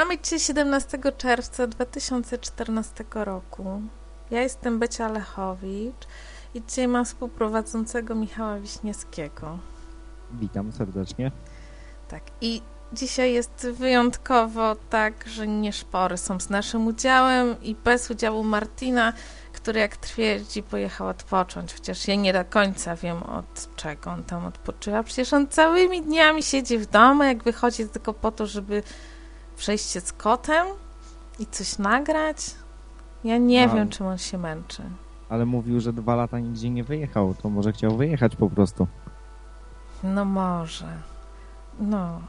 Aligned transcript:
Mamy 0.00 0.18
dzisiaj 0.18 0.40
17 0.40 0.98
czerwca 1.16 1.66
2014 1.66 3.04
roku. 3.14 3.82
Ja 4.30 4.42
jestem 4.42 4.78
Becia 4.78 5.08
Lechowicz 5.08 6.06
i 6.54 6.62
dzisiaj 6.68 6.88
mam 6.88 7.04
współprowadzącego 7.04 8.14
Michała 8.14 8.58
Wiśniewskiego. 8.58 9.58
Witam 10.32 10.72
serdecznie. 10.72 11.32
Tak, 12.08 12.22
i 12.40 12.62
dzisiaj 12.92 13.32
jest 13.32 13.66
wyjątkowo 13.72 14.76
tak, 14.90 15.28
że 15.28 15.46
nie 15.48 15.72
szpory 15.72 16.16
są 16.16 16.40
z 16.40 16.50
naszym 16.50 16.86
udziałem 16.86 17.62
i 17.62 17.74
bez 17.74 18.10
udziału 18.10 18.44
Martina, 18.44 19.12
który 19.52 19.80
jak 19.80 19.96
twierdzi 19.96 20.62
pojechał 20.62 21.08
odpocząć, 21.08 21.74
chociaż 21.74 22.08
ja 22.08 22.14
nie 22.14 22.32
do 22.32 22.44
końca 22.44 22.96
wiem 22.96 23.22
od 23.22 23.76
czego 23.76 24.10
on 24.10 24.24
tam 24.24 24.46
odpoczywa. 24.46 25.02
Przecież 25.02 25.32
on 25.32 25.48
całymi 25.48 26.02
dniami 26.02 26.42
siedzi 26.42 26.78
w 26.78 26.86
domu, 26.86 27.22
jak 27.22 27.44
wychodzi 27.44 27.88
tylko 27.88 28.14
po 28.14 28.30
to, 28.32 28.46
żeby 28.46 28.82
przejść 29.60 29.90
się 29.90 30.00
z 30.00 30.12
kotem 30.12 30.66
i 31.38 31.46
coś 31.46 31.78
nagrać. 31.78 32.54
Ja 33.24 33.38
nie 33.38 33.66
No. 33.66 33.74
wiem, 33.74 33.88
czym 33.88 34.06
on 34.06 34.18
się 34.18 34.38
męczy. 34.38 34.82
Ale 35.28 35.46
mówił, 35.46 35.80
że 35.80 35.92
dwa 35.92 36.14
lata 36.14 36.38
nigdzie 36.38 36.70
nie 36.70 36.84
wyjechał, 36.84 37.34
to 37.34 37.48
może 37.50 37.72
chciał 37.72 37.96
wyjechać 37.96 38.36
po 38.36 38.50
prostu. 38.50 38.86
No 40.02 40.24
może. 40.24 40.86
No. 41.80 42.20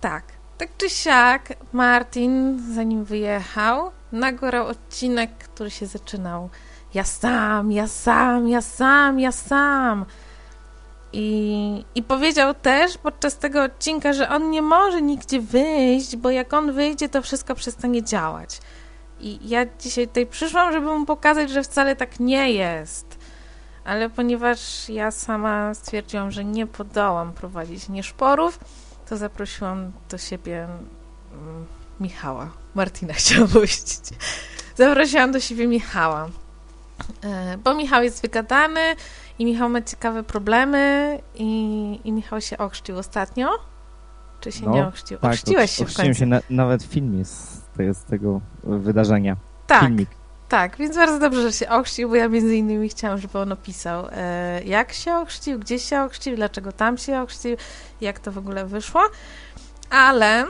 Tak. 0.00 0.24
Tak 0.58 0.68
czy 0.76 0.90
siak, 0.90 1.52
Martin, 1.72 2.62
zanim 2.74 3.04
wyjechał, 3.04 3.90
nagrał 4.12 4.66
odcinek, 4.66 5.30
który 5.38 5.70
się 5.70 5.86
zaczynał 5.86 6.50
ja 6.94 7.04
sam, 7.04 7.72
ja 7.72 7.88
sam, 7.88 8.48
ja 8.48 8.60
sam, 8.62 9.20
ja 9.20 9.32
sam. 9.32 10.04
I, 11.12 11.84
I 11.94 12.02
powiedział 12.02 12.54
też 12.54 12.98
podczas 12.98 13.38
tego 13.38 13.62
odcinka, 13.62 14.12
że 14.12 14.28
on 14.28 14.50
nie 14.50 14.62
może 14.62 15.02
nigdzie 15.02 15.40
wyjść, 15.40 16.16
bo 16.16 16.30
jak 16.30 16.52
on 16.52 16.72
wyjdzie, 16.72 17.08
to 17.08 17.22
wszystko 17.22 17.54
przestanie 17.54 18.02
działać. 18.02 18.60
I 19.20 19.48
ja 19.48 19.66
dzisiaj 19.80 20.08
tutaj 20.08 20.26
przyszłam, 20.26 20.72
żeby 20.72 20.86
mu 20.98 21.06
pokazać, 21.06 21.50
że 21.50 21.62
wcale 21.62 21.96
tak 21.96 22.20
nie 22.20 22.52
jest. 22.52 23.18
Ale 23.84 24.10
ponieważ 24.10 24.88
ja 24.88 25.10
sama 25.10 25.74
stwierdziłam, 25.74 26.30
że 26.30 26.44
nie 26.44 26.66
podołam 26.66 27.32
prowadzić 27.32 27.88
nieszporów, 27.88 28.58
to 29.08 29.16
zaprosiłam 29.16 29.92
do 30.10 30.18
siebie 30.18 30.64
mm, 31.32 31.66
Michała. 32.00 32.50
Martina 32.74 33.14
chciałam 33.20 33.48
powiedzieć. 33.48 34.00
Zaprosiłam 34.76 35.32
do 35.32 35.40
siebie 35.40 35.66
Michała. 35.66 36.28
E, 37.24 37.58
Bo 37.58 37.74
Michał 37.74 38.02
jest 38.02 38.22
wygadany 38.22 38.80
i 39.38 39.44
Michał 39.44 39.68
ma 39.68 39.82
ciekawe 39.82 40.22
problemy 40.22 41.18
i, 41.34 42.00
i 42.04 42.12
Michał 42.12 42.40
się 42.40 42.58
ochrzcił 42.58 42.98
ostatnio. 42.98 43.48
Czy 44.40 44.52
się 44.52 44.66
No, 44.66 44.72
nie 44.72 44.86
ochrzcił? 44.86 45.18
Tak, 45.18 45.30
Ochrzciłeś 45.32 45.70
się 45.70 45.84
w 45.86 45.94
końcu. 45.96 46.14
się, 46.14 46.26
na, 46.26 46.40
nawet 46.50 46.82
film 46.82 47.18
jest 47.18 47.32
z, 47.54 47.62
tego- 47.76 47.94
z 47.94 48.04
tego 48.04 48.40
wydarzenia. 48.62 49.36
tak, 49.66 49.80
Filmik. 49.80 50.10
tak, 50.48 50.76
więc 50.76 50.96
bardzo 50.96 51.18
dobrze, 51.18 51.42
że 51.42 51.52
się 51.52 51.68
ochrzcił, 51.68 52.08
bo 52.08 52.14
ja 52.14 52.28
między 52.28 52.56
innymi 52.56 52.88
chciałam, 52.88 53.18
żeby 53.18 53.38
on 53.38 53.52
opisał, 53.52 54.06
e, 54.12 54.62
jak 54.64 54.92
się 54.92 55.14
ochrzcił, 55.14 55.58
gdzie 55.58 55.78
się 55.78 56.00
ochrzcił, 56.02 56.36
dlaczego 56.36 56.72
tam 56.72 56.98
się 56.98 57.20
ochrzcił, 57.20 57.56
jak 58.00 58.18
to 58.18 58.32
w 58.32 58.38
ogóle 58.38 58.66
wyszło. 58.66 59.00
Ale 59.90 60.40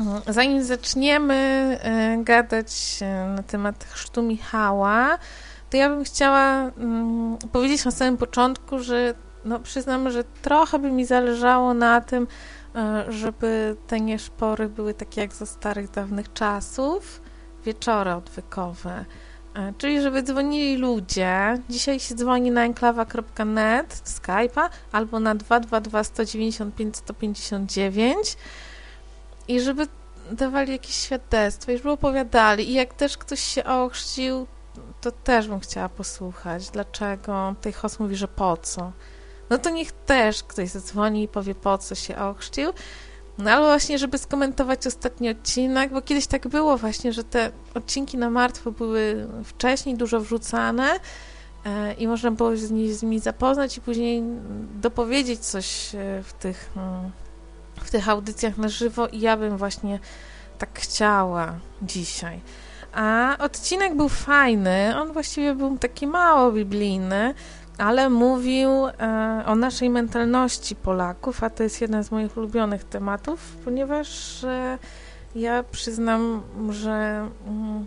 mm, 0.00 0.20
zanim 0.28 0.64
zaczniemy 0.64 1.34
e, 1.82 2.16
gadać 2.24 2.98
e, 3.02 3.26
na 3.36 3.42
temat 3.42 3.84
chrztu 3.84 4.22
Michała, 4.22 5.18
to 5.70 5.76
ja 5.76 5.88
bym 5.88 6.04
chciała 6.04 6.70
mm, 6.78 7.36
powiedzieć 7.52 7.84
na 7.84 7.90
samym 7.90 8.16
początku, 8.16 8.78
że 8.78 9.14
no, 9.44 9.60
przyznam, 9.60 10.10
że 10.10 10.24
trochę 10.24 10.78
by 10.78 10.90
mi 10.90 11.04
zależało 11.04 11.74
na 11.74 12.00
tym, 12.00 12.26
e, 12.74 13.04
żeby 13.08 13.76
te 13.86 14.00
nieszpory 14.00 14.68
były 14.68 14.94
takie 14.94 15.20
jak 15.20 15.34
za 15.34 15.46
starych, 15.46 15.90
dawnych 15.90 16.32
czasów, 16.32 17.20
wieczory 17.64 18.12
odwykowe. 18.12 19.04
E, 19.54 19.72
Czyli, 19.78 20.00
żeby 20.00 20.22
dzwonili 20.22 20.76
ludzie. 20.76 21.58
Dzisiaj 21.70 22.00
się 22.00 22.14
dzwoni 22.14 22.50
na 22.50 22.64
enklawa.net, 22.64 24.02
Skype'a, 24.04 24.68
albo 24.92 25.20
na 25.20 25.34
222 25.34 26.04
195 26.04 26.96
159 26.96 28.36
i 29.48 29.60
żeby 29.60 29.86
dawali 30.32 30.72
jakieś 30.72 30.94
świadectwa 30.94 31.72
i 31.72 31.76
żeby 31.76 31.90
opowiadali. 31.90 32.70
I 32.70 32.72
jak 32.72 32.94
też 32.94 33.18
ktoś 33.18 33.40
się 33.40 33.64
ochrzcił, 33.64 34.46
to 35.06 35.12
też 35.12 35.48
bym 35.48 35.60
chciała 35.60 35.88
posłuchać. 35.88 36.70
Dlaczego? 36.70 37.54
Tej 37.60 37.72
host 37.72 38.00
mówi, 38.00 38.16
że 38.16 38.28
po 38.28 38.56
co? 38.56 38.92
No 39.50 39.58
to 39.58 39.70
niech 39.70 39.92
też 39.92 40.42
ktoś 40.42 40.68
zadzwoni 40.68 41.22
i 41.22 41.28
powie, 41.28 41.54
po 41.54 41.78
co 41.78 41.94
się 41.94 42.16
ochrzcił. 42.16 42.72
No 43.38 43.50
ale 43.50 43.66
właśnie, 43.66 43.98
żeby 43.98 44.18
skomentować 44.18 44.86
ostatni 44.86 45.30
odcinek, 45.30 45.92
bo 45.92 46.02
kiedyś 46.02 46.26
tak 46.26 46.48
było 46.48 46.76
właśnie, 46.76 47.12
że 47.12 47.24
te 47.24 47.50
odcinki 47.74 48.18
na 48.18 48.30
martwo 48.30 48.72
były 48.72 49.28
wcześniej 49.44 49.96
dużo 49.96 50.20
wrzucane 50.20 51.00
e, 51.64 51.92
i 51.92 52.08
można 52.08 52.30
było 52.30 52.56
z 52.56 52.60
z 52.90 53.02
nimi 53.02 53.20
zapoznać 53.20 53.76
i 53.76 53.80
później 53.80 54.22
dopowiedzieć 54.74 55.40
coś 55.40 55.94
e, 55.94 56.22
w 56.22 56.32
tych, 56.32 56.70
mm, 56.76 57.10
w 57.76 57.90
tych 57.90 58.08
audycjach 58.08 58.58
na 58.58 58.68
żywo 58.68 59.06
i 59.06 59.20
ja 59.20 59.36
bym 59.36 59.56
właśnie 59.56 59.98
tak 60.58 60.80
chciała 60.80 61.54
dzisiaj. 61.82 62.40
A 62.96 63.36
odcinek 63.38 63.94
był 63.94 64.08
fajny, 64.08 65.00
on 65.00 65.12
właściwie 65.12 65.54
był 65.54 65.78
taki 65.78 66.06
mało 66.06 66.52
biblijny, 66.52 67.34
ale 67.78 68.10
mówił 68.10 68.70
e, 68.86 69.42
o 69.46 69.54
naszej 69.54 69.90
mentalności 69.90 70.76
Polaków, 70.76 71.42
a 71.42 71.50
to 71.50 71.62
jest 71.62 71.80
jeden 71.80 72.04
z 72.04 72.10
moich 72.10 72.36
ulubionych 72.36 72.84
tematów, 72.84 73.56
ponieważ 73.64 74.44
e, 74.44 74.78
ja 75.34 75.62
przyznam, 75.62 76.42
że 76.70 77.28
mm, 77.46 77.86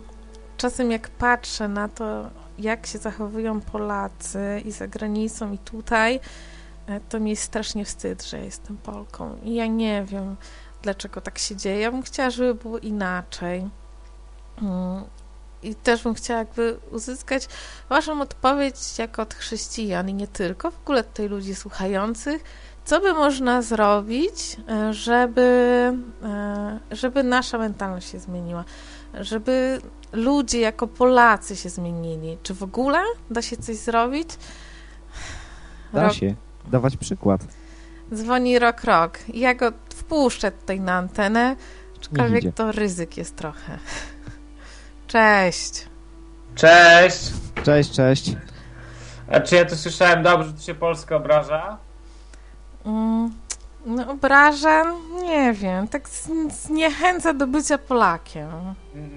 czasem 0.56 0.90
jak 0.90 1.08
patrzę 1.08 1.68
na 1.68 1.88
to, 1.88 2.30
jak 2.58 2.86
się 2.86 2.98
zachowują 2.98 3.60
Polacy 3.60 4.62
i 4.64 4.72
za 4.72 4.86
granicą, 4.86 5.52
i 5.52 5.58
tutaj, 5.58 6.20
e, 6.86 7.00
to 7.00 7.20
mi 7.20 7.30
jest 7.30 7.42
strasznie 7.42 7.84
wstyd, 7.84 8.24
że 8.24 8.44
jestem 8.44 8.76
Polką. 8.76 9.36
I 9.42 9.54
ja 9.54 9.66
nie 9.66 10.04
wiem, 10.04 10.36
dlaczego 10.82 11.20
tak 11.20 11.38
się 11.38 11.56
dzieje. 11.56 11.80
Ja 11.80 11.90
bym 11.92 12.02
chciała, 12.02 12.30
żeby 12.30 12.54
było 12.54 12.78
inaczej. 12.78 13.70
Mm, 14.62 15.04
I 15.62 15.74
też 15.74 16.02
bym 16.02 16.14
chciała 16.14 16.38
jakby 16.38 16.78
uzyskać 16.90 17.48
Waszą 17.88 18.20
odpowiedź 18.20 18.98
jako 18.98 19.22
od 19.22 19.34
chrześcijan 19.34 20.08
i 20.08 20.14
nie 20.14 20.28
tylko, 20.28 20.70
w 20.70 20.80
ogóle 20.80 21.04
tutaj 21.04 21.28
ludzi 21.28 21.54
słuchających, 21.54 22.44
co 22.84 23.00
by 23.00 23.12
można 23.12 23.62
zrobić, 23.62 24.56
e, 24.68 24.92
żeby, 24.94 25.42
e, 26.22 26.78
żeby 26.90 27.22
nasza 27.22 27.58
mentalność 27.58 28.10
się 28.10 28.18
zmieniła, 28.18 28.64
żeby 29.14 29.80
ludzie 30.12 30.60
jako 30.60 30.86
Polacy 30.86 31.56
się 31.56 31.68
zmienili. 31.68 32.38
Czy 32.42 32.54
w 32.54 32.62
ogóle 32.62 32.98
da 33.30 33.42
się 33.42 33.56
coś 33.56 33.76
zrobić? 33.76 34.28
Da 35.92 36.10
się 36.10 36.34
dawać 36.70 36.96
przykład. 36.96 37.40
Dzwoni 38.14 38.58
rok 38.58 38.84
rok. 38.84 39.18
Ja 39.28 39.54
go 39.54 39.72
wpuszczę 39.94 40.52
tutaj 40.52 40.80
na 40.80 40.92
antenę, 40.92 41.56
aczkolwiek 42.00 42.54
to 42.54 42.72
ryzyk 42.72 43.16
jest 43.16 43.36
trochę. 43.36 43.78
Cześć. 45.10 45.86
Cześć! 46.54 47.18
Cześć, 47.64 47.90
cześć. 47.92 48.32
A 49.32 49.40
czy 49.40 49.56
ja 49.56 49.64
to 49.64 49.76
słyszałem 49.76 50.22
dobrze, 50.22 50.48
że 50.48 50.54
tu 50.54 50.62
się 50.62 50.74
Polska 50.74 51.16
obraża? 51.16 51.76
Mm, 52.86 53.32
No, 53.86 54.10
obraża, 54.10 54.84
nie 55.22 55.52
wiem, 55.52 55.88
tak 55.88 56.08
zniechęca 56.50 57.34
do 57.34 57.46
bycia 57.46 57.78
Polakiem. 57.78 58.48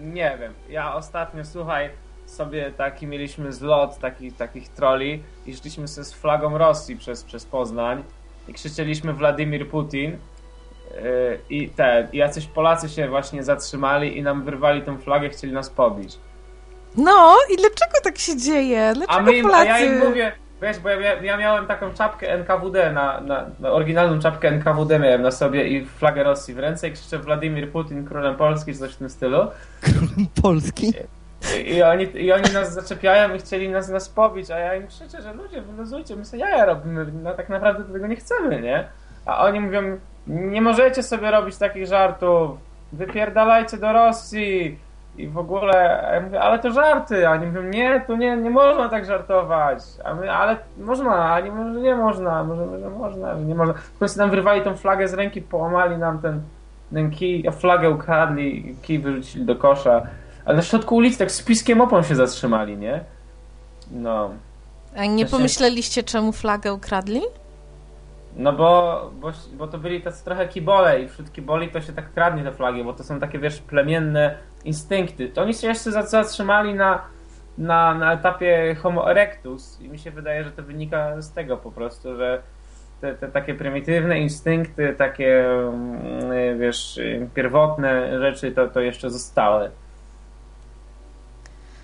Nie 0.04 0.38
wiem. 0.40 0.54
Ja 0.70 0.96
ostatnio, 0.96 1.46
słuchaj, 1.46 1.90
sobie 2.26 2.72
taki 2.72 3.08
mieliśmy 3.08 3.54
zlot 3.54 4.00
takich, 4.00 4.36
takich 4.38 4.70
troli 4.70 5.24
i 5.46 5.56
szliśmy 5.56 5.88
sobie 5.88 6.06
z 6.06 6.14
flagą 6.14 6.58
Rosji 6.58 6.98
przez, 6.98 7.24
przez 7.24 7.46
Poznań 7.46 8.04
i 8.48 8.54
krzyczeliśmy 8.54 9.14
Władimir 9.14 9.70
Putin 9.70 10.18
i 11.50 11.70
te, 11.70 12.08
i 12.12 12.18
jacyś 12.18 12.48
Polacy 12.48 12.90
się 12.90 13.08
właśnie 13.08 13.44
zatrzymali 13.44 14.18
i 14.18 14.24
nam 14.24 14.44
wyrwali 14.44 14.82
tą 14.82 14.98
flagę, 14.98 15.30
chcieli 15.30 15.54
nas 15.54 15.70
pobić. 15.70 16.18
No 16.98 17.36
i 17.54 17.58
dlaczego 17.58 17.92
tak 18.04 18.18
się 18.18 18.38
dzieje? 18.38 18.92
Dlaczego 18.96 19.20
A, 19.20 19.22
my 19.22 19.38
im, 19.38 19.46
a 19.46 19.50
Polacy... 19.50 19.68
ja 19.68 19.80
im 19.80 20.00
mówię, 20.00 20.32
wiesz, 20.62 20.80
bo 20.80 20.90
ja, 20.90 21.22
ja 21.22 21.38
miałem 21.38 21.68
taką 21.68 21.94
czapkę 21.94 22.34
NKWD, 22.34 22.94
na, 22.94 23.22
na, 23.22 23.46
na 23.60 23.72
oryginalną 23.72 24.20
czapkę 24.20 24.48
NKWD 24.48 25.00
miałem 25.00 25.22
na 25.22 25.32
sobie 25.32 25.68
i 25.68 25.86
flagę 25.86 26.24
Rosji 26.24 26.54
w 26.54 26.60
ręce 26.60 26.88
i 26.88 26.92
krzyczę 26.92 27.20
Władimir 27.20 27.72
Putin, 27.72 28.06
królem 28.06 28.36
Polski, 28.36 28.74
czy 28.74 28.80
coś 28.80 28.94
w 28.94 28.98
tym 28.98 29.10
stylu. 29.10 29.48
Polski? 30.44 30.94
I, 31.58 31.76
i, 31.76 31.84
oni, 31.84 32.08
I 32.14 32.32
oni 32.32 32.54
nas 32.54 32.74
zaczepiają 32.74 33.36
i 33.36 33.40
chcieli 33.40 33.70
nas, 33.70 33.90
nas 33.90 34.10
pobić, 34.10 34.52
a 34.52 34.60
ja 34.60 34.76
im 34.76 34.88
krzyczę, 34.88 35.22
że 35.22 35.34
ludzie, 35.34 35.62
wyluzujcie, 35.62 36.16
my 36.16 36.26
sobie 36.26 36.42
jaja 36.42 36.66
robimy, 36.66 37.06
no 37.24 37.34
tak 37.34 37.50
naprawdę 37.50 37.94
tego 37.94 38.08
nie 38.08 38.16
chcemy, 38.16 38.62
nie? 38.62 38.88
A 39.26 39.44
oni 39.44 39.60
mówią, 39.60 39.98
nie 40.28 40.62
możecie 40.62 41.04
sobie 41.04 41.32
robić 41.32 41.58
takich 41.58 41.88
żartów, 41.88 42.52
wypierdalajcie 42.92 43.78
do 43.78 43.94
Rosji 43.94 44.78
i 45.18 45.28
w 45.28 45.38
ogóle, 45.38 46.10
ja 46.14 46.22
mówię, 46.22 46.42
ale 46.42 46.60
to 46.60 46.72
żarty, 46.72 47.28
a 47.28 47.32
oni 47.32 47.46
mówią, 47.46 47.64
nie, 47.64 48.02
tu 48.08 48.16
nie, 48.16 48.38
nie 48.38 48.50
można 48.50 48.90
tak 48.90 49.06
żartować, 49.06 49.80
a 50.04 50.14
my, 50.14 50.32
ale 50.32 50.58
można, 50.78 51.34
a 51.34 51.40
nie, 51.40 51.52
że 51.74 51.82
nie 51.82 51.96
można, 51.96 52.44
może, 52.44 52.80
że 52.80 52.90
można, 52.90 53.38
że 53.38 53.44
nie 53.44 53.56
można. 53.56 53.74
W 53.74 54.00
końcu 54.00 54.20
nam 54.20 54.30
wyrwali 54.30 54.62
tą 54.62 54.76
flagę 54.76 55.08
z 55.08 55.14
ręki, 55.14 55.42
połamali 55.42 55.98
nam 55.98 56.20
ten 56.20 56.42
ten 56.94 57.12
kij, 57.12 57.44
flagę 57.52 57.90
ukradli, 57.90 58.76
kij 58.82 59.00
wyrzucili 59.00 59.46
do 59.46 59.56
kosza, 59.56 60.02
ale 60.46 60.58
na 60.58 60.64
środku 60.64 60.96
ulicy 60.96 61.18
tak 61.18 61.32
z 61.32 61.42
piskiem 61.42 61.82
opon 61.82 62.04
się 62.04 62.16
zatrzymali, 62.16 62.78
nie? 62.78 63.00
No. 63.92 64.30
A 64.98 65.06
nie 65.06 65.26
pomyśleliście, 65.26 66.04
czemu 66.04 66.32
flagę 66.32 66.74
ukradli? 66.74 67.22
No 68.36 68.54
bo, 68.54 69.12
bo, 69.20 69.32
bo 69.54 69.68
to 69.68 69.78
byli 69.78 70.02
tacy 70.02 70.26
trochę 70.26 70.48
kibole 70.48 71.02
i 71.02 71.08
wśród 71.10 71.32
kiboli 71.32 71.70
to 71.70 71.82
się 71.82 71.94
tak 71.94 72.14
kradnie 72.14 72.44
te 72.44 72.52
flagi, 72.52 72.84
bo 72.84 72.94
to 72.94 73.04
są 73.04 73.20
takie, 73.20 73.40
wiesz, 73.40 73.62
plemienne 73.62 74.38
instynkty. 74.66 75.30
To 75.30 75.42
oni 75.42 75.54
się 75.54 75.68
jeszcze 75.68 75.92
za- 75.92 76.02
zatrzymali 76.02 76.74
na, 76.74 77.02
na, 77.58 77.94
na 77.94 78.14
etapie 78.14 78.76
Homo 78.76 79.12
erectus 79.12 79.82
i 79.82 79.90
mi 79.90 80.00
się 80.00 80.12
wydaje, 80.12 80.44
że 80.44 80.52
to 80.52 80.64
wynika 80.64 81.22
z 81.22 81.34
tego 81.34 81.58
po 81.58 81.72
prostu, 81.72 82.16
że 82.16 82.42
te, 83.02 83.16
te 83.16 83.28
takie 83.28 83.54
prymitywne 83.54 84.20
instynkty, 84.20 84.96
takie, 84.98 85.46
mm, 85.50 86.60
wiesz, 86.60 87.00
pierwotne 87.34 88.20
rzeczy 88.20 88.52
to, 88.52 88.68
to 88.68 88.80
jeszcze 88.80 89.10
zostały. 89.10 89.70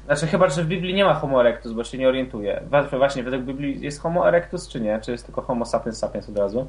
Znaczy 0.10 0.28
chyba, 0.28 0.50
że 0.50 0.64
w 0.64 0.68
Biblii 0.68 0.94
nie 0.94 1.06
ma 1.06 1.14
Homo 1.14 1.42
erectus, 1.42 1.72
bo 1.74 1.84
się 1.84 1.98
nie 1.98 2.08
orientuję. 2.08 2.62
Właśnie, 2.98 3.24
według 3.24 3.44
Biblii 3.44 3.82
jest 3.82 4.02
Homo 4.02 4.28
erectus 4.28 4.68
czy 4.68 4.82
nie? 4.82 5.00
Czy 5.02 5.12
jest 5.12 5.26
tylko 5.26 5.42
Homo 5.42 5.66
sapiens 5.66 5.98
sapiens 5.98 6.30
od 6.30 6.38
razu? 6.38 6.68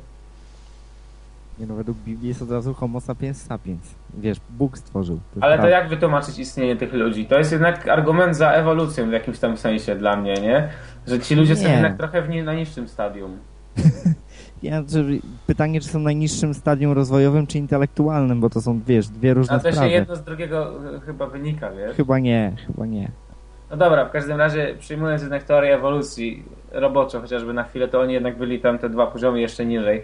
Nie 1.58 1.66
no, 1.66 1.74
według 1.74 1.98
Biblii 1.98 2.28
jest 2.28 2.42
od 2.42 2.50
razu 2.50 2.74
homo 2.74 3.00
sapiens 3.00 3.42
sapiens. 3.42 3.94
Wiesz, 4.18 4.38
Bóg 4.50 4.78
stworzył. 4.78 5.14
jest 5.14 5.44
Ale 5.44 5.58
to 5.58 5.68
jak 5.68 5.88
wytłumaczyć 5.88 6.38
istnienie 6.38 6.76
tych 6.76 6.92
ludzi? 6.92 7.26
To 7.26 7.38
jest 7.38 7.52
jednak 7.52 7.88
argument 7.88 8.36
za 8.36 8.50
ewolucją 8.50 9.08
w 9.08 9.12
jakimś 9.12 9.38
tam 9.38 9.56
sensie 9.56 9.96
dla 9.96 10.16
mnie, 10.16 10.34
nie? 10.34 10.68
Że 11.06 11.20
ci 11.20 11.34
ludzie 11.34 11.56
są 11.56 11.68
Nie. 11.68 11.74
jednak 11.74 11.96
trochę 11.96 12.22
w 12.22 12.28
nie, 12.28 12.44
na 12.44 12.54
niższym 12.54 12.88
stadium. 12.88 13.36
Ja, 14.62 14.82
że 14.88 15.04
pytanie, 15.46 15.80
czy 15.80 15.88
są 15.88 16.00
w 16.00 16.02
najniższym 16.02 16.54
stadium 16.54 16.92
rozwojowym, 16.92 17.46
czy 17.46 17.58
intelektualnym, 17.58 18.40
bo 18.40 18.50
to 18.50 18.60
są, 18.60 18.80
wiesz, 18.86 19.08
dwie 19.08 19.34
różne 19.34 19.56
A 19.56 19.58
to 19.58 19.68
się 19.68 19.72
sprawy. 19.72 19.90
jedno 19.92 20.16
z 20.16 20.22
drugiego 20.22 20.72
e, 20.96 21.00
chyba 21.00 21.26
wynika, 21.26 21.70
wiesz? 21.70 21.96
Chyba 21.96 22.18
nie, 22.18 22.52
chyba 22.66 22.86
nie. 22.86 23.10
No 23.70 23.76
dobra, 23.76 24.04
w 24.04 24.10
każdym 24.10 24.38
razie 24.38 24.74
przyjmując 24.78 25.22
jednak 25.22 25.42
teorię 25.42 25.74
ewolucji 25.74 26.44
roboczo 26.72 27.20
chociażby 27.20 27.52
na 27.52 27.64
chwilę, 27.64 27.88
to 27.88 28.00
oni 28.00 28.14
jednak 28.14 28.38
byli 28.38 28.60
tam 28.60 28.78
te 28.78 28.88
dwa 28.88 29.06
poziomy 29.06 29.40
jeszcze 29.40 29.66
niżej. 29.66 30.02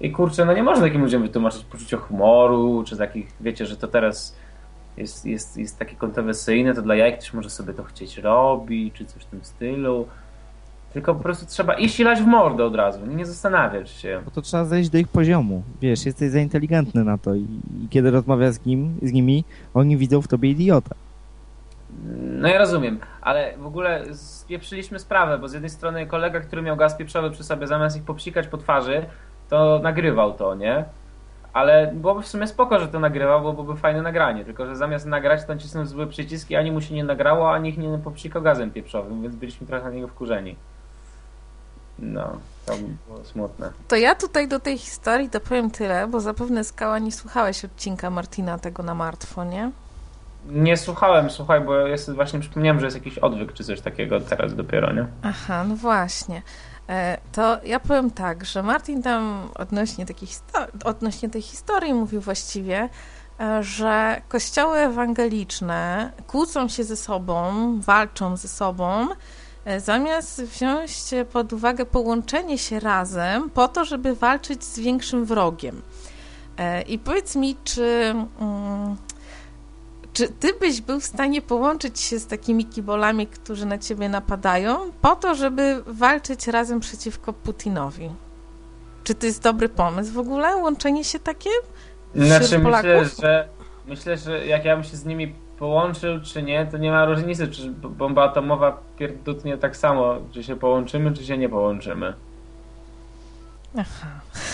I 0.00 0.12
kurczę, 0.12 0.44
no 0.44 0.52
nie 0.52 0.62
można 0.62 0.84
takim 0.84 1.00
ludziom 1.00 1.22
wytłumaczyć 1.22 1.64
poczucia 1.64 1.96
humoru, 1.96 2.84
czy 2.86 2.96
takich, 2.96 3.32
wiecie, 3.40 3.66
że 3.66 3.76
to 3.76 3.88
teraz 3.88 4.36
jest, 4.96 5.26
jest, 5.26 5.56
jest 5.56 5.78
takie 5.78 5.96
kontrowersyjne, 5.96 6.74
to 6.74 6.82
dla 6.82 6.94
jaj 6.94 7.18
ktoś 7.18 7.32
może 7.32 7.50
sobie 7.50 7.74
to 7.74 7.84
chcieć 7.84 8.18
robić, 8.18 8.94
czy 8.94 9.04
coś 9.04 9.22
w 9.22 9.26
tym 9.26 9.40
stylu. 9.42 10.06
Tylko 10.92 11.14
po 11.14 11.22
prostu 11.22 11.46
trzeba 11.46 11.74
iść 11.74 12.00
i 12.00 12.04
lać 12.04 12.20
w 12.20 12.26
mordę 12.26 12.64
od 12.64 12.74
razu, 12.74 13.06
nie 13.06 13.26
zastanawiać 13.26 13.90
się. 13.90 14.20
Bo 14.24 14.30
to 14.30 14.42
trzeba 14.42 14.64
zejść 14.64 14.90
do 14.90 14.98
ich 14.98 15.08
poziomu. 15.08 15.62
Wiesz, 15.80 16.06
jesteś 16.06 16.30
za 16.30 16.38
inteligentny 16.38 17.04
na 17.04 17.18
to 17.18 17.34
i, 17.34 17.46
i 17.84 17.88
kiedy 17.90 18.10
rozmawiasz 18.10 18.54
z, 18.54 18.66
nim, 18.66 18.98
z 19.02 19.12
nimi, 19.12 19.44
oni 19.74 19.96
widzą 19.96 20.22
w 20.22 20.28
tobie 20.28 20.50
idiota. 20.50 20.94
No 22.14 22.48
ja 22.48 22.58
rozumiem, 22.58 23.00
ale 23.20 23.56
w 23.56 23.66
ogóle 23.66 24.14
spieprzyliśmy 24.14 24.98
sprawę, 24.98 25.38
bo 25.38 25.48
z 25.48 25.52
jednej 25.52 25.70
strony 25.70 26.06
kolega, 26.06 26.40
który 26.40 26.62
miał 26.62 26.76
gaz 26.76 26.94
pieprzowy 26.94 27.30
przy 27.30 27.44
sobie, 27.44 27.66
zamiast 27.66 27.96
ich 27.96 28.02
popsikać 28.02 28.48
po 28.48 28.58
twarzy, 28.58 29.06
to 29.48 29.80
nagrywał 29.82 30.34
to, 30.34 30.54
nie? 30.54 30.84
Ale 31.52 31.92
byłoby 31.94 32.22
w 32.22 32.28
sumie 32.28 32.46
spoko, 32.46 32.78
że 32.78 32.88
to 32.88 33.00
nagrywał, 33.00 33.42
bo 33.42 33.52
byłoby 33.52 33.80
fajne 33.80 34.02
nagranie, 34.02 34.44
tylko 34.44 34.66
że 34.66 34.76
zamiast 34.76 35.06
nagrać, 35.06 35.44
to 35.44 35.54
nacisnął 35.54 35.86
zły 35.86 36.06
przycisk 36.06 36.50
i 36.50 36.56
ani 36.56 36.72
mu 36.72 36.80
się 36.80 36.94
nie 36.94 37.04
nagrało, 37.04 37.52
ani 37.52 37.68
ich 37.68 37.78
nie 37.78 37.98
popsikał 37.98 38.42
gazem 38.42 38.70
pieprzowym, 38.70 39.22
więc 39.22 39.36
byliśmy 39.36 39.66
trochę 39.66 39.84
na 39.84 39.90
niego 39.90 40.08
wkurzeni. 40.08 40.56
No, 41.98 42.38
to 42.66 42.72
było 43.06 43.24
smutne. 43.24 43.72
To 43.88 43.96
ja 43.96 44.14
tutaj 44.14 44.48
do 44.48 44.60
tej 44.60 44.78
historii 44.78 45.28
dopowiem 45.28 45.70
tyle, 45.70 46.06
bo 46.06 46.20
zapewne 46.20 46.64
Skała 46.64 46.98
nie 46.98 47.12
słuchałeś 47.12 47.64
odcinka 47.64 48.10
Martina 48.10 48.58
tego 48.58 48.82
na 48.82 48.94
martwo, 48.94 49.44
nie? 49.44 49.70
Nie 50.48 50.76
słuchałem, 50.76 51.30
słuchaj, 51.30 51.60
bo 51.60 51.98
sobie 51.98 52.16
właśnie 52.16 52.40
przypomniałem, 52.40 52.80
że 52.80 52.86
jest 52.86 52.96
jakiś 52.96 53.18
odwyk 53.18 53.52
czy 53.52 53.64
coś 53.64 53.80
takiego 53.80 54.20
teraz 54.20 54.54
dopiero, 54.54 54.92
nie? 54.92 55.06
Aha, 55.22 55.64
no 55.68 55.76
właśnie. 55.76 56.42
E, 56.88 57.18
To 57.32 57.58
ja 57.64 57.80
powiem 57.80 58.10
tak, 58.10 58.44
że 58.44 58.62
Martin 58.62 59.02
tam 59.02 59.48
odnośnie, 59.54 60.06
histo- 60.06 60.66
odnośnie 60.84 61.28
tej 61.30 61.42
historii 61.42 61.94
mówił 61.94 62.20
właściwie, 62.20 62.88
e, 63.40 63.62
że 63.62 64.20
kościoły 64.28 64.78
ewangeliczne 64.78 66.12
kłócą 66.26 66.68
się 66.68 66.84
ze 66.84 66.96
sobą, 66.96 67.52
walczą 67.80 68.36
ze 68.36 68.48
sobą, 68.48 69.08
e, 69.64 69.80
zamiast 69.80 70.42
wziąć 70.42 70.92
pod 71.32 71.52
uwagę 71.52 71.86
połączenie 71.86 72.58
się 72.58 72.80
razem 72.80 73.50
po 73.50 73.68
to, 73.68 73.84
żeby 73.84 74.14
walczyć 74.14 74.64
z 74.64 74.78
większym 74.78 75.24
wrogiem. 75.24 75.82
I 76.86 76.98
powiedz 76.98 77.36
mi, 77.36 77.56
czy, 77.64 78.14
mm, 78.40 78.96
czy 80.16 80.28
ty 80.28 80.54
byś 80.60 80.80
był 80.80 81.00
w 81.00 81.04
stanie 81.04 81.42
połączyć 81.42 82.00
się 82.00 82.18
z 82.18 82.26
takimi 82.26 82.64
kibolami, 82.64 83.26
którzy 83.26 83.66
na 83.66 83.78
ciebie 83.78 84.08
napadają, 84.08 84.78
po 85.02 85.16
to, 85.16 85.34
żeby 85.34 85.82
walczyć 85.86 86.46
razem 86.46 86.80
przeciwko 86.80 87.32
Putinowi? 87.32 88.10
Czy 89.04 89.14
to 89.14 89.26
jest 89.26 89.42
dobry 89.42 89.68
pomysł 89.68 90.12
w 90.12 90.18
ogóle, 90.18 90.56
łączenie 90.56 91.04
się 91.04 91.18
takie? 91.18 91.50
Znaczy 92.14 92.58
myślę, 92.58 93.04
że 93.22 93.48
myślę, 93.86 94.16
że 94.16 94.46
jak 94.46 94.64
ja 94.64 94.76
bym 94.76 94.84
się 94.84 94.96
z 94.96 95.04
nimi 95.04 95.34
połączył, 95.58 96.20
czy 96.20 96.42
nie, 96.42 96.66
to 96.66 96.78
nie 96.78 96.90
ma 96.90 97.04
różnicy, 97.04 97.48
czy 97.48 97.70
bomba 97.70 98.24
atomowa 98.24 98.80
pierdutnie 98.98 99.58
tak 99.58 99.76
samo, 99.76 100.14
czy 100.32 100.44
się 100.44 100.56
połączymy, 100.56 101.12
czy 101.12 101.24
się 101.24 101.38
nie 101.38 101.48
połączymy. 101.48 102.14
Aha. 103.78 104.08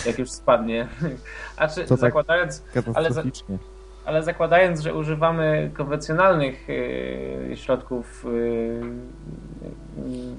Jak 0.07 0.19
już 0.19 0.31
spadnie. 0.31 0.89
A 1.57 1.69
czy 1.69 1.83
To 1.83 1.89
tak- 1.89 1.99
zakładając, 1.99 2.63
Katastroficznie. 2.75 3.59
Ale 4.05 4.23
zakładając, 4.23 4.81
że 4.81 4.95
używamy 4.95 5.71
konwencjonalnych 5.75 6.69
yy, 6.69 7.57
środków 7.57 8.25
yy, 8.25 8.81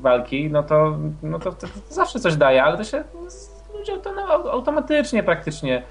walki, 0.01 0.50
no 0.51 0.63
to, 0.63 0.98
no 1.24 1.39
to, 1.39 1.51
to, 1.51 1.68
to 1.68 1.94
zawsze 1.94 2.19
coś 2.19 2.36
daje, 2.36 2.63
ale 2.63 2.77
to 2.77 2.83
się 2.83 3.04
ludzie 3.74 3.94
no, 4.15 4.51
automatycznie 4.51 5.24
praktycznie 5.24 5.83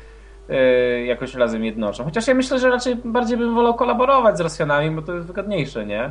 yy, 0.49 1.05
jakoś 1.05 1.35
razem 1.35 1.65
jednoczą. 1.65 2.05
Chociaż 2.05 2.27
ja 2.27 2.35
myślę, 2.35 2.59
że 2.59 2.71
raczej 2.71 2.97
bardziej 2.97 3.39
bym 3.39 3.55
wolał 3.55 3.75
kolaborować 3.75 4.39
z 4.39 4.41
Rosjanami, 4.41 4.91
bo 4.91 5.03
to 5.03 5.15
jest 5.15 5.27
wygodniejsze, 5.27 5.87
nie? 5.87 6.11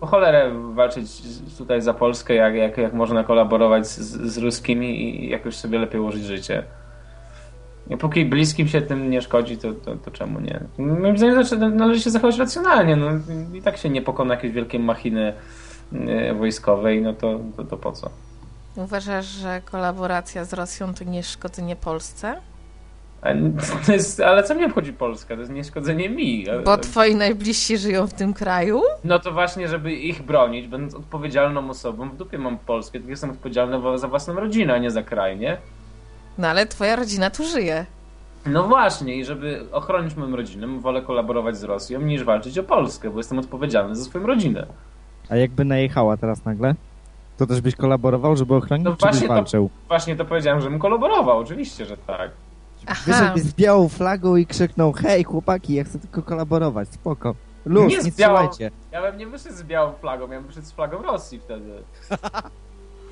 Po 0.00 0.06
cholerę 0.06 0.50
walczyć 0.74 1.22
tutaj 1.58 1.82
za 1.82 1.94
Polskę, 1.94 2.34
jak, 2.34 2.54
jak, 2.54 2.78
jak 2.78 2.92
można 2.92 3.24
kolaborować 3.24 3.86
z, 3.86 3.98
z 4.32 4.38
ruskimi 4.38 5.24
i 5.24 5.30
jakoś 5.30 5.56
sobie 5.56 5.78
lepiej 5.78 6.00
ułożyć 6.00 6.24
życie. 6.24 6.62
Póki 7.98 8.24
bliskim 8.24 8.68
się 8.68 8.82
tym 8.82 9.10
nie 9.10 9.22
szkodzi, 9.22 9.58
to, 9.58 9.72
to, 9.72 9.96
to 9.96 10.10
czemu 10.10 10.40
nie? 10.40 10.60
Moim 10.78 11.18
zdaniem 11.18 11.44
znaczy, 11.44 11.70
należy 11.74 12.00
się 12.00 12.10
zachować 12.10 12.38
racjonalnie. 12.38 12.96
No, 12.96 13.06
I 13.54 13.62
tak 13.62 13.76
się 13.76 13.88
nie 13.88 14.02
pokona 14.02 14.34
jakiejś 14.34 14.52
wielkiej 14.52 14.80
machiny 14.80 15.32
e, 15.92 16.34
wojskowej, 16.34 17.02
no 17.02 17.12
to, 17.12 17.40
to, 17.56 17.64
to 17.64 17.76
po 17.76 17.92
co? 17.92 18.10
Uważasz, 18.76 19.26
że 19.26 19.60
kolaboracja 19.64 20.44
z 20.44 20.52
Rosją 20.52 20.94
to 20.94 21.04
nie 21.04 21.22
szkodzenie 21.22 21.76
Polsce? 21.76 22.36
Jest, 23.88 24.20
ale 24.20 24.42
co 24.42 24.54
mnie 24.54 24.66
obchodzi 24.66 24.92
Polska? 24.92 25.34
To 25.34 25.40
jest 25.40 25.52
nieszkodzenie 25.52 26.08
mi. 26.08 26.46
Bo 26.64 26.78
twoi 26.78 27.14
najbliżsi 27.14 27.78
żyją 27.78 28.06
w 28.06 28.14
tym 28.14 28.34
kraju? 28.34 28.82
No 29.04 29.18
to 29.18 29.32
właśnie, 29.32 29.68
żeby 29.68 29.92
ich 29.92 30.22
bronić, 30.22 30.68
będąc 30.68 30.94
odpowiedzialną 30.94 31.70
osobą, 31.70 32.10
w 32.10 32.16
dupie 32.16 32.38
mam 32.38 32.58
Polskę, 32.58 32.92
tylko 32.92 33.10
jestem 33.10 33.30
odpowiedzialny 33.30 33.98
za 33.98 34.08
własną 34.08 34.34
rodzinę, 34.34 34.74
a 34.74 34.78
nie 34.78 34.90
za 34.90 35.02
kraj, 35.02 35.38
nie? 35.38 35.56
No 36.38 36.48
ale 36.48 36.66
twoja 36.66 36.96
rodzina 36.96 37.30
tu 37.30 37.44
żyje. 37.44 37.86
No 38.46 38.62
właśnie, 38.68 39.16
i 39.16 39.24
żeby 39.24 39.66
ochronić 39.72 40.14
moją 40.16 40.36
rodzinę, 40.36 40.66
wolę 40.80 41.02
kolaborować 41.02 41.56
z 41.56 41.64
Rosją 41.64 42.00
niż 42.00 42.24
walczyć 42.24 42.58
o 42.58 42.62
Polskę, 42.62 43.10
bo 43.10 43.18
jestem 43.18 43.38
odpowiedzialny 43.38 43.96
za 43.96 44.04
swoją 44.04 44.26
rodzinę. 44.26 44.66
A 45.28 45.36
jakby 45.36 45.64
najechała 45.64 46.16
teraz 46.16 46.44
nagle? 46.44 46.74
To 47.36 47.46
też 47.46 47.60
byś 47.60 47.76
kolaborował, 47.76 48.36
żeby 48.36 48.54
ochronić, 48.54 48.84
No 48.84 48.90
czy 48.90 48.96
byś 48.96 49.02
właśnie 49.02 49.28
to- 49.28 49.34
walczył? 49.34 49.70
Właśnie 49.88 50.16
to 50.16 50.24
powiedziałem, 50.24 50.60
żebym 50.60 50.78
kolaborował, 50.78 51.38
oczywiście, 51.38 51.86
że 51.86 51.96
tak. 51.96 52.30
Aha, 52.86 53.02
Wyszedł 53.06 53.38
z 53.48 53.54
białą 53.54 53.88
flagą 53.88 54.36
i 54.36 54.46
krzyknał 54.46 54.92
hej 54.92 55.24
chłopaki, 55.24 55.74
ja 55.74 55.84
chcę 55.84 55.98
tylko 55.98 56.22
kolaborować, 56.22 56.88
spoko. 56.88 57.34
Luz, 57.64 57.90
Nie 57.90 57.96
nie, 57.96 58.02
z 58.02 58.16
białą- 58.16 58.36
strzelajcie. 58.48 58.70
Ja 58.92 59.02
bym 59.02 59.18
nie 59.18 59.26
wyszedł 59.26 59.54
z 59.56 59.62
białą 59.62 59.92
flagą, 59.92 60.24
ja 60.30 60.38
bym 60.38 60.46
wyszedł 60.46 60.66
z 60.66 60.72
flagą 60.72 61.02
Rosji 61.02 61.38
wtedy. 61.40 61.70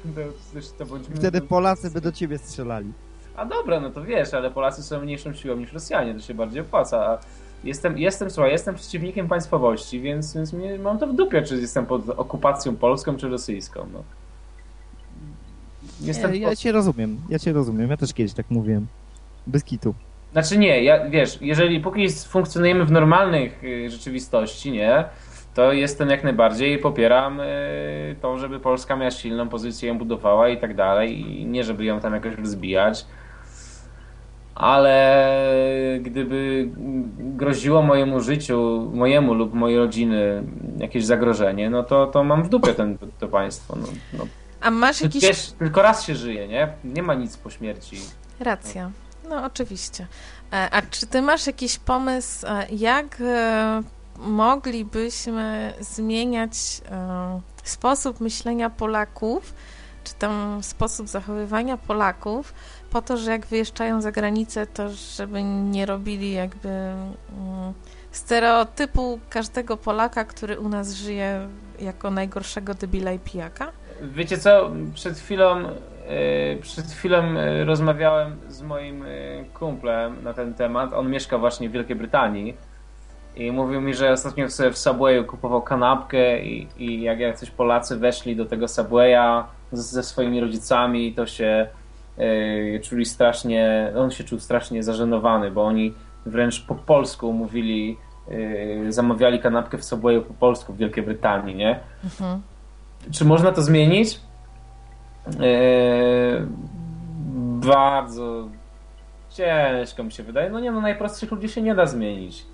To, 0.04 0.20
to, 0.60 0.66
to 0.78 0.86
bądźmy- 0.86 1.16
Wtedy 1.16 1.40
Polacy 1.40 1.90
by 1.90 2.00
do 2.00 2.12
ciebie 2.12 2.38
strzelali. 2.38 2.92
A 3.36 3.44
dobra, 3.44 3.80
no 3.80 3.90
to 3.90 4.04
wiesz, 4.04 4.34
ale 4.34 4.50
Polacy 4.50 4.82
są 4.82 5.00
mniejszą 5.00 5.32
siłą 5.32 5.56
niż 5.56 5.72
Rosjanie, 5.72 6.14
to 6.14 6.20
się 6.20 6.34
bardziej 6.34 6.60
opłaca. 6.60 7.06
A 7.06 7.18
jestem, 7.64 7.98
jestem, 7.98 8.30
słuchaj, 8.30 8.52
jestem 8.52 8.74
przeciwnikiem 8.74 9.28
państwowości, 9.28 10.00
więc, 10.00 10.34
więc 10.34 10.52
mnie, 10.52 10.78
mam 10.78 10.98
to 10.98 11.06
w 11.06 11.14
dupie, 11.14 11.42
czy 11.42 11.56
jestem 11.56 11.86
pod 11.86 12.08
okupacją 12.10 12.76
polską, 12.76 13.16
czy 13.16 13.28
rosyjską. 13.28 13.86
No. 13.92 14.02
Jestem 16.00 16.32
Nie, 16.32 16.38
ja 16.38 16.48
pod... 16.48 16.58
cię 16.58 16.72
rozumiem, 16.72 17.20
ja 17.28 17.38
cię 17.38 17.52
rozumiem, 17.52 17.90
ja 17.90 17.96
też 17.96 18.14
kiedyś 18.14 18.34
tak 18.34 18.50
mówiłem. 18.50 18.86
Bez 19.46 19.64
kitu. 19.64 19.94
Znaczy 20.32 20.58
nie, 20.58 20.84
ja, 20.84 21.10
wiesz, 21.10 21.38
jeżeli 21.40 21.80
póki 21.80 22.10
funkcjonujemy 22.10 22.84
w 22.84 22.90
normalnych 22.90 23.64
y, 23.64 23.90
rzeczywistości, 23.90 24.72
nie, 24.72 25.04
to 25.54 25.72
jestem 25.72 26.10
jak 26.10 26.24
najbardziej, 26.24 26.78
popieram 26.78 27.40
y, 27.40 28.16
to, 28.22 28.38
żeby 28.38 28.60
Polska 28.60 28.96
miała 28.96 29.10
silną 29.10 29.48
pozycję, 29.48 29.88
ją 29.88 29.98
budowała 29.98 30.48
i 30.48 30.58
tak 30.58 30.74
dalej, 30.74 31.20
i 31.20 31.46
nie 31.46 31.64
żeby 31.64 31.84
ją 31.84 32.00
tam 32.00 32.14
jakoś 32.14 32.34
rozbijać. 32.34 33.06
Ale 34.54 35.98
gdyby 36.00 36.68
groziło 37.18 37.82
mojemu 37.82 38.20
życiu, 38.20 38.90
mojemu 38.94 39.34
lub 39.34 39.54
mojej 39.54 39.78
rodziny 39.78 40.42
jakieś 40.78 41.04
zagrożenie, 41.04 41.70
no 41.70 41.82
to, 41.82 42.06
to 42.06 42.24
mam 42.24 42.42
w 42.42 42.48
dupie 42.48 42.74
ten, 42.74 42.98
to, 42.98 43.06
to 43.18 43.28
państwo. 43.28 43.76
No, 43.76 43.86
no. 44.18 44.26
A 44.60 44.70
masz 44.70 45.00
jakiś... 45.00 45.22
Wiesz, 45.22 45.52
tylko 45.58 45.82
raz 45.82 46.04
się 46.04 46.14
żyje, 46.14 46.48
nie? 46.48 46.68
Nie 46.84 47.02
ma 47.02 47.14
nic 47.14 47.36
po 47.36 47.50
śmierci. 47.50 47.96
Racja. 48.40 48.90
No 49.28 49.44
oczywiście. 49.44 50.06
E, 50.52 50.70
a 50.70 50.82
czy 50.82 51.06
ty 51.06 51.22
masz 51.22 51.46
jakiś 51.46 51.78
pomysł, 51.78 52.46
e, 52.46 52.66
jak 52.70 53.20
e, 53.20 53.82
moglibyśmy 54.18 55.74
zmieniać 55.80 56.54
sposób 57.64 58.20
myślenia 58.20 58.70
Polaków, 58.70 59.54
czy 60.04 60.14
tam 60.14 60.62
sposób 60.62 61.08
zachowywania 61.08 61.76
Polaków, 61.76 62.54
po 62.94 63.02
to, 63.02 63.16
że 63.16 63.30
jak 63.30 63.46
wyjeżdżają 63.46 64.00
za 64.00 64.12
granicę, 64.12 64.66
to 64.66 64.88
żeby 65.16 65.42
nie 65.42 65.86
robili 65.86 66.32
jakby 66.32 66.68
mm, 66.68 67.72
stereotypu 68.10 69.18
każdego 69.30 69.76
Polaka, 69.76 70.24
który 70.24 70.60
u 70.60 70.68
nas 70.68 70.92
żyje 70.92 71.48
jako 71.80 72.10
najgorszego 72.10 72.74
debila 72.74 73.12
i 73.12 73.18
pijaka? 73.18 73.72
Wiecie 74.02 74.38
co, 74.38 74.70
przed 74.94 75.18
chwilą 75.18 75.64
przed 76.60 76.86
chwilą 76.86 77.22
rozmawiałem 77.64 78.36
z 78.48 78.62
moim 78.62 79.04
kumplem 79.54 80.22
na 80.22 80.34
ten 80.34 80.54
temat. 80.54 80.92
On 80.92 81.10
mieszka 81.10 81.38
właśnie 81.38 81.68
w 81.68 81.72
Wielkiej 81.72 81.96
Brytanii 81.96 82.56
i 83.36 83.52
mówił 83.52 83.80
mi, 83.80 83.94
że 83.94 84.12
ostatnio 84.12 84.50
sobie 84.50 84.70
w 84.70 84.78
Subwayu 84.78 85.24
kupował 85.24 85.62
kanapkę 85.62 86.44
i, 86.44 86.68
i 86.78 87.02
jak 87.02 87.20
jacyś 87.20 87.50
Polacy 87.50 87.96
weszli 87.96 88.36
do 88.36 88.44
tego 88.44 88.68
Subwaya 88.68 89.44
ze 89.72 90.02
swoimi 90.02 90.40
rodzicami, 90.40 91.14
to 91.14 91.26
się 91.26 91.68
czuli 92.82 93.04
strasznie, 93.04 93.92
on 93.96 94.10
się 94.10 94.24
czuł 94.24 94.38
strasznie 94.38 94.82
zażenowany, 94.82 95.50
bo 95.50 95.64
oni 95.64 95.94
wręcz 96.26 96.66
po 96.66 96.74
polsku 96.74 97.32
mówili, 97.32 97.96
yy, 98.28 98.92
zamawiali 98.92 99.40
kanapkę 99.40 99.78
w 99.78 99.84
Subwayu 99.84 100.22
po 100.22 100.34
polsku 100.34 100.72
w 100.72 100.76
Wielkiej 100.76 101.04
Brytanii, 101.04 101.56
nie? 101.56 101.80
Mhm. 102.04 102.42
Czy 103.12 103.24
można 103.24 103.52
to 103.52 103.62
zmienić? 103.62 104.20
Yy, 105.26 106.46
bardzo 107.66 108.48
ciężko 109.30 110.04
mi 110.04 110.12
się 110.12 110.22
wydaje. 110.22 110.50
No 110.50 110.60
nie, 110.60 110.72
no 110.72 110.80
najprostszych 110.80 111.30
ludzi 111.30 111.48
się 111.48 111.62
nie 111.62 111.74
da 111.74 111.86
zmienić 111.86 112.46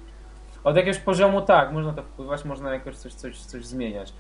od 0.65 0.77
jakiegoś 0.77 1.01
poziomu 1.01 1.43
tak, 1.43 1.73
można 1.73 1.93
to 1.93 2.03
wpływać, 2.03 2.45
można 2.45 2.75
jakoś 2.75 2.97
coś, 2.97 3.15
coś, 3.15 3.39
coś 3.39 3.67
zmieniać. 3.67 4.13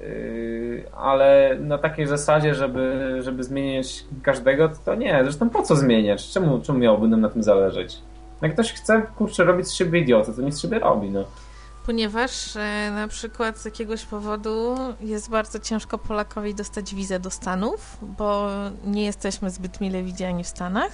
Yy, 0.00 0.84
ale 0.96 1.56
na 1.60 1.78
takiej 1.78 2.06
zasadzie, 2.06 2.54
żeby, 2.54 3.16
żeby 3.20 3.44
zmieniać 3.44 4.04
każdego, 4.22 4.70
to, 4.84 4.94
nie. 4.94 5.20
Zresztą 5.22 5.50
po 5.50 5.62
co 5.62 5.76
zmieniać? 5.76 6.30
Czemu, 6.30 6.60
czemu 6.60 6.78
miałoby 6.78 7.08
nam 7.08 7.20
na 7.20 7.28
tym 7.28 7.42
zależeć? 7.42 7.98
Jak 8.42 8.52
ktoś 8.52 8.72
chce, 8.72 9.02
kurczę, 9.16 9.44
robić 9.44 9.66
z 9.66 9.72
siebie 9.72 10.00
idiotę, 10.00 10.32
to 10.32 10.42
niech 10.42 10.54
z 10.54 10.60
siebie 10.60 10.78
robi, 10.78 11.10
no. 11.10 11.24
Ponieważ 11.86 12.56
e, 12.56 12.90
na 12.94 13.08
przykład 13.08 13.58
z 13.58 13.64
jakiegoś 13.64 14.04
powodu 14.04 14.76
jest 15.00 15.30
bardzo 15.30 15.58
ciężko 15.58 15.98
Polakowi 15.98 16.54
dostać 16.54 16.94
wizę 16.94 17.20
do 17.20 17.30
Stanów, 17.30 17.98
bo 18.02 18.48
nie 18.84 19.04
jesteśmy 19.04 19.50
zbyt 19.50 19.80
mile 19.80 20.02
widziani 20.02 20.44
w 20.44 20.48
Stanach. 20.48 20.90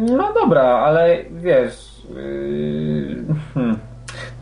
No 0.00 0.32
dobra, 0.34 0.62
ale 0.62 1.24
wiesz, 1.30 1.92
Yy, 2.10 3.24
hmm. 3.54 3.78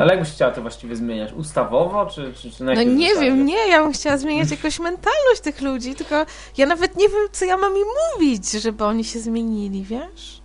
No 0.01 0.05
ale 0.05 0.15
jakbyś 0.15 0.33
chciała 0.33 0.53
to 0.53 0.63
właściwie 0.63 0.97
zmieniać? 0.97 1.33
Ustawowo, 1.33 2.07
czy, 2.07 2.33
czy, 2.35 2.51
czy 2.51 2.65
na 2.65 2.75
No 2.75 2.83
nie 2.83 3.15
wiem, 3.15 3.47
nie, 3.47 3.69
ja 3.69 3.83
bym 3.83 3.93
chciała 3.93 4.17
zmieniać 4.17 4.51
jakoś 4.51 4.79
mentalność 4.79 5.41
tych 5.43 5.61
ludzi, 5.63 5.95
tylko 5.95 6.27
ja 6.59 6.67
nawet 6.67 6.97
nie 6.97 7.09
wiem, 7.09 7.29
co 7.33 7.45
ja 7.45 7.57
mam 7.57 7.73
im 7.73 7.85
mówić, 8.15 8.51
żeby 8.53 8.85
oni 8.85 9.05
się 9.05 9.19
zmienili, 9.19 9.85
wiesz? 9.85 10.43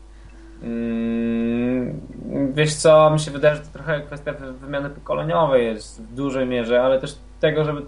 Hmm, 0.62 2.02
wiesz 2.54 2.76
co, 2.76 3.10
mi 3.10 3.20
się 3.20 3.32
wydaje, 3.32 3.56
że 3.56 3.62
to 3.62 3.68
trochę 3.74 4.02
kwestia 4.02 4.34
wymiany 4.62 4.90
pokoleniowej 4.90 5.66
jest 5.66 6.02
w 6.02 6.14
dużej 6.14 6.48
mierze, 6.48 6.84
ale 6.84 7.00
też 7.02 7.18
tego, 7.40 7.66
żeby 7.66 7.86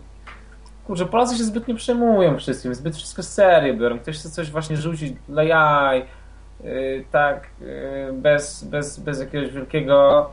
kurczę, 0.86 1.06
Polacy 1.06 1.38
się 1.38 1.44
zbyt 1.44 1.68
nie 1.68 1.76
przejmują 1.76 2.38
wszystkim, 2.38 2.76
zbyt 2.76 2.96
wszystko 2.96 3.24
serio 3.24 3.74
biorą. 3.74 4.00
Ktoś 4.00 4.18
chce 4.18 4.30
coś 4.30 4.52
właśnie 4.52 4.78
rzucić 4.78 5.14
dla 5.28 5.44
jaj, 5.44 6.06
Y, 6.66 7.06
tak 7.12 7.50
y, 7.62 8.14
bez, 8.14 8.64
bez, 8.64 9.00
bez 9.00 9.20
jakiegoś 9.20 9.52
wielkiego 9.52 10.30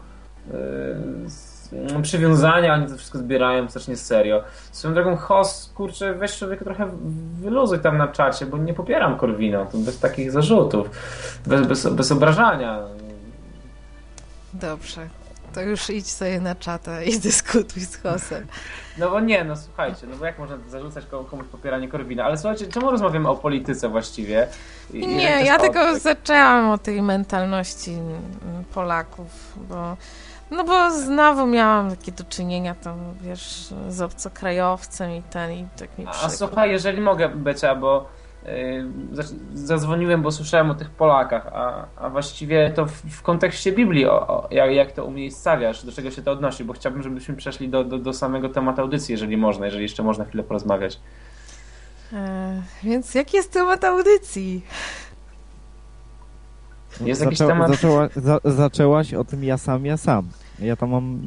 y, 0.50 2.02
przywiązania, 2.02 2.74
oni 2.74 2.86
to 2.86 2.96
wszystko 2.96 3.18
zbierają 3.18 3.68
strasznie 3.68 3.96
serio. 3.96 4.42
Swoją 4.72 4.94
drogą 4.94 5.16
host, 5.16 5.74
kurczę, 5.74 6.14
weź 6.14 6.38
człowieku 6.38 6.64
trochę 6.64 6.90
wyluzuj 7.40 7.80
tam 7.80 7.98
na 7.98 8.08
czacie, 8.08 8.46
bo 8.46 8.58
nie 8.58 8.74
popieram 8.74 9.18
Korwina, 9.18 9.64
to 9.64 9.78
bez 9.78 9.98
takich 9.98 10.32
zarzutów, 10.32 10.90
bez, 11.46 11.66
bez, 11.66 11.86
bez 11.86 12.12
obrażania. 12.12 12.80
Dobrze, 14.54 15.08
to 15.54 15.60
już 15.60 15.90
idź 15.90 16.10
sobie 16.10 16.40
na 16.40 16.54
czata 16.54 17.02
i 17.02 17.18
dyskutuj 17.28 17.82
z 17.82 17.96
Hosem. 17.96 18.46
No 18.98 19.10
bo 19.10 19.20
nie, 19.20 19.44
no 19.44 19.56
słuchajcie, 19.56 20.06
no 20.06 20.16
bo 20.16 20.26
jak 20.26 20.38
można 20.38 20.58
zarzucać 20.68 21.04
komuś 21.30 21.46
popieranie 21.46 21.88
Korwina? 21.88 22.24
Ale 22.24 22.38
słuchajcie, 22.38 22.66
czemu 22.66 22.90
rozmawiamy 22.90 23.28
o 23.28 23.36
polityce 23.36 23.88
właściwie? 23.88 24.48
I, 24.92 25.06
nie, 25.06 25.44
ja 25.44 25.58
tylko 25.58 25.84
tak... 25.92 25.98
zaczęłam 25.98 26.70
o 26.70 26.78
tej 26.78 27.02
mentalności 27.02 27.98
Polaków, 28.74 29.58
bo 29.68 29.96
no 30.50 30.64
bo 30.64 30.90
znowu 30.90 31.46
miałam 31.46 31.90
takie 31.90 32.12
do 32.12 32.24
czynienia 32.24 32.74
tam, 32.74 32.98
wiesz, 33.20 33.74
z 33.88 34.02
obcokrajowcem 34.02 35.10
i 35.10 35.22
ten 35.22 35.52
i 35.52 35.66
tak 35.78 35.98
mi 35.98 36.06
przykro. 36.06 36.26
A 36.26 36.30
słuchaj, 36.30 36.70
jeżeli 36.70 37.00
mogę, 37.00 37.28
Becia, 37.28 37.74
bo 37.74 38.08
zadzwoniłem, 39.54 40.22
bo 40.22 40.32
słyszałem 40.32 40.70
o 40.70 40.74
tych 40.74 40.90
Polakach, 40.90 41.46
a, 41.46 41.86
a 41.96 42.10
właściwie 42.10 42.70
to 42.70 42.86
w, 42.86 42.92
w 42.92 43.22
kontekście 43.22 43.72
Biblii, 43.72 44.06
o, 44.06 44.26
o, 44.26 44.48
jak, 44.50 44.70
jak 44.70 44.92
to 44.92 45.04
umiejscawiasz, 45.04 45.84
do 45.84 45.92
czego 45.92 46.10
się 46.10 46.22
to 46.22 46.32
odnosi, 46.32 46.64
bo 46.64 46.72
chciałbym, 46.72 47.02
żebyśmy 47.02 47.36
przeszli 47.36 47.68
do, 47.68 47.84
do, 47.84 47.98
do 47.98 48.12
samego 48.12 48.48
tematu 48.48 48.80
audycji, 48.80 49.12
jeżeli 49.12 49.36
można, 49.36 49.66
jeżeli 49.66 49.82
jeszcze 49.82 50.02
można 50.02 50.24
chwilę 50.24 50.42
porozmawiać. 50.42 51.00
E, 52.12 52.62
więc 52.82 53.14
jaki 53.14 53.36
jest 53.36 53.52
temat 53.52 53.84
audycji? 53.84 54.64
Jest 57.00 57.18
Zaczę, 57.18 57.24
jakiś 57.24 57.38
temat... 57.38 57.70
Zaczęła, 57.70 58.08
za, 58.16 58.40
zaczęłaś 58.44 59.14
o 59.14 59.24
tym 59.24 59.44
ja 59.44 59.58
sam, 59.58 59.86
ja 59.86 59.96
sam. 59.96 60.28
Ja 60.58 60.76
tam 60.76 60.90
mam 60.90 61.20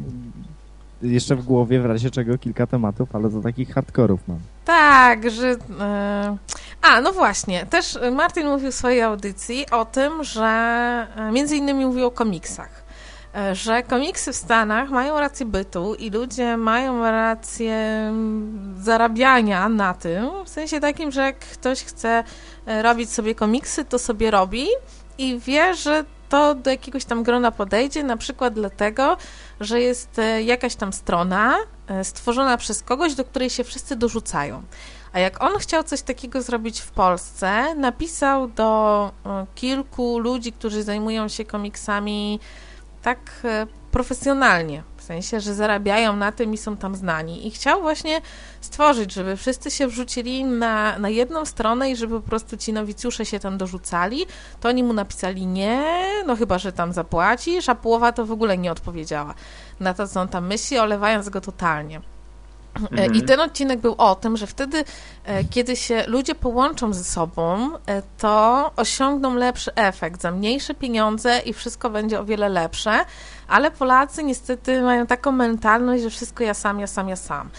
jeszcze 1.02 1.36
w 1.36 1.46
głowie 1.46 1.82
w 1.82 1.86
razie 1.86 2.12
czego 2.12 2.38
kilka 2.38 2.68
tematów, 2.68 3.16
ale 3.16 3.30
to 3.30 3.42
takich 3.42 3.74
hardkorów 3.74 4.20
mam. 4.28 4.40
Tak, 4.66 5.32
że... 5.32 5.56
E, 5.80 6.38
a, 6.82 7.02
no 7.02 7.14
właśnie. 7.14 7.66
Też 7.66 8.00
Martin 8.12 8.48
mówił 8.48 8.72
w 8.72 8.76
swojej 8.76 9.02
audycji 9.02 9.66
o 9.72 9.86
tym, 9.86 10.24
że 10.24 10.44
e, 11.16 11.32
między 11.32 11.56
innymi 11.56 11.86
mówił 11.86 12.06
o 12.06 12.12
komiksach. 12.12 12.84
E, 13.36 13.56
że 13.56 13.84
komiksy 13.84 14.34
w 14.34 14.36
Stanach 14.36 14.90
mają 14.90 15.20
rację 15.20 15.46
bytu 15.46 15.96
i 15.96 16.10
ludzie 16.10 16.58
mają 16.58 17.12
rację 17.12 17.74
mm, 17.74 18.76
zarabiania 18.82 19.70
na 19.70 19.94
tym, 19.94 20.30
w 20.46 20.50
sensie 20.50 20.80
takim, 20.80 21.12
że 21.12 21.22
jak 21.22 21.40
ktoś 21.40 21.84
chce 21.84 22.24
robić 22.84 23.10
sobie 23.10 23.36
komiksy, 23.36 23.86
to 23.86 24.00
sobie 24.00 24.32
robi 24.32 24.68
i 25.18 25.40
wie, 25.40 25.76
że 25.76 26.06
to 26.30 26.56
do 26.56 26.70
jakiegoś 26.70 27.06
tam 27.06 27.24
grona 27.24 27.52
podejdzie, 27.52 28.04
na 28.04 28.18
przykład 28.18 28.54
dlatego, 28.54 29.18
że 29.60 29.82
jest 29.82 30.20
e, 30.20 30.44
jakaś 30.44 30.76
tam 30.76 30.94
strona 30.94 31.58
e, 31.88 32.04
stworzona 32.04 32.58
przez 32.58 32.84
kogoś, 32.84 33.16
do 33.16 33.26
której 33.26 33.50
się 33.50 33.64
wszyscy 33.64 33.96
dorzucają. 33.96 34.64
A 35.14 35.20
jak 35.20 35.44
on 35.44 35.60
chciał 35.60 35.84
coś 35.84 36.02
takiego 36.02 36.42
zrobić 36.42 36.80
w 36.82 36.92
Polsce, 36.92 37.76
napisał 37.76 38.48
do 38.48 39.12
e, 39.26 39.46
kilku 39.56 40.20
ludzi, 40.20 40.52
którzy 40.52 40.84
zajmują 40.84 41.28
się 41.28 41.46
komiksami 41.46 42.40
tak 43.02 43.20
profesjonalnie, 43.92 44.84
sensie, 45.08 45.40
że 45.40 45.54
zarabiają 45.54 46.16
na 46.16 46.32
tym 46.32 46.54
i 46.54 46.58
są 46.58 46.78
tam 46.78 46.96
znani. 46.96 47.48
I 47.48 47.52
chciał 47.52 47.82
właśnie 47.82 48.22
stworzyć, 48.62 49.14
żeby 49.14 49.38
wszyscy 49.38 49.72
się 49.72 49.88
wrzucili 49.88 50.44
na, 50.44 51.00
na 51.00 51.10
jedną 51.10 51.46
stronę 51.46 51.92
i 51.92 51.96
żeby 51.96 52.22
po 52.22 52.30
prostu 52.30 52.58
ci 52.58 52.74
nowicjusze 52.74 53.26
się 53.26 53.40
tam 53.40 53.58
dorzucali, 53.58 54.26
to 54.60 54.70
oni 54.70 54.84
mu 54.84 54.94
napisali 54.94 55.46
nie, 55.46 55.96
no 56.26 56.36
chyba, 56.36 56.58
że 56.58 56.72
tam 56.72 56.94
zapłacisz, 56.94 57.70
a 57.70 57.76
połowa 57.76 58.12
to 58.12 58.26
w 58.26 58.32
ogóle 58.32 58.58
nie 58.58 58.72
odpowiedziała 58.72 59.34
na 59.80 59.94
to, 59.94 60.08
co 60.08 60.22
on 60.22 60.28
tam 60.28 60.48
myśli, 60.48 60.78
olewając 60.80 61.30
go 61.30 61.42
totalnie. 61.42 62.02
Mhm. 62.82 63.16
I 63.16 63.22
ten 63.22 63.40
odcinek 63.40 63.80
był 63.80 63.96
o 63.98 64.16
tym, 64.16 64.38
że 64.38 64.48
wtedy, 64.48 64.84
e, 65.26 65.44
kiedy 65.44 65.76
się 65.76 66.04
ludzie 66.08 66.36
połączą 66.36 66.94
ze 66.94 67.04
sobą, 67.04 67.70
e, 67.86 68.02
to 68.18 68.72
osiągną 68.76 69.36
lepszy 69.36 69.76
efekt 69.76 70.22
za 70.22 70.32
mniejsze 70.32 70.74
pieniądze 70.74 71.40
i 71.40 71.54
wszystko 71.54 71.90
będzie 71.90 72.20
o 72.20 72.26
wiele 72.26 72.50
lepsze, 72.50 73.06
ale 73.48 73.72
Polacy 73.72 74.24
niestety 74.24 74.82
mają 74.82 75.08
taką 75.08 75.32
mentalność, 75.32 76.04
że 76.04 76.10
wszystko 76.10 76.44
ja 76.44 76.54
sam, 76.54 76.80
ja 76.80 76.88
sam, 76.88 77.10
ja 77.10 77.16
sam. 77.16 77.50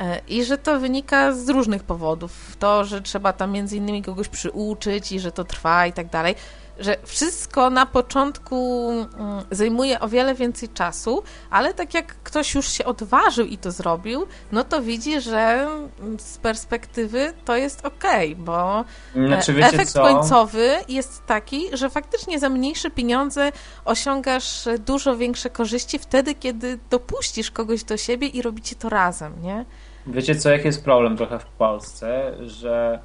E, 0.00 0.20
I 0.28 0.44
że 0.44 0.58
to 0.58 0.80
wynika 0.80 1.32
z 1.32 1.48
różnych 1.48 1.82
powodów. 1.82 2.56
To, 2.58 2.84
że 2.84 3.02
trzeba 3.02 3.32
tam 3.32 3.52
między 3.52 3.76
innymi 3.76 4.02
kogoś 4.02 4.28
przyuczyć 4.28 5.12
i 5.12 5.20
że 5.20 5.32
to 5.32 5.44
trwa 5.44 5.86
i 5.86 5.92
tak 5.92 6.06
dalej. 6.06 6.34
Że 6.78 6.96
wszystko 7.04 7.70
na 7.70 7.86
początku 7.86 8.90
mm, 8.90 9.44
zajmuje 9.50 10.00
o 10.00 10.08
wiele 10.08 10.34
więcej 10.34 10.68
czasu, 10.68 11.22
ale 11.50 11.74
tak 11.74 11.94
jak 11.94 12.06
ktoś 12.06 12.54
już 12.54 12.68
się 12.68 12.84
odważył 12.84 13.46
i 13.46 13.58
to 13.58 13.70
zrobił, 13.70 14.26
no 14.52 14.64
to 14.64 14.82
widzi, 14.82 15.20
że 15.20 15.68
mm, 16.00 16.18
z 16.18 16.38
perspektywy 16.38 17.32
to 17.44 17.56
jest 17.56 17.86
okej, 17.86 18.32
okay, 18.32 18.44
bo 18.44 18.84
znaczy, 19.26 19.52
e, 19.52 19.66
efekt 19.66 19.90
co? 19.90 20.02
końcowy 20.02 20.76
jest 20.88 21.26
taki, 21.26 21.62
że 21.72 21.90
faktycznie 21.90 22.38
za 22.38 22.48
mniejsze 22.48 22.90
pieniądze 22.90 23.52
osiągasz 23.84 24.68
dużo 24.86 25.16
większe 25.16 25.50
korzyści 25.50 25.98
wtedy, 25.98 26.34
kiedy 26.34 26.78
dopuścisz 26.90 27.50
kogoś 27.50 27.84
do 27.84 27.96
siebie 27.96 28.26
i 28.26 28.42
robicie 28.42 28.76
to 28.76 28.88
razem, 28.88 29.42
nie? 29.42 29.64
Wiecie 30.06 30.34
co, 30.34 30.50
jaki 30.50 30.66
jest 30.66 30.84
problem 30.84 31.16
trochę 31.16 31.38
w 31.38 31.46
Polsce, 31.46 32.34
że 32.40 33.00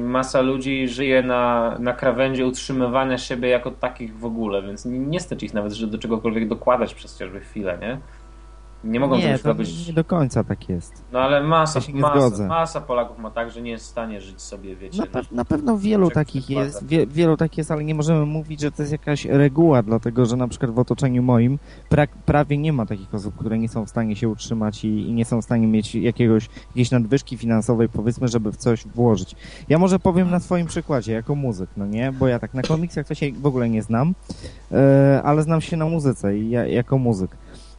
masa 0.00 0.40
ludzi 0.40 0.88
żyje 0.88 1.22
na, 1.22 1.76
na 1.78 1.92
krawędzi 1.92 2.44
utrzymywania 2.44 3.18
siebie 3.18 3.48
jako 3.48 3.70
takich 3.70 4.18
w 4.18 4.24
ogóle, 4.24 4.62
więc 4.62 4.84
nie, 4.84 4.98
nie 4.98 5.20
stać 5.20 5.42
ich 5.42 5.54
nawet, 5.54 5.72
żeby 5.72 5.92
do 5.92 5.98
czegokolwiek 5.98 6.48
dokładać 6.48 6.94
przez 6.94 7.12
chociażby 7.12 7.40
chwilę, 7.40 7.78
nie? 7.80 7.98
Nie 8.84 9.00
mogą 9.00 9.16
nie, 9.16 9.38
to 9.38 9.54
być... 9.54 9.88
nie 9.88 9.92
do 9.92 10.04
końca 10.04 10.44
tak 10.44 10.68
jest. 10.68 11.04
No 11.12 11.20
ale 11.20 11.42
masa, 11.42 11.80
ja 11.94 12.00
masa, 12.00 12.46
masa, 12.46 12.80
Polaków 12.80 13.18
ma 13.18 13.30
tak, 13.30 13.50
że 13.50 13.62
nie 13.62 13.70
jest 13.70 13.84
w 13.84 13.88
stanie 13.88 14.20
żyć 14.20 14.42
sobie, 14.42 14.76
wiecie. 14.76 14.98
Na, 14.98 15.06
pe 15.06 15.20
na 15.32 15.44
pewno 15.44 15.78
wielu 15.78 16.10
takich 16.10 16.50
jest, 16.50 16.86
wie 16.86 17.06
wielu 17.06 17.36
takich 17.36 17.58
jest, 17.58 17.70
ale 17.70 17.84
nie 17.84 17.94
możemy 17.94 18.26
mówić, 18.26 18.60
że 18.60 18.72
to 18.72 18.82
jest 18.82 18.92
jakaś 18.92 19.24
reguła, 19.24 19.82
dlatego 19.82 20.26
że 20.26 20.36
na 20.36 20.48
przykład 20.48 20.70
w 20.70 20.78
otoczeniu 20.78 21.22
moim 21.22 21.58
pra 21.88 22.06
prawie 22.26 22.58
nie 22.58 22.72
ma 22.72 22.86
takich 22.86 23.14
osób, 23.14 23.36
które 23.36 23.58
nie 23.58 23.68
są 23.68 23.86
w 23.86 23.90
stanie 23.90 24.16
się 24.16 24.28
utrzymać 24.28 24.84
i, 24.84 25.08
i, 25.08 25.12
nie 25.12 25.24
są 25.24 25.42
w 25.42 25.44
stanie 25.44 25.66
mieć 25.66 25.94
jakiegoś, 25.94 26.48
jakiejś 26.68 26.90
nadwyżki 26.90 27.36
finansowej, 27.36 27.88
powiedzmy, 27.88 28.28
żeby 28.28 28.52
w 28.52 28.56
coś 28.56 28.86
włożyć. 28.86 29.36
Ja 29.68 29.78
może 29.78 29.98
powiem 29.98 30.30
na 30.30 30.40
swoim 30.40 30.66
przykładzie, 30.66 31.12
jako 31.12 31.34
muzyk, 31.34 31.70
no 31.76 31.86
nie? 31.86 32.12
Bo 32.12 32.28
ja 32.28 32.38
tak 32.38 32.54
na 32.54 32.62
komiksach 32.62 33.06
to 33.06 33.14
się 33.14 33.32
w 33.32 33.46
ogóle 33.46 33.68
nie 33.68 33.82
znam, 33.82 34.14
yy, 34.70 34.78
ale 35.24 35.42
znam 35.42 35.60
się 35.60 35.76
na 35.76 35.86
muzyce 35.86 36.38
i 36.38 36.50
ja, 36.50 36.66
jako 36.66 36.98
muzyk. 36.98 37.30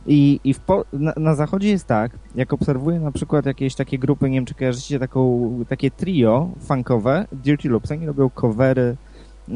I, 0.08 0.40
i 0.44 0.56
po, 0.56 0.86
na, 0.94 1.14
na, 1.18 1.36
zachodzie 1.36 1.70
jest 1.70 1.88
tak, 1.88 2.12
jak 2.36 2.54
obserwuję 2.54 3.00
na 3.00 3.12
przykład 3.12 3.46
jakieś 3.46 3.76
takie 3.76 4.00
grupy, 4.00 4.30
nie 4.30 4.38
wiem 4.38 4.46
czy 4.46 4.54
kojarzycie 4.54 5.00
taką, 5.00 5.52
takie 5.70 5.92
trio 5.92 6.50
funkowe, 6.60 7.26
Dirty 7.32 7.70
Loops, 7.70 7.92
oni 7.92 8.06
robią 8.06 8.30
covery 8.30 8.96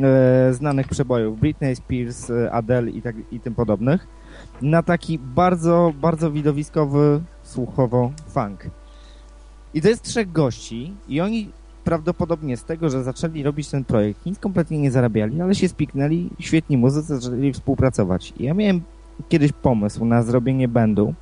e, 0.04 0.54
znanych 0.54 0.88
przebojów, 0.88 1.40
Britney 1.40 1.76
Spears, 1.76 2.30
e, 2.30 2.52
Adele 2.52 2.92
i, 2.92 3.02
tak, 3.02 3.16
i 3.32 3.40
tym 3.40 3.56
podobnych, 3.56 4.08
na 4.62 4.84
taki 4.84 5.20
bardzo, 5.20 5.94
bardzo 6.02 6.32
widowiskowy, 6.32 7.22
słuchowo 7.44 8.12
funk. 8.28 8.70
I 9.74 9.82
to 9.82 9.88
jest 9.88 10.04
trzech 10.04 10.32
gości 10.32 10.94
i 11.08 11.22
oni 11.22 11.50
prawdopodobnie 11.84 12.58
z 12.58 12.64
tego, 12.64 12.90
że 12.90 13.04
zaczęli 13.04 13.44
robić 13.44 13.70
ten 13.70 13.86
projekt, 13.86 14.26
nic 14.26 14.40
kompletnie 14.40 14.78
nie 14.78 14.92
zarabiali, 14.92 15.42
ale 15.42 15.56
się 15.56 15.70
spiknęli, 15.70 16.30
świetni 16.40 16.78
muzycy 16.78 17.20
zaczęli 17.20 17.54
współpracować. 17.54 18.34
I 18.40 18.44
ja 18.44 18.54
miałem 18.54 18.82
kiedyś 19.30 19.52
pomysł 19.52 20.06
na 20.06 20.24
zrobienie 20.24 20.68
bandu 20.68 21.14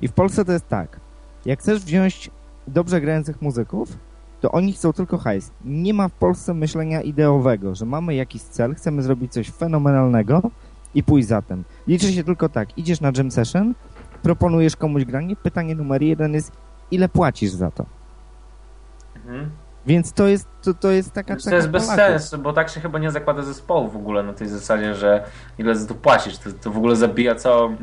i 0.00 0.08
w 0.08 0.12
Polsce 0.12 0.44
to 0.44 0.52
jest 0.52 0.68
tak, 0.68 1.00
jak 1.46 1.60
chcesz 1.60 1.84
wziąć 1.84 2.30
dobrze 2.68 3.00
grających 3.00 3.42
muzyków, 3.42 3.98
to 4.40 4.52
oni 4.52 4.72
chcą 4.72 4.92
tylko 4.92 5.18
hajs. 5.18 5.50
Nie 5.64 5.94
ma 5.94 6.08
w 6.08 6.12
Polsce 6.12 6.54
myślenia 6.54 7.02
ideowego, 7.02 7.74
że 7.74 7.86
mamy 7.86 8.14
jakiś 8.14 8.42
cel, 8.42 8.74
chcemy 8.74 9.02
zrobić 9.02 9.32
coś 9.32 9.50
fenomenalnego 9.50 10.42
i 10.94 11.02
pójść 11.02 11.28
za 11.28 11.42
tym. 11.42 11.64
Liczy 11.86 12.12
się 12.12 12.24
tylko 12.24 12.48
tak, 12.48 12.78
idziesz 12.78 13.00
na 13.00 13.12
jam 13.16 13.30
session, 13.30 13.74
proponujesz 14.22 14.76
komuś 14.76 15.04
granie, 15.04 15.36
pytanie 15.36 15.74
numer 15.74 16.02
jeden 16.02 16.34
jest, 16.34 16.52
ile 16.90 17.08
płacisz 17.08 17.50
za 17.50 17.70
to? 17.70 17.86
Mhm. 19.16 19.50
Więc 19.86 20.12
to 20.12 20.26
jest, 20.26 20.48
to, 20.62 20.74
to 20.74 20.90
jest 20.90 21.12
taka... 21.12 21.36
To 21.36 21.54
jest 21.54 21.68
bez 21.68 21.86
sensu, 21.86 22.38
bo 22.38 22.52
tak 22.52 22.68
się 22.70 22.80
chyba 22.80 22.98
nie 22.98 23.10
zakłada 23.10 23.42
zespołu 23.42 23.88
w 23.88 23.96
ogóle 23.96 24.22
na 24.22 24.32
tej 24.32 24.48
zasadzie, 24.48 24.94
że 24.94 25.24
ile 25.58 25.76
za 25.76 25.88
to 25.88 25.94
płacisz. 25.94 26.38
To, 26.38 26.50
to 26.62 26.70
w 26.70 26.76
ogóle 26.76 26.96
zabija 26.96 27.34
całą 27.34 27.76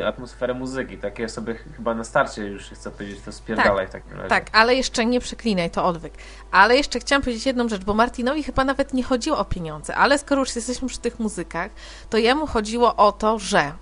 y, 0.00 0.06
atmosferę 0.06 0.54
muzyki. 0.54 0.98
Takie 0.98 1.28
sobie 1.28 1.54
chyba 1.54 1.94
na 1.94 2.04
starcie 2.04 2.46
już 2.46 2.70
chcę 2.70 2.90
powiedzieć, 2.90 3.20
to 3.24 3.32
spierdalaj 3.32 3.88
tak, 3.88 4.02
w 4.02 4.04
takim 4.04 4.16
razie. 4.16 4.28
Tak, 4.28 4.46
ale 4.52 4.74
jeszcze 4.74 5.06
nie 5.06 5.20
przeklinaj, 5.20 5.70
to 5.70 5.84
odwyk. 5.84 6.14
Ale 6.50 6.76
jeszcze 6.76 7.00
chciałam 7.00 7.22
powiedzieć 7.22 7.46
jedną 7.46 7.68
rzecz, 7.68 7.84
bo 7.84 7.94
Martinowi 7.94 8.42
chyba 8.42 8.64
nawet 8.64 8.94
nie 8.94 9.02
chodziło 9.02 9.38
o 9.38 9.44
pieniądze, 9.44 9.96
ale 9.96 10.18
skoro 10.18 10.40
już 10.40 10.56
jesteśmy 10.56 10.88
przy 10.88 11.00
tych 11.00 11.20
muzykach, 11.20 11.70
to 12.10 12.18
jemu 12.18 12.46
chodziło 12.46 12.96
o 12.96 13.12
to, 13.12 13.38
że 13.38 13.72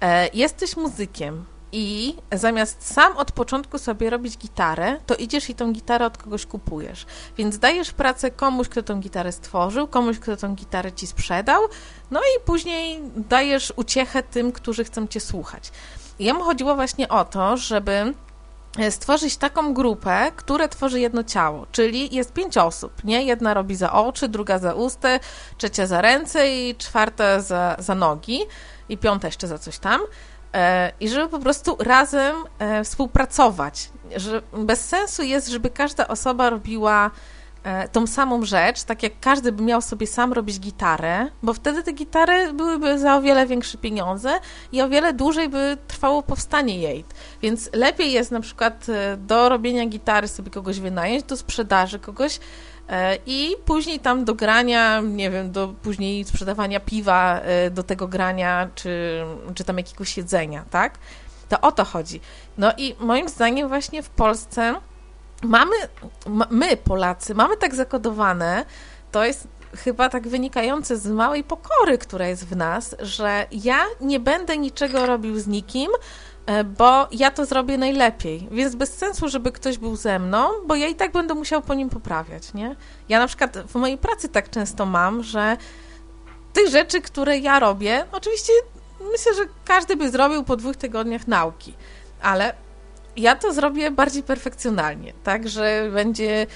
e, 0.00 0.28
jesteś 0.34 0.76
muzykiem, 0.76 1.44
i 1.72 2.16
zamiast 2.32 2.94
sam 2.94 3.16
od 3.16 3.32
początku 3.32 3.78
sobie 3.78 4.10
robić 4.10 4.38
gitarę, 4.38 4.98
to 5.06 5.14
idziesz 5.14 5.50
i 5.50 5.54
tą 5.54 5.72
gitarę 5.72 6.06
od 6.06 6.18
kogoś 6.18 6.46
kupujesz. 6.46 7.06
Więc 7.36 7.58
dajesz 7.58 7.92
pracę 7.92 8.30
komuś, 8.30 8.68
kto 8.68 8.82
tą 8.82 9.00
gitarę 9.00 9.32
stworzył, 9.32 9.88
komuś, 9.88 10.18
kto 10.18 10.36
tą 10.36 10.54
gitarę 10.54 10.92
ci 10.92 11.06
sprzedał, 11.06 11.62
no 12.10 12.20
i 12.20 12.44
później 12.44 13.00
dajesz 13.16 13.72
uciechę 13.76 14.22
tym, 14.22 14.52
którzy 14.52 14.84
chcą 14.84 15.06
cię 15.06 15.20
słuchać. 15.20 15.72
Jemu 16.18 16.44
chodziło 16.44 16.74
właśnie 16.74 17.08
o 17.08 17.24
to, 17.24 17.56
żeby 17.56 18.14
stworzyć 18.90 19.36
taką 19.36 19.74
grupę, 19.74 20.32
która 20.36 20.68
tworzy 20.68 21.00
jedno 21.00 21.24
ciało, 21.24 21.66
czyli 21.72 22.14
jest 22.14 22.32
pięć 22.32 22.58
osób, 22.58 23.04
nie? 23.04 23.22
Jedna 23.22 23.54
robi 23.54 23.76
za 23.76 23.92
oczy, 23.92 24.28
druga 24.28 24.58
za 24.58 24.74
usta, 24.74 25.08
trzecia 25.58 25.86
za 25.86 26.00
ręce 26.00 26.56
i 26.56 26.74
czwarta 26.76 27.40
za, 27.40 27.76
za 27.78 27.94
nogi 27.94 28.40
i 28.88 28.98
piąta 28.98 29.28
jeszcze 29.28 29.48
za 29.48 29.58
coś 29.58 29.78
tam. 29.78 30.00
E, 30.56 30.92
i 31.00 31.08
żeby 31.08 31.28
po 31.28 31.38
prostu 31.38 31.76
razem 31.78 32.36
e, 32.58 32.84
współpracować. 32.84 33.90
Że 34.16 34.42
bez 34.52 34.84
sensu 34.84 35.22
jest, 35.22 35.48
żeby 35.48 35.70
każda 35.70 36.08
osoba 36.08 36.50
robiła 36.50 37.10
e, 37.64 37.88
tą 37.88 38.06
samą 38.06 38.44
rzecz, 38.44 38.82
tak 38.82 39.02
jak 39.02 39.12
każdy 39.20 39.52
by 39.52 39.62
miał 39.62 39.82
sobie 39.82 40.06
sam 40.06 40.32
robić 40.32 40.60
gitarę, 40.60 41.28
bo 41.42 41.52
wtedy 41.52 41.82
te 41.82 41.92
gitary 41.92 42.52
byłyby 42.52 42.98
za 42.98 43.16
o 43.16 43.22
wiele 43.22 43.46
większe 43.46 43.78
pieniądze 43.78 44.38
i 44.72 44.82
o 44.82 44.88
wiele 44.88 45.12
dłużej 45.12 45.48
by 45.48 45.76
trwało 45.88 46.22
powstanie 46.22 46.78
jej. 46.78 47.04
Więc 47.42 47.70
lepiej 47.72 48.12
jest 48.12 48.30
na 48.30 48.40
przykład 48.40 48.86
do 49.18 49.48
robienia 49.48 49.86
gitary 49.86 50.28
sobie 50.28 50.50
kogoś 50.50 50.80
wynająć, 50.80 51.22
do 51.22 51.36
sprzedaży 51.36 51.98
kogoś, 51.98 52.40
I 53.26 53.56
później 53.64 54.00
tam 54.00 54.24
do 54.24 54.34
grania, 54.34 55.00
nie 55.00 55.30
wiem, 55.30 55.52
do 55.52 55.68
później 55.82 56.24
sprzedawania 56.24 56.80
piwa, 56.80 57.40
e, 57.40 57.70
do 57.70 57.82
tego 57.82 58.08
grania, 58.08 58.70
czy, 58.74 59.22
czy 59.54 59.64
tam 59.64 59.76
jakiegoś 59.76 60.16
jedzenia, 60.16 60.64
tak? 60.70 60.98
To 61.48 61.60
o 61.60 61.72
to 61.72 61.84
chodzi. 61.84 62.20
No 62.58 62.72
i 62.76 62.94
moim 63.00 63.28
zdaniem 63.28 63.68
właśnie 63.68 64.02
w 64.02 64.10
Polsce 64.10 64.74
mamy, 65.42 65.76
my 66.50 66.76
Polacy, 66.76 67.34
mamy 67.34 67.56
tak 67.56 67.74
zakodowane, 67.74 68.64
to 69.12 69.24
jest 69.24 69.48
chyba 69.76 70.08
tak 70.08 70.28
wynikające 70.28 70.96
z 70.96 71.06
małej 71.06 71.44
pokory, 71.44 71.98
która 71.98 72.26
jest 72.26 72.46
w 72.46 72.56
nas, 72.56 72.96
że 72.98 73.46
ja 73.52 73.84
nie 74.00 74.20
będę 74.20 74.58
niczego 74.58 75.06
robił 75.06 75.40
z 75.40 75.46
nikim, 75.46 75.90
E, 75.90 76.35
bo 76.64 77.08
ja 77.12 77.30
to 77.30 77.46
zrobię 77.46 77.78
najlepiej, 77.78 78.48
więc 78.50 78.74
bez 78.74 78.94
sensu, 78.94 79.28
żeby 79.28 79.52
ktoś 79.52 79.78
był 79.78 79.96
ze 79.96 80.18
mną, 80.18 80.48
bo 80.66 80.74
ja 80.74 80.86
i 80.86 80.94
tak 80.94 81.12
będę 81.12 81.34
musiał 81.34 81.62
po 81.62 81.74
nim 81.74 81.88
poprawiać, 81.88 82.54
nie? 82.54 82.76
Ja 83.08 83.18
na 83.18 83.26
przykład 83.26 83.58
w 83.58 83.74
mojej 83.74 83.98
pracy 83.98 84.28
tak 84.28 84.50
często 84.50 84.86
mam, 84.86 85.22
że 85.22 85.56
tych 86.52 86.68
rzeczy, 86.68 87.00
które 87.00 87.38
ja 87.38 87.60
robię, 87.60 88.04
oczywiście 88.12 88.52
myślę, 89.12 89.34
że 89.34 89.42
każdy 89.64 89.96
by 89.96 90.10
zrobił 90.10 90.44
po 90.44 90.56
dwóch 90.56 90.76
tygodniach 90.76 91.26
nauki, 91.26 91.74
ale 92.22 92.54
ja 93.16 93.36
to 93.36 93.52
zrobię 93.52 93.90
bardziej 93.90 94.22
perfekcjonalnie, 94.22 95.12
tak, 95.24 95.48
że 95.48 95.90
będzie, 95.92 96.46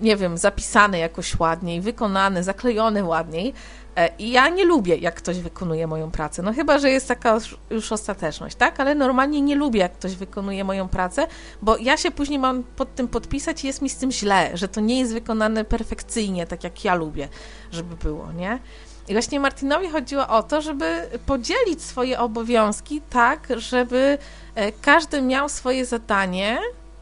nie 0.00 0.16
wiem, 0.16 0.38
zapisane 0.38 0.98
jakoś 0.98 1.38
ładniej, 1.38 1.80
wykonane, 1.80 2.42
zaklejone 2.44 3.04
ładniej, 3.04 3.54
E, 3.54 3.85
I 4.18 4.30
ja 4.30 4.48
nie 4.48 4.64
lubię, 4.64 4.96
jak 4.96 5.14
ktoś 5.14 5.38
wykonuje 5.40 5.86
moją 5.86 6.10
pracę. 6.10 6.42
No 6.42 6.52
chyba, 6.52 6.78
że 6.78 6.90
jest 6.90 7.08
taka 7.08 7.38
już 7.70 7.92
ostateczność, 7.92 8.56
tak? 8.56 8.80
Ale 8.80 8.94
normalnie 8.94 9.40
nie 9.40 9.56
lubię, 9.56 9.80
jak 9.80 9.92
ktoś 9.92 10.14
wykonuje 10.16 10.64
moją 10.64 10.88
pracę, 10.88 11.26
bo 11.62 11.76
ja 11.76 11.96
się 11.96 12.10
później 12.10 12.38
mam 12.38 12.62
pod 12.62 12.94
tym 12.94 13.08
podpisać 13.08 13.64
i 13.64 13.66
jest 13.66 13.82
mi 13.82 13.90
z 13.90 13.96
tym 13.96 14.12
źle, 14.12 14.50
że 14.54 14.68
to 14.68 14.80
nie 14.80 14.98
jest 14.98 15.12
wykonane 15.12 15.64
perfekcyjnie, 15.64 16.46
tak 16.46 16.64
jak 16.64 16.84
ja 16.84 16.94
lubię, 16.94 17.28
żeby 17.70 17.96
było, 17.96 18.32
nie? 18.32 18.58
I 19.08 19.12
właśnie 19.12 19.40
Martinowi 19.40 19.88
chodziło 19.88 20.28
o 20.28 20.42
to, 20.42 20.60
żeby 20.60 21.08
podzielić 21.26 21.82
swoje 21.82 22.18
obowiązki 22.18 23.00
tak, 23.10 23.48
żeby 23.56 24.18
e, 24.54 24.72
każdy 24.72 25.22
miał 25.22 25.48
swoje 25.48 25.84
zadanie 25.84 26.58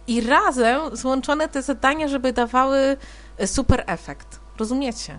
i 0.07 0.21
razem 0.21 0.97
złączone 0.97 1.49
te 1.49 1.63
zadania, 1.63 2.09
żeby 2.09 2.33
dawały 2.33 2.97
e, 3.39 3.47
super 3.47 3.85
efekt. 3.87 4.41
Rozumiecie? 4.59 5.19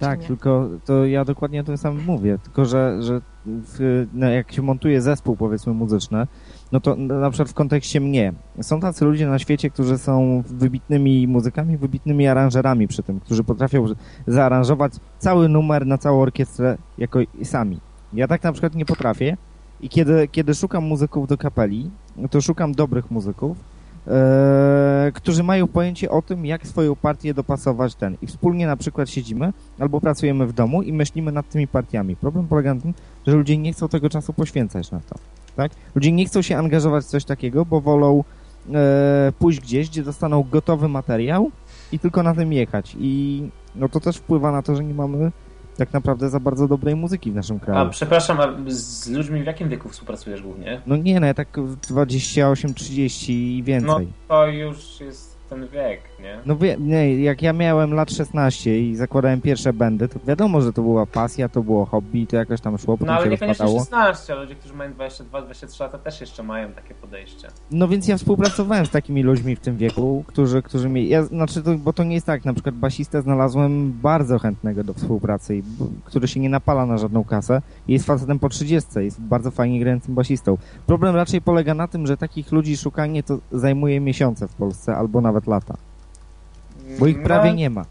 Tak, 0.00 0.24
tylko 0.24 0.68
to 0.84 1.06
ja 1.06 1.24
dokładnie 1.24 1.60
o 1.60 1.64
tym 1.64 1.76
samym 1.76 2.04
mówię, 2.04 2.38
tylko 2.42 2.64
że, 2.64 3.02
że 3.02 3.20
w, 3.46 4.06
no 4.14 4.28
jak 4.28 4.52
się 4.52 4.62
montuje 4.62 5.02
zespół 5.02 5.36
powiedzmy 5.36 5.72
muzyczny, 5.72 6.26
no 6.72 6.80
to 6.80 6.96
na 6.96 7.30
przykład 7.30 7.50
w 7.50 7.54
kontekście 7.54 8.00
mnie, 8.00 8.32
są 8.62 8.80
tacy 8.80 9.04
ludzie 9.04 9.26
na 9.26 9.38
świecie, 9.38 9.70
którzy 9.70 9.98
są 9.98 10.42
wybitnymi 10.46 11.28
muzykami, 11.28 11.76
wybitnymi 11.76 12.26
aranżerami 12.26 12.88
przy 12.88 13.02
tym, 13.02 13.20
którzy 13.20 13.44
potrafią 13.44 13.86
zaaranżować 14.26 14.92
cały 15.18 15.48
numer 15.48 15.86
na 15.86 15.98
całą 15.98 16.20
orkiestrę 16.22 16.78
jako 16.98 17.20
sami. 17.44 17.80
Ja 18.12 18.28
tak 18.28 18.42
na 18.42 18.52
przykład 18.52 18.74
nie 18.74 18.84
potrafię 18.84 19.36
i 19.80 19.88
kiedy, 19.88 20.28
kiedy 20.28 20.54
szukam 20.54 20.84
muzyków 20.84 21.28
do 21.28 21.38
kapeli, 21.38 21.90
to 22.30 22.40
szukam 22.40 22.72
dobrych 22.72 23.10
muzyków, 23.10 23.56
e, 24.06 25.12
którzy 25.14 25.42
mają 25.42 25.68
pojęcie 25.68 26.10
o 26.10 26.22
tym, 26.22 26.46
jak 26.46 26.66
swoją 26.66 26.96
partię 26.96 27.34
dopasować 27.34 27.94
ten. 27.94 28.16
I 28.22 28.26
wspólnie 28.26 28.66
na 28.66 28.76
przykład 28.76 29.10
siedzimy 29.10 29.52
albo 29.78 30.00
pracujemy 30.00 30.46
w 30.46 30.52
domu 30.52 30.82
i 30.82 30.92
myślimy 30.92 31.32
nad 31.32 31.48
tymi 31.48 31.68
partiami. 31.68 32.16
Problem 32.16 32.46
polega 32.46 32.74
na 32.74 32.80
tym, 32.80 32.94
że 33.26 33.32
ludzie 33.36 33.58
nie 33.58 33.72
chcą 33.72 33.88
tego 33.88 34.08
czasu 34.08 34.32
poświęcać 34.32 34.90
na 34.90 35.00
to. 35.00 35.14
Tak? 35.56 35.72
Ludzie 35.94 36.12
nie 36.12 36.26
chcą 36.26 36.42
się 36.42 36.56
angażować 36.56 37.04
w 37.04 37.08
coś 37.08 37.24
takiego, 37.24 37.64
bo 37.64 37.80
wolą 37.80 38.24
e, 38.74 39.32
pójść 39.38 39.60
gdzieś, 39.60 39.88
gdzie 39.88 40.02
dostaną 40.02 40.44
gotowy 40.50 40.88
materiał 40.88 41.50
i 41.92 41.98
tylko 41.98 42.22
na 42.22 42.34
tym 42.34 42.52
jechać. 42.52 42.96
I 43.00 43.42
no 43.76 43.88
to 43.88 44.00
też 44.00 44.16
wpływa 44.16 44.52
na 44.52 44.62
to, 44.62 44.76
że 44.76 44.84
nie 44.84 44.94
mamy 44.94 45.32
tak 45.80 45.92
naprawdę 45.92 46.28
za 46.30 46.40
bardzo 46.40 46.68
dobrej 46.68 46.96
muzyki 46.96 47.32
w 47.32 47.34
naszym 47.34 47.60
kraju. 47.60 47.80
A 47.80 47.90
przepraszam, 47.90 48.40
a 48.40 48.54
z 48.66 49.08
ludźmi 49.08 49.42
w 49.42 49.46
jakim 49.46 49.68
wieku 49.68 49.88
współpracujesz 49.88 50.42
głównie? 50.42 50.80
No 50.86 50.96
nie, 50.96 51.20
no 51.20 51.34
tak 51.34 51.48
28-30 51.52 53.32
i 53.32 53.62
więcej. 53.62 54.06
No 54.06 54.12
to 54.28 54.46
już 54.46 55.00
jest 55.00 55.36
ten 55.50 55.68
wiek, 55.68 56.00
nie? 56.20 56.40
No 56.46 56.56
wie, 56.56 56.76
nie, 56.80 57.22
jak 57.22 57.42
ja 57.42 57.52
miałem 57.52 57.94
lat 57.94 58.12
16 58.12 58.80
i 58.80 58.96
zakładałem 58.96 59.40
pierwsze 59.40 59.72
bendy, 59.72 60.08
to 60.08 60.20
wiadomo, 60.26 60.60
że 60.60 60.72
to 60.72 60.82
była 60.82 61.06
pasja, 61.06 61.48
to 61.48 61.62
było 61.62 61.84
hobby, 61.86 62.26
to 62.26 62.36
jakoś 62.36 62.60
tam 62.60 62.78
szło, 62.78 62.98
potem 62.98 63.06
No 63.06 63.12
ale 63.12 63.28
niekoniecznie 63.28 63.64
rozpadało. 63.64 63.78
16, 63.78 64.32
ale 64.32 64.42
ludzie, 64.42 64.54
którzy 64.54 64.74
mają 64.74 64.92
22-23 64.92 65.80
lata 65.80 65.98
też 65.98 66.20
jeszcze 66.20 66.42
mają 66.42 66.72
takie 66.72 66.94
podejście. 66.94 67.48
No 67.70 67.88
więc 67.88 68.08
ja 68.08 68.16
współpracowałem 68.16 68.86
z 68.86 68.90
takimi 68.90 69.22
ludźmi 69.22 69.56
w 69.56 69.60
tym 69.60 69.76
wieku, 69.76 70.24
którzy, 70.26 70.62
którzy 70.62 70.88
mieli, 70.88 71.08
ja, 71.08 71.24
znaczy 71.24 71.62
to, 71.62 71.78
bo 71.78 71.92
to 71.92 72.04
nie 72.04 72.14
jest 72.14 72.26
tak, 72.26 72.44
na 72.44 72.54
przykład 72.54 72.74
basistę 72.74 73.22
znalazłem 73.22 73.92
bardzo 73.92 74.38
chętnego 74.38 74.84
do 74.84 74.94
współpracy, 74.94 75.56
i, 75.56 75.62
który 76.04 76.28
się 76.28 76.40
nie 76.40 76.50
napala 76.50 76.86
na 76.86 76.98
żadną 76.98 77.24
kasę 77.24 77.62
i 77.88 77.92
jest 77.92 78.06
facetem 78.06 78.38
po 78.38 78.48
30, 78.48 78.90
jest 78.96 79.20
bardzo 79.20 79.50
fajnie 79.50 79.80
grającym 79.80 80.14
basistą. 80.14 80.58
Problem 80.86 81.16
raczej 81.16 81.42
polega 81.42 81.74
na 81.74 81.88
tym, 81.88 82.06
że 82.06 82.16
takich 82.16 82.52
ludzi 82.52 82.76
szukanie 82.76 83.22
to 83.22 83.38
zajmuje 83.52 84.00
miesiące 84.00 84.48
w 84.48 84.54
Polsce 84.54 84.96
albo 84.96 85.20
nawet 85.20 85.46
lata, 85.46 85.76
bo 86.98 87.06
ich 87.06 87.16
No, 87.18 87.24
prawie 87.24 87.52
nie 87.54 87.70
ma. 87.70 87.84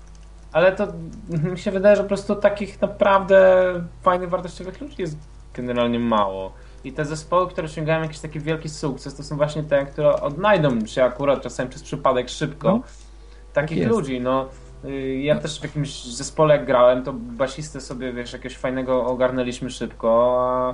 Ale 0.52 0.72
to 0.72 0.88
mi 1.52 1.60
się 1.60 1.72
wydaje, 1.72 1.96
że 1.96 2.02
po 2.02 2.08
prostu 2.08 2.36
takich 2.36 2.82
naprawdę 2.82 3.64
fajnych, 4.02 4.30
wartościowych 4.30 4.82
ludzi 4.82 4.96
jest 4.98 5.18
generalnie 5.54 6.00
mało. 6.00 6.54
I 6.84 6.92
te 6.94 7.06
zespoły, 7.06 7.48
które 7.50 7.66
osiągają 7.66 8.02
jakiś 8.02 8.20
taki 8.20 8.40
wielki 8.40 8.70
sukces, 8.70 9.16
to 9.16 9.24
są 9.24 9.38
właśnie 9.38 9.64
te, 9.64 9.86
które 9.86 10.22
odnajdą 10.22 10.86
się 10.86 11.04
akurat 11.04 11.42
czasem 11.42 11.70
przez 11.70 11.84
przypadek 11.84 12.30
szybko. 12.30 12.72
No, 12.72 12.82
takich 13.54 13.78
jest. 13.78 13.90
ludzi, 13.90 14.22
no. 14.22 14.46
Y, 14.86 15.16
Ja 15.20 15.36
też 15.40 15.60
w 15.60 15.64
jakimś 15.64 16.04
zespole 16.04 16.56
jak 16.56 16.66
grałem, 16.66 17.04
to 17.04 17.14
basistę 17.14 17.82
sobie, 17.82 18.14
wiesz, 18.14 18.34
jakiegoś 18.34 18.58
fajnego 18.58 19.06
ogarnęliśmy 19.06 19.70
szybko, 19.70 20.38
a 20.42 20.74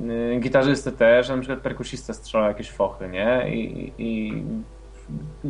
y, 0.00 0.38
gitarzystę 0.40 0.92
też, 0.92 1.30
a 1.30 1.36
na 1.36 1.42
przykład 1.42 1.60
perkusista 1.60 2.12
strzelał 2.14 2.48
jakieś 2.48 2.70
fochy, 2.70 3.08
nie? 3.08 3.54
I, 3.54 3.92
i 3.98 4.42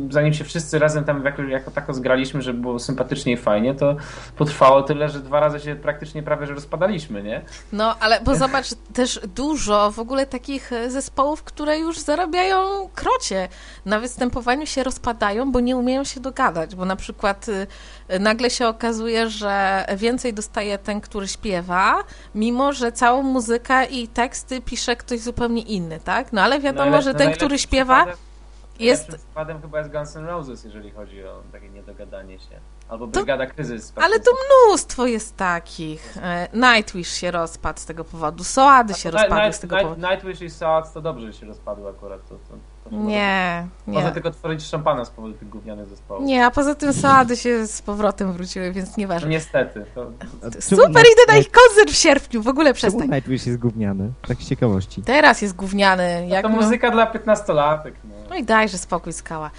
zanim 0.09 0.33
się 0.33 0.43
wszyscy 0.43 0.79
razem 0.79 1.03
tam 1.03 1.25
jako, 1.25 1.41
jako 1.41 1.71
tako 1.71 1.93
zgraliśmy, 1.93 2.41
że 2.41 2.53
było 2.53 2.79
sympatycznie 2.79 3.33
i 3.33 3.37
fajnie, 3.37 3.75
to 3.75 3.95
potrwało 4.37 4.81
tyle, 4.83 5.09
że 5.09 5.19
dwa 5.19 5.39
razy 5.39 5.59
się 5.59 5.75
praktycznie 5.75 6.23
prawie, 6.23 6.47
że 6.47 6.53
rozpadaliśmy, 6.53 7.23
nie? 7.23 7.41
No, 7.73 7.95
ale 7.99 8.21
bo 8.21 8.35
zobacz, 8.35 8.67
też 8.93 9.19
dużo 9.35 9.91
w 9.91 9.99
ogóle 9.99 10.25
takich 10.25 10.73
e, 10.73 10.89
zespołów, 10.91 11.43
które 11.43 11.79
już 11.79 11.99
zarabiają 11.99 12.89
krocie. 12.95 13.47
Na 13.85 13.99
występowaniu 13.99 14.65
się 14.65 14.83
rozpadają, 14.83 15.51
bo 15.51 15.59
nie 15.59 15.77
umieją 15.77 16.03
się 16.03 16.19
dogadać, 16.19 16.75
bo 16.75 16.85
na 16.85 16.95
przykład 16.95 17.49
y, 17.49 18.19
nagle 18.19 18.49
się 18.49 18.67
okazuje, 18.67 19.29
że 19.29 19.85
więcej 19.97 20.33
dostaje 20.33 20.77
ten, 20.77 21.01
który 21.01 21.27
śpiewa, 21.27 22.03
mimo 22.35 22.73
że 22.73 22.91
całą 22.91 23.23
muzykę 23.23 23.85
i 23.85 24.07
teksty 24.07 24.61
pisze 24.61 24.95
ktoś 24.95 25.19
zupełnie 25.19 25.61
inny, 25.61 25.99
tak? 26.03 26.33
No 26.33 26.41
ale 26.41 26.59
wiadomo, 26.59 26.91
Najle- 26.91 27.01
że 27.03 27.13
ten, 27.13 27.31
który 27.33 27.59
śpiewa, 27.59 28.05
przykładem- 28.05 28.34
jest... 28.79 29.07
przykładem 29.07 29.61
chyba 29.61 29.77
jest 29.79 29.91
Guns 29.91 30.15
N' 30.15 30.25
Roses, 30.25 30.63
jeżeli 30.63 30.91
chodzi 30.91 31.23
o 31.23 31.43
takie 31.51 31.69
niedogadanie 31.69 32.39
się. 32.39 32.59
Albo 32.89 33.07
Brygada 33.07 33.45
Kryzys. 33.45 33.93
Ale 33.95 34.19
to 34.19 34.31
mnóstwo 34.31 35.05
jest 35.05 35.37
takich. 35.37 36.17
E, 36.17 36.47
Nightwish 36.53 37.09
się 37.09 37.31
rozpadł 37.31 37.79
z 37.79 37.85
tego 37.85 38.03
powodu, 38.03 38.43
Soady 38.43 38.93
się 38.93 39.11
rozpadły 39.11 39.53
z 39.53 39.59
tego 39.59 39.77
powodu. 39.77 40.07
Nightwish 40.09 40.41
i 40.41 40.49
Soads 40.49 40.93
to 40.93 41.01
dobrze, 41.01 41.31
że 41.31 41.39
się 41.39 41.45
rozpadły 41.45 41.89
akurat. 41.89 42.29
To, 42.29 42.35
to, 42.35 42.57
to 42.85 42.89
chyba 42.89 43.01
Nie. 43.03 43.67
Można 43.87 44.07
nie. 44.09 44.13
tylko 44.13 44.31
tworzyć 44.31 44.63
szampana 44.63 45.05
z 45.05 45.09
powodu 45.09 45.33
tych 45.33 45.49
gównianych 45.49 45.87
zespołów. 45.87 46.25
Nie, 46.25 46.45
a 46.45 46.51
poza 46.51 46.75
tym 46.75 46.93
Soady 46.93 47.37
się 47.37 47.67
z 47.67 47.81
powrotem 47.81 48.33
wróciły, 48.33 48.71
więc 48.71 48.89
No 48.89 48.93
nieważne. 48.97 49.29
niestety. 49.29 49.85
To, 49.95 50.05
czemu 50.41 50.61
Super, 50.61 51.05
idę 51.13 51.33
na 51.33 51.37
ich 51.37 51.51
koncert 51.51 51.91
w 51.91 51.95
sierpniu, 51.95 52.41
w 52.41 52.47
ogóle 52.47 52.73
Czemu 52.73 52.75
przestań. 52.75 53.09
Nightwish 53.15 53.45
jest 53.45 53.59
gówniany? 53.59 54.11
Tak 54.27 54.37
z 54.37 54.49
ciekawości. 54.49 55.01
Teraz 55.01 55.41
jest 55.41 55.55
gówniany. 55.55 56.27
Jak 56.27 56.43
to 56.43 56.49
no... 56.49 56.55
muzyka 56.55 56.91
dla 56.91 57.11
15-latek. 57.11 57.91
No. 58.03 58.15
no 58.29 58.35
i 58.35 58.43
dajże 58.43 58.77
spokój, 58.77 59.13
skała. 59.13 59.51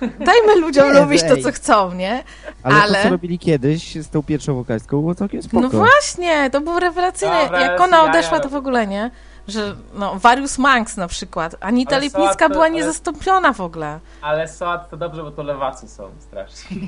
Dajmy 0.00 0.56
ludziom 0.66 0.92
Nie, 0.92 1.00
lubić 1.00 1.22
to, 1.22 1.36
co 1.36 1.52
chcą, 1.52 1.94
nie? 1.94 2.24
Ale, 2.62 2.82
Ale- 2.82 2.98
to, 2.98 3.02
co 3.04 3.10
robili 3.10 3.38
kiedyś 3.38 3.94
z 3.94 4.08
tą 4.08 4.22
pierwszą 4.22 4.54
wokalistką, 4.54 5.00
było 5.00 5.14
całkiem 5.14 5.42
spoko. 5.42 5.60
No 5.62 5.68
właśnie, 5.68 6.50
to 6.50 6.60
było 6.60 6.80
rewelacyjne. 6.80 7.44
Dobra, 7.44 7.60
Jak 7.60 7.80
ona 7.80 8.02
odeszła, 8.04 8.40
to 8.40 8.48
w 8.48 8.54
ogóle 8.54 8.86
nie. 8.86 9.10
Że, 9.48 9.76
no, 9.94 10.18
Various 10.18 10.58
Monks 10.58 10.96
na 10.96 11.08
przykład. 11.08 11.56
Anita 11.60 11.96
Ale 11.96 12.04
Lipnicka 12.04 12.48
to- 12.48 12.54
była 12.54 12.68
niezastąpiona 12.68 13.52
w 13.52 13.60
ogóle. 13.60 14.00
Ale 14.22 14.48
Soad 14.48 14.90
to 14.90 14.96
dobrze, 14.96 15.22
bo 15.22 15.30
to 15.30 15.42
lewacy 15.42 15.88
są 15.88 16.10
strasznie. 16.18 16.76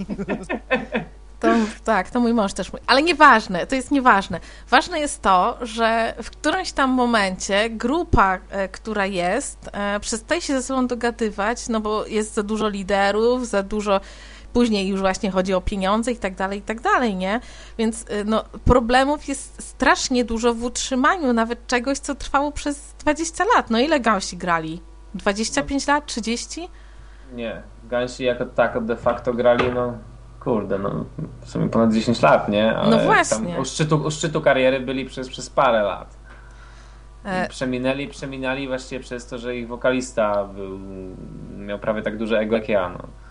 To, 1.40 1.48
tak, 1.84 2.10
to 2.10 2.20
mój 2.20 2.34
mąż 2.34 2.52
też 2.52 2.72
mówi. 2.72 2.84
Ale 2.86 3.02
nieważne, 3.02 3.66
to 3.66 3.74
jest 3.74 3.90
nieważne. 3.90 4.40
Ważne 4.70 5.00
jest 5.00 5.22
to, 5.22 5.58
że 5.60 6.14
w 6.22 6.30
którymś 6.30 6.72
tam 6.72 6.90
momencie 6.90 7.70
grupa, 7.70 8.38
e, 8.50 8.68
która 8.68 9.06
jest, 9.06 9.70
e, 9.72 10.00
przestaje 10.00 10.40
się 10.40 10.54
ze 10.54 10.62
sobą 10.62 10.86
dogadywać, 10.86 11.68
no 11.68 11.80
bo 11.80 12.06
jest 12.06 12.34
za 12.34 12.42
dużo 12.42 12.68
liderów, 12.68 13.46
za 13.46 13.62
dużo. 13.62 14.00
Później 14.56 14.88
już 14.88 15.00
właśnie 15.00 15.30
chodzi 15.30 15.54
o 15.54 15.60
pieniądze 15.60 16.12
i 16.12 16.16
tak 16.16 16.34
dalej, 16.34 16.58
i 16.58 16.62
tak 16.62 16.80
dalej, 16.80 17.16
nie? 17.16 17.40
Więc 17.78 18.04
e, 18.08 18.24
no, 18.24 18.44
problemów 18.64 19.28
jest 19.28 19.62
strasznie 19.62 20.24
dużo 20.24 20.54
w 20.54 20.64
utrzymaniu 20.64 21.32
nawet 21.32 21.66
czegoś, 21.66 21.98
co 21.98 22.14
trwało 22.14 22.52
przez 22.52 22.94
20 22.98 23.44
lat. 23.56 23.70
No 23.70 23.78
ile 23.78 24.00
gałsi 24.00 24.36
grali? 24.36 24.80
25 25.14 25.86
lat? 25.86 26.06
30? 26.06 26.68
Nie, 27.32 27.62
Gansi 27.84 28.24
jako 28.24 28.46
tak 28.46 28.84
de 28.84 28.96
facto 28.96 29.32
grali, 29.34 29.72
no 29.74 29.98
kurde, 30.40 30.78
no 30.78 31.04
w 31.40 31.50
sumie 31.50 31.68
ponad 31.68 31.92
10 31.92 32.22
lat, 32.22 32.48
nie? 32.48 32.76
Ale 32.76 32.96
No 32.96 33.04
właśnie. 33.04 33.52
Tam 33.52 33.62
u, 33.62 33.64
szczytu, 33.64 33.96
u 33.96 34.10
szczytu 34.10 34.40
kariery 34.40 34.80
byli 34.80 35.04
przez, 35.04 35.28
przez 35.28 35.50
parę 35.50 35.82
lat. 35.82 36.16
E, 37.24 37.46
I 37.46 37.48
przeminęli, 37.48 38.08
przeminęli 38.08 38.68
właściwie 38.68 39.00
przez 39.00 39.26
to, 39.26 39.38
że 39.38 39.56
ich 39.56 39.68
wokalista 39.68 40.44
był, 40.44 40.78
miał 41.58 41.78
prawie 41.78 42.02
tak 42.02 42.18
duże 42.18 42.38
ego 42.38 42.56
jak 42.56 42.68
ja, 42.68 42.88
no. 42.88 43.25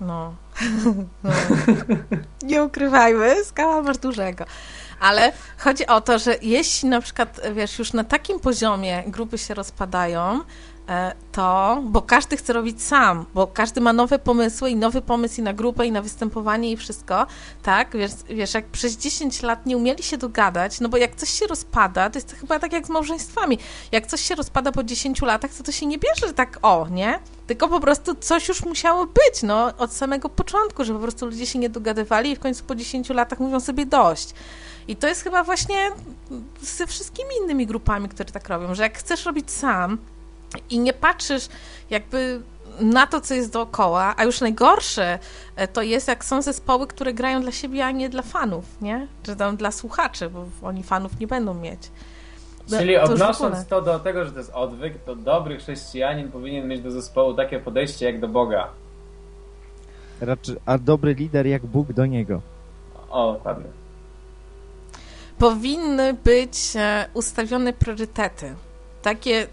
No. 0.00 0.34
no. 1.24 1.30
Nie 2.42 2.64
ukrywajmy, 2.64 3.44
skała 3.44 3.82
masz 3.82 3.98
dużego. 3.98 4.44
Ale 5.00 5.32
chodzi 5.58 5.86
o 5.86 6.00
to, 6.00 6.18
że 6.18 6.36
jeśli 6.42 6.88
na 6.88 7.00
przykład, 7.00 7.40
wiesz, 7.54 7.78
już 7.78 7.92
na 7.92 8.04
takim 8.04 8.40
poziomie 8.40 9.04
grupy 9.06 9.38
się 9.38 9.54
rozpadają, 9.54 10.40
to, 11.32 11.82
bo 11.84 12.02
każdy 12.02 12.36
chce 12.36 12.52
robić 12.52 12.82
sam, 12.82 13.26
bo 13.34 13.46
każdy 13.46 13.80
ma 13.80 13.92
nowe 13.92 14.18
pomysły 14.18 14.70
i 14.70 14.76
nowy 14.76 15.02
pomysł 15.02 15.40
i 15.40 15.44
na 15.44 15.52
grupę, 15.52 15.86
i 15.86 15.92
na 15.92 16.02
występowanie 16.02 16.72
i 16.72 16.76
wszystko, 16.76 17.26
tak? 17.62 17.96
Wiesz, 17.96 18.10
wiesz, 18.28 18.54
jak 18.54 18.66
przez 18.66 18.96
10 18.96 19.42
lat 19.42 19.66
nie 19.66 19.76
umieli 19.76 20.02
się 20.02 20.18
dogadać, 20.18 20.80
no 20.80 20.88
bo 20.88 20.96
jak 20.96 21.14
coś 21.14 21.30
się 21.30 21.46
rozpada, 21.46 22.10
to 22.10 22.18
jest 22.18 22.30
to 22.30 22.36
chyba 22.36 22.58
tak 22.58 22.72
jak 22.72 22.86
z 22.86 22.90
małżeństwami. 22.90 23.58
Jak 23.92 24.06
coś 24.06 24.20
się 24.20 24.34
rozpada 24.34 24.72
po 24.72 24.84
10 24.84 25.22
latach, 25.22 25.54
to 25.54 25.62
to 25.62 25.72
się 25.72 25.86
nie 25.86 25.98
bierze 25.98 26.34
tak 26.34 26.58
o, 26.62 26.86
nie? 26.90 27.18
Tylko 27.46 27.68
po 27.68 27.80
prostu 27.80 28.14
coś 28.14 28.48
już 28.48 28.64
musiało 28.64 29.06
być, 29.06 29.42
no, 29.42 29.72
od 29.78 29.92
samego 29.92 30.28
początku, 30.28 30.84
że 30.84 30.94
po 30.94 31.00
prostu 31.00 31.26
ludzie 31.26 31.46
się 31.46 31.58
nie 31.58 31.68
dogadywali 31.68 32.30
i 32.30 32.36
w 32.36 32.40
końcu 32.40 32.64
po 32.64 32.74
10 32.74 33.08
latach 33.08 33.40
mówią 33.40 33.60
sobie 33.60 33.86
dość. 33.86 34.34
I 34.88 34.96
to 34.96 35.08
jest 35.08 35.22
chyba 35.22 35.42
właśnie 35.42 35.90
ze 36.60 36.86
wszystkimi 36.86 37.30
innymi 37.42 37.66
grupami, 37.66 38.08
które 38.08 38.32
tak 38.32 38.48
robią, 38.48 38.74
że 38.74 38.82
jak 38.82 38.98
chcesz 38.98 39.24
robić 39.24 39.50
sam 39.50 39.98
i 40.70 40.78
nie 40.78 40.92
patrzysz 40.92 41.48
jakby 41.90 42.42
na 42.80 43.06
to, 43.06 43.20
co 43.20 43.34
jest 43.34 43.52
dookoła, 43.52 44.14
a 44.16 44.24
już 44.24 44.40
najgorsze 44.40 45.18
e, 45.56 45.68
to 45.68 45.82
jest, 45.82 46.08
jak 46.08 46.24
są 46.24 46.42
zespoły, 46.42 46.86
które 46.86 47.14
grają 47.14 47.40
dla 47.40 47.52
siebie, 47.52 47.86
a 47.86 47.90
nie 47.90 48.08
dla 48.08 48.22
fanów, 48.22 48.64
nie? 48.80 49.06
Czy 49.22 49.36
tam 49.36 49.56
dla 49.56 49.70
słuchaczy, 49.70 50.30
bo 50.30 50.46
oni 50.62 50.82
fanów 50.82 51.20
nie 51.20 51.26
będą 51.26 51.54
mieć. 51.54 51.80
No, 52.70 52.78
Czyli 52.78 52.94
to 52.94 53.02
odnosząc 53.02 53.66
to 53.66 53.82
do 53.82 53.98
tego, 53.98 54.24
że 54.24 54.32
to 54.32 54.38
jest 54.38 54.50
odwyk, 54.54 55.04
to 55.04 55.16
dobry 55.16 55.58
chrześcijanin 55.58 56.30
powinien 56.30 56.68
mieć 56.68 56.80
do 56.80 56.90
zespołu 56.90 57.34
takie 57.34 57.58
podejście 57.60 58.06
jak 58.06 58.20
do 58.20 58.28
Boga. 58.28 58.68
Raczej, 60.20 60.56
a 60.66 60.78
dobry 60.78 61.14
lider 61.14 61.46
jak 61.46 61.66
Bóg 61.66 61.92
do 61.92 62.06
niego. 62.06 62.40
O, 63.10 63.32
dokładnie. 63.32 63.64
powinny 65.38 66.14
być 66.14 66.56
e, 66.76 67.08
ustawione 67.14 67.72
priorytety. 67.72 68.54
Takie, 69.02 69.46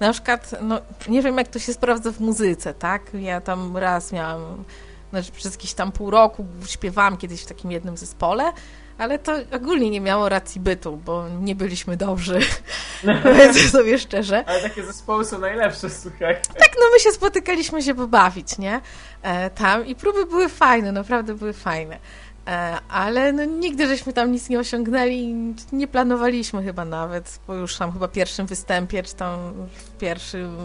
na 0.00 0.12
przykład, 0.12 0.54
no, 0.62 0.80
nie 1.08 1.22
wiem 1.22 1.38
jak 1.38 1.48
to 1.48 1.58
się 1.58 1.72
sprawdza 1.72 2.12
w 2.12 2.20
muzyce, 2.20 2.74
tak? 2.74 3.02
Ja 3.14 3.40
tam 3.40 3.76
raz 3.76 4.12
miałam, 4.12 4.64
znaczy 5.10 5.32
przez 5.32 5.54
jakieś 5.54 5.74
tam 5.74 5.92
pół 5.92 6.10
roku 6.10 6.46
śpiewałam 6.66 7.16
kiedyś 7.16 7.42
w 7.42 7.46
takim 7.46 7.70
jednym 7.70 7.96
zespole, 7.96 8.52
ale 8.98 9.18
to 9.18 9.32
ogólnie 9.52 9.90
nie 9.90 10.00
miało 10.00 10.28
racji 10.28 10.60
bytu, 10.60 10.96
bo 10.96 11.28
nie 11.28 11.54
byliśmy 11.54 11.96
dobrzy. 11.96 12.40
powiedzmy 13.22 13.68
sobie 13.68 13.98
szczerze. 13.98 14.44
Ale 14.46 14.60
takie 14.60 14.84
zespoły 14.84 15.24
są 15.24 15.38
najlepsze, 15.38 15.90
słuchaj. 15.90 16.36
Tak, 16.58 16.70
no 16.80 16.86
my 16.92 17.00
się 17.00 17.10
spotykaliśmy 17.10 17.82
się 17.82 17.94
pobawić, 17.94 18.58
nie? 18.58 18.80
E, 19.22 19.50
tam 19.50 19.86
i 19.86 19.94
próby 19.94 20.26
były 20.26 20.48
fajne, 20.48 20.92
naprawdę 20.92 21.34
były 21.34 21.52
fajne. 21.52 21.98
E, 22.46 22.78
ale 22.88 23.32
no, 23.32 23.44
nigdy 23.44 23.86
żeśmy 23.86 24.12
tam 24.12 24.32
nic 24.32 24.48
nie 24.48 24.58
osiągnęli, 24.58 25.54
nie 25.72 25.88
planowaliśmy 25.88 26.62
chyba 26.62 26.84
nawet, 26.84 27.40
bo 27.46 27.54
już 27.54 27.76
tam 27.76 27.92
chyba 27.92 28.08
pierwszym 28.08 28.46
występie, 28.46 29.02
czy 29.02 29.14
tam 29.14 29.38
w 29.74 29.90
pierwszym 29.98 30.58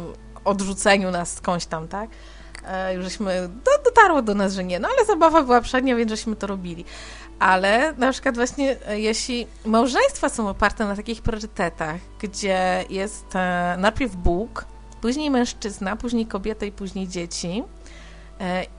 odrzuceniu 0.45 1.11
nas 1.11 1.33
skądś 1.33 1.65
tam, 1.65 1.87
tak? 1.87 2.09
E, 2.67 2.93
już 2.93 3.03
żeśmy, 3.03 3.49
do, 3.65 3.83
dotarło 3.85 4.21
do 4.21 4.35
nas, 4.35 4.53
że 4.53 4.63
nie, 4.63 4.79
no 4.79 4.87
ale 4.97 5.05
zabawa 5.05 5.43
była 5.43 5.61
przednia, 5.61 5.95
więc 5.95 6.09
żeśmy 6.11 6.35
to 6.35 6.47
robili. 6.47 6.85
Ale 7.39 7.93
na 7.97 8.11
przykład 8.11 8.35
właśnie 8.35 8.77
e, 8.87 8.99
jeśli 8.99 9.47
małżeństwa 9.65 10.29
są 10.29 10.49
oparte 10.49 10.85
na 10.85 10.95
takich 10.95 11.21
priorytetach, 11.21 11.95
gdzie 12.21 12.85
jest 12.89 13.25
najpierw 13.77 14.15
Bóg, 14.15 14.65
później 15.01 15.31
mężczyzna, 15.31 15.95
później 15.95 16.25
kobieta 16.25 16.65
i 16.65 16.71
później 16.71 17.07
dzieci, 17.07 17.63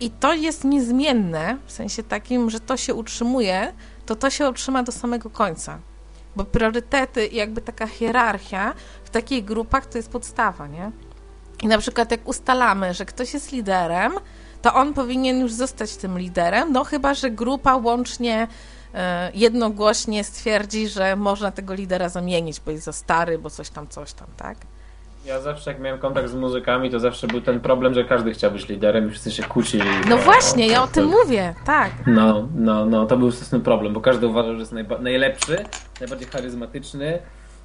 i 0.01 0.11
to 0.11 0.35
jest 0.35 0.65
niezmienne, 0.65 1.57
w 1.67 1.73
sensie 1.73 2.03
takim, 2.03 2.51
że 2.51 2.61
to 2.61 2.77
się 2.77 2.95
utrzymuje, 2.95 3.73
to 4.07 4.17
to 4.17 4.31
się 4.31 4.49
utrzyma 4.49 4.83
do 4.83 4.93
samego 4.93 5.31
końca. 5.31 5.79
Bo 6.37 6.45
priorytety 6.45 7.27
i 7.27 7.37
jakby 7.37 7.61
taka 7.61 7.87
hierarchia 7.87 8.75
w 9.05 9.11
takich 9.11 9.45
grupach 9.45 9.87
to 9.87 9.99
jest 9.99 10.11
podstawa, 10.11 10.67
nie? 10.67 10.93
I 11.63 11.67
na 11.67 11.79
przykład 11.79 12.11
jak 12.11 12.29
ustalamy, 12.29 12.95
że 12.95 13.05
ktoś 13.05 13.35
jest 13.35 13.53
liderem, 13.53 14.13
to 14.63 14.75
on 14.75 14.95
powinien 14.95 15.41
już 15.41 15.53
zostać 15.53 15.97
tym 15.97 16.19
liderem, 16.19 16.73
no 16.73 16.85
chyba, 16.85 17.15
że 17.15 17.31
grupa 17.31 17.77
łącznie 17.77 18.49
e, 18.95 19.31
jednogłośnie 19.35 20.25
stwierdzi, 20.25 20.89
że 20.89 21.17
można 21.17 21.51
tego 21.51 21.75
lidera 21.75 22.09
zamienić, 22.09 22.61
bo 22.61 22.71
jest 22.71 22.85
za 22.85 22.93
stary, 22.93 23.39
bo 23.39 23.51
coś 23.51 23.71
tam, 23.71 23.89
coś 23.89 24.13
tam, 24.13 24.29
tak? 24.37 24.59
Ja 25.27 25.41
zawsze 25.41 25.73
jak 25.73 25.81
miałem 25.81 25.99
kontakt 26.01 26.29
z 26.29 26.35
muzykami, 26.35 26.91
to 26.91 27.01
zawsze 27.01 27.27
był 27.27 27.41
ten 27.41 27.61
problem, 27.61 27.95
że 27.95 28.05
każdy 28.05 28.33
chciał 28.33 28.51
być 28.53 28.69
liderem 28.69 29.07
i 29.09 29.11
wszyscy 29.11 29.31
się 29.31 29.43
kłócili. 29.43 29.85
No 30.09 30.17
właśnie, 30.19 30.67
ja 30.67 30.83
o 30.83 30.87
tym 30.87 31.07
mówię, 31.07 31.55
tak. 31.67 31.91
No, 32.07 32.49
no, 32.57 32.87
no, 32.87 33.07
to 33.07 33.17
był 33.17 33.33
ten 33.51 33.61
problem, 33.61 33.93
bo 33.93 34.01
każdy 34.01 34.27
uważał, 34.27 34.55
że 34.55 34.61
jest 34.61 34.73
najba- 34.73 34.99
najlepszy, 35.03 35.57
najbardziej 36.01 36.29
charyzmatyczny, 36.29 37.19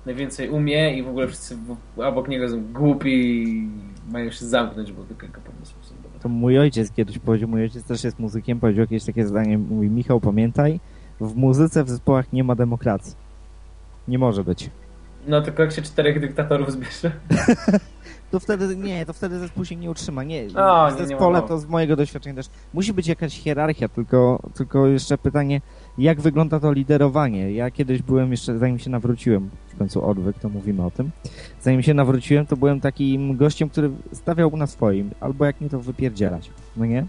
najwięcej 0.05 0.49
umie 0.49 0.97
i 0.97 1.03
w 1.03 1.07
ogóle 1.07 1.27
wszyscy 1.27 1.57
obok 1.97 2.27
niego 2.27 2.49
są 2.49 2.63
głupi 2.73 3.43
i 3.43 3.69
mają 4.11 4.31
się 4.31 4.45
zamknąć, 4.45 4.91
bo 4.91 5.03
tylko 5.03 5.25
jego 5.25 5.41
pomysły 5.41 5.77
są 5.81 5.95
dobre. 6.03 6.19
To 6.19 6.29
mój 6.29 6.59
ojciec 6.59 6.91
kiedyś 6.91 7.19
powiedział, 7.19 7.49
mój 7.49 7.61
ojciec 7.61 7.83
też 7.83 8.03
jest 8.03 8.19
muzykiem, 8.19 8.59
powiedział 8.59 8.81
jakieś 8.81 9.03
takie 9.03 9.27
zdanie, 9.27 9.57
mówi 9.57 9.89
Michał, 9.89 10.19
pamiętaj, 10.21 10.79
w 11.19 11.35
muzyce, 11.35 11.83
w 11.83 11.89
zespołach 11.89 12.33
nie 12.33 12.43
ma 12.43 12.55
demokracji. 12.55 13.15
Nie 14.07 14.19
może 14.19 14.43
być. 14.43 14.69
No 15.27 15.41
tylko 15.41 15.63
jak 15.63 15.71
się 15.71 15.81
czterech 15.81 16.19
dyktatorów 16.19 16.71
zbierze. 16.71 17.11
To 18.31 18.39
wtedy, 18.39 18.75
nie, 18.75 19.05
to 19.05 19.13
wtedy 19.13 19.39
zespół 19.39 19.65
się 19.65 19.75
nie 19.75 19.91
utrzyma. 19.91 20.23
Nie, 20.23 20.45
O, 20.55 20.91
w 20.91 20.95
nie, 20.95 21.01
nie 21.01 21.07
zespole 21.07 21.41
ma 21.41 21.47
to 21.47 21.59
z 21.59 21.65
mojego 21.65 21.95
doświadczenia 21.95 22.35
też 22.35 22.45
musi 22.73 22.93
być 22.93 23.07
jakaś 23.07 23.39
hierarchia, 23.39 23.89
tylko, 23.89 24.39
tylko 24.53 24.87
jeszcze 24.87 25.17
pytanie, 25.17 25.61
jak 25.97 26.21
wygląda 26.21 26.59
to 26.59 26.71
liderowanie? 26.73 27.51
Ja 27.51 27.71
kiedyś 27.71 28.01
byłem 28.01 28.31
jeszcze, 28.31 28.57
zanim 28.57 28.79
się 28.79 28.89
nawróciłem, 28.89 29.49
w 29.67 29.77
końcu 29.77 30.05
odwyk, 30.05 30.39
to 30.39 30.49
mówimy 30.49 30.85
o 30.85 30.91
tym, 30.91 31.11
zanim 31.61 31.83
się 31.83 31.93
nawróciłem, 31.93 32.45
to 32.45 32.57
byłem 32.57 32.81
takim 32.81 33.37
gościem, 33.37 33.69
który 33.69 33.91
stawiał 34.13 34.57
na 34.57 34.67
swoim, 34.67 35.11
albo 35.19 35.45
jak 35.45 35.61
nie 35.61 35.69
to 35.69 35.79
wypierdzielać, 35.79 36.49
no 36.77 36.85
nie? 36.85 37.05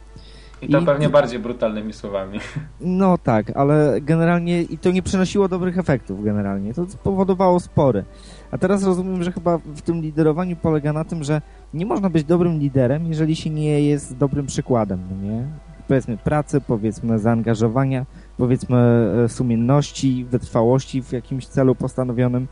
I 0.62 0.68
to 0.68 0.80
I- 0.80 0.84
pewnie 0.86 1.08
bardziej 1.08 1.38
brutalnymi 1.38 1.92
słowami. 1.92 2.38
No 2.80 3.18
tak, 3.18 3.56
ale 3.56 4.00
generalnie 4.00 4.62
i 4.62 4.78
to 4.78 4.90
nie 4.90 5.02
przynosiło 5.02 5.48
dobrych 5.48 5.78
efektów 5.78 6.24
generalnie. 6.24 6.74
To 6.74 6.86
spowodowało 6.86 7.60
spory. 7.60 8.04
A 8.50 8.58
teraz 8.58 8.84
rozumiem, 8.84 9.22
że 9.22 9.32
chyba 9.32 9.58
w 9.58 9.82
tym 9.82 10.00
liderowaniu 10.00 10.56
polega 10.56 10.92
na 10.92 11.04
tym, 11.04 11.24
że 11.24 11.42
nie 11.74 11.86
można 11.86 12.10
być 12.10 12.24
dobrym 12.24 12.58
liderem, 12.58 13.06
jeżeli 13.06 13.36
się 13.36 13.50
nie 13.50 13.80
jest 13.82 14.16
dobrym 14.16 14.46
przykładem, 14.46 15.00
no 15.10 15.28
nie? 15.28 15.44
Powiedzmy 15.88 16.16
pracy, 16.16 16.60
powiedzmy 16.60 17.18
zaangażowania, 17.18 18.06
powiedzmy 18.36 18.76
e, 19.24 19.28
sumienności, 19.28 20.24
wytrwałości 20.30 21.02
w 21.02 21.12
jakimś 21.12 21.46
celu 21.46 21.74
postanowionym. 21.74 22.48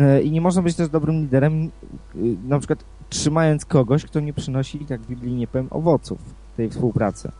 E, 0.00 0.22
I 0.22 0.30
nie 0.30 0.40
można 0.40 0.62
być 0.62 0.76
też 0.76 0.88
dobrym 0.88 1.20
liderem, 1.20 1.70
e, 2.14 2.18
na 2.48 2.58
przykład 2.58 2.84
trzymając 3.08 3.64
kogoś, 3.64 4.04
kto 4.04 4.20
nie 4.20 4.32
przynosi, 4.32 4.86
jak 4.90 5.00
w 5.00 5.06
Biblii 5.06 5.34
nie 5.34 5.46
powiem, 5.46 5.66
owoców 5.70 6.18
tej 6.56 6.70
współpracy. 6.70 7.32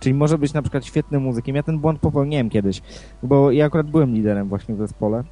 Czyli 0.00 0.14
może 0.14 0.38
być 0.38 0.52
na 0.52 0.62
przykład 0.62 0.84
świetnym 0.84 1.22
muzykiem. 1.22 1.56
Ja 1.56 1.62
ten 1.62 1.78
błąd 1.78 2.00
popełniłem 2.00 2.50
kiedyś, 2.50 2.82
bo 3.22 3.50
ja 3.50 3.66
akurat 3.66 3.90
byłem 3.90 4.14
liderem 4.14 4.48
właśnie 4.48 4.74
w 4.74 4.78
zespole 4.78 5.24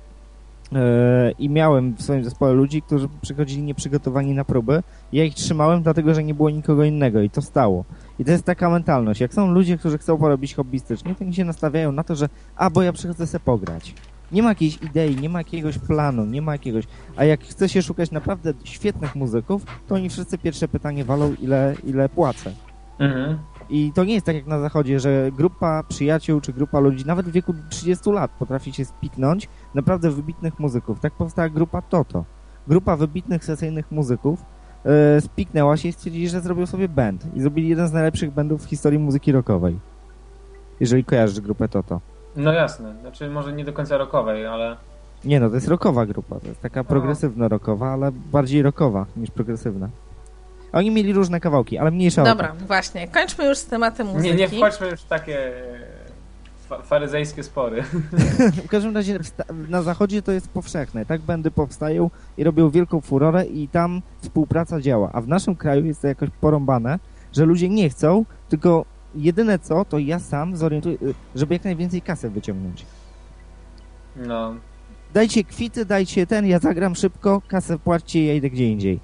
yy, 0.73 0.79
i 1.39 1.49
miałem 1.49 1.95
w 1.95 2.03
swoim 2.03 2.25
zespole 2.25 2.53
ludzi, 2.53 2.83
którzy 2.83 3.09
przychodzili 3.23 3.63
nieprzygotowani 3.63 4.35
na 4.35 4.45
próby. 4.45 4.83
Ja 5.13 5.25
ich 5.25 5.35
trzymałem 5.35 5.83
dlatego, 5.83 6.15
że 6.15 6.25
nie 6.25 6.35
było 6.35 6.51
nikogo 6.51 6.85
innego 6.85 7.21
i 7.21 7.31
to 7.31 7.43
stało. 7.43 7.85
I 8.19 8.25
to 8.25 8.31
jest 8.31 8.45
taka 8.45 8.71
mentalność. 8.71 9.21
Jak 9.21 9.35
są 9.35 9.51
ludzie, 9.51 9.79
którzy 9.79 9.99
chcą 9.99 10.19
porobić 10.19 10.55
hobbystycznie, 10.55 11.15
to 11.15 11.25
oni 11.25 11.35
się 11.35 11.45
nastawiają 11.45 11.93
na 11.93 12.05
to, 12.05 12.15
że 12.15 12.29
a, 12.57 12.71
bo 12.71 12.83
ja 12.83 12.93
przychodzę 12.93 13.27
se 13.27 13.41
pograć. 13.41 13.95
Nie 14.33 14.43
ma 14.43 14.49
jakiejś 14.49 14.83
idei, 14.83 15.17
nie 15.17 15.29
ma 15.29 15.39
jakiegoś 15.39 15.79
planu, 15.79 16.25
nie 16.25 16.43
ma 16.43 16.53
jakiegoś... 16.53 16.85
A 17.17 17.25
jak 17.25 17.45
chce 17.45 17.69
się 17.69 17.83
szukać 17.83 18.11
naprawdę 18.11 18.53
świetnych 18.65 19.17
muzyków, 19.17 19.63
to 19.89 19.95
oni 19.95 20.09
wszyscy 20.09 20.39
pierwsze 20.39 20.69
pytanie 20.69 21.05
walą, 21.05 21.35
ile, 21.41 21.75
ile 21.85 22.09
płacę. 22.09 22.53
Mhm. 22.99 23.39
I 23.69 23.93
to 23.93 24.05
nie 24.05 24.15
jest 24.15 24.27
tak 24.27 24.35
jak 24.37 24.47
na 24.47 24.61
zachodzie, 24.61 25.01
że 25.01 25.31
grupa 25.33 25.83
przyjaciół 25.89 26.41
czy 26.41 26.53
grupa 26.53 26.81
ludzi, 26.81 27.07
nawet 27.07 27.27
w 27.27 27.33
wieku 27.33 27.55
30 27.71 28.11
lat, 28.11 28.31
potrafi 28.39 28.73
się 28.73 28.85
spiknąć 28.85 29.49
naprawdę 29.75 30.11
wybitnych 30.11 30.59
muzyków. 30.59 31.01
Tak 31.01 31.13
powstała 31.13 31.49
grupa 31.49 31.83
Toto. 31.83 32.25
Grupa 32.69 32.97
wybitnych 32.97 33.45
sesyjnych 33.45 33.91
muzyków 33.91 34.45
e, 34.85 35.21
spiknęła 35.21 35.77
się 35.77 35.89
i 35.89 35.93
stwierdzili, 35.93 36.29
że 36.29 36.41
zrobią 36.41 36.67
sobie 36.67 36.89
band. 36.89 37.37
I 37.37 37.41
zrobili 37.41 37.69
jeden 37.69 37.89
z 37.89 37.93
najlepszych 37.93 38.31
bandów 38.31 38.65
w 38.65 38.69
historii 38.69 38.99
muzyki 38.99 39.33
rockowej. 39.33 39.79
Jeżeli 40.81 41.05
kojarzysz 41.05 41.41
grupę 41.41 41.69
Toto. 41.69 42.01
No 42.37 42.53
jasne, 42.53 42.95
znaczy 43.01 43.31
może 43.31 43.53
nie 43.53 43.65
do 43.65 43.73
końca 43.73 43.99
rockowej, 43.99 44.47
ale 44.47 44.77
Nie 45.25 45.41
no, 45.41 45.49
to 45.49 45.55
jest 45.55 45.69
rockowa 45.69 46.07
grupa. 46.07 46.41
To 46.41 46.49
jest 46.49 46.61
taka 46.61 46.85
progresywna 46.85 47.49
rockowa, 47.49 47.93
ale 47.93 48.13
bardziej 48.13 48.63
rockowa 48.63 49.07
niż 49.17 49.31
progresywna. 49.31 49.89
Oni 50.77 50.91
mieli 50.91 51.13
różne 51.13 51.41
kawałki, 51.41 51.79
ale 51.79 51.91
mniejsza 51.91 52.23
o 52.23 52.25
to. 52.25 52.31
Dobra, 52.31 52.55
właśnie, 52.67 53.09
kończmy 53.09 53.45
już 53.47 53.59
z 53.59 53.65
tematem 53.67 54.07
muzyki. 54.07 54.29
nie, 54.29 54.35
nie 54.35 54.49
wchodźmy 54.49 54.89
już 54.89 55.01
w 55.01 55.07
takie 55.07 55.53
fa- 56.69 56.83
faryzejskie 56.83 57.43
spory. 57.43 57.83
W 58.67 58.69
każdym 58.69 58.95
razie 58.95 59.19
na 59.69 59.83
zachodzie 59.83 60.23
to 60.23 60.33
jest 60.33 60.49
powszechne. 60.49 61.07
Tak 61.07 61.21
bandy 61.21 61.51
powstają 61.51 62.11
i 62.39 62.45
robią 62.45 62.71
wielką 62.71 63.01
furorę 63.01 63.45
i 63.47 63.69
tam 63.69 64.03
współpraca 64.21 64.81
działa. 64.81 65.11
A 65.13 65.21
w 65.21 65.29
naszym 65.29 65.57
kraju 65.57 65.85
jest 65.87 66.03
to 66.03 66.09
jakoś 66.09 66.29
porąbane, 66.41 66.99
że 67.33 67.45
ludzie 67.45 67.69
nie 67.69 67.91
chcą, 67.91 68.25
tylko 68.49 68.85
jedyne 69.15 69.59
co, 69.59 69.85
to 69.85 69.99
ja 69.99 70.19
sam 70.19 70.57
zorientuję, 70.57 70.97
żeby 71.35 71.55
jak 71.55 71.65
najwięcej 71.65 72.03
kasy 72.03 72.31
wyciągnąć. 72.31 72.87
No, 74.17 74.55
Dajcie 75.15 75.45
kwity, 75.45 75.85
dajcie 75.85 76.27
ten, 76.27 76.47
ja 76.47 76.59
zagram 76.59 76.95
szybko, 76.95 77.43
kasę 77.49 77.79
płaćcie, 77.79 78.27
ja 78.27 78.35
idę 78.35 78.51
gdzie 78.51 78.69
indziej. 78.69 79.01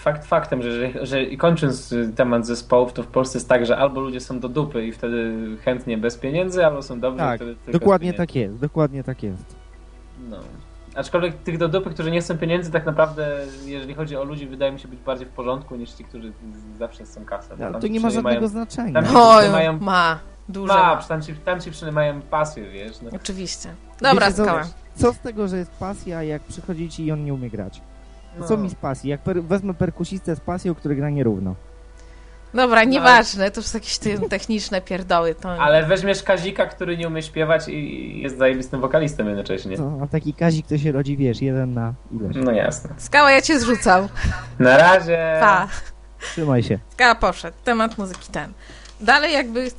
Fakt 0.00 0.26
faktem, 0.26 0.62
że, 0.62 0.72
że, 0.72 1.06
że 1.06 1.22
i 1.22 1.36
kończąc 1.36 1.92
y, 1.92 2.12
temat 2.16 2.46
zespołów, 2.46 2.92
to 2.92 3.02
w 3.02 3.06
Polsce 3.06 3.38
jest 3.38 3.48
tak, 3.48 3.66
że 3.66 3.76
albo 3.78 4.00
ludzie 4.00 4.20
są 4.20 4.40
do 4.40 4.48
dupy 4.48 4.86
i 4.86 4.92
wtedy 4.92 5.34
chętnie 5.64 5.98
bez 5.98 6.18
pieniędzy, 6.18 6.66
albo 6.66 6.82
są 6.82 7.00
dobrzy 7.00 7.16
i 7.24 7.26
Tak, 7.26 7.36
wtedy 7.36 7.54
tylko 7.54 7.70
z 7.78 7.80
dokładnie 7.80 8.12
tak 8.14 8.34
jest, 8.34 8.58
dokładnie 8.58 9.04
tak 9.04 9.22
jest. 9.22 9.56
No. 10.28 10.36
Aczkolwiek 10.94 11.34
tych 11.42 11.58
do 11.58 11.68
dupy, 11.68 11.90
którzy 11.90 12.10
nie 12.10 12.20
chcą 12.20 12.38
pieniędzy, 12.38 12.70
tak 12.72 12.86
naprawdę, 12.86 13.46
jeżeli 13.64 13.94
chodzi 13.94 14.16
o 14.16 14.24
ludzi, 14.24 14.46
wydaje 14.46 14.72
mi 14.72 14.80
się 14.80 14.88
być 14.88 15.00
bardziej 15.00 15.26
w 15.26 15.30
porządku 15.30 15.76
niż 15.76 15.90
ci, 15.90 16.04
którzy 16.04 16.32
zawsze 16.78 17.04
chcą 17.04 17.24
kasę. 17.24 17.56
tam 17.56 17.80
to 17.80 17.86
nie 17.86 18.00
ma 18.00 18.10
żadnego 18.10 18.36
mają, 18.36 18.48
znaczenia. 18.48 19.02
tam- 19.02 19.16
Oj, 19.16 19.50
mają- 19.50 19.78
ma, 19.80 20.18
dużo 20.48 20.74
Ma, 20.74 20.94
ma. 20.94 21.02
tam 21.02 21.22
ci, 21.22 21.34
tam 21.34 21.60
ci 21.60 21.70
przynajmniej 21.70 22.12
mają 22.12 22.22
pasję, 22.22 22.70
wiesz. 22.70 23.00
No. 23.02 23.10
Oczywiście. 23.12 23.68
Dobra, 24.00 24.26
Wiecie 24.26 24.36
co? 24.36 24.44
skała. 24.44 24.62
Co 24.94 25.12
z 25.12 25.18
tego, 25.18 25.48
że 25.48 25.56
jest 25.56 25.70
pasja, 25.70 26.22
jak 26.22 26.42
przychodzi 26.42 26.88
ci 26.88 27.04
i 27.04 27.12
on 27.12 27.24
nie 27.24 27.34
umie 27.34 27.50
grać? 27.50 27.80
No. 28.38 28.46
Co 28.46 28.56
mi 28.56 28.70
z 28.70 28.74
pasji? 28.74 29.10
Jak 29.10 29.20
per 29.20 29.42
wezmę 29.42 29.74
perkusistę 29.74 30.36
z 30.36 30.40
pasją, 30.40 30.74
który 30.74 30.96
gra 30.96 31.10
nierówno. 31.10 31.54
Dobra, 32.54 32.84
nieważne, 32.84 33.50
to 33.50 33.60
już 33.60 33.74
jakieś 33.74 33.98
te 33.98 34.18
techniczne 34.28 34.80
pierdoły. 34.80 35.34
To... 35.34 35.50
Ale 35.50 35.86
weźmiesz 35.86 36.22
Kazika, 36.22 36.66
który 36.66 36.96
nie 36.96 37.08
umie 37.08 37.22
śpiewać 37.22 37.68
i 37.68 38.20
jest 38.22 38.38
zajebistym 38.38 38.80
wokalistą 38.80 39.26
jednocześnie. 39.26 39.76
Co? 39.76 39.98
A 40.02 40.06
taki 40.06 40.34
Kazik 40.34 40.66
to 40.66 40.78
się 40.78 40.92
rodzi, 40.92 41.16
wiesz, 41.16 41.42
jeden 41.42 41.74
na 41.74 41.94
ileś. 42.12 42.36
No 42.44 42.52
jasne. 42.52 42.90
Skała, 42.96 43.30
ja 43.30 43.42
cię 43.42 43.60
zrzucał. 43.60 44.08
Na 44.58 44.76
razie. 44.76 45.36
Pa. 45.40 45.68
Trzymaj 46.20 46.62
się. 46.62 46.78
Skała 46.92 47.14
poszedł. 47.14 47.56
Temat 47.64 47.98
muzyki 47.98 48.32
ten. 48.32 48.52
Dalej 49.00 49.32
jakby 49.32 49.70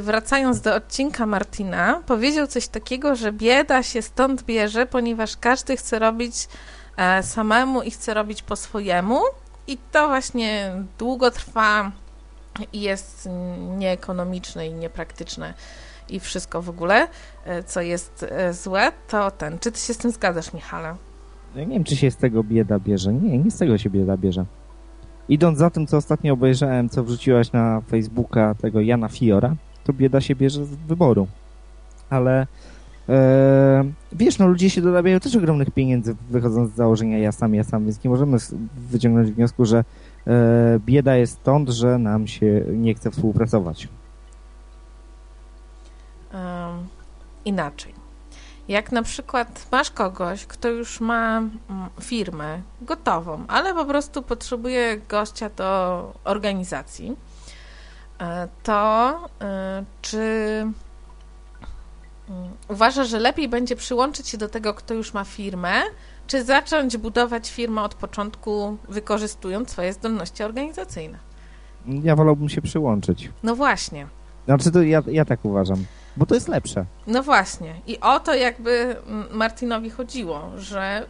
wracając 0.00 0.60
do 0.60 0.74
odcinka 0.74 1.26
Martina, 1.26 2.02
powiedział 2.06 2.46
coś 2.46 2.68
takiego, 2.68 3.16
że 3.16 3.32
bieda 3.32 3.82
się 3.82 4.02
stąd 4.02 4.42
bierze, 4.42 4.86
ponieważ 4.86 5.36
każdy 5.36 5.76
chce 5.76 5.98
robić 5.98 6.48
samemu 7.22 7.82
i 7.82 7.90
chce 7.90 8.14
robić 8.14 8.42
po 8.42 8.56
swojemu 8.56 9.20
i 9.66 9.78
to 9.92 10.08
właśnie 10.08 10.72
długo 10.98 11.30
trwa 11.30 11.92
i 12.72 12.80
jest 12.80 13.28
nieekonomiczne 13.76 14.66
i 14.66 14.72
niepraktyczne 14.72 15.54
i 16.10 16.20
wszystko 16.20 16.62
w 16.62 16.68
ogóle, 16.68 17.08
e, 17.44 17.62
co 17.62 17.80
jest 17.80 18.26
e, 18.30 18.54
złe, 18.54 18.92
to 19.08 19.30
ten. 19.30 19.58
Czy 19.58 19.72
ty 19.72 19.80
się 19.80 19.94
z 19.94 19.98
tym 19.98 20.10
zgadzasz, 20.10 20.52
Michale? 20.52 20.94
Ja 21.56 21.64
nie 21.64 21.74
wiem, 21.74 21.84
czy 21.84 21.96
się 21.96 22.10
z 22.10 22.16
tego 22.16 22.44
bieda 22.44 22.78
bierze. 22.78 23.12
Nie, 23.12 23.38
nie 23.38 23.50
z 23.50 23.58
tego 23.58 23.78
się 23.78 23.90
bieda 23.90 24.16
bierze. 24.16 24.44
Idąc 25.28 25.58
za 25.58 25.70
tym, 25.70 25.86
co 25.86 25.96
ostatnio 25.96 26.32
obejrzałem, 26.32 26.88
co 26.88 27.04
wrzuciłaś 27.04 27.52
na 27.52 27.80
Facebooka 27.80 28.54
tego 28.54 28.80
Jana 28.80 29.08
Fiora, 29.08 29.54
to 29.84 29.92
bieda 29.92 30.20
się 30.20 30.34
bierze 30.34 30.64
z 30.64 30.68
wyboru. 30.68 31.26
Ale 32.10 32.40
e, 32.40 32.46
wiesz, 34.12 34.38
no 34.38 34.48
ludzie 34.48 34.70
się 34.70 34.82
dodają 34.82 35.20
też 35.20 35.36
ogromnych 35.36 35.70
pieniędzy, 35.70 36.16
wychodząc 36.30 36.72
z 36.72 36.76
założenia 36.76 37.18
ja 37.18 37.32
sam, 37.32 37.54
ja 37.54 37.64
sam, 37.64 37.84
więc 37.84 38.04
nie 38.04 38.10
możemy 38.10 38.38
wyciągnąć 38.76 39.30
wniosku, 39.30 39.64
że 39.64 39.84
e, 40.26 40.80
bieda 40.86 41.16
jest 41.16 41.32
stąd, 41.32 41.68
że 41.68 41.98
nam 41.98 42.26
się 42.26 42.64
nie 42.72 42.94
chce 42.94 43.10
współpracować. 43.10 43.88
Um, 46.32 46.88
inaczej. 47.44 47.94
Jak 48.68 48.92
na 48.92 49.02
przykład 49.02 49.66
masz 49.72 49.90
kogoś, 49.90 50.46
kto 50.46 50.68
już 50.68 51.00
ma 51.00 51.38
mm, 51.38 51.52
firmę 52.00 52.60
gotową, 52.82 53.44
ale 53.48 53.74
po 53.74 53.84
prostu 53.84 54.22
potrzebuje 54.22 55.00
gościa 55.08 55.50
do 55.56 56.12
organizacji, 56.24 57.16
e, 58.20 58.48
to 58.62 59.10
e, 59.40 59.84
czy 60.02 60.64
mm, 62.30 62.50
uważasz, 62.68 63.08
że 63.08 63.18
lepiej 63.18 63.48
będzie 63.48 63.76
przyłączyć 63.76 64.28
się 64.28 64.38
do 64.38 64.48
tego, 64.48 64.74
kto 64.74 64.94
już 64.94 65.14
ma 65.14 65.24
firmę, 65.24 65.82
czy 66.26 66.44
zacząć 66.44 66.96
budować 66.96 67.50
firmę 67.50 67.82
od 67.82 67.94
początku, 67.94 68.76
wykorzystując 68.88 69.70
swoje 69.70 69.92
zdolności 69.92 70.42
organizacyjne? 70.42 71.18
Ja 71.86 72.16
wolałbym 72.16 72.48
się 72.48 72.62
przyłączyć. 72.62 73.30
No 73.42 73.56
właśnie. 73.56 74.06
Znaczy, 74.44 74.70
to 74.70 74.82
ja, 74.82 75.02
ja 75.06 75.24
tak 75.24 75.44
uważam. 75.44 75.84
Bo 76.16 76.26
to 76.26 76.34
jest 76.34 76.48
lepsze. 76.48 76.84
No 77.06 77.22
właśnie. 77.22 77.74
I 77.86 78.00
o 78.00 78.20
to 78.20 78.34
jakby 78.34 78.96
Martinowi 79.32 79.90
chodziło, 79.90 80.50
że, 80.56 81.06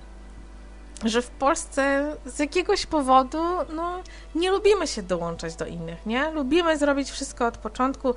że 1.04 1.22
w 1.22 1.30
Polsce 1.30 2.12
z 2.26 2.38
jakiegoś 2.38 2.86
powodu 2.86 3.38
no, 3.74 4.02
nie 4.34 4.50
lubimy 4.50 4.86
się 4.86 5.02
dołączać 5.02 5.56
do 5.56 5.66
innych, 5.66 6.06
nie? 6.06 6.30
Lubimy 6.30 6.78
zrobić 6.78 7.10
wszystko 7.10 7.46
od 7.46 7.58
początku, 7.58 8.14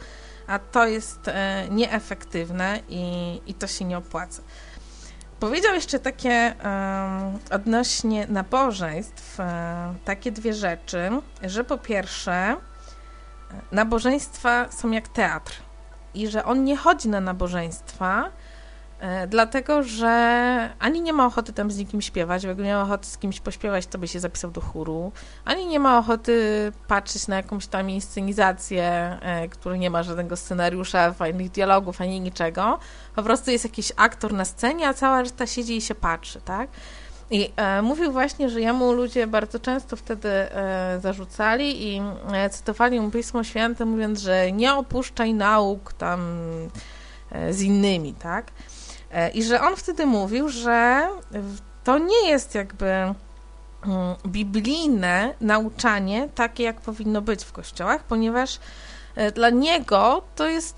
a 0.52 0.60
to 0.60 0.88
jest 0.88 1.28
e, 1.28 1.68
nieefektywne 1.70 2.80
i, 2.90 3.42
i 3.48 3.54
to 3.54 3.68
się 3.68 3.86
nie 3.86 3.98
opłaca. 3.98 4.42
Powiedział 5.40 5.74
jeszcze 5.74 6.00
takie 6.00 6.56
odnośnie 7.52 8.28
nabożeństw, 8.28 9.40
e, 9.40 9.94
takie 10.06 10.32
dwie 10.32 10.54
rzeczy, 10.54 11.10
że 11.44 11.64
po 11.64 11.78
pierwsze, 11.78 12.34
e, 12.34 12.56
nabożeństwa 13.72 14.72
są 14.72 14.92
jak 14.92 15.08
teatr 15.08 15.54
i 16.14 16.28
że 16.28 16.46
on 16.46 16.64
nie 16.64 16.78
chodzi 16.78 17.10
na 17.10 17.22
nabożeństwa, 17.22 18.32
dlatego 19.28 19.84
że 19.84 20.10
ani 20.80 21.02
nie 21.02 21.14
ma 21.14 21.26
ochoty 21.26 21.54
tam 21.54 21.72
z 21.72 21.78
nikim 21.78 22.02
śpiewać, 22.02 22.42
bo 22.42 22.48
jakby 22.48 22.64
miał 22.64 22.82
ochotę 22.82 23.06
z 23.06 23.18
kimś 23.18 23.40
pośpiewać, 23.40 23.88
to 23.88 23.98
by 23.98 24.08
się 24.08 24.20
zapisał 24.20 24.52
do 24.52 24.62
chóru, 24.62 25.12
ani 25.46 25.68
nie 25.68 25.80
ma 25.80 25.98
ochoty 25.98 26.72
patrzeć 26.88 27.28
na 27.28 27.36
jakąś 27.36 27.68
tam 27.68 27.90
inscenizację, 27.90 28.84
e, 29.22 29.48
która 29.48 29.76
nie 29.76 29.90
ma 29.90 30.04
żadnego 30.04 30.36
scenariusza, 30.36 31.14
fajnych 31.14 31.52
dialogów, 31.52 32.02
ani 32.02 32.22
niczego. 32.22 32.80
Po 33.16 33.24
prostu 33.24 33.52
jest 33.52 33.64
jakiś 33.64 33.92
aktor 33.96 34.34
na 34.34 34.46
scenie, 34.46 34.88
a 34.88 34.94
cała 34.94 35.22
reszta 35.22 35.48
siedzi 35.48 35.78
i 35.78 35.82
się 35.82 35.96
patrzy, 35.96 36.42
tak? 36.42 36.70
I 37.32 37.52
e, 37.56 37.82
mówił 37.82 38.12
właśnie, 38.12 38.50
że 38.50 38.62
jemu 38.62 38.94
ludzie 38.94 39.28
bardzo 39.28 39.60
często 39.60 39.96
wtedy 39.96 40.30
e, 40.30 41.00
zarzucali 41.02 41.88
i 41.88 42.02
e, 42.34 42.50
cytowali 42.50 43.00
mu 43.00 43.12
Pismo 43.12 43.44
Święte, 43.44 43.86
mówiąc, 43.86 44.20
że 44.20 44.52
nie 44.52 44.74
opuszczaj 44.74 45.34
nauk 45.34 45.94
tam 45.94 46.20
e, 47.32 47.54
z 47.54 47.62
innymi, 47.62 48.14
tak? 48.14 48.52
E, 49.12 49.30
I 49.30 49.44
że 49.44 49.62
on 49.62 49.76
wtedy 49.76 50.06
mówił, 50.06 50.50
że 50.50 51.08
to 51.84 51.98
nie 51.98 52.30
jest 52.30 52.56
jakby 52.56 52.86
mm, 52.86 53.16
biblijne 54.28 55.34
nauczanie 55.42 56.30
takie, 56.36 56.64
jak 56.64 56.82
powinno 56.82 57.22
być 57.22 57.44
w 57.44 57.52
kościołach, 57.52 58.04
ponieważ 58.04 58.60
e, 59.16 59.32
dla 59.32 59.50
niego 59.50 60.22
to 60.36 60.48
jest 60.48 60.78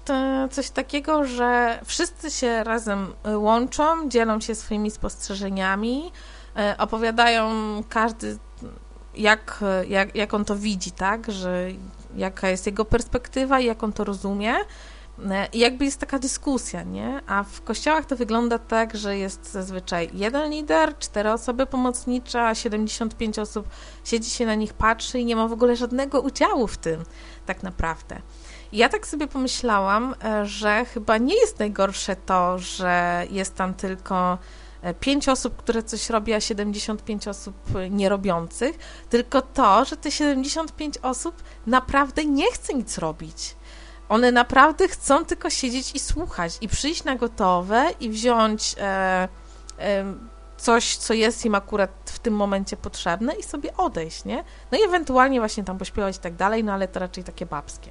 coś 0.52 0.70
takiego, 0.70 1.26
że 1.26 1.80
wszyscy 1.86 2.32
się 2.32 2.64
razem 2.64 3.14
łączą, 3.36 4.10
dzielą 4.10 4.40
się 4.42 4.56
swoimi 4.56 4.92
spostrzeżeniami, 4.92 6.12
E, 6.58 6.76
opowiadają 6.78 7.52
każdy, 7.90 8.38
jak, 9.16 9.64
jak, 9.88 10.16
jak 10.16 10.34
on 10.34 10.46
to 10.46 10.56
widzi, 10.56 10.92
tak, 10.92 11.32
że 11.32 11.68
jaka 12.16 12.50
jest 12.50 12.66
jego 12.66 12.86
perspektywa 12.86 13.60
i 13.60 13.66
jak 13.66 13.84
on 13.84 13.94
to 13.94 14.04
rozumie. 14.04 14.54
E, 15.32 15.48
I 15.54 15.60
jakby 15.60 15.86
jest 15.86 16.00
taka 16.00 16.20
dyskusja, 16.20 16.84
nie? 16.84 17.22
A 17.28 17.44
w 17.44 17.62
kościołach 17.62 18.06
to 18.06 18.16
wygląda 18.16 18.60
tak, 18.60 18.98
że 18.98 19.18
jest 19.18 19.52
zazwyczaj 19.52 20.10
jeden 20.14 20.52
lider, 20.52 20.98
cztery 20.98 21.32
osoby 21.32 21.66
pomocnicze, 21.66 22.48
a 22.48 22.56
75 22.56 23.40
osób 23.40 23.68
siedzi 24.04 24.30
się 24.30 24.46
na 24.46 24.56
nich, 24.56 24.74
patrzy 24.74 25.20
i 25.20 25.26
nie 25.26 25.36
ma 25.36 25.48
w 25.48 25.54
ogóle 25.54 25.76
żadnego 25.76 26.22
udziału 26.22 26.68
w 26.68 26.78
tym, 26.78 27.04
tak 27.46 27.64
naprawdę. 27.64 28.22
I 28.72 28.78
ja 28.78 28.90
tak 28.90 29.08
sobie 29.08 29.28
pomyślałam, 29.28 30.16
e, 30.24 30.46
że 30.46 30.86
chyba 30.86 31.18
nie 31.18 31.36
jest 31.36 31.60
najgorsze 31.60 32.16
to, 32.16 32.60
że 32.60 33.26
jest 33.32 33.56
tam 33.56 33.74
tylko 33.74 34.38
5 35.00 35.30
osób, 35.30 35.56
które 35.56 35.84
coś 35.84 36.10
robi, 36.10 36.34
a 36.34 36.42
75 36.42 37.28
osób 37.28 37.56
nierobiących, 37.90 38.78
tylko 39.10 39.42
to, 39.42 39.86
że 39.86 39.98
te 39.98 40.12
75 40.12 40.98
osób 40.98 41.44
naprawdę 41.68 42.26
nie 42.26 42.52
chce 42.52 42.74
nic 42.74 42.98
robić. 42.98 43.56
One 44.10 44.32
naprawdę 44.32 44.88
chcą 44.88 45.26
tylko 45.26 45.50
siedzieć 45.50 45.96
i 45.96 46.00
słuchać 46.00 46.58
i 46.62 46.68
przyjść 46.68 47.04
na 47.04 47.16
gotowe 47.16 47.86
i 48.00 48.10
wziąć 48.10 48.76
e, 48.80 49.28
e, 49.80 50.06
coś, 50.58 50.98
co 50.98 51.14
jest 51.14 51.46
im 51.46 51.56
akurat 51.56 51.92
w 52.06 52.20
tym 52.20 52.34
momencie 52.34 52.78
potrzebne 52.78 53.34
i 53.34 53.44
sobie 53.44 53.78
odejść, 53.78 54.26
nie? 54.26 54.44
No 54.72 54.78
i 54.78 54.82
ewentualnie 54.88 55.40
właśnie 55.40 55.64
tam 55.64 55.78
pośpiewać 55.78 56.18
i 56.18 56.20
tak 56.20 56.36
dalej, 56.36 56.64
no 56.64 56.74
ale 56.74 56.88
to 56.88 57.00
raczej 57.00 57.24
takie 57.24 57.46
babskie 57.46 57.90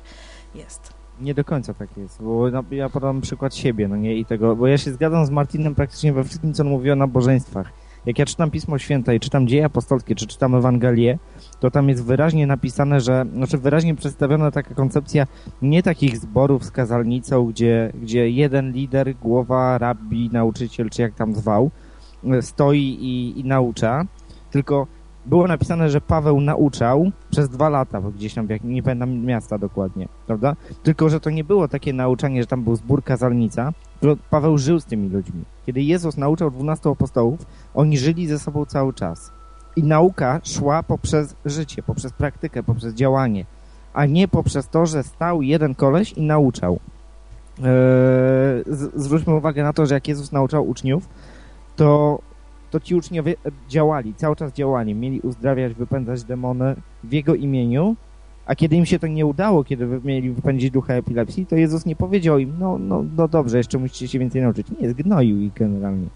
jest 0.54 1.02
nie 1.20 1.34
do 1.34 1.44
końca 1.44 1.74
tak 1.74 1.96
jest, 1.96 2.22
bo 2.22 2.48
ja 2.70 2.88
podam 2.88 3.20
przykład 3.20 3.54
siebie, 3.54 3.88
no 3.88 3.96
nie, 3.96 4.16
i 4.16 4.24
tego, 4.24 4.56
bo 4.56 4.66
ja 4.66 4.78
się 4.78 4.92
zgadzam 4.92 5.26
z 5.26 5.30
Martinem 5.30 5.74
praktycznie 5.74 6.12
we 6.12 6.24
wszystkim, 6.24 6.54
co 6.54 6.62
on 6.62 6.68
mówi 6.68 6.90
o 6.90 6.96
nabożeństwach. 6.96 7.72
Jak 8.06 8.18
ja 8.18 8.26
czytam 8.26 8.50
Pismo 8.50 8.78
Święte 8.78 9.16
i 9.16 9.20
czytam 9.20 9.48
Dzieje 9.48 9.64
Apostolskie, 9.64 10.14
czy 10.14 10.26
czytam 10.26 10.54
Ewangelię, 10.54 11.18
to 11.60 11.70
tam 11.70 11.88
jest 11.88 12.04
wyraźnie 12.04 12.46
napisane, 12.46 13.00
że, 13.00 13.24
znaczy 13.34 13.58
wyraźnie 13.58 13.94
przedstawiona 13.94 14.50
taka 14.50 14.74
koncepcja 14.74 15.26
nie 15.62 15.82
takich 15.82 16.16
zborów 16.16 16.64
z 16.64 16.70
kazalnicą, 16.70 17.46
gdzie, 17.46 17.92
gdzie 18.02 18.30
jeden 18.30 18.72
lider, 18.72 19.14
głowa, 19.14 19.78
rabbi, 19.78 20.30
nauczyciel, 20.32 20.90
czy 20.90 21.02
jak 21.02 21.14
tam 21.14 21.34
zwał, 21.34 21.70
stoi 22.40 22.80
i, 22.80 23.40
i 23.40 23.44
naucza, 23.44 24.04
tylko 24.50 24.86
było 25.26 25.46
napisane, 25.46 25.90
że 25.90 26.00
Paweł 26.00 26.40
nauczał 26.40 27.10
przez 27.30 27.48
dwa 27.48 27.68
lata, 27.68 28.00
bo 28.00 28.10
gdzieś 28.10 28.34
tam, 28.34 28.48
nie 28.64 28.82
pamiętam 28.82 29.24
miasta 29.24 29.58
dokładnie, 29.58 30.08
prawda? 30.26 30.56
Tylko, 30.82 31.08
że 31.08 31.20
to 31.20 31.30
nie 31.30 31.44
było 31.44 31.68
takie 31.68 31.92
nauczanie, 31.92 32.42
że 32.42 32.46
tam 32.46 32.64
był 32.64 32.76
zbór 32.76 33.04
kazalnica, 33.04 33.72
Paweł 34.30 34.58
żył 34.58 34.80
z 34.80 34.84
tymi 34.84 35.08
ludźmi. 35.08 35.44
Kiedy 35.66 35.82
Jezus 35.82 36.16
nauczał 36.16 36.50
dwunastu 36.50 36.90
apostołów, 36.90 37.46
oni 37.74 37.98
żyli 37.98 38.26
ze 38.26 38.38
sobą 38.38 38.66
cały 38.66 38.92
czas. 38.92 39.32
I 39.76 39.82
nauka 39.82 40.40
szła 40.44 40.82
poprzez 40.82 41.36
życie, 41.44 41.82
poprzez 41.82 42.12
praktykę, 42.12 42.62
poprzez 42.62 42.94
działanie, 42.94 43.44
a 43.94 44.06
nie 44.06 44.28
poprzez 44.28 44.68
to, 44.68 44.86
że 44.86 45.02
stał 45.02 45.42
jeden 45.42 45.74
koleś 45.74 46.12
i 46.12 46.22
nauczał. 46.22 46.78
Eee, 47.58 47.64
zwróćmy 48.94 49.34
uwagę 49.34 49.62
na 49.62 49.72
to, 49.72 49.86
że 49.86 49.94
jak 49.94 50.08
Jezus 50.08 50.32
nauczał 50.32 50.68
uczniów, 50.68 51.08
to 51.76 52.18
to 52.70 52.80
ci 52.80 52.94
uczniowie 52.94 53.34
działali, 53.68 54.14
cały 54.14 54.36
czas 54.36 54.52
działali, 54.52 54.94
mieli 54.94 55.20
uzdrawiać, 55.20 55.74
wypędzać 55.74 56.24
demony 56.24 56.76
w 57.04 57.12
Jego 57.12 57.34
imieniu, 57.34 57.96
a 58.46 58.54
kiedy 58.54 58.76
im 58.76 58.86
się 58.86 58.98
to 58.98 59.06
nie 59.06 59.26
udało, 59.26 59.64
kiedy 59.64 60.00
mieli 60.04 60.30
wypędzić 60.30 60.70
ducha 60.70 60.94
epilepsji, 60.94 61.46
to 61.46 61.56
Jezus 61.56 61.86
nie 61.86 61.96
powiedział 61.96 62.38
im, 62.38 62.52
no, 62.58 62.78
no, 62.78 63.04
no 63.16 63.28
dobrze, 63.28 63.58
jeszcze 63.58 63.78
musicie 63.78 64.08
się 64.08 64.18
więcej 64.18 64.42
nauczyć. 64.42 64.66
Nie, 64.80 64.90
zgnoił 64.90 65.40
ich 65.40 65.52
generalnie. 65.52 66.06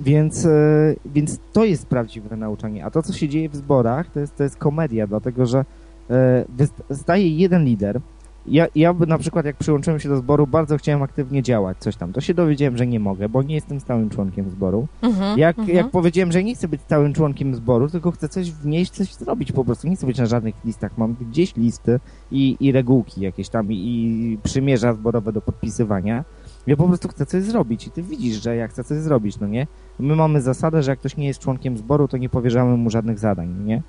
Więc, 0.00 0.46
e, 0.46 0.94
więc 1.06 1.38
to 1.52 1.64
jest 1.64 1.86
prawdziwe 1.86 2.36
nauczanie. 2.36 2.84
A 2.84 2.90
to, 2.90 3.02
co 3.02 3.12
się 3.12 3.28
dzieje 3.28 3.48
w 3.48 3.56
zborach, 3.56 4.10
to 4.10 4.20
jest, 4.20 4.36
to 4.36 4.42
jest 4.42 4.56
komedia, 4.56 5.06
dlatego 5.06 5.46
że 5.46 5.64
e, 6.10 6.44
staje 6.90 7.28
jeden 7.28 7.64
lider, 7.64 8.00
ja, 8.46 8.66
ja 8.74 8.92
na 8.92 9.18
przykład 9.18 9.46
jak 9.46 9.56
przyłączyłem 9.56 10.00
się 10.00 10.08
do 10.08 10.16
zboru, 10.16 10.46
bardzo 10.46 10.76
chciałem 10.76 11.02
aktywnie 11.02 11.42
działać, 11.42 11.78
coś 11.78 11.96
tam. 11.96 12.12
To 12.12 12.20
się 12.20 12.34
dowiedziałem, 12.34 12.76
że 12.76 12.86
nie 12.86 13.00
mogę, 13.00 13.28
bo 13.28 13.42
nie 13.42 13.54
jestem 13.54 13.80
stałym 13.80 14.10
członkiem 14.10 14.50
zboru. 14.50 14.86
Mhm, 15.02 15.38
jak, 15.38 15.58
mhm. 15.58 15.76
jak 15.76 15.90
powiedziałem, 15.90 16.32
że 16.32 16.44
nie 16.44 16.54
chcę 16.54 16.68
być 16.68 16.80
stałym 16.80 17.12
członkiem 17.12 17.54
zboru, 17.54 17.88
tylko 17.88 18.10
chcę 18.10 18.28
coś 18.28 18.50
wnieść, 18.50 18.92
coś 18.92 19.14
zrobić 19.14 19.52
po 19.52 19.64
prostu. 19.64 19.88
Nie 19.88 19.96
chcę 19.96 20.06
być 20.06 20.18
na 20.18 20.26
żadnych 20.26 20.54
listach. 20.64 20.98
Mam 20.98 21.16
gdzieś 21.20 21.56
listy 21.56 22.00
i, 22.30 22.56
i 22.60 22.72
regułki 22.72 23.20
jakieś 23.20 23.48
tam 23.48 23.72
i, 23.72 23.76
i 23.76 24.38
przymierza 24.42 24.92
zborowe 24.92 25.32
do 25.32 25.40
podpisywania. 25.40 26.24
Ja 26.66 26.76
po 26.76 26.88
prostu 26.88 27.08
chcę 27.08 27.26
coś 27.26 27.42
zrobić 27.42 27.86
i 27.86 27.90
ty 27.90 28.02
widzisz, 28.02 28.42
że 28.42 28.56
ja 28.56 28.68
chcę 28.68 28.84
coś 28.84 28.98
zrobić, 28.98 29.40
no 29.40 29.46
nie? 29.46 29.66
My 29.98 30.16
mamy 30.16 30.40
zasadę, 30.40 30.82
że 30.82 30.90
jak 30.90 30.98
ktoś 30.98 31.16
nie 31.16 31.26
jest 31.26 31.40
członkiem 31.40 31.78
zboru, 31.78 32.08
to 32.08 32.16
nie 32.16 32.28
powierzamy 32.28 32.76
mu 32.76 32.90
żadnych 32.90 33.18
zadań, 33.18 33.54
no 33.58 33.64
nie? 33.64 33.82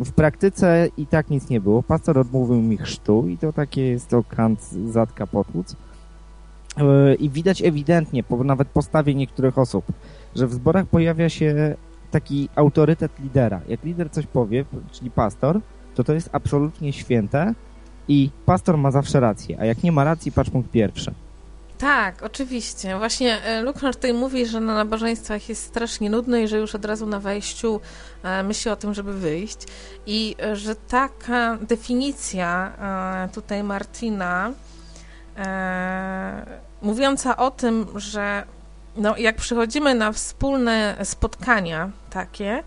W 0.00 0.12
praktyce 0.12 0.88
i 0.96 1.06
tak 1.06 1.30
nic 1.30 1.48
nie 1.48 1.60
było. 1.60 1.82
Pastor 1.82 2.18
odmówił 2.18 2.62
mi 2.62 2.76
chrztu 2.76 3.28
i 3.28 3.38
to 3.38 3.52
takie 3.52 3.86
jest 3.88 4.08
to 4.08 4.24
kant 4.24 4.62
zatka 4.72 5.26
potłuc. 5.26 5.76
E, 6.76 7.14
I 7.14 7.30
widać 7.30 7.62
ewidentnie, 7.62 8.22
po 8.22 8.44
nawet 8.44 8.68
postawie 8.68 9.14
niektórych 9.14 9.58
osób, 9.58 9.84
że 10.34 10.46
w 10.46 10.54
zborach 10.54 10.86
pojawia 10.86 11.28
się 11.28 11.76
taki 12.10 12.48
autorytet 12.54 13.12
lidera. 13.20 13.60
Jak 13.68 13.84
lider 13.84 14.10
coś 14.10 14.26
powie, 14.26 14.64
czyli 14.92 15.10
pastor, 15.10 15.60
to 15.94 16.04
to 16.04 16.12
jest 16.12 16.30
absolutnie 16.32 16.92
święte 16.92 17.54
i 18.08 18.30
pastor 18.46 18.78
ma 18.78 18.90
zawsze 18.90 19.20
rację, 19.20 19.60
a 19.60 19.64
jak 19.64 19.82
nie 19.82 19.92
ma 19.92 20.04
racji, 20.04 20.32
patrz 20.32 20.50
punkt 20.50 20.70
pierwszy. 20.70 21.14
Tak, 21.78 22.22
oczywiście. 22.22 22.98
Właśnie 22.98 23.42
e, 23.42 23.62
Luke 23.62 23.92
tutaj 23.92 24.14
mówi, 24.14 24.46
że 24.46 24.60
na 24.60 24.74
nabożeństwach 24.74 25.48
jest 25.48 25.64
strasznie 25.64 26.10
nudno 26.10 26.36
i 26.36 26.48
że 26.48 26.58
już 26.58 26.74
od 26.74 26.84
razu 26.84 27.06
na 27.06 27.20
wejściu 27.20 27.80
e, 28.22 28.42
myśli 28.42 28.70
o 28.70 28.76
tym, 28.76 28.94
żeby 28.94 29.12
wyjść. 29.12 29.58
I 30.06 30.36
e, 30.42 30.56
że 30.56 30.74
taka 30.74 31.58
definicja 31.60 32.72
tutaj 33.34 33.62
Martina, 33.62 34.52
mówiąca 36.82 37.36
o 37.36 37.50
tym, 37.50 37.86
że 37.96 38.44
no, 38.96 39.16
jak 39.16 39.36
przychodzimy 39.36 39.94
na 39.94 40.12
wspólne 40.12 40.96
spotkania 41.04 41.90
takie, 42.10 42.62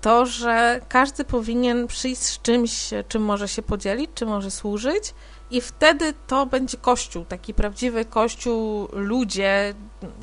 to, 0.00 0.26
że 0.26 0.80
każdy 0.88 1.24
powinien 1.24 1.86
przyjść 1.86 2.22
z 2.22 2.42
czymś, 2.42 2.90
czym 3.08 3.22
może 3.22 3.48
się 3.48 3.62
podzielić, 3.62 4.10
czym 4.14 4.28
może 4.28 4.50
służyć, 4.50 5.14
i 5.50 5.60
wtedy 5.60 6.14
to 6.26 6.46
będzie 6.46 6.78
kościół, 6.78 7.24
taki 7.24 7.54
prawdziwy 7.54 8.04
kościół, 8.04 8.88
ludzie 8.92 9.74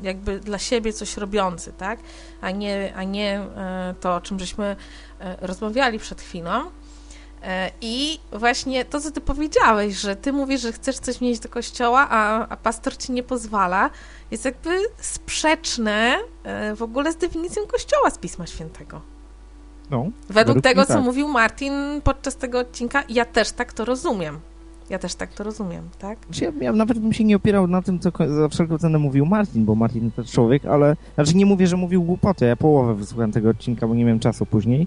jakby 0.02 0.40
dla 0.40 0.58
siebie 0.58 0.92
coś 0.92 1.16
robiący, 1.16 1.72
tak? 1.72 1.98
A 2.40 2.50
nie, 2.50 2.92
a 2.96 3.02
nie 3.04 3.40
e, 3.40 3.94
to, 4.00 4.14
o 4.14 4.20
czym 4.20 4.38
żeśmy 4.38 4.76
e, 5.20 5.36
rozmawiali 5.40 5.98
przed 5.98 6.20
chwilą. 6.20 6.70
E, 7.42 7.70
I 7.80 8.20
właśnie 8.32 8.84
to, 8.84 9.00
co 9.00 9.10
ty 9.10 9.20
powiedziałeś, 9.20 9.94
że 9.94 10.16
ty 10.16 10.32
mówisz, 10.32 10.60
że 10.60 10.72
chcesz 10.72 10.98
coś 10.98 11.18
wnieść 11.18 11.40
do 11.40 11.48
kościoła, 11.48 12.06
a, 12.10 12.48
a 12.48 12.56
pastor 12.56 12.96
ci 12.96 13.12
nie 13.12 13.22
pozwala, 13.22 13.90
jest 14.30 14.44
jakby 14.44 14.78
sprzeczne 14.98 16.18
w 16.76 16.82
ogóle 16.82 17.12
z 17.12 17.16
definicją 17.16 17.66
kościoła 17.66 18.10
z 18.10 18.18
Pisma 18.18 18.46
Świętego. 18.46 19.00
No, 19.90 19.98
według, 19.98 20.12
według 20.28 20.60
tego, 20.60 20.86
co 20.86 20.94
tak. 20.94 21.02
mówił 21.02 21.28
Martin 21.28 21.72
podczas 22.04 22.36
tego 22.36 22.58
odcinka, 22.58 23.02
ja 23.08 23.24
też 23.24 23.52
tak 23.52 23.72
to 23.72 23.84
rozumiem. 23.84 24.40
Ja 24.90 24.98
też 24.98 25.14
tak 25.14 25.32
to 25.32 25.44
rozumiem, 25.44 25.88
tak? 25.98 26.18
Znaczy, 26.26 26.44
ja, 26.44 26.52
ja 26.60 26.72
nawet 26.72 26.98
bym 26.98 27.12
się 27.12 27.24
nie 27.24 27.36
opierał 27.36 27.66
na 27.66 27.82
tym, 27.82 27.98
co 27.98 28.10
za 28.28 28.48
wszelką 28.48 28.78
cenę 28.78 28.98
mówił 28.98 29.26
Martin, 29.26 29.64
bo 29.64 29.74
Martin 29.74 30.10
to 30.10 30.24
człowiek, 30.24 30.66
ale 30.66 30.96
znaczy 31.14 31.36
nie 31.36 31.46
mówię, 31.46 31.66
że 31.66 31.76
mówił 31.76 32.02
głupoty. 32.02 32.44
Ja 32.44 32.56
połowę 32.56 32.94
wysłuchałem 32.94 33.32
tego 33.32 33.48
odcinka, 33.48 33.88
bo 33.88 33.94
nie 33.94 34.04
miałem 34.04 34.20
czasu 34.20 34.46
później. 34.46 34.86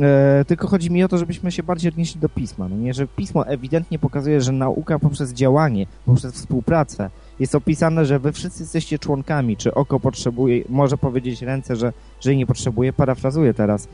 E, 0.00 0.44
tylko 0.46 0.68
chodzi 0.68 0.90
mi 0.90 1.04
o 1.04 1.08
to, 1.08 1.18
żebyśmy 1.18 1.52
się 1.52 1.62
bardziej 1.62 1.92
odnieśli 1.92 2.20
do 2.20 2.28
pisma. 2.28 2.68
No 2.68 2.76
nie, 2.76 2.94
że 2.94 3.06
pismo 3.06 3.46
ewidentnie 3.46 3.98
pokazuje, 3.98 4.40
że 4.40 4.52
nauka 4.52 4.98
poprzez 4.98 5.32
działanie, 5.32 5.86
poprzez 6.06 6.34
współpracę 6.34 7.10
jest 7.40 7.54
opisane, 7.54 8.04
że 8.04 8.18
wy 8.18 8.32
wszyscy 8.32 8.62
jesteście 8.62 8.98
członkami, 8.98 9.56
czy 9.56 9.74
oko 9.74 10.00
potrzebuje, 10.00 10.64
może 10.68 10.98
powiedzieć 10.98 11.42
ręce, 11.42 11.76
że, 11.76 11.92
że 12.20 12.36
nie 12.36 12.46
potrzebuje, 12.46 12.92
parafrazuję 12.92 13.54
teraz, 13.54 13.88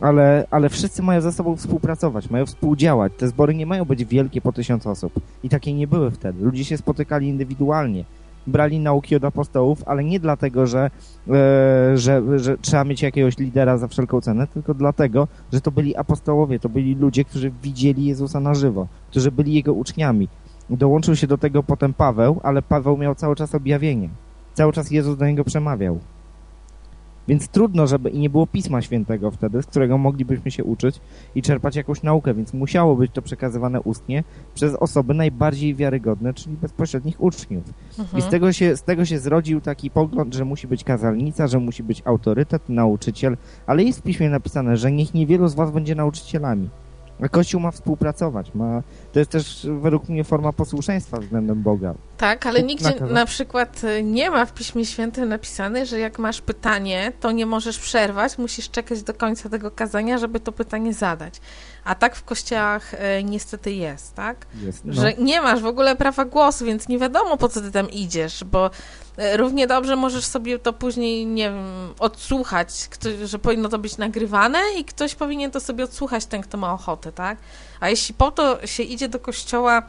ale, 0.00 0.46
ale 0.50 0.68
wszyscy 0.68 1.02
mają 1.02 1.20
ze 1.20 1.32
sobą 1.32 1.56
współpracować, 1.56 2.30
mają 2.30 2.46
współdziałać. 2.46 3.12
Te 3.18 3.28
zbory 3.28 3.54
nie 3.54 3.66
mają 3.66 3.84
być 3.84 4.04
wielkie 4.04 4.40
po 4.40 4.52
tysiąc 4.52 4.86
osób. 4.86 5.12
I 5.42 5.48
takie 5.48 5.72
nie 5.72 5.86
były 5.86 6.10
wtedy. 6.10 6.44
Ludzie 6.44 6.64
się 6.64 6.76
spotykali 6.76 7.28
indywidualnie. 7.28 8.04
Brali 8.46 8.78
nauki 8.78 9.16
od 9.16 9.24
apostołów, 9.24 9.82
ale 9.86 10.04
nie 10.04 10.20
dlatego, 10.20 10.66
że, 10.66 10.90
e, 11.28 11.98
że, 11.98 12.38
że 12.38 12.58
trzeba 12.58 12.84
mieć 12.84 13.02
jakiegoś 13.02 13.38
lidera 13.38 13.78
za 13.78 13.88
wszelką 13.88 14.20
cenę, 14.20 14.46
tylko 14.46 14.74
dlatego, 14.74 15.28
że 15.52 15.60
to 15.60 15.70
byli 15.70 15.96
apostołowie, 15.96 16.58
to 16.58 16.68
byli 16.68 16.94
ludzie, 16.94 17.24
którzy 17.24 17.52
widzieli 17.62 18.04
Jezusa 18.04 18.40
na 18.40 18.54
żywo, 18.54 18.86
którzy 19.10 19.30
byli 19.30 19.54
Jego 19.54 19.72
uczniami. 19.72 20.28
Dołączył 20.70 21.16
się 21.16 21.26
do 21.26 21.38
tego 21.38 21.62
potem 21.62 21.94
Paweł, 21.94 22.40
ale 22.42 22.62
Paweł 22.62 22.96
miał 22.96 23.14
cały 23.14 23.36
czas 23.36 23.54
objawienie. 23.54 24.08
Cały 24.54 24.72
czas 24.72 24.90
Jezus 24.90 25.16
do 25.16 25.26
niego 25.26 25.44
przemawiał. 25.44 25.98
Więc 27.30 27.48
trudno, 27.48 27.86
żeby 27.86 28.10
i 28.10 28.18
nie 28.18 28.30
było 28.30 28.46
Pisma 28.46 28.82
Świętego 28.82 29.30
wtedy, 29.30 29.62
z 29.62 29.66
którego 29.66 29.98
moglibyśmy 29.98 30.50
się 30.50 30.64
uczyć 30.64 31.00
i 31.34 31.42
czerpać 31.42 31.76
jakąś 31.76 32.02
naukę, 32.02 32.34
więc 32.34 32.54
musiało 32.54 32.96
być 32.96 33.12
to 33.12 33.22
przekazywane 33.22 33.80
ustnie 33.80 34.24
przez 34.54 34.74
osoby 34.74 35.14
najbardziej 35.14 35.74
wiarygodne, 35.74 36.34
czyli 36.34 36.56
bezpośrednich 36.56 37.22
uczniów. 37.22 37.64
Mhm. 37.98 38.18
I 38.18 38.22
z 38.22 38.28
tego, 38.28 38.52
się, 38.52 38.76
z 38.76 38.82
tego 38.82 39.04
się 39.04 39.18
zrodził 39.18 39.60
taki 39.60 39.90
pogląd, 39.90 40.34
że 40.34 40.44
musi 40.44 40.66
być 40.66 40.84
kazalnica, 40.84 41.46
że 41.46 41.58
musi 41.58 41.82
być 41.82 42.02
autorytet, 42.04 42.68
nauczyciel, 42.68 43.36
ale 43.66 43.82
jest 43.82 43.98
w 43.98 44.02
piśmie 44.02 44.30
napisane, 44.30 44.76
że 44.76 44.92
niech 44.92 45.14
niewielu 45.14 45.48
z 45.48 45.54
was 45.54 45.70
będzie 45.70 45.94
nauczycielami. 45.94 46.68
Kościół 47.28 47.60
ma 47.60 47.70
współpracować, 47.70 48.54
ma, 48.54 48.82
to 49.12 49.18
jest 49.18 49.30
też 49.30 49.66
według 49.80 50.08
mnie 50.08 50.24
forma 50.24 50.52
posłuszeństwa 50.52 51.20
względem 51.20 51.62
Boga. 51.62 51.94
Tak, 52.16 52.46
ale 52.46 52.62
nigdzie 52.62 52.94
na 53.10 53.26
przykład 53.26 53.84
y, 53.84 54.02
nie 54.02 54.30
ma 54.30 54.46
w 54.46 54.54
Piśmie 54.54 54.86
Świętym 54.86 55.28
napisane, 55.28 55.86
że 55.86 55.98
jak 55.98 56.18
masz 56.18 56.40
pytanie, 56.40 57.12
to 57.20 57.32
nie 57.32 57.46
możesz 57.46 57.78
przerwać, 57.78 58.38
musisz 58.38 58.70
czekać 58.70 59.02
do 59.02 59.14
końca 59.14 59.48
tego 59.48 59.70
kazania, 59.70 60.18
żeby 60.18 60.40
to 60.40 60.52
pytanie 60.52 60.94
zadać. 60.94 61.40
A 61.84 61.94
tak 61.94 62.16
w 62.16 62.24
kościołach 62.24 62.94
e, 62.94 63.24
niestety 63.24 63.72
jest, 63.72 64.14
tak? 64.14 64.46
Jest, 64.62 64.84
no. 64.84 64.92
Że 64.92 65.14
nie 65.14 65.40
masz 65.40 65.60
w 65.60 65.66
ogóle 65.66 65.96
prawa 65.96 66.24
głosu, 66.24 66.64
więc 66.64 66.88
nie 66.88 66.98
wiadomo 66.98 67.36
po 67.36 67.48
co 67.48 67.60
ty 67.60 67.70
tam 67.70 67.90
idziesz, 67.90 68.44
bo 68.44 68.70
e, 69.16 69.36
równie 69.36 69.66
dobrze 69.66 69.96
możesz 69.96 70.24
sobie 70.24 70.58
to 70.58 70.72
później, 70.72 71.26
nie 71.26 71.50
wiem, 71.50 71.94
odsłuchać, 71.98 72.88
że 73.24 73.38
powinno 73.38 73.68
to 73.68 73.78
być 73.78 73.96
nagrywane 73.96 74.58
i 74.78 74.84
ktoś 74.84 75.14
powinien 75.14 75.50
to 75.50 75.60
sobie 75.60 75.84
odsłuchać, 75.84 76.26
ten, 76.26 76.42
kto 76.42 76.58
ma 76.58 76.72
ochotę, 76.72 77.12
tak? 77.12 77.38
A 77.80 77.88
jeśli 77.88 78.14
po 78.14 78.30
to 78.30 78.66
się 78.66 78.82
idzie 78.82 79.08
do 79.08 79.18
kościoła 79.18 79.82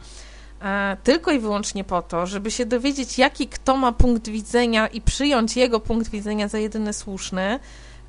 e, 0.62 0.96
tylko 1.04 1.30
i 1.30 1.38
wyłącznie 1.38 1.84
po 1.84 2.02
to, 2.02 2.26
żeby 2.26 2.50
się 2.50 2.66
dowiedzieć, 2.66 3.18
jaki 3.18 3.48
kto 3.48 3.76
ma 3.76 3.92
punkt 3.92 4.28
widzenia 4.28 4.86
i 4.86 5.00
przyjąć 5.00 5.56
jego 5.56 5.80
punkt 5.80 6.10
widzenia 6.10 6.48
za 6.48 6.58
jedyny 6.58 6.92
słuszny, 6.92 7.58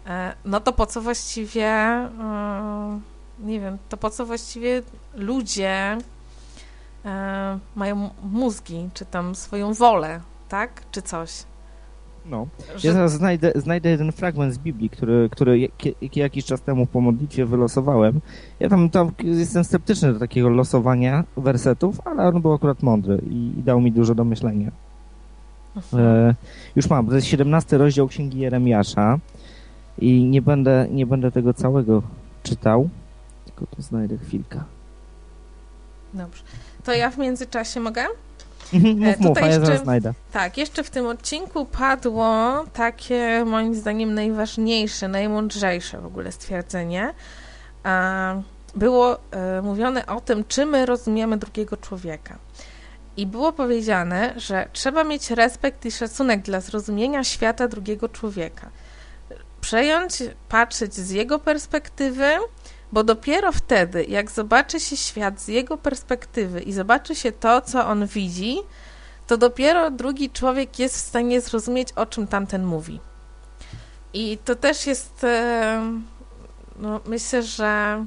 e, 0.07 0.35
no 0.45 0.59
to 0.59 0.73
po 0.73 0.85
co 0.85 1.01
właściwie 1.01 1.65
e, 1.65 3.12
nie 3.43 3.59
wiem, 3.59 3.77
to 3.89 3.97
po 3.97 4.09
co 4.09 4.25
właściwie 4.25 4.81
ludzie 5.15 5.97
e, 7.05 7.59
mają 7.75 8.09
mózgi, 8.31 8.89
czy 8.93 9.05
tam 9.05 9.35
swoją 9.35 9.73
wolę, 9.73 10.19
tak? 10.49 10.81
Czy 10.91 11.01
coś. 11.01 11.43
No. 12.25 12.47
Że... 12.75 12.87
Ja 12.87 12.93
zaraz 12.93 13.13
znajdę, 13.13 13.51
znajdę 13.55 13.89
jeden 13.89 14.11
fragment 14.11 14.53
z 14.53 14.57
Biblii, 14.57 14.89
który, 14.89 15.29
który 15.31 15.69
jakiś 16.15 16.45
czas 16.45 16.61
temu 16.61 16.85
po 16.85 17.01
modlitwie 17.01 17.45
wylosowałem. 17.45 18.21
Ja 18.59 18.69
tam, 18.69 18.89
tam 18.89 19.11
jestem 19.23 19.63
sceptyczny 19.63 20.13
do 20.13 20.19
takiego 20.19 20.49
losowania 20.49 21.23
wersetów, 21.37 22.07
ale 22.07 22.23
on 22.23 22.41
był 22.41 22.53
akurat 22.53 22.83
mądry 22.83 23.21
i, 23.29 23.59
i 23.59 23.63
dał 23.63 23.81
mi 23.81 23.91
dużo 23.91 24.15
do 24.15 24.23
myślenia. 24.23 24.71
E, 25.93 26.35
już 26.75 26.89
mam, 26.89 27.07
to 27.07 27.15
jest 27.15 27.27
17 27.27 27.77
rozdział 27.77 28.07
Księgi 28.07 28.39
Jeremiasza 28.39 29.19
i 29.99 30.23
nie 30.23 30.41
będę, 30.41 30.87
nie 30.91 31.05
będę 31.05 31.31
tego 31.31 31.53
całego 31.53 32.01
czytał 32.43 32.89
tylko 33.55 33.75
to 33.75 33.81
znajdę 33.81 34.17
chwilkę. 34.17 34.63
Dobrze. 36.13 36.43
To 36.83 36.93
ja 36.93 37.09
w 37.09 37.17
międzyczasie 37.17 37.79
mogę? 37.79 38.05
Mhm, 38.73 38.99
mów, 38.99 39.19
mów, 39.19 39.37
ja 39.41 39.47
jeszcze, 39.47 39.77
znajdę. 39.77 40.13
Tak, 40.31 40.57
jeszcze 40.57 40.83
w 40.83 40.89
tym 40.89 41.07
odcinku 41.07 41.65
padło 41.65 42.63
takie, 42.73 43.45
moim 43.45 43.75
zdaniem, 43.75 44.13
najważniejsze, 44.13 45.07
najmądrzejsze 45.07 46.01
w 46.01 46.05
ogóle 46.05 46.31
stwierdzenie. 46.31 47.13
Było 48.75 49.17
e, 49.31 49.61
mówione 49.61 50.05
o 50.05 50.21
tym, 50.21 50.43
czy 50.47 50.65
my 50.65 50.85
rozumiemy 50.85 51.37
drugiego 51.37 51.77
człowieka. 51.77 52.37
I 53.17 53.27
było 53.27 53.51
powiedziane, 53.51 54.33
że 54.37 54.67
trzeba 54.73 55.03
mieć 55.03 55.31
respekt 55.31 55.85
i 55.85 55.91
szacunek 55.91 56.41
dla 56.41 56.61
zrozumienia 56.61 57.23
świata 57.23 57.67
drugiego 57.67 58.09
człowieka. 58.09 58.69
Przejąć, 59.61 60.23
patrzeć 60.49 60.93
z 60.93 61.09
jego 61.09 61.39
perspektywy, 61.39 62.25
bo 62.93 63.03
dopiero 63.03 63.51
wtedy, 63.51 64.05
jak 64.05 64.31
zobaczy 64.31 64.79
się 64.79 64.97
świat 64.97 65.41
z 65.41 65.47
jego 65.47 65.77
perspektywy 65.77 66.61
i 66.61 66.73
zobaczy 66.73 67.15
się 67.15 67.31
to, 67.31 67.61
co 67.61 67.87
on 67.87 68.07
widzi, 68.07 68.57
to 69.27 69.37
dopiero 69.37 69.91
drugi 69.91 70.29
człowiek 70.29 70.79
jest 70.79 70.95
w 70.95 70.99
stanie 70.99 71.41
zrozumieć, 71.41 71.91
o 71.91 72.05
czym 72.05 72.27
tamten 72.27 72.65
mówi. 72.65 72.99
I 74.13 74.37
to 74.45 74.55
też 74.55 74.87
jest, 74.87 75.23
e, 75.23 75.81
no, 76.79 76.99
myślę, 77.05 77.43
że 77.43 78.05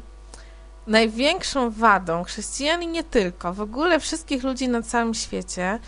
największą 0.86 1.70
wadą 1.70 2.24
chrześcijan 2.24 2.82
i 2.82 2.86
nie 2.86 3.04
tylko, 3.04 3.52
w 3.52 3.60
ogóle 3.60 4.00
wszystkich 4.00 4.42
ludzi 4.42 4.68
na 4.68 4.82
całym 4.82 5.14
świecie, 5.14 5.78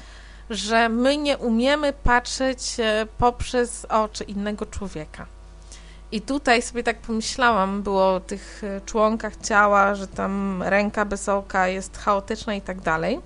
że 0.50 0.88
my 0.88 1.16
nie 1.16 1.38
umiemy 1.38 1.92
patrzeć 1.92 2.76
e, 2.78 3.06
poprzez 3.18 3.84
oczy 3.84 4.24
innego 4.24 4.66
człowieka. 4.66 5.37
I 6.12 6.20
tutaj 6.20 6.62
sobie 6.62 6.82
tak 6.82 6.98
pomyślałam, 6.98 7.82
było 7.82 8.14
o 8.14 8.20
tych 8.20 8.64
e, 8.64 8.80
członkach 8.80 9.36
ciała, 9.36 9.94
że 9.94 10.06
tam 10.08 10.62
ręka 10.62 11.04
bez 11.04 11.28
oka 11.28 11.68
jest 11.68 11.98
chaotyczna 11.98 12.54
i 12.54 12.60
tak 12.60 12.80
dalej. 12.80 13.20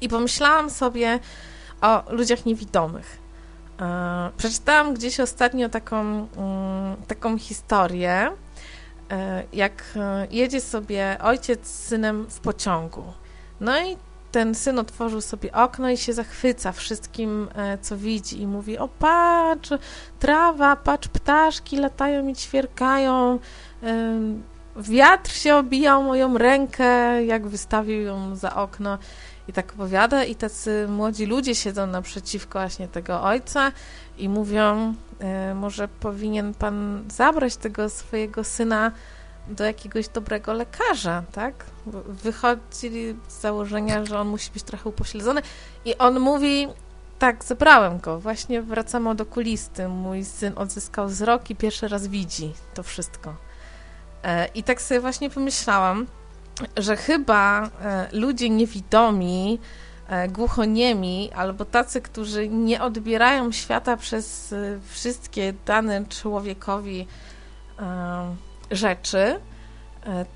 I 0.00 0.08
pomyślałam 0.08 0.70
sobie 0.70 1.18
o 1.80 2.02
ludziach 2.12 2.46
niewidomych. 2.46 3.18
E, 3.80 4.30
przeczytałam 4.36 4.94
gdzieś 4.94 5.20
ostatnio 5.20 5.68
taką, 5.68 6.00
mm, 6.00 6.96
taką 7.06 7.38
historię, 7.38 8.30
e, 9.10 9.44
jak 9.52 9.98
jedzie 10.30 10.60
sobie 10.60 11.16
ojciec 11.22 11.66
z 11.66 11.86
synem 11.86 12.26
w 12.30 12.40
pociągu. 12.40 13.04
No 13.60 13.80
i 13.80 13.96
ten 14.32 14.54
syn 14.54 14.78
otworzył 14.78 15.20
sobie 15.20 15.52
okno 15.52 15.90
i 15.90 15.96
się 15.96 16.12
zachwyca 16.12 16.72
wszystkim, 16.72 17.48
e, 17.54 17.78
co 17.78 17.96
widzi 17.96 18.40
i 18.40 18.46
mówi, 18.46 18.78
o 18.78 18.88
patrz, 18.88 19.70
trawa, 20.18 20.76
patrz, 20.76 21.08
ptaszki 21.08 21.76
latają 21.76 22.28
i 22.28 22.34
ćwierkają, 22.34 23.38
wiatr 24.76 25.30
się 25.30 25.56
obija 25.56 25.98
o 25.98 26.02
moją 26.02 26.38
rękę, 26.38 27.24
jak 27.24 27.48
wystawił 27.48 28.02
ją 28.02 28.36
za 28.36 28.56
okno. 28.56 28.98
I 29.48 29.52
tak 29.52 29.72
opowiada 29.72 30.24
i 30.24 30.34
tacy 30.34 30.86
młodzi 30.88 31.26
ludzie 31.26 31.54
siedzą 31.54 31.86
naprzeciwko 31.86 32.58
właśnie 32.58 32.88
tego 32.88 33.22
ojca 33.22 33.72
i 34.18 34.28
mówią, 34.28 34.94
e, 35.18 35.54
może 35.54 35.88
powinien 35.88 36.54
pan 36.54 37.04
zabrać 37.08 37.56
tego 37.56 37.88
swojego 37.88 38.44
syna 38.44 38.92
do 39.48 39.64
jakiegoś 39.64 40.08
dobrego 40.08 40.52
lekarza, 40.52 41.22
tak? 41.32 41.64
Wychodzili 42.06 43.16
z 43.28 43.40
założenia, 43.40 44.04
że 44.04 44.18
on 44.18 44.28
musi 44.28 44.50
być 44.50 44.62
trochę 44.62 44.88
upośledzony 44.88 45.42
i 45.84 45.98
on 45.98 46.20
mówi, 46.20 46.68
tak, 47.18 47.44
zebrałem 47.44 47.98
go, 47.98 48.20
właśnie 48.20 48.62
wracamy 48.62 49.10
od 49.10 49.20
okulisty, 49.20 49.88
mój 49.88 50.24
syn 50.24 50.52
odzyskał 50.56 51.08
wzrok 51.08 51.50
i 51.50 51.56
pierwszy 51.56 51.88
raz 51.88 52.06
widzi 52.06 52.52
to 52.74 52.82
wszystko. 52.82 53.34
E, 54.22 54.46
I 54.46 54.62
tak 54.62 54.82
sobie 54.82 55.00
właśnie 55.00 55.30
pomyślałam, 55.30 56.06
że 56.76 56.96
chyba 56.96 57.62
e, 57.66 58.08
ludzie 58.12 58.50
niewidomi, 58.50 59.58
e, 60.08 60.28
głuchoniemi, 60.28 61.30
albo 61.34 61.64
tacy, 61.64 62.00
którzy 62.00 62.48
nie 62.48 62.82
odbierają 62.82 63.52
świata 63.52 63.96
przez 63.96 64.54
wszystkie 64.88 65.54
dane 65.66 66.06
człowiekowi 66.06 67.06
rzeczy, 68.70 69.18
e, 69.18 69.40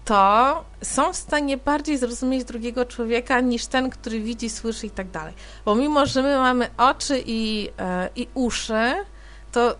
to 0.04 0.64
są 0.82 1.12
w 1.12 1.16
stanie 1.16 1.56
bardziej 1.56 1.98
zrozumieć 1.98 2.44
drugiego 2.44 2.84
człowieka 2.84 3.40
niż 3.40 3.66
ten, 3.66 3.90
który 3.90 4.20
widzi, 4.20 4.50
słyszy 4.50 4.86
i 4.86 4.90
tak 4.90 5.10
dalej. 5.10 5.34
Bo 5.64 5.74
mimo, 5.74 6.06
że 6.06 6.22
my 6.22 6.36
mamy 6.36 6.70
oczy 6.76 7.22
i, 7.26 7.70
e, 7.78 8.08
i 8.16 8.28
uszy, 8.34 8.94
to 9.52 9.76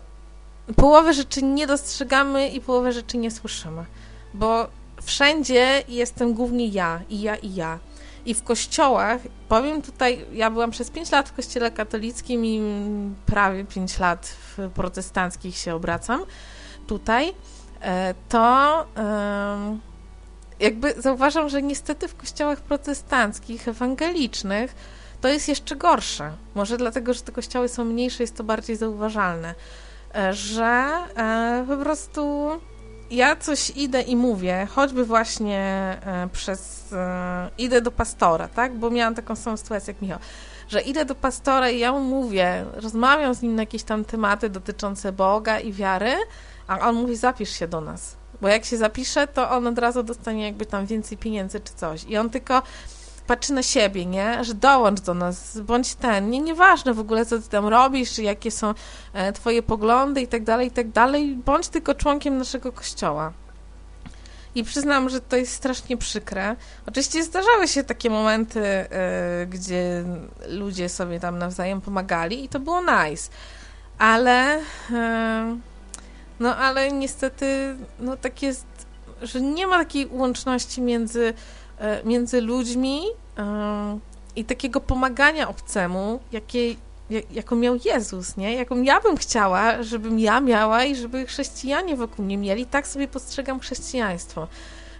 połowę 0.75 1.13
rzeczy 1.13 1.43
nie 1.43 1.67
dostrzegamy 1.67 2.49
i 2.49 2.61
połowę 2.61 2.91
rzeczy 2.91 3.17
nie 3.17 3.31
słyszymy. 3.31 3.85
Bo 4.33 4.67
wszędzie 5.01 5.83
jestem 5.87 6.33
głównie 6.33 6.67
ja, 6.67 7.01
i 7.09 7.21
ja, 7.21 7.35
i 7.35 7.55
ja. 7.55 7.79
I 8.25 8.33
w 8.33 8.43
kościołach, 8.43 9.21
powiem 9.49 9.81
tutaj, 9.81 10.25
ja 10.33 10.51
byłam 10.51 10.71
przez 10.71 10.89
5 10.89 11.11
lat 11.11 11.29
w 11.29 11.33
kościele 11.33 11.71
katolickim 11.71 12.45
i 12.45 12.61
prawie 13.25 13.65
5 13.65 13.99
lat 13.99 14.27
w 14.27 14.69
protestanckich 14.69 15.57
się 15.57 15.75
obracam 15.75 16.25
tutaj. 16.87 17.33
E, 17.81 18.13
to 18.29 18.85
jakby 20.59 20.93
zauważam, 20.97 21.49
że 21.49 21.61
niestety 21.61 22.07
w 22.07 22.15
kościołach 22.15 22.61
protestanckich, 22.61 23.67
ewangelicznych, 23.67 24.75
to 25.21 25.27
jest 25.27 25.47
jeszcze 25.47 25.75
gorsze. 25.75 26.31
Może 26.55 26.77
dlatego, 26.77 27.13
że 27.13 27.21
te 27.21 27.31
kościoły 27.31 27.69
są 27.69 27.85
mniejsze, 27.85 28.23
jest 28.23 28.35
to 28.35 28.43
bardziej 28.43 28.75
zauważalne, 28.75 29.55
e, 30.15 30.33
że 30.33 30.91
e, 31.17 31.65
po 31.67 31.77
prostu 31.77 32.49
ja 33.11 33.35
coś 33.35 33.69
idę 33.69 34.01
i 34.01 34.15
mówię, 34.15 34.67
choćby 34.71 35.05
właśnie 35.05 35.97
przez. 36.31 36.85
idę 37.57 37.81
do 37.81 37.91
pastora, 37.91 38.47
tak? 38.47 38.75
Bo 38.75 38.89
miałam 38.89 39.15
taką 39.15 39.35
samą 39.35 39.57
sytuację 39.57 39.93
jak 39.93 40.01
Michał, 40.01 40.19
że 40.67 40.81
idę 40.81 41.05
do 41.05 41.15
pastora 41.15 41.69
i 41.69 41.79
ja 41.79 41.91
mu 41.91 41.99
mówię, 41.99 42.65
rozmawiam 42.73 43.33
z 43.33 43.41
nim 43.41 43.55
na 43.55 43.61
jakieś 43.61 43.83
tam 43.83 44.05
tematy 44.05 44.49
dotyczące 44.49 45.11
Boga 45.11 45.59
i 45.59 45.73
wiary, 45.73 46.15
a 46.67 46.79
on 46.79 46.95
mówi, 46.95 47.15
zapisz 47.15 47.49
się 47.49 47.67
do 47.67 47.81
nas. 47.81 48.15
Bo 48.41 48.47
jak 48.47 48.65
się 48.65 48.77
zapisze, 48.77 49.27
to 49.27 49.49
on 49.49 49.67
od 49.67 49.79
razu 49.79 50.03
dostanie 50.03 50.45
jakby 50.45 50.65
tam 50.65 50.85
więcej 50.85 51.17
pieniędzy 51.17 51.59
czy 51.59 51.73
coś. 51.73 52.03
I 52.03 52.17
on 52.17 52.29
tylko 52.29 52.61
patrzy 53.27 53.53
na 53.53 53.63
siebie, 53.63 54.05
nie? 54.05 54.43
Że 54.43 54.53
dołącz 54.53 55.01
do 55.01 55.13
nas, 55.13 55.59
bądź 55.59 55.95
ten. 55.95 56.29
Nie, 56.29 56.39
nieważne 56.39 56.93
w 56.93 56.99
ogóle, 56.99 57.25
co 57.25 57.39
ty 57.39 57.49
tam 57.49 57.67
robisz, 57.67 58.17
jakie 58.17 58.51
są 58.51 58.73
e, 59.13 59.33
twoje 59.33 59.63
poglądy 59.63 60.21
i 60.21 60.27
tak 60.27 60.43
dalej, 60.43 60.67
i 60.67 60.71
tak 60.71 60.91
dalej. 60.91 61.35
Bądź 61.35 61.67
tylko 61.67 61.93
członkiem 61.93 62.37
naszego 62.37 62.71
kościoła. 62.71 63.33
I 64.55 64.63
przyznam, 64.63 65.09
że 65.09 65.21
to 65.21 65.35
jest 65.35 65.53
strasznie 65.53 65.97
przykre. 65.97 66.55
Oczywiście 66.87 67.23
zdarzały 67.23 67.67
się 67.67 67.83
takie 67.83 68.09
momenty, 68.09 68.59
y, 68.59 68.87
gdzie 69.47 70.03
ludzie 70.47 70.89
sobie 70.89 71.19
tam 71.19 71.37
nawzajem 71.37 71.81
pomagali 71.81 72.43
i 72.43 72.49
to 72.49 72.59
było 72.59 72.81
nice. 72.81 73.31
Ale... 73.97 74.59
Y, 74.59 75.74
no 76.39 76.55
ale 76.55 76.91
niestety, 76.91 77.75
no 77.99 78.17
tak 78.17 78.41
jest, 78.41 78.65
że 79.21 79.41
nie 79.41 79.67
ma 79.67 79.77
takiej 79.77 80.07
łączności 80.11 80.81
między, 80.81 81.33
e, 81.77 82.03
między 82.03 82.41
ludźmi 82.41 83.01
e, 83.37 83.99
i 84.35 84.45
takiego 84.45 84.81
pomagania 84.81 85.49
obcemu, 85.49 86.19
jakie, 86.31 86.75
jaką 87.31 87.55
miał 87.55 87.75
Jezus, 87.85 88.37
nie? 88.37 88.55
Jaką 88.55 88.81
ja 88.81 89.01
bym 89.01 89.17
chciała, 89.17 89.83
żebym 89.83 90.19
ja 90.19 90.41
miała 90.41 90.83
i 90.83 90.95
żeby 90.95 91.25
chrześcijanie 91.25 91.95
wokół 91.95 92.25
mnie 92.25 92.37
mieli. 92.37 92.65
Tak 92.65 92.87
sobie 92.87 93.07
postrzegam 93.07 93.59
chrześcijaństwo. 93.59 94.47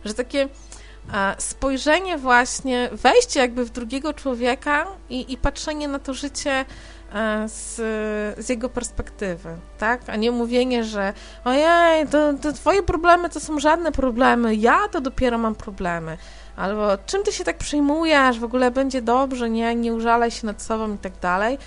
Że 0.06 0.14
takie 0.14 0.50
spojrzenie 1.38 2.18
właśnie, 2.18 2.90
wejście 2.92 3.40
jakby 3.40 3.66
w 3.66 3.70
drugiego 3.70 4.14
człowieka 4.14 4.88
i, 5.10 5.34
i 5.34 5.38
patrzenie 5.38 5.88
na 5.88 6.00
to 6.00 6.14
życie 6.14 6.52
E, 6.60 6.66
z, 7.47 7.76
z 8.45 8.49
jego 8.49 8.70
perspektywy, 8.70 9.57
tak? 9.78 10.01
A 10.07 10.16
nie 10.16 10.32
mówienie, 10.32 10.84
że 10.84 11.13
ojej, 11.45 12.07
to, 12.07 12.34
to 12.34 12.53
twoje 12.53 12.84
problemy 12.84 13.30
to 13.30 13.39
są 13.39 13.59
żadne 13.59 13.91
problemy, 13.91 14.55
ja 14.55 14.88
to 14.91 15.01
dopiero 15.01 15.38
mam 15.38 15.55
problemy. 15.55 16.18
Albo 16.55 16.97
czym 17.05 17.24
ty 17.24 17.32
się 17.32 17.43
tak 17.43 17.57
przejmujesz, 17.57 18.39
w 18.39 18.43
ogóle 18.43 18.72
będzie 18.72 19.01
dobrze, 19.01 19.49
nie, 19.49 19.76
nie 19.76 19.93
użalaj 19.93 20.32
się 20.32 20.47
nad 20.47 20.61
sobą 20.61 20.93
i 20.93 20.97
tak 20.97 21.20
dalej, 21.20 21.57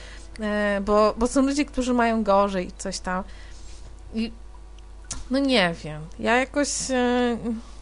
e, 0.41 0.81
bo, 0.85 1.15
bo 1.19 1.27
są 1.27 1.43
ludzie, 1.43 1.65
którzy 1.65 1.95
mają 1.95 2.23
gorzej 2.23 2.67
i 2.67 2.73
coś 2.73 2.99
tam. 2.99 3.25
I 4.15 4.33
no 5.31 5.39
nie 5.39 5.75
wiem, 5.85 6.03
ja 6.19 6.37
jakoś 6.37 6.91
e, 6.91 7.37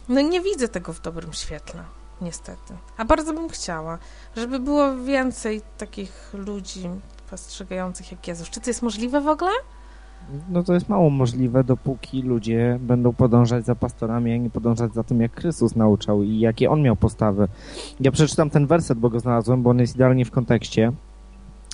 no 0.09 0.21
nie 0.21 0.41
widzę 0.41 0.67
tego 0.67 0.93
w 0.93 1.01
dobrym 1.01 1.33
świetle, 1.33 1.83
niestety. 2.21 2.73
A 2.97 3.05
bardzo 3.05 3.33
bym 3.33 3.49
chciała, 3.49 3.97
żeby 4.35 4.59
było 4.59 4.95
więcej 4.95 5.61
takich 5.77 6.29
ludzi, 6.33 6.89
postrzegających 7.29 8.11
jak 8.11 8.27
Jezus. 8.27 8.49
Czy 8.49 8.61
to 8.61 8.69
jest 8.69 8.81
możliwe 8.81 9.21
w 9.21 9.27
ogóle? 9.27 9.51
No 10.49 10.63
to 10.63 10.73
jest 10.73 10.89
mało 10.89 11.09
możliwe, 11.09 11.63
dopóki 11.63 12.21
ludzie 12.21 12.79
będą 12.81 13.13
podążać 13.13 13.65
za 13.65 13.75
pastorami, 13.75 14.33
a 14.33 14.37
nie 14.37 14.49
podążać 14.49 14.93
za 14.93 15.03
tym, 15.03 15.21
jak 15.21 15.41
Chrystus 15.41 15.75
nauczał 15.75 16.23
i 16.23 16.39
jakie 16.39 16.69
On 16.69 16.81
miał 16.81 16.95
postawy. 16.95 17.47
Ja 17.99 18.11
przeczytam 18.11 18.49
ten 18.49 18.67
werset, 18.67 18.99
bo 18.99 19.09
go 19.09 19.19
znalazłem, 19.19 19.63
bo 19.63 19.69
on 19.69 19.79
jest 19.79 19.95
idealnie 19.95 20.25
w 20.25 20.31
kontekście. 20.31 20.91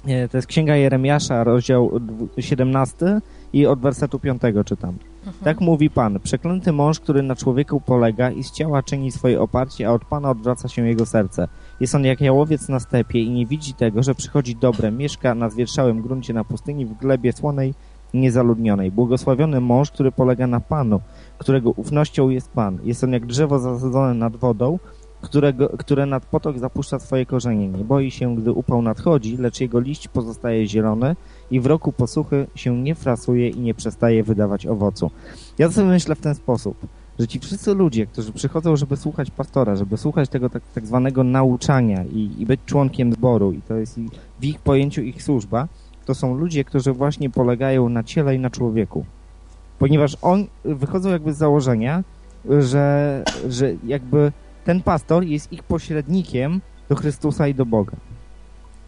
E, 0.08 0.28
to 0.28 0.38
jest 0.38 0.47
Księga 0.47 0.76
Jeremiasza, 0.76 1.43
rozdział 1.43 1.91
17 2.39 3.22
i 3.54 3.66
od 3.66 3.80
wersetu 3.80 4.20
5 4.20 4.41
czytam. 4.66 4.97
Mhm. 5.26 5.43
Tak 5.43 5.62
mówi 5.62 5.89
Pan, 5.89 6.20
przeklęty 6.20 6.72
mąż, 6.72 6.99
który 6.99 7.24
na 7.24 7.36
człowieku 7.36 7.82
polega 7.82 8.32
i 8.32 8.43
z 8.43 8.51
ciała 8.51 8.84
czyni 8.84 9.12
swoje 9.12 9.41
oparcie, 9.41 9.88
a 9.88 9.91
od 9.91 10.06
Pana 10.06 10.30
odwraca 10.30 10.68
się 10.68 10.88
jego 10.88 11.06
serce. 11.06 11.47
Jest 11.80 11.95
on 11.95 12.06
jak 12.06 12.22
jałowiec 12.22 12.70
na 12.70 12.80
stepie 12.80 13.20
i 13.20 13.30
nie 13.30 13.45
widzi 13.45 13.74
tego, 13.74 14.04
że 14.04 14.16
przychodzi 14.16 14.56
dobre, 14.56 14.91
mieszka 14.91 15.36
na 15.36 15.49
zwietrzałym 15.49 16.01
gruncie 16.01 16.34
na 16.34 16.43
pustyni 16.43 16.86
w 16.86 16.93
glebie 16.93 17.34
słonej, 17.34 17.74
niezaludnionej. 18.14 18.91
Błogosławiony 18.91 19.62
mąż, 19.62 19.91
który 19.91 20.12
polega 20.12 20.47
na 20.47 20.60
Panu, 20.60 21.01
którego 21.38 21.72
ufnością 21.72 22.30
jest 22.30 22.51
Pan. 22.51 22.80
Jest 22.84 23.04
on 23.04 23.14
jak 23.14 23.26
drzewo 23.26 23.60
zasadzone 23.60 24.14
nad 24.14 24.36
wodą, 24.36 24.80
którego, 25.22 25.70
które 25.70 26.06
nad 26.06 26.26
potok 26.26 26.60
zapuszcza 26.60 26.99
swoje 26.99 27.26
korzenie. 27.26 27.68
Nie 27.68 27.84
boi 27.84 28.12
się, 28.12 28.36
gdy 28.36 28.51
upał 28.51 28.82
nadchodzi, 28.82 29.38
lecz 29.38 29.62
jego 29.62 29.80
liść 29.80 30.08
pozostaje 30.08 30.68
zielony 30.68 31.16
i 31.51 31.59
w 31.59 31.65
roku 31.65 31.91
posłuchy 31.91 32.47
się 32.55 32.81
nie 32.81 32.95
frasuje 32.95 33.49
i 33.49 33.59
nie 33.59 33.73
przestaje 33.73 34.23
wydawać 34.23 34.65
owocu. 34.65 35.11
Ja 35.57 35.71
sobie 35.71 35.87
myślę 35.87 36.15
w 36.15 36.21
ten 36.21 36.35
sposób– 36.35 36.77
że 37.19 37.27
ci 37.27 37.39
wszyscy 37.39 37.73
ludzie, 37.73 38.05
którzy 38.05 38.31
przychodzą, 38.31 38.75
żeby 38.75 38.97
słuchać 38.97 39.31
pastora, 39.31 39.75
żeby 39.75 39.97
słuchać 39.97 40.29
tego 40.29 40.49
tak, 40.49 40.63
tak 40.75 40.87
zwanego 40.87 41.23
nauczania 41.23 42.03
i, 42.03 42.31
i, 42.37 42.45
być 42.45 42.59
członkiem 42.65 43.13
zboru, 43.13 43.51
i 43.51 43.61
to 43.61 43.75
jest 43.75 43.99
w 44.39 44.45
ich 44.45 44.59
pojęciu 44.59 45.01
ich 45.01 45.23
służba, 45.23 45.67
to 46.05 46.15
są 46.15 46.35
ludzie, 46.35 46.63
którzy 46.63 46.93
właśnie 46.93 47.29
polegają 47.29 47.89
na 47.89 48.03
ciele 48.03 48.35
i 48.35 48.39
na 48.39 48.49
człowieku. 48.49 49.05
Ponieważ 49.79 50.17
on 50.21 50.45
wychodzą 50.65 51.09
jakby 51.09 51.33
z 51.33 51.37
założenia, 51.37 52.03
że, 52.59 53.23
że 53.49 53.73
jakby 53.83 54.31
ten 54.65 54.81
pastor 54.81 55.23
jest 55.23 55.53
ich 55.53 55.63
pośrednikiem 55.63 56.61
do 56.89 56.95
Chrystusa 56.95 57.47
i 57.47 57.55
do 57.55 57.65
Boga. 57.65 57.93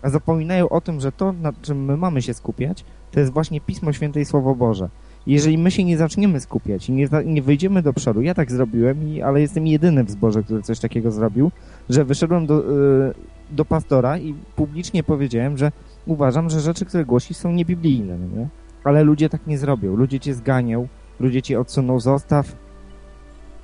A 0.06 0.10
zapominają 0.10 0.70
o 0.70 0.82
tym, 0.82 1.00
że 1.00 1.12
to, 1.12 1.34
na 1.34 1.54
czym 1.62 1.86
my 1.86 1.98
mamy 1.98 2.22
się 2.22 2.34
skupiać, 2.34 2.86
to 3.12 3.20
jest 3.20 3.32
właśnie 3.34 3.62
Pismo 3.62 3.94
Święte 3.94 4.22
i 4.22 4.26
Słowo 4.26 4.56
Boże. 4.56 4.90
Jeżeli 5.28 5.58
my 5.58 5.72
się 5.72 5.84
nie 5.84 5.98
zaczniemy 5.98 6.40
skupiać 6.40 6.90
i 6.90 6.92
nie, 6.92 7.10
nie 7.26 7.42
wyjdziemy 7.42 7.82
do 7.82 7.94
przodu, 7.94 8.22
ja 8.22 8.34
tak 8.34 8.52
zrobiłem, 8.52 9.10
i, 9.10 9.22
ale 9.22 9.42
jestem 9.42 9.68
jedyny 9.68 10.04
w 10.04 10.12
zborze, 10.12 10.44
który 10.44 10.62
coś 10.62 10.80
takiego 10.80 11.12
zrobił, 11.12 11.52
że 11.90 12.06
wyszedłem 12.06 12.46
do, 12.46 12.60
y, 12.60 13.14
do 13.52 13.66
pastora 13.66 14.18
i 14.18 14.36
publicznie 14.56 15.04
powiedziałem, 15.04 15.58
że 15.58 15.72
uważam, 16.06 16.50
że 16.50 16.60
rzeczy, 16.60 16.86
które 16.86 17.06
głosi 17.06 17.34
są 17.34 17.52
niebiblijne, 17.52 18.18
no 18.18 18.38
nie? 18.38 18.48
Ale 18.84 19.04
ludzie 19.04 19.30
tak 19.30 19.48
nie 19.48 19.58
zrobią. 19.58 19.96
Ludzie 19.96 20.20
cię 20.20 20.34
zganią, 20.34 20.88
ludzie 21.20 21.42
cię 21.42 21.60
odsuną, 21.60 22.00
zostaw, 22.00 22.56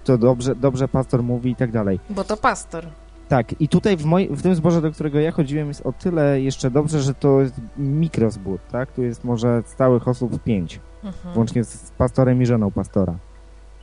to 0.04 0.18
dobrze, 0.18 0.56
dobrze 0.56 0.88
pastor 0.88 1.24
mówi 1.24 1.52
i 1.52 1.56
tak 1.56 1.72
dalej. 1.72 2.00
Bo 2.10 2.24
to 2.24 2.38
pastor. 2.38 2.86
Tak, 3.32 3.62
i 3.62 3.68
tutaj 3.68 3.98
w, 3.98 4.06
moj, 4.06 4.30
w 4.32 4.42
tym 4.42 4.56
zborze, 4.56 4.82
do 4.82 4.92
którego 4.92 5.20
ja 5.20 5.32
chodziłem, 5.32 5.68
jest 5.68 5.86
o 5.86 5.92
tyle 5.92 6.42
jeszcze 6.42 6.72
dobrze, 6.72 7.02
że 7.02 7.14
to 7.14 7.42
jest 7.42 7.56
mikrozbór, 7.78 8.60
tak? 8.72 8.92
Tu 8.92 9.04
jest 9.04 9.24
może 9.24 9.64
stałych 9.66 10.08
osób 10.08 10.44
pięć, 10.44 10.80
Mhm. 11.04 11.34
włącznie 11.34 11.64
z 11.64 11.92
pastorem 11.98 12.42
i 12.42 12.46
żoną 12.46 12.72
pastora. 12.72 13.18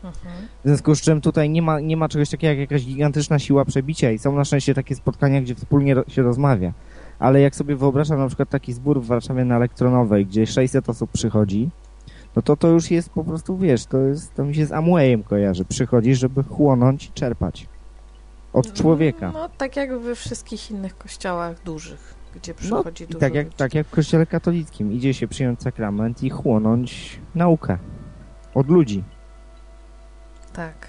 Mhm. 0.05 0.35
W 0.65 0.69
związku 0.69 0.95
z 0.95 1.01
czym 1.01 1.21
tutaj 1.21 1.51
nie 1.51 1.63
ma, 1.63 1.81
nie 1.81 1.97
ma 1.97 2.09
czegoś 2.09 2.31
takiego 2.31 2.49
jak 2.49 2.59
jakaś 2.59 2.87
gigantyczna 2.87 3.39
siła 3.39 3.65
przebicia 3.65 4.11
i 4.11 4.19
są 4.19 4.37
na 4.37 4.45
szczęście 4.45 4.75
takie 4.75 4.95
spotkania, 4.95 5.41
gdzie 5.41 5.55
wspólnie 5.55 5.95
się 6.09 6.23
rozmawia. 6.23 6.73
Ale 7.19 7.41
jak 7.41 7.57
sobie 7.57 7.77
wyobrażam 7.77 8.19
na 8.19 8.27
przykład 8.27 8.49
taki 8.49 8.73
zbór 8.73 9.01
w 9.01 9.07
Warszawie 9.07 9.45
na 9.45 9.57
Elektronowej, 9.57 10.27
gdzie 10.27 10.47
600 10.47 10.89
osób 10.89 11.11
przychodzi, 11.11 11.71
no 12.37 12.43
to 12.43 12.57
to 12.57 12.69
już 12.69 12.91
jest 12.91 13.11
po 13.11 13.25
prostu, 13.25 13.57
wiesz, 13.57 13.87
to, 13.87 13.99
jest, 13.99 14.35
to 14.35 14.45
mi 14.45 14.55
się 14.55 14.67
z 14.67 14.73
Amwayem 14.73 15.23
kojarzy. 15.23 15.65
Przychodzisz, 15.65 16.19
żeby 16.19 16.43
chłonąć 16.43 17.07
i 17.07 17.13
czerpać. 17.13 17.69
Od 18.53 18.73
człowieka. 18.73 19.31
No, 19.35 19.49
tak 19.49 19.77
jak 19.77 19.99
we 19.99 20.15
wszystkich 20.15 20.71
innych 20.71 20.99
kościołach 20.99 21.63
dużych, 21.63 22.15
gdzie 22.35 22.53
No, 22.53 22.59
przychodzi 22.59 23.05
I 23.05 23.07
dużo 23.07 23.19
tak 23.19 23.35
jak, 23.35 23.47
ludzi. 23.47 23.57
tak 23.57 23.75
jak 23.75 23.87
w 23.87 23.91
kościele 23.91 24.27
katolickim. 24.27 24.93
Idzie 24.93 25.15
się 25.15 25.29
przyjąć 25.29 25.63
sakrament 25.63 26.23
i 26.23 26.31
chłonąć 26.31 27.21
naukę. 27.35 27.79
Od 28.55 28.69
ludzi. 28.69 29.05
Tak. 30.53 30.89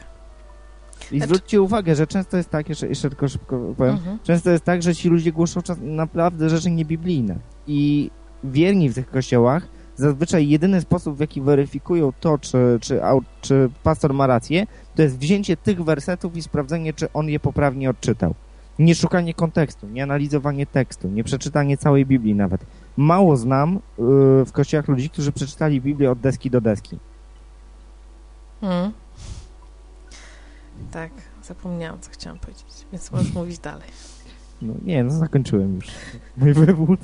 I 1.12 1.18
Znaczy- 1.18 1.26
zwróćcie 1.34 1.62
uwagę, 1.62 1.96
że 1.96 2.08
często 2.08 2.38
jest 2.38 2.50
tak, 2.50 2.70
jeszcze, 2.70 2.88
jeszcze 2.88 3.10
tylko 3.10 3.28
szybko 3.28 3.74
powiem, 3.78 3.94
Mhm. 3.96 4.20
często 4.24 4.50
jest 4.50 4.64
tak, 4.64 4.84
że 4.84 4.96
ci 4.96 5.10
ludzie 5.10 5.32
głoszą 5.32 5.62
naprawdę 5.82 6.50
rzeczy 6.50 6.72
niebiblijne. 6.72 7.40
I 7.68 8.12
wierni 8.44 8.90
w 8.90 8.96
tych 8.96 9.10
kościołach 9.10 9.68
zazwyczaj 10.00 10.50
jedyny 10.50 10.82
sposób, 10.82 11.18
w 11.18 11.20
jaki 11.20 11.42
weryfikują 11.42 12.14
to, 12.20 12.38
czy, 12.38 12.58
czy, 12.82 13.02
czy 13.42 13.70
pastor 13.84 14.14
ma 14.14 14.28
rację, 14.28 14.68
to 14.96 15.02
jest 15.02 15.18
wzięcie 15.18 15.58
tych 15.58 15.84
wersetów 15.84 16.38
i 16.38 16.42
sprawdzenie, 16.42 16.94
czy 16.94 17.14
on 17.14 17.30
je 17.30 17.40
poprawnie 17.40 17.90
odczytał. 17.90 18.36
Nie 18.80 18.96
szukanie 18.96 19.34
kontekstu, 19.34 19.88
nie 19.88 20.04
analizowanie 20.04 20.66
tekstu, 20.66 21.08
nie 21.08 21.24
przeczytanie 21.24 21.78
całej 21.78 22.06
Biblii 22.06 22.36
nawet. 22.36 22.66
Mało 22.98 23.38
znam 23.38 23.74
yy, 23.74 24.46
w 24.46 24.52
kościołach 24.52 24.88
ludzi, 24.88 25.10
którzy 25.10 25.32
przeczytali 25.32 25.82
Biblię 25.82 26.12
od 26.12 26.20
deski 26.20 26.50
do 26.50 26.62
deski. 26.62 27.00
Mhm. 28.62 28.92
Tak, 30.92 31.12
zapomniałam, 31.44 32.00
co 32.00 32.12
chciałam 32.12 32.40
powiedzieć, 32.40 32.86
więc 32.92 33.12
możesz 33.12 33.34
mówić 33.34 33.60
dalej. 33.60 33.88
No 34.62 34.74
nie, 34.84 35.04
no 35.04 35.12
zakończyłem 35.12 35.76
już 35.76 35.88
mój 36.38 36.54
wywód. 36.54 37.00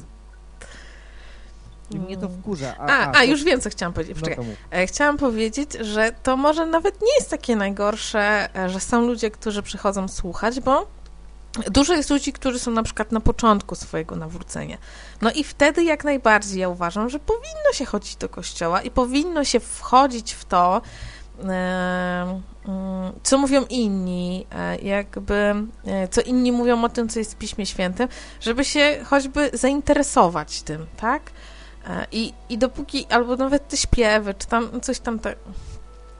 I 1.92 2.00
mnie 2.00 2.18
to 2.18 2.26
Mm. 2.26 2.42
wkurza. 2.42 2.76
A, 2.80 2.98
a, 3.00 3.12
to- 3.14 3.24
już 3.24 3.44
wiem, 3.44 3.62
co 3.62 3.70
chciałam 3.70 3.94
powiedzieć. 3.94 4.16
No 4.16 4.22
Poczekaj. 4.22 4.46
to. 4.46 4.76
E, 4.78 4.88
Chciałam 4.88 5.18
powiedzieć, 5.18 5.74
że 5.82 6.12
to 6.24 6.38
może 6.38 6.66
nawet 6.66 7.02
nie 7.02 7.16
jest 7.16 7.30
takie 7.30 7.56
najgorsze, 7.56 8.50
e, 8.56 8.70
że 8.70 8.80
są 8.80 9.02
ludzie, 9.02 9.32
którzy 9.32 9.64
przychodzą 9.64 10.08
słuchać, 10.08 10.60
bo 10.60 10.88
dużo 11.72 11.94
jest 11.94 12.10
ludzi, 12.10 12.34
którzy 12.34 12.60
są 12.60 12.72
na 12.72 12.84
przykład 12.84 13.12
na 13.12 13.20
początku 13.20 13.76
swojego 13.76 14.16
nawrócenia. 14.16 14.78
No 15.22 15.32
i 15.32 15.44
wtedy 15.44 15.84
jak 15.84 16.04
najbardziej 16.04 16.60
ja 16.60 16.70
uważam, 16.70 17.10
że 17.10 17.20
powinno 17.20 17.74
się 17.74 17.86
chodzić 17.86 18.16
do 18.16 18.30
kościoła 18.30 18.82
i 18.82 18.92
powinno 18.92 19.44
się 19.44 19.60
wchodzić 19.60 20.34
w 20.34 20.46
to, 20.46 20.82
e, 21.44 22.42
mm, 22.68 23.12
co 23.24 23.38
mówią 23.38 23.66
inni, 23.70 24.48
jakby, 24.82 25.56
co 26.12 26.22
inni 26.22 26.52
mówią 26.52 26.84
o 26.84 26.90
tym, 26.90 27.10
co 27.10 27.20
jest 27.20 27.34
w 27.34 27.38
Piśmie 27.38 27.66
Świętym, 27.66 28.08
żeby 28.42 28.66
się 28.66 28.98
choćby 29.06 29.50
zainteresować 29.54 30.62
tym, 30.62 30.86
tak? 30.98 31.22
I, 32.12 32.34
I 32.50 32.58
dopóki, 32.58 33.06
albo 33.10 33.36
nawet 33.36 33.68
te 33.68 33.78
śpiewy, 33.78 34.34
czy 34.34 34.48
tam 34.48 34.82
coś 34.82 35.00
tam 35.00 35.20
tak, 35.20 35.38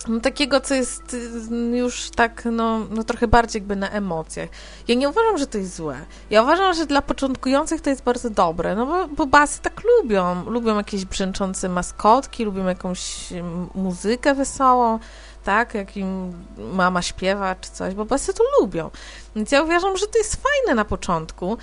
no, 0.08 0.20
takiego, 0.20 0.62
co 0.62 0.76
jest 0.76 1.14
y, 1.14 1.78
już 1.78 2.10
tak, 2.10 2.48
no, 2.52 2.80
no 2.90 3.04
trochę 3.04 3.28
bardziej 3.28 3.60
jakby 3.60 3.76
na 3.76 3.90
emocjach. 3.90 4.50
Ja 4.88 4.96
nie 4.96 5.10
uważam, 5.10 5.38
że 5.38 5.48
to 5.48 5.58
jest 5.58 5.76
złe. 5.76 5.98
Ja 6.30 6.44
uważam, 6.44 6.74
że 6.74 6.86
dla 6.86 7.02
początkujących 7.02 7.82
to 7.82 7.90
jest 7.90 8.04
bardzo 8.04 8.30
dobre, 8.30 8.76
no 8.76 8.86
bo, 8.86 9.08
bo 9.08 9.26
basy 9.26 9.62
tak 9.62 9.82
lubią. 9.84 10.50
Lubią 10.50 10.78
jakieś 10.78 11.06
brzęczące 11.06 11.70
maskotki, 11.70 12.46
lubią 12.46 12.66
jakąś 12.66 13.32
mm, 13.32 13.70
muzykę 13.76 14.36
wesołą, 14.36 15.00
tak, 15.44 15.74
jak 15.74 15.98
im 15.98 16.34
mama 16.58 17.02
śpiewa 17.02 17.56
czy 17.56 17.72
coś, 17.72 17.94
bo 17.94 18.06
basy 18.06 18.34
to 18.34 18.44
lubią. 18.60 18.90
Więc 19.36 19.52
ja 19.52 19.64
uważam, 19.64 19.98
że 19.98 20.08
to 20.08 20.18
jest 20.18 20.36
fajne 20.36 20.76
na 20.76 20.86
początku, 20.86 21.58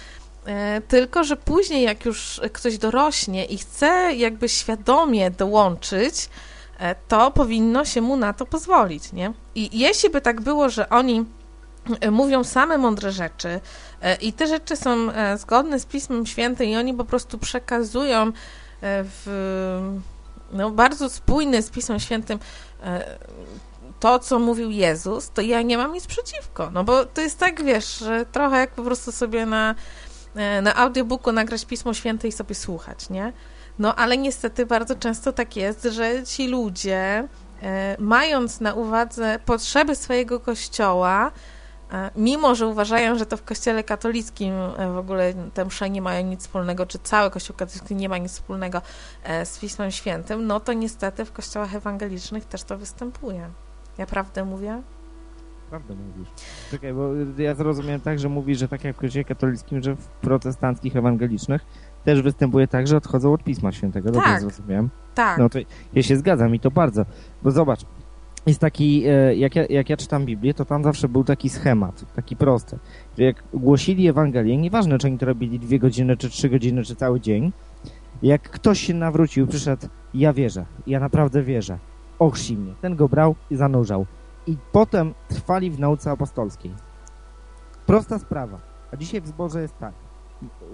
Tylko, 0.89 1.25
że 1.25 1.37
później, 1.37 1.83
jak 1.83 2.05
już 2.05 2.41
ktoś 2.53 2.79
dorośnie 2.79 3.45
i 3.45 3.59
chce 3.59 4.15
jakby 4.15 4.49
świadomie 4.49 5.31
dołączyć, 5.31 6.29
e, 6.79 6.95
to 7.09 7.31
powinno 7.31 7.85
się 7.85 8.01
mu 8.01 8.17
na 8.17 8.33
to 8.33 8.47
pozwolić, 8.47 9.13
nie? 9.13 9.33
I 9.55 9.79
jeśli 9.79 10.11
by 10.11 10.21
tak 10.21 10.41
było, 10.41 10.69
że 10.69 10.89
oni 10.89 11.25
e, 12.01 12.11
mówią 12.11 12.45
same 12.45 12.79
mądre 12.79 13.13
rzeczy 13.13 13.61
e, 14.03 14.15
i 14.15 14.33
te 14.33 14.47
rzeczy 14.47 14.77
są 14.77 15.11
e, 15.11 15.39
zgodne 15.39 15.81
z 15.81 15.87
Pismem 15.87 16.27
Świętym 16.27 16.67
i 16.67 16.77
oni 16.77 16.95
po 16.95 17.05
prostu 17.05 17.39
przekazują 17.39 18.27
e, 18.27 18.33
w 19.05 20.03
no, 20.53 20.71
bardzo 20.71 21.11
spójny 21.11 21.63
z 21.63 21.71
Pismem 21.71 22.01
Świętym 22.01 22.39
e, 22.83 23.19
to, 24.01 24.19
co 24.19 24.39
mówił 24.39 24.71
Jezus, 24.71 25.31
to 25.31 25.43
ja 25.43 25.63
nie 25.63 25.79
mam 25.79 25.93
nic 25.93 26.07
przeciwko. 26.07 26.71
No 26.71 26.85
bo 26.85 27.07
to 27.07 27.21
jest 27.21 27.39
tak, 27.39 27.65
wiesz, 27.65 28.05
trochę 28.33 28.59
jak 28.59 28.71
po 28.71 28.83
prostu 28.83 29.13
sobie 29.13 29.47
na, 29.47 29.71
e, 29.71 29.75
na 30.63 30.77
audiobooku 30.77 31.33
nagrać 31.33 31.65
Pismo 31.65 31.95
Święte 31.95 32.29
i 32.29 32.33
sobie 32.33 32.55
słuchać, 32.55 33.11
nie? 33.11 33.33
No 33.79 33.95
ale 33.95 34.19
niestety 34.19 34.67
bardzo 34.67 34.97
często 34.97 35.33
tak 35.33 35.57
jest, 35.57 35.83
że 35.83 36.25
ci 36.25 36.49
ludzie, 36.49 37.29
e, 37.63 37.97
mając 37.99 38.61
na 38.61 38.75
uwadze 38.75 39.39
potrzeby 39.45 39.97
swojego 39.97 40.41
kościoła, 40.41 41.31
e, 41.93 42.11
mimo 42.17 42.55
że 42.55 42.67
uważają, 42.67 43.19
że 43.19 43.27
to 43.27 43.37
w 43.37 43.43
kościele 43.43 43.85
katolickim 43.85 44.53
e, 44.53 44.93
w 44.93 44.99
ogóle 44.99 45.35
te 45.55 45.65
msze 45.65 45.91
nie 45.91 46.03
mają 46.03 46.27
nic 46.27 46.41
wspólnego, 46.41 46.87
czy 46.87 46.99
cały 46.99 47.31
kościół 47.31 47.57
katolicki 47.57 47.95
nie 47.95 48.09
ma 48.09 48.19
nic 48.19 48.33
wspólnego 48.33 48.83
e, 49.25 49.47
z 49.47 49.59
Pismem 49.59 49.91
Świętym, 49.91 50.47
no 50.47 50.61
to 50.61 50.73
niestety 50.73 51.25
w 51.25 51.33
kościołach 51.33 51.75
ewangelicznych 51.75 52.45
też 52.45 52.63
to 52.63 52.79
występuje. 52.79 53.51
Ja 53.99 54.07
prawdę 54.07 54.45
mówię? 54.45 54.83
Prawdę 55.73 55.95
mówisz. 55.95 56.29
Czekaj, 56.71 56.95
bo 56.95 57.11
ja 57.39 57.55
zrozumiałem 57.55 58.01
tak, 58.01 58.19
że 58.19 58.29
mówisz, 58.29 58.59
że 58.59 58.69
tak 58.69 58.85
jak 58.85 58.97
w 58.97 58.99
kościele 58.99 59.25
katolickim, 59.25 59.83
że 59.83 59.97
w 59.97 60.07
protestanckich, 60.07 60.97
ewangelicznych 60.97 61.63
też 62.05 62.23
występuje 62.23 62.69
tak, 62.69 62.87
że 62.87 62.97
odchodzą 62.97 63.33
od 63.33 63.45
Pisma 63.45 63.73
Świętego. 63.73 64.11
Dobrze 64.11 64.29
Tak. 64.29 64.41
zrozumiałem? 64.41 64.91
Tak. 65.15 65.39
No 65.39 65.49
to 65.49 65.59
ja 65.95 66.03
się 66.03 66.17
zgadzam 66.17 66.55
i 66.55 66.61
to 66.61 66.71
bardzo. 66.71 67.05
Bo 67.43 67.51
zobacz, 67.51 67.81
jest 68.47 68.61
taki, 68.61 69.05
e, 69.07 69.35
jak 69.37 69.57
ja, 69.57 69.65
jak 69.71 69.91
ja 69.91 69.97
czytam 69.97 70.25
Biblię, 70.25 70.55
to 70.55 70.65
tam 70.65 70.85
zawsze 70.85 71.09
był 71.09 71.25
taki 71.25 71.49
schemat, 71.49 72.05
taki 72.15 72.37
prosty. 72.37 72.79
Że 73.19 73.25
jak 73.25 73.45
głosili 73.55 74.09
Ewangelię, 74.09 74.57
nieważne 74.57 74.99
czy 74.99 75.07
oni 75.07 75.19
to 75.19 75.27
robili 75.27 75.59
dwie 75.59 75.79
godziny, 75.79 76.17
czy 76.17 76.31
trzy 76.31 76.49
godziny, 76.49 76.83
czy 76.85 76.97
cały 76.97 77.21
dzień, 77.21 77.53
jak 78.23 78.43
ktoś 78.43 78.81
się 78.81 78.95
nawrócił, 78.95 79.47
przyszedł, 79.47 79.89
ja 80.15 80.33
wierzę, 80.33 80.65
ja 80.87 81.01
naprawdę 81.01 81.43
wierzę, 81.43 81.79
ochrzci 82.19 82.57
mnie. 82.57 82.73
Ten 82.81 82.97
go 82.97 83.09
brał 83.09 83.35
i 83.51 83.57
zanurzał. 83.57 84.07
I 84.47 84.57
potem 84.73 85.15
trwali 85.29 85.71
w 85.71 85.81
nauce 85.81 86.11
apostolskiej. 86.11 86.75
Prosta 87.87 88.19
sprawa. 88.19 88.59
A 88.93 88.97
dzisiaj 88.97 89.21
w 89.21 89.27
zborze 89.27 89.63
jest 89.63 89.79
tak. 89.79 89.95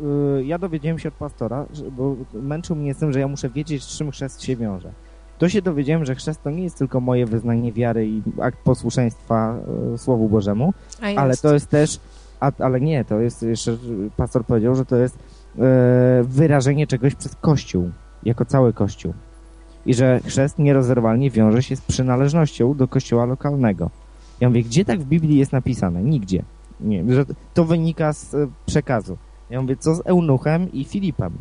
Yy, 0.03 0.45
ja 0.45 0.59
dowiedziałem 0.59 0.99
się 0.99 1.09
od 1.09 1.15
pastora, 1.15 1.67
bo 1.93 2.17
męczył 2.33 2.77
mnie 2.77 2.95
z 2.95 2.99
tym, 2.99 3.13
że 3.13 3.21
ja 3.21 3.29
muszę 3.29 3.49
wiedzieć, 3.49 3.85
z 3.85 3.99
czym 3.99 4.11
chrzest 4.11 4.43
się 4.43 4.57
wiąże. 4.57 4.93
To 5.39 5.49
się 5.49 5.63
dowiedziałem, 5.63 6.05
że 6.05 6.15
chrzest 6.15 6.43
to 6.43 6.51
nie 6.51 6.63
jest 6.63 6.79
tylko 6.79 7.01
moje 7.01 7.27
wyznanie 7.27 7.73
wiary 7.73 8.07
i 8.09 8.23
akt 8.41 8.59
posłuszeństwa 8.65 9.57
yy, 9.91 9.99
Słowu 9.99 10.29
Bożemu, 10.29 10.75
ale 11.17 11.37
to 11.37 11.55
jest 11.55 11.71
też, 11.71 12.01
a, 12.41 12.53
ale 12.59 12.81
nie, 12.81 13.05
to 13.05 13.21
jest 13.21 13.43
jeszcze, 13.43 13.77
pastor 14.17 14.45
powiedział, 14.45 14.75
że 14.75 14.85
to 14.85 14.97
jest 14.97 15.19
e, 15.19 15.21
wyrażenie 16.23 16.87
czegoś 16.87 17.15
przez 17.15 17.35
Kościół, 17.35 17.91
jako 18.23 18.45
cały 18.45 18.73
Kościół. 18.73 19.15
I 19.89 19.95
że 19.95 20.21
chrzest 20.25 20.59
nierozerwalnie 20.59 21.31
wiąże 21.31 21.63
się 21.63 21.77
z 21.77 21.81
przynależnością 21.81 22.75
do 22.75 22.89
kościoła 22.89 23.25
lokalnego. 23.25 23.91
Ja 24.41 24.49
mówię, 24.49 24.63
gdzie 24.63 24.85
tak 24.85 25.01
w 25.01 25.05
Biblii 25.05 25.39
jest 25.39 25.53
napisane? 25.53 26.03
Nigdzie. 26.03 26.43
Nie, 26.81 27.15
że 27.15 27.25
to 27.55 27.65
wynika 27.65 28.13
z 28.13 28.35
e, 28.35 28.49
przekazu. 28.67 29.17
Ja 29.51 29.63
mówię, 29.63 29.77
co 29.77 29.95
z 29.95 30.01
Eunuchem 30.07 30.73
i 30.73 30.85
Filipem, 30.85 31.33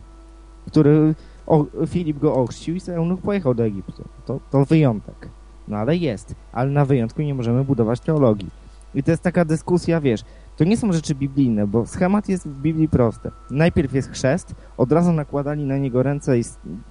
który 0.67 1.15
o, 1.47 1.65
Filip 1.87 2.19
go 2.19 2.33
ochrzcił 2.35 2.75
i 2.75 2.79
Eunuch 2.87 3.21
pojechał 3.21 3.53
do 3.53 3.65
Egiptu. 3.65 4.03
To, 4.25 4.39
to 4.51 4.65
wyjątek. 4.65 5.29
No 5.67 5.77
ale 5.77 5.95
jest. 5.95 6.35
Ale 6.53 6.69
na 6.69 6.85
wyjątku 6.85 7.21
nie 7.21 7.35
możemy 7.35 7.63
budować 7.63 7.99
teologii. 7.99 8.49
I 8.95 9.03
to 9.03 9.11
jest 9.11 9.23
taka 9.23 9.45
dyskusja, 9.45 10.01
wiesz, 10.01 10.23
to 10.57 10.63
nie 10.63 10.77
są 10.77 10.93
rzeczy 10.93 11.15
biblijne, 11.15 11.67
bo 11.67 11.85
schemat 11.85 12.29
jest 12.29 12.47
w 12.47 12.61
Biblii 12.61 12.89
prosty. 12.89 13.31
Najpierw 13.51 13.93
jest 13.93 14.11
chrzest, 14.11 14.55
od 14.77 14.91
razu 14.91 15.13
nakładali 15.13 15.63
na 15.63 15.77
niego 15.77 16.03
ręce 16.03 16.39
i, 16.39 16.43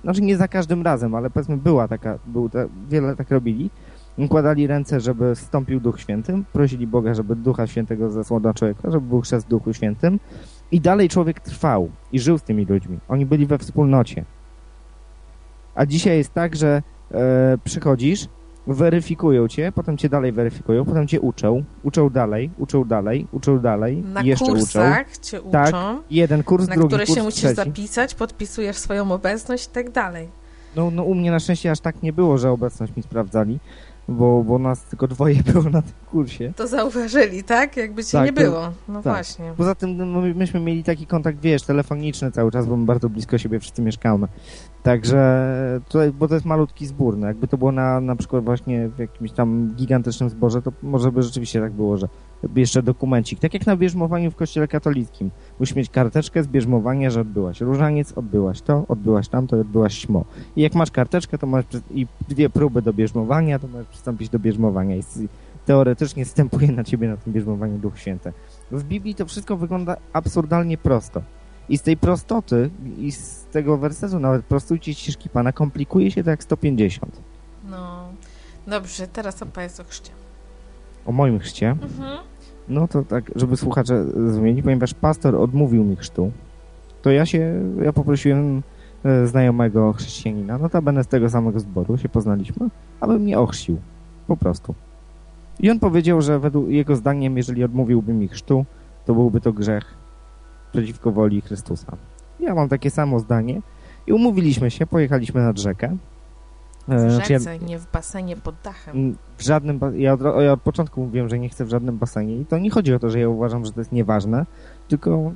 znaczy 0.03 0.23
nie 0.23 0.37
za 0.37 0.49
każdym 0.49 0.83
razem, 0.83 1.15
ale 1.15 1.31
powiedzmy 1.31 1.57
była 1.57 1.89
taka, 1.89 2.19
był 2.27 2.49
te, 2.49 2.69
wiele 2.89 3.17
tak 3.17 3.31
robili. 3.31 3.71
Nakładali 4.19 4.67
ręce, 4.67 5.01
żeby 5.01 5.35
wstąpił 5.35 5.81
Duch 5.81 6.01
Święty, 6.01 6.43
prosili 6.53 6.87
Boga, 6.87 7.15
żeby 7.15 7.37
Ducha 7.37 7.67
Świętego 7.67 8.11
zesłał 8.11 8.41
na 8.41 8.55
człowieka, 8.55 8.91
żeby 8.91 9.09
był 9.09 9.21
chrzest 9.21 9.49
Duchu 9.49 9.73
Świętym 9.73 10.21
i 10.71 10.81
dalej 10.81 11.09
człowiek 11.09 11.41
trwał 11.41 11.91
i 12.13 12.21
żył 12.21 12.39
z 12.39 12.43
tymi 12.43 12.65
ludźmi. 12.65 12.99
Oni 13.09 13.27
byli 13.27 13.47
we 13.47 13.59
wspólnocie. 13.59 14.25
A 15.75 15.87
dzisiaj 15.87 16.19
jest 16.19 16.35
tak, 16.35 16.57
że 16.57 16.83
e, 17.13 17.59
przychodzisz 17.65 18.29
weryfikują 18.67 19.49
cię, 19.49 19.73
potem 19.75 19.97
cię 19.97 20.09
dalej 20.09 20.33
weryfikują, 20.33 20.85
potem 20.85 21.09
cię 21.09 21.21
uczą, 21.21 21.65
uczą 21.83 22.11
dalej, 22.11 22.51
uczą 22.59 22.85
dalej, 22.85 23.27
uczą 23.33 23.59
dalej, 23.59 23.97
Na 23.97 24.23
jeszcze 24.23 24.45
kursach 24.47 25.07
uczą. 25.11 25.21
cię 25.23 25.41
uczą, 25.43 25.51
Tak, 25.51 25.75
Jeden 26.11 26.43
kurs, 26.43 26.69
na 26.69 26.75
drugi 26.75 26.89
które 26.89 27.07
kurs, 27.07 27.17
się 27.19 27.23
musisz 27.23 27.41
trzeci. 27.41 27.55
zapisać, 27.57 28.15
podpisujesz 28.15 28.77
swoją 28.77 29.13
obecność 29.13 29.67
i 29.67 29.71
tak 29.71 29.91
dalej. 29.91 30.29
No, 30.77 30.91
no 30.91 31.03
u 31.03 31.15
mnie 31.15 31.31
na 31.31 31.41
szczęście 31.41 31.71
aż 31.71 31.81
tak 31.81 32.03
nie 32.03 32.13
było, 32.13 32.39
że 32.39 32.51
obecność 32.51 32.97
mi 32.97 33.03
sprawdzali, 33.03 33.59
bo, 34.09 34.43
bo 34.45 34.59
nas 34.59 34.83
tylko 34.83 35.09
dwoje 35.09 35.43
było 35.53 35.63
na 35.65 35.83
tym 35.83 35.93
kursie. 36.11 36.53
To 36.57 36.67
zauważyli, 36.67 37.45
tak? 37.45 37.77
Jakby 37.77 38.05
cię 38.05 38.13
Tak, 38.19 38.27
nie 38.27 38.33
było. 38.33 38.61
No 38.89 39.03
tak. 39.03 39.13
właśnie. 39.13 39.53
Poza 39.57 39.75
tym 39.75 39.97
no, 39.97 40.21
my- 40.21 40.35
myśmy 40.35 40.61
mieli 40.61 40.85
taki 40.85 41.07
kontakt, 41.07 41.39
wiesz, 41.41 41.63
telefoniczny 41.63 42.33
cały 42.33 42.51
czas, 42.53 42.67
bo 42.67 42.77
my 42.77 42.87
bardzo 42.87 43.09
blisko 43.09 43.39
siebie 43.39 43.61
wszyscy 43.61 43.83
mieszkamy. 43.83 44.29
Także, 44.87 45.81
to, 45.89 45.99
bo 46.19 46.29
to 46.29 46.35
jest 46.35 46.47
malutki 46.47 46.87
zbór, 46.87 47.17
no 47.17 47.27
jakby 47.27 47.49
to 47.49 47.59
było 47.59 47.73
na, 47.73 48.01
na 48.01 48.17
przykład 48.17 48.45
właśnie 48.45 48.89
w 48.89 48.99
jakimś 48.99 49.33
tam 49.33 49.75
gigantycznym 49.77 50.31
zborze, 50.31 50.63
to 50.63 50.73
może 50.83 51.13
by 51.13 51.23
rzeczywiście 51.23 51.61
tak 51.61 51.73
było, 51.73 51.97
że 51.97 52.09
jeszcze 52.57 52.83
dokumencik. 52.83 53.39
Tak 53.41 53.55
jak 53.55 53.67
na 53.67 53.77
bierzmowaniu 53.77 54.31
w 54.31 54.37
kościele 54.37 54.69
katolickim. 54.69 55.31
Musisz 55.61 55.77
mieć 55.77 55.91
karteczkę 55.91 56.43
z 56.43 56.47
bierzmowania, 56.47 57.11
że 57.11 57.21
odbyłaś 57.21 57.61
różaniec, 57.61 58.13
odbyłaś 58.13 58.61
to, 58.61 58.85
odbyłaś 58.89 59.29
tamto 59.29 59.61
odbyłaś 59.61 59.99
śmo. 59.99 60.25
I 60.57 60.63
jak 60.63 60.75
masz 60.75 60.91
karteczkę, 60.91 61.39
to 61.39 61.47
masz 61.47 61.65
i 61.91 62.07
dwie 62.29 62.51
próby 62.51 62.83
do 62.83 62.93
bierzmowania, 62.93 63.59
to 63.59 63.69
możesz 63.69 63.87
przystąpić 63.87 64.29
do 64.29 64.39
bierzmowania 64.39 64.97
i 64.97 65.03
teoretycznie 65.67 66.25
stępuje 66.25 66.73
na 66.73 66.85
ciebie 66.85 67.09
na 67.09 67.17
tym 67.17 67.33
bierzmowaniu 67.33 67.79
Duch 67.79 67.99
Święty. 67.99 68.33
W 68.71 68.85
Biblii 68.85 69.15
to 69.15 69.27
wszystko 69.27 69.57
wygląda 69.57 69.97
absurdalnie 70.13 70.79
prosto. 70.79 71.23
I 71.69 71.79
z 71.79 71.83
tej 71.83 71.97
prostoty, 71.97 72.71
i 72.99 73.13
z 73.13 73.45
tego 73.45 73.77
wersetu 73.79 74.19
nawet 74.19 74.45
prostujcie 74.45 74.95
ścieżki 74.95 75.29
Pana, 75.29 75.53
komplikuje 75.53 76.11
się 76.11 76.25
to 76.25 76.31
jak 76.31 76.43
150. 76.43 77.21
No. 77.71 78.09
Dobrze, 78.67 79.07
teraz 79.09 79.43
opowiedz 79.43 79.81
o 79.81 79.85
chrzcie. 79.85 80.11
O 81.07 81.13
moim 81.13 81.39
chrzcie, 81.39 81.71
Mhm. 81.71 82.19
no 82.69 82.89
to 82.89 83.03
tak, 83.03 83.31
żeby 83.37 83.57
słuchacze 83.57 84.05
zrozumieli, 84.05 84.63
ponieważ 84.63 84.95
pastor 84.95 85.35
odmówił 85.37 85.85
mi 85.85 85.97
chrztu, 85.97 86.33
to 87.03 87.11
ja 87.11 87.27
się, 87.27 87.63
ja 87.83 87.93
poprosiłem 87.93 88.63
e, 89.05 89.27
znajomego 89.27 89.93
chrześcijanina, 89.93 90.59
notabene 90.59 91.05
z 91.05 91.07
tego 91.07 91.31
samego 91.31 91.61
zboru 91.61 91.99
się 91.99 92.09
poznaliśmy, 92.09 92.69
aby 93.01 93.19
mnie 93.19 93.39
ochrzcił. 93.39 93.77
Po 94.27 94.37
prostu. 94.37 94.75
I 95.61 95.71
on 95.71 95.79
powiedział, 95.79 96.23
że 96.23 96.39
według 96.39 96.69
jego 96.69 96.97
zdaniem, 96.97 97.37
jeżeli 97.37 97.65
odmówiłby 97.65 98.15
mi 98.15 98.29
chrztu, 98.29 98.65
to 99.05 99.15
byłby 99.15 99.41
to 99.41 99.53
grzech 99.53 99.95
przeciwko 100.73 101.13
woli 101.13 101.41
Chrystusa. 101.41 101.97
Ja 102.41 102.55
mam 102.55 102.69
takie 102.69 102.91
samo 102.91 103.21
zdanie 103.21 103.61
i 104.07 104.13
umówiliśmy 104.13 104.71
się, 104.71 104.87
pojechaliśmy 104.87 105.41
nad 105.43 105.59
rzekę. 105.59 105.97
E, 106.89 107.09
W 107.09 107.13
znaczy 107.13 107.33
ja- 107.33 107.39
rzece, 107.39 107.59
nie 107.59 107.79
w 107.79 107.93
basenie 107.93 108.37
pod 108.37 108.55
dachem. 108.65 108.97
Mm, 108.97 109.17
W 109.39 109.43
żadnym. 109.43 109.81
Ja 109.97 110.13
od, 110.13 110.21
ja 110.41 110.53
od 110.53 110.61
początku 110.63 111.01
mówiłem, 111.05 111.29
że 111.29 111.39
nie 111.39 111.49
chcę 111.49 111.65
w 111.65 111.69
żadnym 111.71 111.99
basenie. 111.99 112.37
I 112.37 112.47
to 112.47 112.59
nie 112.59 112.71
chodzi 112.71 112.95
o 112.95 112.99
to, 112.99 113.11
że 113.11 113.21
ja 113.21 113.29
uważam, 113.29 113.65
że 113.65 113.73
to 113.73 113.81
jest 113.81 113.93
nieważne, 113.93 114.47
tylko 114.89 115.33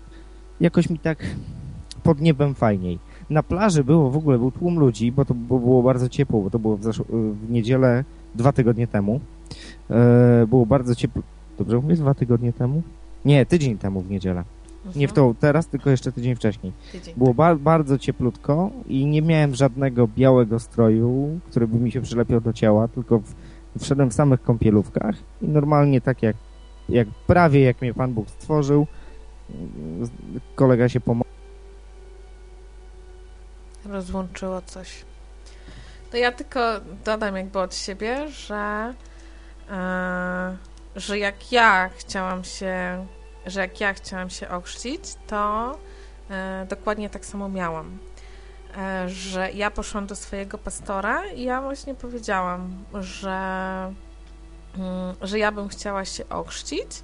jakoś 0.61 0.91
mi 0.91 0.99
tak 0.99 1.19
pod 2.03 2.21
niebem 2.21 2.55
fajniej. 2.55 2.99
Na 3.31 3.43
plaży 3.43 3.85
było 3.85 4.11
w 4.11 4.17
ogóle 4.17 4.39
był 4.39 4.51
tłum 4.51 4.79
ludzi, 4.79 5.13
bo 5.13 5.25
to 5.25 5.35
było 5.35 5.83
bardzo 5.83 6.09
ciepło, 6.09 6.43
bo 6.43 6.51
to 6.51 6.59
było 6.59 6.77
w, 6.77 6.81
w 7.47 7.51
niedzielę 7.51 8.05
dwa 8.35 8.53
tygodnie 8.53 8.87
temu. 8.87 9.21
E, 9.91 10.47
było 10.47 10.67
bardzo 10.67 10.95
ciepło. 10.95 11.23
Dobrze 11.59 11.77
mówię? 11.77 11.95
Dwa 11.95 12.15
tygodnie 12.15 12.53
temu? 12.53 12.83
Nie, 13.25 13.47
tydzień 13.47 13.79
temu 13.79 14.01
w 14.01 14.11
niedzielę. 14.11 14.45
Nie 14.97 15.09
w 15.09 15.11
Mhm. 15.11 15.15
tą 15.15 15.35
teraz, 15.41 15.67
tylko 15.67 15.91
jeszcze 15.91 16.13
tydzień 16.13 16.35
wcześniej. 16.37 16.73
Tydzień. 16.93 17.15
Było 17.17 17.35
ba 17.35 17.55
bardzo 17.57 17.99
cieplutko 17.99 18.71
i 18.87 19.07
nie 19.07 19.23
miałem 19.23 19.55
żadnego 19.55 20.09
białego 20.09 20.59
stroju, 20.59 21.41
który 21.51 21.69
by 21.69 21.77
mi 21.77 21.93
się 21.93 22.01
przylepiał 22.01 22.41
do 22.41 22.53
ciała, 22.53 22.89
tylko 22.89 23.19
w, 23.19 23.35
wszedłem 23.81 24.11
w 24.11 24.15
samych 24.15 24.43
kąpielówkach 24.43 25.15
i 25.43 25.49
normalnie 25.49 26.01
tak 26.01 26.23
jak, 26.23 26.37
jak 26.89 27.09
prawie 27.27 27.61
jak 27.61 27.83
mnie 27.83 27.95
Pan 27.95 28.13
Bóg 28.13 28.31
stworzył, 28.31 28.87
kolega 30.55 30.89
się 30.89 31.01
pomógł. 31.01 31.31
rozłączyło 33.89 34.63
coś. 34.63 35.05
To 36.11 36.17
ja 36.17 36.33
tylko 36.33 36.61
dodam 37.05 37.37
jakby 37.37 37.59
od 37.59 37.75
siebie, 37.75 38.29
że, 38.29 38.95
e, 39.71 40.57
że 40.97 41.19
jak 41.19 41.53
ja 41.53 41.89
chciałam 41.97 42.45
się, 42.45 43.07
że 43.47 43.61
jak 43.61 43.81
ja 43.81 43.95
chciałam 43.95 44.31
się 44.31 44.49
ochrzcić, 44.49 45.03
to 45.27 45.73
e, 46.31 46.67
dokładnie 46.69 47.11
tak 47.11 47.25
samo 47.25 47.49
miałam. 47.49 47.99
E, 48.77 49.09
że 49.09 49.53
ja 49.53 49.71
poszłam 49.71 50.07
do 50.07 50.17
swojego 50.17 50.59
pastora 50.59 51.27
i 51.27 51.43
ja 51.43 51.63
właśnie 51.63 51.95
powiedziałam, 51.95 52.85
że, 52.95 53.39
mm, 54.79 55.15
że 55.23 55.39
ja 55.39 55.53
bym 55.53 55.69
chciała 55.69 56.05
się 56.05 56.29
ochrzcić. 56.29 57.03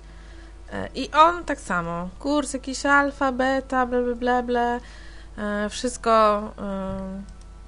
E, 0.72 0.88
I 0.94 1.10
on 1.10 1.44
tak 1.44 1.60
samo. 1.60 2.08
Kurs 2.18 2.52
jakiś 2.52 2.86
alfa, 2.86 3.32
beta, 3.32 3.86
bla, 3.86 4.14
bla, 4.14 4.42
bla. 4.42 4.80
E, 5.38 5.68
Wszystko, 5.70 6.38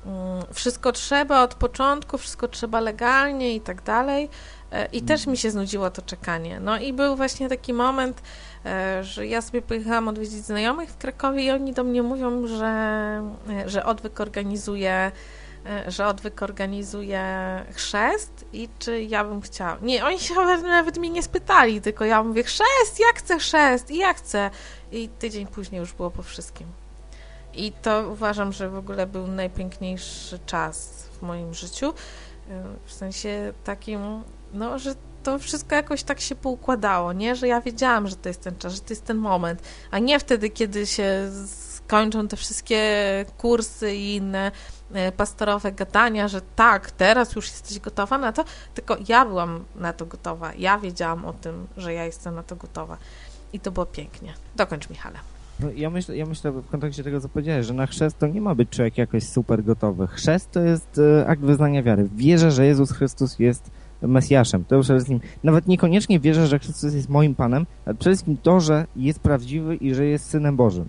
y, 0.07 0.51
y, 0.51 0.55
wszystko 0.55 0.93
trzeba 0.93 1.43
od 1.43 1.55
początku, 1.55 2.19
wszystko 2.19 2.49
trzeba 2.49 2.81
legalnie 2.81 3.55
i 3.55 3.61
tak 3.61 3.83
dalej. 3.83 4.31
E, 4.73 4.87
I 4.87 5.03
też 5.03 5.27
mi 5.27 5.37
się 5.37 5.51
znudziło 5.51 5.91
to 5.91 6.03
czekanie. 6.03 6.61
No 6.61 6.79
i 6.79 6.93
był 6.93 7.17
właśnie 7.17 7.49
taki 7.49 7.73
moment, 7.73 8.21
e, 8.21 8.25
że 9.03 9.27
ja 9.27 9.43
sobie 9.43 9.63
pojechałam 9.63 10.09
odwiedzić 10.09 10.45
znajomych 10.45 10.91
w 10.91 10.97
Krakowie 10.97 11.45
i 11.45 11.51
oni 11.51 11.73
do 11.73 11.85
mnie 11.85 12.03
mówią, 12.03 12.47
że, 12.47 12.67
e, 13.51 13.69
że 13.71 13.85
odwyk 13.85 14.21
organizuje 14.21 15.13
e, 15.67 15.91
że 15.91 16.07
odwyk 16.07 16.43
organizuje 16.43 17.23
chrzest 17.73 18.45
i 18.53 18.69
czy 18.79 19.03
ja 19.03 19.25
bym 19.25 19.41
chciała. 19.41 19.79
Nie, 19.83 20.05
oni 20.05 20.19
się 20.19 20.35
nawet, 20.63 20.99
mnie 20.99 21.11
nie 21.11 21.23
spytali, 21.23 21.81
tylko 21.81 22.05
ja 22.05 22.23
mówię 22.23 22.43
chrzest, 22.43 23.01
ja 23.01 23.07
chcę 23.15 23.39
chrzest 23.39 23.91
i 23.91 23.97
ja 23.97 24.15
chcę. 24.15 24.51
I 24.93 25.09
tydzień 25.09 25.47
później 25.47 25.79
już 25.79 25.93
było 25.93 26.11
po 26.11 26.23
wszystkim. 26.23 26.67
I 27.55 27.73
to 27.73 28.09
uważam, 28.13 28.53
że 28.53 28.69
w 28.69 28.77
ogóle 28.77 29.07
był 29.07 29.27
najpiękniejszy 29.27 30.39
czas 30.47 31.09
w 31.19 31.23
moim 31.23 31.55
życiu. 31.55 31.95
E, 32.51 32.65
W 32.85 32.93
sensie 32.93 33.53
takim, 33.65 34.23
no, 34.53 34.79
że 34.79 34.95
to 35.23 35.39
wszystko 35.39 35.75
jakoś 35.75 36.03
tak 36.03 36.21
się 36.21 36.35
poukładało, 36.35 37.13
nie? 37.13 37.37
Że 37.37 37.49
ja 37.49 37.61
wiedziałam, 37.61 38.09
że 38.09 38.17
to 38.17 38.29
jest 38.29 38.43
ten 38.43 38.57
czas, 38.57 38.75
że 38.75 38.81
to 38.81 38.87
jest 38.91 39.05
ten 39.05 39.17
moment, 39.17 39.63
a 39.91 39.99
nie 39.99 40.19
wtedy, 40.19 40.51
kiedy 40.51 40.87
się 40.87 41.31
skończą 41.89 42.29
te 42.29 42.37
wszystkie 42.37 42.81
kursy 43.39 43.95
i 43.95 44.17
inne 44.17 44.53
e, 44.93 45.13
pastorowe 45.13 45.73
gadania, 45.73 46.29
że 46.29 46.41
tak, 46.57 46.91
teraz 46.91 47.35
już 47.35 47.47
jesteś 47.47 47.79
gotowa 47.79 48.19
na 48.19 48.33
to, 48.33 48.45
tylko 48.75 48.97
ja 49.09 49.25
byłam 49.25 49.65
na 49.77 49.93
to 49.93 50.07
gotowa. 50.07 50.53
Ja 50.59 50.79
wiedziałam 50.79 51.25
o 51.25 51.33
tym, 51.33 51.67
że 51.77 51.95
ja 51.95 52.05
jestem 52.05 52.35
na 52.35 52.43
to 52.43 52.57
gotowa. 52.57 52.97
I 53.53 53.61
to 53.61 53.71
było 53.71 53.87
pięknie. 53.87 54.35
Dokończ, 54.57 54.91
Michale. 54.91 55.19
No, 55.61 55.69
ja, 55.77 55.91
myślę, 55.91 56.17
ja 56.17 56.27
myślę 56.27 56.53
w 56.53 56.71
kontekście 56.71 57.05
tego, 57.05 57.21
co 57.21 57.29
powiedziałeś, 57.29 57.67
że 57.67 57.75
na 57.75 57.87
chrzest 57.87 58.19
to 58.19 58.27
nie 58.27 58.41
ma 58.41 58.55
być 58.55 58.71
człowiek 58.71 58.99
jakoś 58.99 59.25
super 59.25 59.65
gotowy. 59.65 60.07
Chrzest 60.07 60.51
to 60.51 60.61
jest 60.61 61.01
e, 61.21 61.27
akt 61.27 61.43
wyznania 61.43 61.83
wiary. 61.83 62.09
Wierzę, 62.17 62.51
że 62.51 62.67
Jezus 62.67 62.93
Chrystus 62.93 63.39
jest 63.39 63.71
Mesjaszem. 64.03 64.65
To 64.65 64.81
przede 64.81 64.99
wszystkim, 64.99 65.21
nawet 65.45 65.67
niekoniecznie 65.67 66.21
wierzę, 66.21 66.47
że 66.47 66.59
Chrystus 66.59 66.95
jest 66.95 67.09
moim 67.09 67.35
Panem, 67.35 67.67
ale 67.87 67.95
przede 67.95 68.15
wszystkim 68.15 68.37
to, 68.43 68.61
że 68.61 68.87
jest 68.97 69.21
prawdziwy 69.21 69.77
i 69.77 69.95
że 69.95 70.05
jest 70.05 70.31
Synem 70.31 70.57
Bożym. 70.57 70.89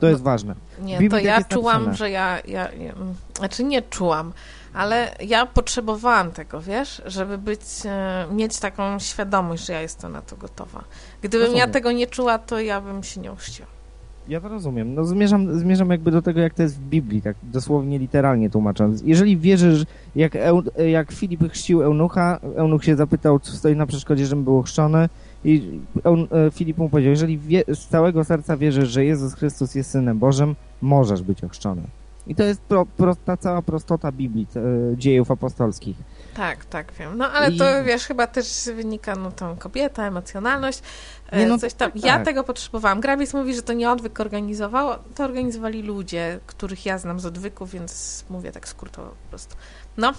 To 0.00 0.06
jest 0.06 0.22
ważne. 0.22 0.54
Nie, 0.82 1.10
to 1.10 1.18
ja 1.18 1.44
czułam, 1.44 1.74
napisane. 1.74 1.96
że 1.96 2.10
ja, 2.10 2.38
ja, 2.48 2.72
ja. 2.72 2.92
mm, 2.92 3.14
Znaczy 3.38 3.64
nie 3.64 3.82
czułam, 3.82 4.32
ale 4.74 5.14
ja 5.20 5.46
potrzebowałam 5.46 6.30
tego, 6.30 6.60
wiesz, 6.60 7.02
żeby 7.06 7.38
być, 7.38 7.60
e, 7.84 8.26
mieć 8.32 8.58
taką 8.58 8.98
świadomość, 8.98 9.66
że 9.66 9.72
ja 9.72 9.80
jestem 9.80 10.12
na 10.12 10.22
to 10.22 10.36
gotowa. 10.36 10.84
Gdybym 11.22 11.40
ja 11.46 11.46
Rozumiem. 11.46 11.70
tego 11.72 11.92
nie 11.92 12.06
czuła, 12.06 12.38
to 12.38 12.60
ja 12.60 12.80
bym 12.80 13.02
się 13.02 13.20
nie 13.20 13.32
ochrzciła. 13.32 13.68
Ja 14.28 14.40
to 14.40 14.48
rozumiem. 14.48 14.94
No 14.94 15.04
zmierzam, 15.04 15.58
zmierzam 15.58 15.90
jakby 15.90 16.10
do 16.10 16.22
tego, 16.22 16.40
jak 16.40 16.54
to 16.54 16.62
jest 16.62 16.76
w 16.76 16.80
Biblii, 16.80 17.22
tak 17.22 17.36
dosłownie 17.42 17.98
literalnie 17.98 18.50
tłumacząc. 18.50 19.02
Jeżeli 19.02 19.36
wierzysz, 19.36 19.84
jak, 20.16 20.32
jak 20.88 21.12
Filip 21.12 21.52
chrzcił 21.52 21.82
Eunucha, 21.82 22.40
Eunuch 22.56 22.84
się 22.84 22.96
zapytał, 22.96 23.38
co 23.38 23.52
stoi 23.52 23.76
na 23.76 23.86
przeszkodzie, 23.86 24.26
żebym 24.26 24.44
był 24.44 24.58
ochrzczony 24.58 25.08
i 25.44 25.80
Eun, 26.04 26.26
e, 26.30 26.50
Filip 26.50 26.78
mu 26.78 26.88
powiedział, 26.88 27.10
jeżeli 27.10 27.38
wie, 27.38 27.64
z 27.68 27.86
całego 27.86 28.24
serca 28.24 28.56
wierzysz, 28.56 28.88
że 28.88 29.04
Jezus 29.04 29.34
Chrystus 29.34 29.74
jest 29.74 29.90
Synem 29.90 30.18
Bożym, 30.18 30.54
możesz 30.82 31.22
być 31.22 31.44
ochrzczony. 31.44 31.82
I 32.26 32.34
to 32.34 32.42
jest 32.42 32.60
pro, 32.96 33.16
ta 33.24 33.36
cała 33.36 33.62
prostota 33.62 34.12
Biblii, 34.12 34.46
e, 34.56 34.96
dziejów 34.96 35.30
apostolskich. 35.30 35.96
Tak, 36.36 36.64
tak, 36.64 36.92
wiem. 36.98 37.18
No 37.18 37.28
ale 37.30 37.50
I- 37.50 37.58
to, 37.58 37.64
wiesz, 37.84 38.04
chyba 38.04 38.26
też 38.26 38.68
wynika, 38.76 39.14
no, 39.16 39.30
tą 39.32 39.56
kobieta, 39.56 40.06
emocjonalność, 40.06 40.82
e, 41.30 41.38
Nie, 41.38 41.46
no, 41.46 41.58
coś 41.58 41.74
tam. 41.74 41.92
tak, 41.92 42.04
Ja 42.04 42.24
tego 42.24 42.44
potrzebowałam. 42.44 43.00
Grabis 43.00 43.34
mówi, 43.34 43.54
że 43.54 43.62
to 43.62 43.72
nie 43.72 43.90
odwyk 43.90 44.20
organizował, 44.20 44.98
to 45.14 45.24
organizowali 45.24 45.82
ludzie, 45.82 46.38
których 46.46 46.86
ja 46.86 46.98
znam 46.98 47.20
z 47.20 47.26
odwyku, 47.26 47.66
więc 47.66 48.24
mówię 48.30 48.52
tak 48.52 48.68
skrótowo 48.68 49.08
po 49.08 49.28
prostu. 49.30 49.56
No, 49.96 50.12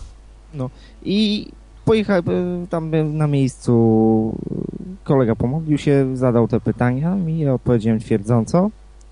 I 1.03 1.47
pojechałem 1.85 2.23
tam 2.69 2.91
na 3.17 3.27
miejscu, 3.27 4.35
e, 4.51 5.05
kolega 5.07 5.35
pomodlił 5.35 5.77
się, 5.77 6.17
zadał 6.17 6.47
te 6.47 6.59
pytania 6.59 7.15
mi, 7.15 7.39
ja 7.39 7.53
odpowiedziałem 7.53 7.99
twierdząco 7.99 8.69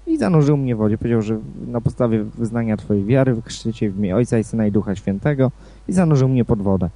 i 0.07 0.17
zanurzył 0.17 0.57
mnie 0.57 0.75
w 0.75 0.77
wodzie. 0.77 0.97
Powiedział, 0.97 1.21
że 1.21 1.39
na 1.67 1.81
podstawie 1.81 2.23
wyznania 2.23 2.77
twojej 2.77 3.05
wiary 3.05 3.33
wykrzyczycie 3.33 3.89
w 3.91 3.97
imię 3.97 4.15
Ojca 4.15 4.37
i 4.39 4.43
Syna 4.43 4.67
i 4.67 4.71
Ducha 4.71 4.95
Świętego 4.95 5.51
i 5.87 5.93
zanurzył 5.93 6.29
mnie 6.29 6.45
pod 6.45 6.61
wodę. 6.61 6.89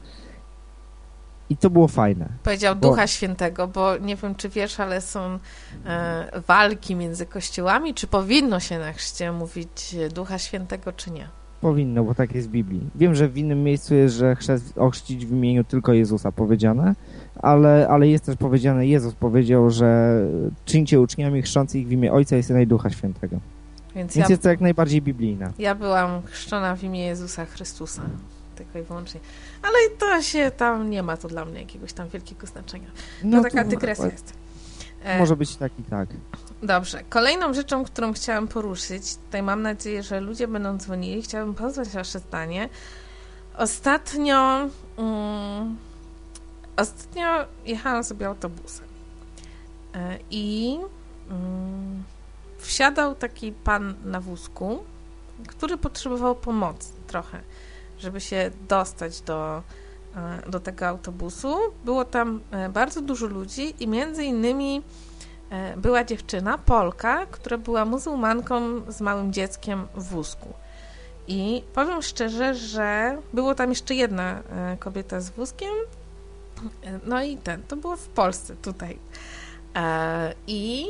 I 1.50 1.58
to 1.58 1.70
było 1.70 1.88
fajne. 1.88 2.30
Powiedział 2.44 2.76
Ducha 2.76 3.02
bo... 3.02 3.08
Świętego, 3.08 3.68
bo 3.68 3.98
nie 3.98 4.16
wiem, 4.16 4.36
czy 4.36 4.50
wiesz, 4.50 4.80
ale 4.80 5.02
są 5.02 5.40
e, 5.86 6.42
walki 6.48 6.96
między 6.96 7.26
kościołami, 7.26 7.94
czy 7.94 8.08
powinno 8.08 8.60
się 8.60 8.80
na 8.80 8.94
chrzcie 8.94 9.32
mówić 9.32 9.96
Ducha 10.16 10.38
Świętego, 10.38 10.94
czy 10.94 11.12
nie? 11.12 11.28
Powinno, 11.62 12.04
bo 12.04 12.16
tak 12.16 12.36
jest 12.36 12.48
w 12.48 12.52
Biblii. 12.52 12.90
Wiem, 12.96 13.16
że 13.16 13.30
w 13.30 13.38
innym 13.38 13.64
miejscu 13.64 13.96
jest, 13.96 14.16
że 14.16 14.36
chrzest 14.36 14.78
ochrzcić 14.78 15.26
w 15.26 15.32
imieniu 15.32 15.64
tylko 15.64 15.94
Jezusa 15.94 16.32
powiedziane, 16.32 16.96
ale, 17.36 17.88
ale 17.90 18.08
jest 18.08 18.26
też 18.26 18.36
powiedziane, 18.36 18.88
Jezus 18.88 19.14
powiedział, 19.14 19.70
że 19.70 20.22
czyńcie 20.66 21.02
uczniami 21.02 21.42
chrzący 21.42 21.80
ich 21.80 21.88
w 21.88 21.92
imię 21.92 22.14
Ojca 22.14 22.38
i 22.38 22.44
Syna 22.44 22.62
i 22.62 22.68
Ducha 22.68 22.90
Świętego. 22.90 23.40
Więc, 23.96 24.16
Więc 24.16 24.30
ja, 24.30 24.34
jest 24.34 24.44
to 24.44 24.50
jak 24.50 24.62
najbardziej 24.62 25.02
biblijne. 25.02 25.52
Ja 25.60 25.76
byłam 25.76 26.22
chrzczona 26.22 26.76
w 26.76 26.84
imię 26.84 27.06
Jezusa 27.06 27.46
Chrystusa 27.46 28.02
tylko 28.58 28.80
i 28.80 28.82
wyłącznie. 28.82 29.20
Ale 29.62 29.98
to 30.00 30.22
się 30.22 30.52
tam 30.58 30.90
nie 30.90 31.04
ma 31.04 31.18
to 31.18 31.28
dla 31.28 31.46
mnie 31.46 31.60
jakiegoś 31.60 31.94
tam 31.94 32.10
wielkiego 32.10 32.48
znaczenia. 32.48 32.88
No, 33.24 33.38
no 33.38 33.44
taka 33.44 33.64
dygresja 33.64 34.06
jest. 34.06 34.34
E, 35.04 35.20
może 35.20 35.36
być 35.36 35.56
tak 35.56 35.72
i 35.80 35.84
tak. 35.84 36.10
Dobrze. 36.64 37.04
Kolejną 37.10 37.54
rzeczą, 37.54 37.84
którą 37.86 38.14
chciałam 38.14 38.48
poruszyć, 38.48 39.16
tutaj 39.16 39.44
mam 39.44 39.62
nadzieję, 39.62 40.04
że 40.04 40.22
ludzie 40.22 40.48
będą 40.48 40.78
dzwonili, 40.78 41.22
chciałabym 41.22 41.56
poznać 41.56 41.90
wasze 41.90 42.20
zdanie. 42.20 42.70
Ostatnio 43.58 44.70
um, 44.98 45.78
ostatnio 46.78 47.46
jechałam 47.66 48.04
sobie 48.04 48.28
autobusem 48.28 48.86
e, 49.96 50.18
i 50.32 50.78
um, 51.30 52.04
wsiadał 52.58 53.16
taki 53.16 53.52
pan 53.52 53.96
na 54.06 54.22
wózku, 54.22 54.84
który 55.48 55.78
potrzebował 55.78 56.36
pomocy 56.36 56.94
trochę 57.08 57.42
żeby 58.00 58.22
się 58.22 58.52
dostać 58.68 59.22
do, 59.22 59.64
e, 60.16 60.50
do 60.50 60.60
tego 60.60 60.88
autobusu. 60.88 61.58
Było 61.86 62.06
tam 62.06 62.42
e, 62.52 62.70
bardzo 62.70 63.02
dużo 63.02 63.28
ludzi 63.28 63.74
i 63.80 63.88
między 63.88 64.24
innymi 64.24 64.82
e, 65.50 65.78
była 65.78 66.04
dziewczyna, 66.04 66.58
Polka, 66.58 67.26
która 67.26 67.58
była 67.58 67.86
muzułmanką 67.86 68.82
z 68.92 69.02
małym 69.02 69.34
dzieckiem 69.34 69.88
w 69.96 70.04
wózku. 70.04 70.54
I 71.28 71.64
powiem 71.74 72.02
szczerze, 72.02 72.56
że 72.56 73.18
było 73.34 73.56
tam 73.56 73.70
jeszcze 73.70 73.96
jedna 73.96 74.42
kobieta 74.80 75.22
z 75.22 75.30
wózkiem. 75.30 75.74
No 77.06 77.24
i 77.24 77.38
ten, 77.38 77.64
to 77.64 77.76
było 77.76 77.96
w 77.96 78.08
Polsce, 78.08 78.56
tutaj. 78.56 79.00
I 80.48 80.88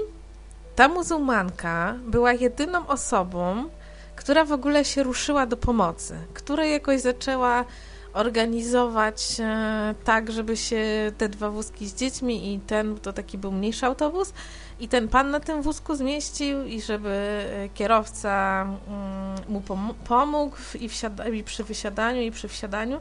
ta 0.75 0.87
muzułmanka 0.87 1.95
była 2.07 2.33
jedyną 2.33 2.87
osobą, 2.87 3.69
która 4.17 4.45
w 4.45 4.51
ogóle 4.51 4.85
się 4.85 5.03
ruszyła 5.03 5.45
do 5.45 5.57
pomocy, 5.57 6.17
która 6.33 6.65
jakoś 6.65 7.01
zaczęła 7.01 7.65
organizować 8.13 9.37
e, 9.39 9.95
tak, 10.03 10.31
żeby 10.31 10.57
się 10.57 11.11
te 11.17 11.29
dwa 11.29 11.49
wózki 11.49 11.87
z 11.87 11.95
dziećmi 11.95 12.53
i 12.53 12.59
ten, 12.59 12.99
to 12.99 13.13
taki 13.13 13.37
był 13.37 13.51
mniejszy 13.51 13.85
autobus, 13.85 14.33
i 14.79 14.87
ten 14.87 15.07
pan 15.07 15.31
na 15.31 15.39
tym 15.39 15.61
wózku 15.61 15.95
zmieścił 15.95 16.63
i 16.63 16.81
żeby 16.81 17.09
e, 17.09 17.69
kierowca 17.69 18.61
mm, 18.61 19.35
mu 19.47 19.93
pomógł 20.03 20.55
i, 20.79 20.89
i 21.33 21.43
przy 21.43 21.63
wysiadaniu 21.63 22.21
i 22.21 22.31
przy 22.31 22.47
wsiadaniu 22.47 22.99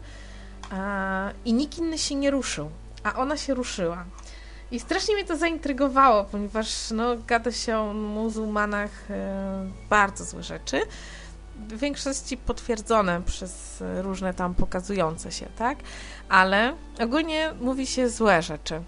i 1.45 1.53
nikt 1.53 1.79
inny 1.79 1.99
się 1.99 2.15
nie 2.15 2.31
ruszył, 2.31 2.71
a 3.03 3.15
ona 3.15 3.37
się 3.37 3.55
ruszyła. 3.55 4.05
I 4.71 4.81
strasznie 4.81 5.15
mnie 5.15 5.25
to 5.25 5.37
zaintrygowało, 5.37 6.25
ponieważ 6.25 6.91
no, 6.91 7.17
gada 7.27 7.53
się 7.53 7.79
o 7.79 7.93
muzułmanach 7.95 9.11
e, 9.11 9.71
bardzo 9.91 10.25
złe 10.25 10.43
rzeczy. 10.43 10.81
W 11.69 11.79
większości 11.79 12.37
potwierdzone 12.37 13.23
przez 13.23 13.83
różne 14.03 14.35
tam 14.35 14.55
pokazujące 14.55 15.33
się, 15.33 15.47
tak? 15.59 15.79
Ale 16.29 16.75
ogólnie 17.01 17.53
mówi 17.61 17.87
się 17.87 18.09
złe 18.09 18.43
rzeczy 18.43 18.83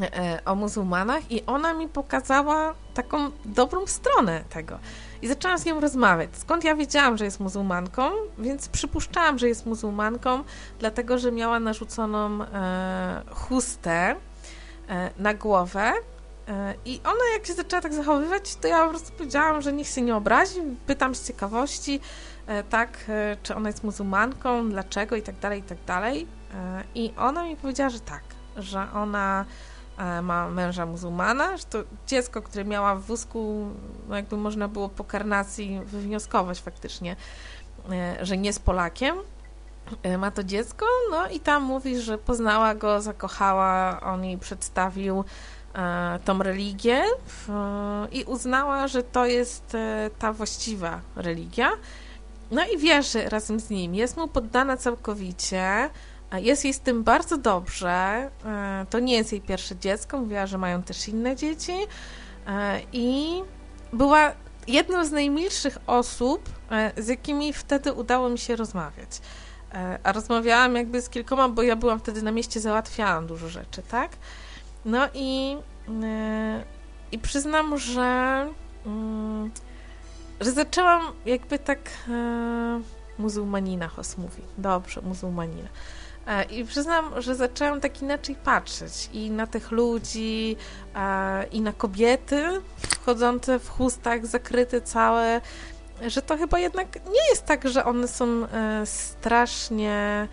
e, 0.00 0.40
o 0.44 0.54
muzułmanach 0.54 1.30
i 1.30 1.46
ona 1.46 1.74
mi 1.74 1.88
pokazała 1.88 2.74
taką 2.94 3.30
dobrą 3.44 3.86
stronę 3.86 4.44
tego. 4.50 4.78
I 5.22 5.28
zaczęłam 5.28 5.58
z 5.58 5.64
nią 5.64 5.80
rozmawiać. 5.80 6.30
Skąd 6.32 6.64
ja 6.64 6.74
wiedziałam, 6.74 7.18
że 7.18 7.24
jest 7.24 7.40
muzułmanką? 7.40 8.10
Więc 8.38 8.68
przypuszczałam, 8.68 9.38
że 9.38 9.48
jest 9.48 9.66
muzułmanką, 9.66 10.44
dlatego 10.78 11.18
że 11.18 11.32
miała 11.32 11.60
narzuconą 11.60 12.42
e, 12.42 13.22
chustę 13.30 14.16
na 15.18 15.34
głowę. 15.34 15.92
E, 16.48 16.74
I 16.84 17.00
ona 17.04 17.32
jak 17.34 17.46
się 17.46 17.54
zaczęła 17.54 17.82
tak 17.82 17.94
zachowywać, 17.94 18.56
to 18.56 18.68
ja 18.68 18.84
po 18.84 18.90
prostu 18.90 19.12
powiedziałam, 19.12 19.62
że 19.62 19.72
niech 19.72 19.88
się 19.88 20.02
nie 20.02 20.16
obrazi. 20.16 20.60
Pytam 20.86 21.14
z 21.14 21.26
ciekawości, 21.26 22.00
e, 22.46 22.62
tak, 22.62 22.98
czy 23.42 23.54
ona 23.54 23.68
jest 23.68 23.84
muzułmanką, 23.84 24.70
dlaczego 24.70 25.16
i 25.16 25.22
tak 25.22 25.38
dalej, 25.38 25.60
i 25.60 25.62
tak 25.62 25.78
dalej. 25.86 26.26
I 26.94 27.12
ona 27.18 27.44
mi 27.44 27.56
powiedziała, 27.56 27.90
że 27.90 28.00
tak, 28.00 28.22
że 28.56 28.86
ona 28.94 29.44
ma 30.22 30.48
męża 30.48 30.86
muzułmana, 30.86 31.56
że 31.56 31.64
to 31.64 31.78
dziecko, 32.06 32.42
które 32.42 32.64
miała 32.64 32.94
w 32.94 33.02
wózku, 33.02 33.70
no 34.08 34.16
jakby 34.16 34.36
można 34.36 34.68
było 34.68 34.88
po 34.88 35.04
karnacji 35.04 35.80
wywnioskować 35.84 36.60
faktycznie, 36.60 37.16
że 38.22 38.36
nie 38.36 38.52
z 38.52 38.58
Polakiem, 38.58 39.16
E, 39.16 39.33
ma 40.18 40.30
to 40.30 40.44
dziecko, 40.44 40.86
no 41.10 41.28
i 41.28 41.40
tam 41.40 41.62
mówi, 41.62 42.00
że 42.00 42.18
poznała 42.18 42.74
go, 42.74 43.00
zakochała, 43.00 44.00
on 44.00 44.24
jej 44.24 44.38
przedstawił 44.38 45.24
e, 45.74 46.18
tą 46.24 46.42
religię 46.42 47.04
i 48.12 48.24
uznała, 48.24 48.88
że 48.88 49.02
to 49.02 49.26
jest 49.26 49.74
e, 49.74 50.10
ta 50.18 50.32
właściwa 50.32 51.00
religia. 51.16 51.70
No 52.50 52.62
i 52.74 52.78
wierzy 52.78 53.28
razem 53.28 53.60
z 53.60 53.70
nim. 53.70 53.94
Jest 53.94 54.16
mu 54.16 54.28
poddana 54.28 54.76
całkowicie. 54.76 55.90
Jest 56.32 56.64
jej 56.64 56.74
z 56.74 56.80
tym 56.80 57.04
bardzo 57.04 57.36
dobrze. 57.36 57.90
E, 58.44 58.86
to 58.90 59.00
nie 59.00 59.14
jest 59.14 59.32
jej 59.32 59.40
pierwsze 59.40 59.76
dziecko. 59.76 60.18
Mówiła, 60.18 60.46
że 60.46 60.58
mają 60.58 60.82
też 60.82 61.08
inne 61.08 61.36
dzieci. 61.36 61.72
E, 62.46 62.80
I 62.92 63.42
była 63.92 64.32
jedną 64.68 65.04
z 65.04 65.10
najmilszych 65.10 65.78
osób, 65.86 66.48
e, 66.70 67.02
z 67.02 67.08
jakimi 67.08 67.52
wtedy 67.52 67.92
udało 67.92 68.28
mi 68.28 68.38
się 68.38 68.56
rozmawiać. 68.56 69.10
E, 69.74 69.98
a 70.02 70.12
rozmawiałam 70.12 70.76
jakby 70.76 71.02
z 71.02 71.08
kilkoma, 71.08 71.48
bo 71.48 71.62
ja 71.62 71.76
byłam 71.76 71.98
wtedy 71.98 72.22
na 72.22 72.32
mieście, 72.32 72.60
załatwiałam 72.60 73.26
dużo 73.26 73.48
rzeczy, 73.48 73.82
tak? 73.82 74.10
No 74.84 75.08
i, 75.14 75.56
e, 76.04 76.64
i 77.12 77.18
przyznam, 77.18 77.78
że, 77.78 78.48
mm, 78.86 79.50
że 80.40 80.52
zaczęłam 80.52 81.02
jakby 81.26 81.58
tak 81.58 81.78
e, 82.08 82.80
muzułmanina 83.18 83.88
Hos 83.88 84.18
mówi. 84.18 84.42
Dobrze, 84.58 85.00
muzułmanina. 85.00 85.68
I 86.50 86.64
przyznam, 86.64 87.22
że 87.22 87.34
zaczęłam 87.34 87.80
tak 87.80 88.02
inaczej 88.02 88.34
patrzeć 88.34 89.10
i 89.12 89.30
na 89.30 89.46
tych 89.46 89.70
ludzi, 89.70 90.56
i 91.52 91.60
na 91.60 91.72
kobiety 91.72 92.60
wchodzące 92.76 93.58
w 93.58 93.68
chustach, 93.68 94.26
zakryte 94.26 94.80
całe, 94.80 95.40
że 96.06 96.22
to 96.22 96.36
chyba 96.36 96.58
jednak 96.58 97.04
nie 97.06 97.28
jest 97.30 97.44
tak, 97.44 97.68
że 97.68 97.84
one 97.84 98.08
są 98.08 98.24
e, 98.26 98.86
strasznie 98.86 100.28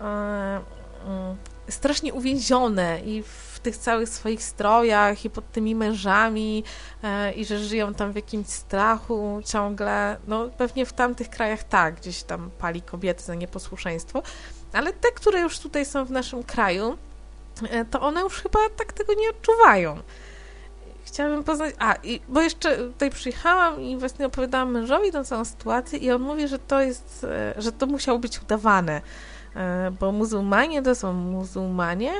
e, 0.00 0.60
mm, 1.06 1.36
strasznie 1.68 2.14
uwięzione 2.14 3.00
i 3.04 3.22
w 3.22 3.60
tych 3.62 3.76
całych 3.76 4.08
swoich 4.08 4.42
strojach 4.42 5.24
i 5.24 5.30
pod 5.30 5.52
tymi 5.52 5.74
mężami 5.74 6.64
e, 7.02 7.32
i 7.32 7.44
że 7.44 7.58
żyją 7.58 7.94
tam 7.94 8.12
w 8.12 8.16
jakimś 8.16 8.46
strachu 8.46 9.40
ciągle. 9.44 10.16
No 10.26 10.48
pewnie 10.48 10.86
w 10.86 10.92
tamtych 10.92 11.30
krajach 11.30 11.64
tak, 11.64 11.94
gdzieś 11.94 12.22
tam 12.22 12.50
pali 12.58 12.82
kobiety 12.82 13.22
za 13.24 13.34
nieposłuszeństwo, 13.34 14.22
ale 14.72 14.92
te, 14.92 15.12
które 15.12 15.40
już 15.40 15.58
tutaj 15.58 15.86
są 15.86 16.04
w 16.04 16.10
naszym 16.10 16.42
kraju, 16.42 16.98
to 17.90 18.00
one 18.00 18.20
już 18.20 18.42
chyba 18.42 18.58
tak 18.76 18.92
tego 18.92 19.14
nie 19.14 19.30
odczuwają. 19.30 19.98
Chciałabym 21.08 21.44
poznać. 21.44 21.74
A, 21.78 21.94
i, 22.02 22.20
bo 22.28 22.40
jeszcze 22.40 22.76
tutaj 22.76 23.10
przyjechałam 23.10 23.80
i 23.80 23.96
właśnie 23.96 24.26
opowiadałam 24.26 24.72
mężowi 24.72 25.12
tą 25.12 25.24
całą 25.24 25.44
sytuację, 25.44 25.98
i 25.98 26.10
on 26.10 26.22
mówi, 26.22 26.48
że 26.48 26.58
to 26.58 26.80
jest, 26.80 27.26
e, 27.30 27.54
że 27.62 27.72
to 27.72 27.86
musiało 27.86 28.18
być 28.18 28.42
udawane, 28.42 29.00
e, 29.56 29.90
bo 30.00 30.12
muzułmanie 30.12 30.82
to 30.82 30.94
są 30.94 31.12
muzułmanie 31.12 32.12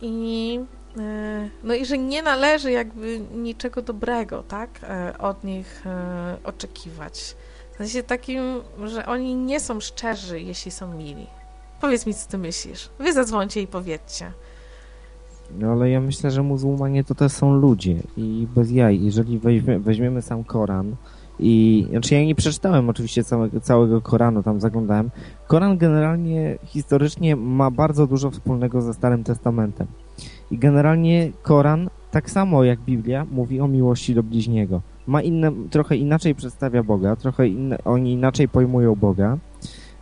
i 0.00 0.60
e, 0.98 1.48
no 1.62 1.74
i 1.74 1.86
że 1.86 1.98
nie 1.98 2.22
należy 2.22 2.70
jakby 2.70 3.20
niczego 3.20 3.82
dobrego, 3.82 4.42
tak, 4.42 4.70
od 5.18 5.44
nich 5.44 5.82
oczekiwać. 6.44 7.36
W 7.72 7.76
sensie 7.76 8.02
takim, 8.02 8.62
że 8.84 9.06
oni 9.06 9.34
nie 9.34 9.60
są 9.60 9.80
szczerzy, 9.80 10.40
jeśli 10.40 10.70
są 10.70 10.94
mili. 10.94 11.26
Powiedz 11.80 12.06
mi, 12.06 12.14
co 12.14 12.30
ty 12.30 12.38
myślisz. 12.38 12.90
Wy 12.98 13.12
zadzwońcie 13.12 13.60
i 13.60 13.66
powiedzcie. 13.66 14.32
No 15.58 15.72
ale 15.72 15.90
ja 15.90 16.00
myślę, 16.00 16.30
że 16.30 16.42
muzułmanie 16.42 17.04
to 17.04 17.14
też 17.14 17.32
są 17.32 17.54
ludzie 17.54 17.96
i 18.16 18.46
bez 18.54 18.70
jaj. 18.70 19.04
Jeżeli 19.04 19.38
weźmie, 19.38 19.78
weźmiemy 19.78 20.22
sam 20.22 20.44
Koran 20.44 20.96
i... 21.38 21.86
Znaczy 21.90 22.14
ja 22.14 22.24
nie 22.24 22.34
przeczytałem 22.34 22.88
oczywiście 22.88 23.24
całego, 23.24 23.60
całego 23.60 24.00
Koranu, 24.00 24.42
tam 24.42 24.60
zaglądałem. 24.60 25.10
Koran 25.46 25.78
generalnie 25.78 26.58
historycznie 26.64 27.36
ma 27.36 27.70
bardzo 27.70 28.06
dużo 28.06 28.30
wspólnego 28.30 28.82
ze 28.82 28.94
Starym 28.94 29.24
Testamentem. 29.24 29.86
I 30.50 30.58
generalnie 30.58 31.32
Koran, 31.42 31.90
tak 32.10 32.30
samo 32.30 32.64
jak 32.64 32.80
Biblia, 32.80 33.26
mówi 33.30 33.60
o 33.60 33.68
miłości 33.68 34.14
do 34.14 34.22
bliźniego. 34.22 34.80
Ma 35.06 35.22
inne, 35.22 35.52
trochę 35.70 35.96
inaczej 35.96 36.34
przedstawia 36.34 36.82
Boga, 36.82 37.16
trochę 37.16 37.48
inne, 37.48 37.78
oni 37.84 38.12
inaczej 38.12 38.48
pojmują 38.48 38.94
Boga, 38.94 39.38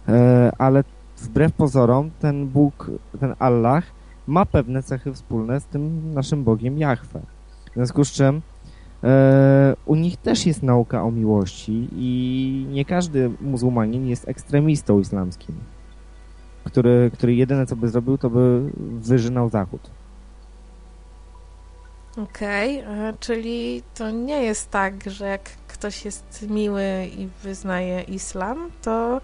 e, 0.08 0.52
ale 0.58 0.84
wbrew 1.18 1.52
pozorom 1.52 2.10
ten 2.20 2.48
Bóg, 2.48 2.90
ten 3.20 3.34
Allah 3.38 3.84
ma 4.30 4.46
pewne 4.46 4.82
cechy 4.82 5.12
wspólne 5.12 5.60
z 5.60 5.64
tym 5.64 6.14
naszym 6.14 6.44
Bogiem 6.44 6.78
Jahwe. 6.78 7.20
W 7.70 7.74
związku 7.74 8.04
z 8.04 8.12
czym 8.12 8.42
e, 9.04 9.76
u 9.86 9.94
nich 9.94 10.16
też 10.16 10.46
jest 10.46 10.62
nauka 10.62 11.02
o 11.02 11.10
miłości 11.10 11.88
i 11.92 12.66
nie 12.70 12.84
każdy 12.84 13.30
muzułmanin 13.40 14.06
jest 14.06 14.28
ekstremistą 14.28 15.00
islamskim, 15.00 15.54
który, 16.64 17.10
który 17.14 17.34
jedyne 17.34 17.66
co 17.66 17.76
by 17.76 17.88
zrobił, 17.88 18.18
to 18.18 18.30
by 18.30 18.70
wyżynał 19.00 19.48
Zachód. 19.48 19.90
Okej, 22.16 22.82
okay, 22.82 23.14
czyli 23.20 23.82
to 23.94 24.10
nie 24.10 24.42
jest 24.42 24.70
tak, 24.70 25.10
że 25.10 25.26
jak 25.26 25.42
ktoś 25.68 26.04
jest 26.04 26.46
miły 26.50 27.06
i 27.18 27.28
wyznaje 27.42 28.02
islam, 28.02 28.70
to 28.82 29.20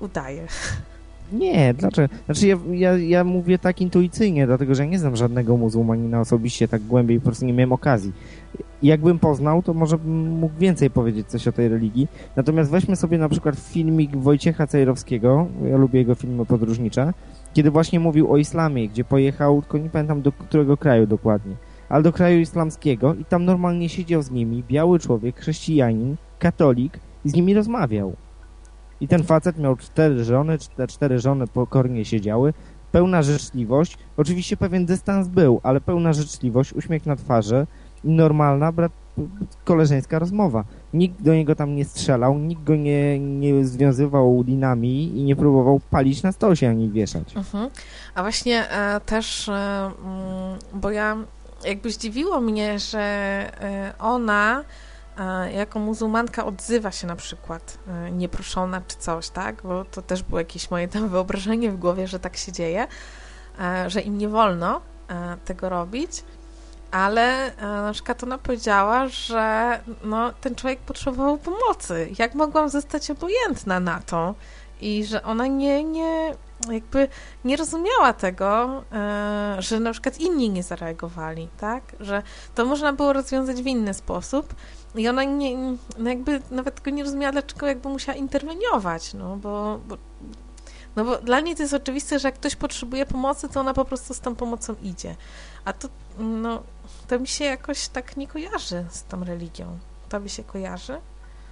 udaje. 0.00 0.46
Nie, 1.34 1.74
dlaczego? 1.74 2.14
Znaczy 2.24 2.46
ja, 2.46 2.58
ja, 2.72 2.98
ja 2.98 3.24
mówię 3.24 3.58
tak 3.58 3.80
intuicyjnie, 3.80 4.46
dlatego 4.46 4.74
że 4.74 4.84
ja 4.84 4.90
nie 4.90 4.98
znam 4.98 5.16
żadnego 5.16 5.56
muzułmanina 5.56 6.20
osobiście 6.20 6.68
tak 6.68 6.82
głębiej, 6.82 7.20
po 7.20 7.24
prostu 7.24 7.46
nie 7.46 7.52
miałem 7.52 7.72
okazji. 7.72 8.12
Jakbym 8.82 9.18
poznał, 9.18 9.62
to 9.62 9.74
może 9.74 9.98
bym 9.98 10.28
mógł 10.28 10.58
więcej 10.58 10.90
powiedzieć 10.90 11.26
coś 11.26 11.48
o 11.48 11.52
tej 11.52 11.68
religii. 11.68 12.08
Natomiast 12.36 12.70
weźmy 12.70 12.96
sobie 12.96 13.18
na 13.18 13.28
przykład 13.28 13.56
filmik 13.56 14.16
Wojciecha 14.16 14.66
Cejrowskiego, 14.66 15.46
ja 15.70 15.76
lubię 15.76 15.98
jego 15.98 16.14
filmy 16.14 16.46
podróżnicze, 16.46 17.12
kiedy 17.52 17.70
właśnie 17.70 18.00
mówił 18.00 18.32
o 18.32 18.36
islamie, 18.36 18.88
gdzie 18.88 19.04
pojechał, 19.04 19.62
tylko 19.62 19.78
nie 19.78 19.90
pamiętam 19.90 20.22
do 20.22 20.32
którego 20.32 20.76
kraju 20.76 21.06
dokładnie, 21.06 21.54
ale 21.88 22.02
do 22.02 22.12
kraju 22.12 22.40
islamskiego 22.40 23.14
i 23.14 23.24
tam 23.24 23.44
normalnie 23.44 23.88
siedział 23.88 24.22
z 24.22 24.30
nimi 24.30 24.64
biały 24.68 24.98
człowiek, 24.98 25.40
chrześcijanin, 25.40 26.16
katolik 26.38 27.00
i 27.24 27.30
z 27.30 27.34
nimi 27.34 27.54
rozmawiał. 27.54 28.16
I 29.00 29.08
ten 29.08 29.24
facet 29.24 29.58
miał 29.58 29.76
cztery 29.76 30.24
żony, 30.24 30.58
te 30.76 30.86
cztery 30.86 31.18
żony 31.18 31.46
pokornie 31.46 32.04
siedziały, 32.04 32.52
pełna 32.92 33.22
życzliwość, 33.22 33.98
oczywiście 34.16 34.56
pewien 34.56 34.86
dystans 34.86 35.28
był, 35.28 35.60
ale 35.62 35.80
pełna 35.80 36.12
życzliwość, 36.12 36.72
uśmiech 36.72 37.06
na 37.06 37.16
twarzy 37.16 37.66
normalna, 38.04 38.72
brat, 38.72 38.92
koleżeńska 39.64 40.18
rozmowa. 40.18 40.64
Nikt 40.94 41.22
do 41.22 41.34
niego 41.34 41.54
tam 41.54 41.76
nie 41.76 41.84
strzelał, 41.84 42.38
nikt 42.38 42.64
go 42.64 42.76
nie, 42.76 43.18
nie 43.18 43.64
związywał 43.64 44.44
linami 44.46 45.18
i 45.18 45.22
nie 45.22 45.36
próbował 45.36 45.80
palić 45.90 46.22
na 46.22 46.32
stosie 46.32 46.68
ani 46.68 46.90
wieszać. 46.90 47.36
Mhm. 47.36 47.70
A 48.14 48.22
właśnie 48.22 48.70
e, 48.70 49.00
też, 49.00 49.48
e, 49.48 49.52
mm, 49.52 50.58
bo 50.74 50.90
ja 50.90 51.16
jakby 51.64 51.90
zdziwiło 51.90 52.40
mnie, 52.40 52.78
że 52.78 53.00
e, 53.00 53.92
ona 53.98 54.64
jako 55.52 55.78
muzułmanka 55.78 56.46
odzywa 56.46 56.90
się 56.90 57.06
na 57.06 57.16
przykład 57.16 57.78
e, 57.88 58.10
nieproszona 58.10 58.80
czy 58.88 58.96
coś, 58.96 59.28
tak? 59.28 59.62
Bo 59.62 59.84
to 59.84 60.02
też 60.02 60.22
było 60.22 60.38
jakieś 60.38 60.70
moje 60.70 60.88
tam 60.88 61.08
wyobrażenie 61.08 61.70
w 61.70 61.76
głowie, 61.76 62.08
że 62.08 62.18
tak 62.18 62.36
się 62.36 62.52
dzieje, 62.52 62.86
e, 63.60 63.90
że 63.90 64.00
im 64.00 64.18
nie 64.18 64.28
wolno 64.28 64.80
e, 65.08 65.36
tego 65.44 65.68
robić, 65.68 66.24
ale 66.90 67.52
na 67.58 67.92
przykład 67.92 68.22
ona 68.22 68.38
powiedziała, 68.38 69.08
że 69.08 69.80
no, 70.04 70.32
ten 70.32 70.54
człowiek 70.54 70.78
potrzebował 70.78 71.38
pomocy. 71.38 72.10
Jak 72.18 72.34
mogłam 72.34 72.68
zostać 72.68 73.10
obojętna 73.10 73.80
na 73.80 74.00
to? 74.00 74.34
I 74.80 75.04
że 75.04 75.22
ona 75.22 75.46
nie, 75.46 75.84
nie, 75.84 76.34
jakby 76.70 77.08
nie 77.44 77.56
rozumiała 77.56 78.12
tego, 78.12 78.82
że 79.58 79.80
na 79.80 79.92
przykład 79.92 80.20
inni 80.20 80.50
nie 80.50 80.62
zareagowali, 80.62 81.48
tak? 81.60 81.82
Że 82.00 82.22
to 82.54 82.64
można 82.64 82.92
było 82.92 83.12
rozwiązać 83.12 83.62
w 83.62 83.66
inny 83.66 83.94
sposób 83.94 84.54
i 84.94 85.08
ona 85.08 85.24
nie, 85.24 85.56
no 85.98 86.08
jakby 86.08 86.40
nawet 86.50 86.74
tego 86.74 86.96
nie 86.96 87.04
rozumiała, 87.04 87.32
dlaczego 87.32 87.66
jakby 87.66 87.88
musiała 87.88 88.18
interweniować, 88.18 89.14
no 89.14 89.36
bo, 89.36 89.80
bo, 89.88 89.96
no 90.96 91.04
bo 91.04 91.16
dla 91.16 91.40
niej 91.40 91.56
to 91.56 91.62
jest 91.62 91.74
oczywiste, 91.74 92.18
że 92.18 92.28
jak 92.28 92.34
ktoś 92.34 92.56
potrzebuje 92.56 93.06
pomocy, 93.06 93.48
to 93.48 93.60
ona 93.60 93.74
po 93.74 93.84
prostu 93.84 94.14
z 94.14 94.20
tą 94.20 94.34
pomocą 94.34 94.74
idzie. 94.82 95.16
A 95.64 95.72
to, 95.72 95.88
no, 96.18 96.62
to 97.08 97.18
mi 97.18 97.26
się 97.26 97.44
jakoś 97.44 97.88
tak 97.88 98.16
nie 98.16 98.26
kojarzy 98.26 98.84
z 98.90 99.04
tą 99.04 99.24
religią. 99.24 99.78
To 100.08 100.20
by 100.20 100.28
się 100.28 100.44
kojarzy? 100.44 100.96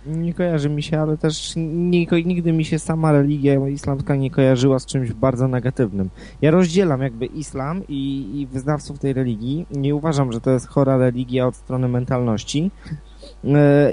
Nie 0.06 0.34
kojarzy 0.34 0.68
mi 0.68 0.82
się, 0.82 1.00
ale 1.00 1.16
też 1.16 1.52
nie, 1.56 2.06
nigdy 2.06 2.52
mi 2.52 2.64
się 2.64 2.78
sama 2.78 3.12
religia 3.12 3.68
islamska 3.68 4.16
nie 4.16 4.30
kojarzyła 4.30 4.78
z 4.78 4.86
czymś 4.86 5.12
bardzo 5.12 5.48
negatywnym. 5.48 6.10
Ja 6.40 6.50
rozdzielam 6.50 7.02
jakby 7.02 7.26
islam 7.26 7.82
i, 7.88 8.30
i 8.40 8.46
wyznawców 8.46 8.98
tej 8.98 9.12
religii. 9.12 9.66
Nie 9.70 9.94
uważam, 9.94 10.32
że 10.32 10.40
to 10.40 10.50
jest 10.50 10.66
chora 10.66 10.96
religia 10.96 11.46
od 11.46 11.56
strony 11.56 11.88
mentalności, 11.88 12.70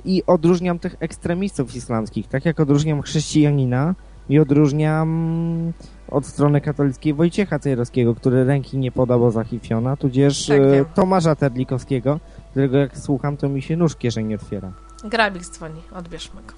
i 0.06 0.24
odróżniam 0.28 0.80
tych 0.80 0.96
ekstremistów 1.00 1.76
islamskich, 1.76 2.28
tak 2.28 2.46
jak 2.46 2.60
odróżniam 2.60 3.02
chrześcijanina 3.02 3.96
i 4.30 4.40
odróżniam 4.40 5.74
od 6.08 6.26
strony 6.26 6.62
katolickiej 6.62 7.14
Wojciecha 7.14 7.60
Cejrowskiego, 7.60 8.16
który 8.16 8.44
ręki 8.44 8.78
nie 8.78 8.92
podał, 8.92 9.20
bo 9.20 9.32
zachifiona, 9.32 9.98
tudzież 9.98 10.46
tak, 10.48 10.62
e, 10.62 10.86
Tomasza 10.96 11.36
Terlikowskiego, 11.36 12.20
którego 12.52 12.78
jak 12.78 12.98
słucham, 12.98 13.38
to 13.38 13.50
mi 13.50 13.62
się 13.62 13.78
nóż 13.78 13.96
kieszeń 13.96 14.34
otwiera. 14.34 14.72
Grabik 15.04 15.44
dzwoni, 15.44 15.82
odbierzmy 15.92 16.42
go. 16.42 16.54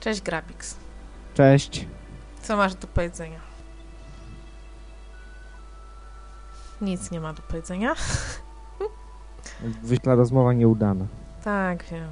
Cześć 0.00 0.20
Grabix. 0.20 0.76
Cześć. 1.34 1.86
Co 2.42 2.56
masz 2.56 2.74
do 2.74 2.86
powiedzenia? 2.86 3.38
Nic 6.80 7.10
nie 7.10 7.20
ma 7.20 7.32
do 7.32 7.42
powiedzenia. 7.42 7.94
Wyśla 9.82 10.14
rozmowa 10.14 10.52
nieudana. 10.52 11.04
Tak, 11.44 11.84
wiem. 11.84 12.08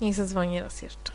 Niech 0.00 0.14
zadzwoni 0.14 0.60
raz 0.60 0.82
jeszcze. 0.82 1.12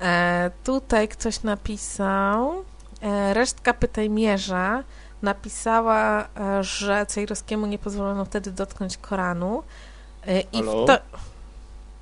E, 0.00 0.50
tutaj 0.64 1.08
ktoś 1.08 1.42
napisał, 1.42 2.64
e, 3.02 3.34
resztka 3.34 3.74
pytajmierza 3.74 4.84
napisała, 5.22 6.24
e, 6.24 6.64
że 6.64 7.06
Cejrowskiemu 7.06 7.66
nie 7.66 7.78
pozwolono 7.78 8.24
wtedy 8.24 8.50
dotknąć 8.52 8.96
Koranu. 8.96 9.62
E, 10.26 10.40
I 10.40 10.62
to... 10.62 10.98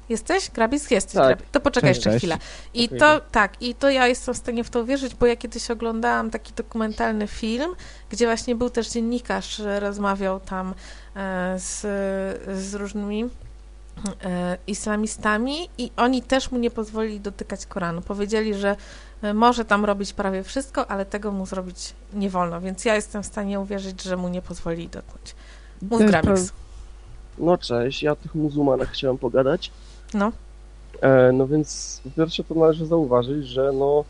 Jesteś? 0.09 0.51
Grabis? 0.51 0.91
Jesteś. 0.91 1.15
Tak. 1.15 1.27
Grabis. 1.27 1.47
To 1.53 1.61
poczekaj 1.61 1.91
cześć, 1.91 2.07
jeszcze 2.07 2.19
chwilę. 2.19 2.39
I 2.75 2.87
okay. 2.87 2.99
to, 2.99 3.21
tak, 3.33 3.63
i 3.63 3.75
to 3.75 3.91
ja 3.91 4.07
jestem 4.07 4.35
w 4.35 4.37
stanie 4.37 4.65
w 4.65 4.71
to 4.71 4.81
uwierzyć, 4.81 5.15
bo 5.15 5.27
ja 5.27 5.37
kiedyś 5.37 5.71
oglądałam 5.71 6.31
taki 6.31 6.53
dokumentalny 6.53 7.27
film, 7.27 7.75
gdzie 8.11 8.27
właśnie 8.27 8.55
był 8.57 8.71
też 8.71 8.89
dziennikarz, 8.89 9.63
rozmawiał 9.81 10.41
tam 10.41 10.75
E, 11.19 11.59
z, 11.59 11.81
z 12.59 12.75
różnymi 12.75 13.25
e, 14.25 14.59
islamistami 14.67 15.69
i 15.79 15.91
oni 15.97 16.23
też 16.23 16.51
mu 16.51 16.59
nie 16.59 16.71
pozwolili 16.71 17.21
dotykać 17.21 17.67
Koranu. 17.67 18.03
Powiedzieli, 18.03 18.55
że 18.55 18.77
e, 19.23 19.35
może 19.35 19.65
tam 19.65 19.85
robić 19.85 20.13
prawie 20.13 20.43
wszystko, 20.43 20.91
ale 20.91 21.07
tego 21.07 21.33
mu 21.33 21.47
zrobić 21.47 21.95
nie 22.13 22.31
wolno, 22.31 22.61
więc 22.61 22.85
ja 22.85 22.95
jestem 22.95 23.23
w 23.23 23.27
stanie 23.27 23.61
uwierzyć, 23.61 24.03
że 24.03 24.17
mu 24.17 24.29
nie 24.29 24.43
pozwolili 24.43 24.89
dotknąć. 24.89 25.35
Mów 25.83 26.03
Grabix. 26.03 26.53
No 27.39 27.59
cześć, 27.59 28.03
ja 28.03 28.13
o 28.13 28.17
tych 28.17 28.35
muzułmanach 28.35 28.91
chciałem 28.91 29.19
pogadać. 29.19 29.71
No. 30.15 30.33
E, 31.01 31.33
no 31.33 31.47
więc 31.47 32.01
pierwsze 32.17 32.45
to 32.45 32.55
należy 32.55 32.87
zauważyć, 32.87 33.47
że 33.47 33.73
no 33.73 34.05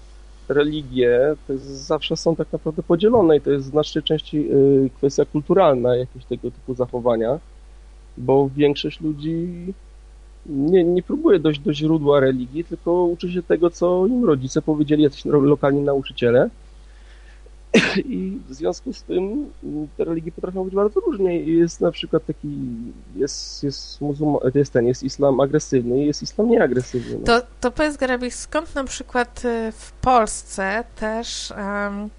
religie 0.48 1.36
to 1.46 1.52
jest, 1.52 1.66
zawsze 1.66 2.16
są 2.16 2.36
tak 2.36 2.52
naprawdę 2.52 2.82
podzielone 2.82 3.36
i 3.36 3.40
to 3.40 3.50
jest 3.50 3.66
w 3.66 3.70
znacznej 3.70 4.04
części 4.04 4.52
y, 4.52 4.90
kwestia 4.96 5.24
kulturalna, 5.24 5.96
jakieś 5.96 6.24
tego 6.24 6.50
typu 6.50 6.74
zachowania, 6.74 7.38
bo 8.18 8.50
większość 8.56 9.00
ludzi 9.00 9.48
nie, 10.46 10.84
nie 10.84 11.02
próbuje 11.02 11.38
dojść 11.38 11.60
do 11.60 11.74
źródła 11.74 12.20
religii, 12.20 12.64
tylko 12.64 13.04
uczy 13.04 13.32
się 13.32 13.42
tego, 13.42 13.70
co 13.70 14.06
im 14.06 14.24
rodzice 14.24 14.62
powiedzieli, 14.62 15.02
jacyś 15.02 15.24
lokalni 15.24 15.80
nauczyciele. 15.80 16.50
I 17.96 18.38
w 18.48 18.54
związku 18.54 18.92
z 18.92 19.02
tym 19.02 19.52
te 19.96 20.04
religie 20.04 20.32
potrafią 20.32 20.64
być 20.64 20.74
bardzo 20.74 21.00
różnie. 21.00 21.40
Jest 21.40 21.80
na 21.80 21.90
przykład 21.90 22.26
taki, 22.26 22.48
jest, 23.16 23.62
jest, 23.62 24.00
muzułman, 24.00 24.40
jest 24.54 24.72
ten, 24.72 24.86
jest 24.86 25.02
islam 25.02 25.40
agresywny 25.40 26.02
i 26.02 26.06
jest 26.06 26.22
islam 26.22 26.50
nieagresywny. 26.50 27.18
No. 27.18 27.24
To, 27.24 27.46
to 27.60 27.70
powiedz 27.70 27.96
Garabik, 27.96 28.34
skąd 28.34 28.74
na 28.74 28.84
przykład 28.84 29.44
y, 29.44 29.72
w 29.72 29.92
Polsce 29.92 30.84
też 30.96 31.52
um, 31.56 32.10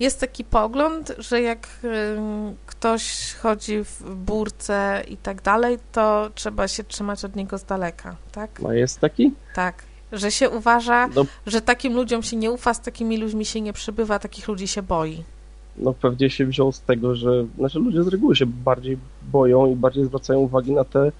jest 0.00 0.20
taki 0.20 0.44
pogląd, 0.44 1.12
że 1.18 1.42
jak 1.42 1.68
um, 1.82 2.56
ktoś 2.66 3.34
chodzi 3.34 3.84
w 3.84 4.14
burce 4.14 5.02
i 5.08 5.16
tak 5.16 5.42
dalej, 5.42 5.78
to 5.92 6.30
trzeba 6.34 6.68
się 6.68 6.84
trzymać 6.84 7.24
od 7.24 7.36
niego 7.36 7.58
z 7.58 7.64
daleka, 7.64 8.16
tak? 8.32 8.50
A 8.68 8.74
jest 8.74 9.00
taki? 9.00 9.32
Tak. 9.54 9.89
Że 10.12 10.30
się 10.30 10.50
uważa, 10.50 11.08
no, 11.08 11.24
że 11.46 11.60
takim 11.60 11.94
ludziom 11.94 12.22
się 12.22 12.36
nie 12.36 12.50
ufa, 12.50 12.74
z 12.74 12.80
takimi 12.80 13.16
ludźmi 13.16 13.44
się 13.44 13.60
nie 13.60 13.72
przybywa, 13.72 14.18
takich 14.18 14.48
ludzi 14.48 14.68
się 14.68 14.82
boi. 14.82 15.24
No 15.76 15.92
pewnie 15.92 16.30
się 16.30 16.46
wziął 16.46 16.72
z 16.72 16.80
tego, 16.80 17.14
że 17.14 17.46
znaczy 17.58 17.78
ludzie 17.78 18.02
z 18.02 18.08
reguły 18.08 18.36
się 18.36 18.46
bardziej 18.46 18.98
boją 19.22 19.66
i 19.66 19.76
bardziej 19.76 20.04
zwracają 20.04 20.38
uwagi 20.38 20.72
na 20.72 20.84
te 20.84 21.12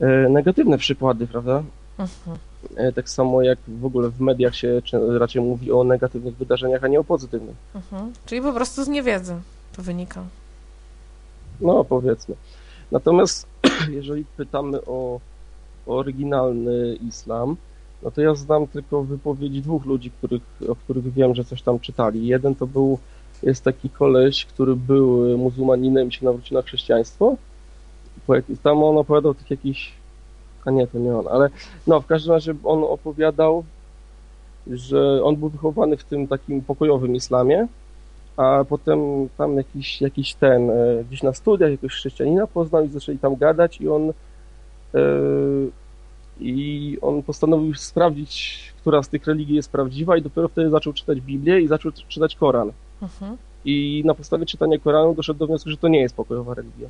e, 0.00 0.28
negatywne 0.28 0.78
przykłady, 0.78 1.26
prawda? 1.26 1.62
Mhm. 1.98 2.36
E, 2.76 2.92
tak 2.92 3.08
samo 3.08 3.42
jak 3.42 3.58
w 3.68 3.84
ogóle 3.84 4.08
w 4.08 4.20
mediach 4.20 4.56
się 4.56 4.82
raczej 5.18 5.42
mówi 5.42 5.72
o 5.72 5.84
negatywnych 5.84 6.36
wydarzeniach, 6.36 6.84
a 6.84 6.88
nie 6.88 7.00
o 7.00 7.04
pozytywnych. 7.04 7.56
Mhm. 7.74 8.12
Czyli 8.26 8.42
po 8.42 8.52
prostu 8.52 8.84
z 8.84 8.88
niewiedzy 8.88 9.34
to 9.76 9.82
wynika. 9.82 10.24
No 11.60 11.84
powiedzmy. 11.84 12.34
Natomiast 12.92 13.46
jeżeli 13.98 14.24
pytamy 14.36 14.84
o 14.84 15.20
oryginalny 15.86 16.98
islam, 17.08 17.56
no 18.02 18.10
to 18.10 18.20
ja 18.20 18.34
znam 18.34 18.66
tylko 18.66 19.02
wypowiedzi 19.02 19.62
dwóch 19.62 19.84
ludzi, 19.84 20.10
których, 20.10 20.42
o 20.68 20.76
których 20.76 21.12
wiem, 21.12 21.34
że 21.34 21.44
coś 21.44 21.62
tam 21.62 21.80
czytali. 21.80 22.26
Jeden 22.26 22.54
to 22.54 22.66
był 22.66 22.98
jest 23.42 23.64
taki 23.64 23.90
koleś, 23.90 24.44
który 24.44 24.76
był 24.76 25.38
muzułmaninem 25.38 26.08
i 26.08 26.12
się 26.12 26.24
nawrócił 26.24 26.56
na 26.56 26.62
chrześcijaństwo. 26.62 27.36
Tam 28.62 28.84
on 28.84 28.98
opowiadał 28.98 29.34
tych 29.34 29.50
jakichś, 29.50 29.92
a 30.64 30.70
nie, 30.70 30.86
to 30.86 30.98
nie 30.98 31.16
on, 31.16 31.28
ale 31.28 31.48
no 31.86 32.00
w 32.00 32.06
każdym 32.06 32.32
razie 32.32 32.54
on 32.64 32.84
opowiadał, 32.84 33.64
że 34.66 35.24
on 35.24 35.36
był 35.36 35.48
wychowany 35.48 35.96
w 35.96 36.04
tym 36.04 36.28
takim 36.28 36.62
pokojowym 36.62 37.16
islamie, 37.16 37.66
a 38.36 38.64
potem 38.68 39.28
tam 39.38 39.56
jakiś, 39.56 40.00
jakiś 40.00 40.34
ten, 40.34 40.70
e, 40.70 41.04
gdzieś 41.08 41.22
na 41.22 41.32
studiach 41.32 41.70
jakoś 41.70 41.92
chrześcijanina 41.92 42.46
poznał 42.46 42.84
i 42.84 42.88
zaczęli 42.88 43.18
tam 43.18 43.36
gadać 43.36 43.80
i 43.80 43.88
on 43.88 44.10
e, 44.10 44.12
i 46.40 46.98
on 47.02 47.22
postanowił 47.22 47.74
sprawdzić, 47.74 48.58
która 48.80 49.02
z 49.02 49.08
tych 49.08 49.26
religii 49.26 49.56
jest 49.56 49.72
prawdziwa 49.72 50.16
i 50.16 50.22
dopiero 50.22 50.48
wtedy 50.48 50.70
zaczął 50.70 50.92
czytać 50.92 51.20
Biblię 51.20 51.60
i 51.60 51.68
zaczął 51.68 51.92
czytać 52.08 52.36
Koran. 52.36 52.72
Mhm. 53.02 53.36
I 53.64 54.02
na 54.04 54.14
podstawie 54.14 54.46
czytania 54.46 54.78
Koranu 54.78 55.14
doszedł 55.14 55.38
do 55.38 55.46
wniosku, 55.46 55.70
że 55.70 55.76
to 55.76 55.88
nie 55.88 56.00
jest 56.00 56.16
pokojowa 56.16 56.54
religia. 56.54 56.88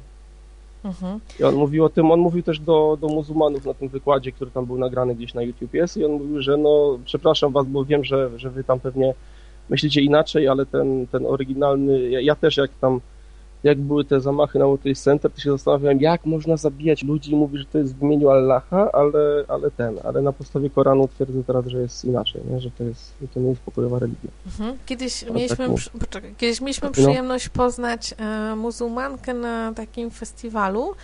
Mhm. 0.85 1.21
I 1.41 1.45
on 1.45 1.55
mówił 1.55 1.85
o 1.85 1.89
tym, 1.89 2.11
on 2.11 2.21
mówił 2.21 2.43
też 2.43 2.59
do, 2.59 2.99
do 3.01 3.09
muzułmanów 3.09 3.67
na 3.67 3.75
tym 3.75 3.89
wykładzie, 3.89 4.33
który 4.33 4.51
tam 4.51 4.67
był 4.67 4.79
nagrany 4.79 5.15
gdzieś 5.15 5.35
na 5.35 5.43
YouTube 5.43 5.75
jest 5.75 5.97
i 5.97 6.05
on 6.05 6.13
mówił, 6.13 6.43
że 6.43 6.57
no 6.57 6.99
przepraszam 7.05 7.53
was, 7.53 7.67
bo 7.67 7.85
wiem, 7.85 8.05
że, 8.05 8.31
że 8.39 8.51
wy 8.51 8.65
tam 8.65 8.81
pewnie 8.81 9.15
myślicie 9.69 10.01
inaczej, 10.01 10.49
ale 10.49 10.67
ten, 10.67 11.07
ten 11.07 11.27
oryginalny, 11.27 12.11
ja, 12.11 12.21
ja 12.21 12.35
też 12.35 12.57
jak 12.57 12.71
tam 12.81 13.01
jak 13.63 13.81
były 13.81 14.05
te 14.05 14.21
zamachy 14.21 14.59
na 14.59 14.65
World 14.65 14.83
Trade 14.83 15.01
Center, 15.01 15.31
to 15.31 15.41
się 15.41 15.51
zastanawiałem, 15.51 16.01
jak 16.01 16.27
można 16.27 16.57
zabijać 16.57 17.03
ludzi 17.03 17.33
i 17.33 17.37
mówić, 17.37 17.61
że 17.61 17.67
to 17.67 17.79
jest 17.79 17.97
w 17.97 18.03
imieniu 18.03 18.29
Allaha, 18.29 18.93
ale, 18.93 19.45
ale 19.49 19.71
ten, 19.71 19.99
ale 20.05 20.23
na 20.23 20.33
podstawie 20.33 20.71
Koranu 20.71 21.09
twierdzę 21.09 21.45
teraz, 21.45 21.67
że 21.67 21.79
jest 21.79 22.05
inaczej, 22.05 22.43
nie? 22.51 22.61
że 22.61 22.71
to, 22.71 22.85
jest, 22.85 23.15
to 23.35 23.41
nie 23.41 23.49
jest 23.49 23.61
pokojowa 23.61 23.99
religia. 23.99 24.31
Mhm. 24.47 24.79
Kiedyś, 24.87 25.25
mieliśmy, 25.31 25.69
tak 25.69 26.01
poczekaj, 26.01 26.35
kiedyś 26.39 26.61
mieliśmy 26.61 26.89
no. 26.89 26.93
przyjemność 26.93 27.49
poznać 27.49 28.15
e, 28.19 28.57
muzułmankę 28.57 29.35
na 29.35 29.73
takim 29.75 30.11
festiwalu 30.11 30.95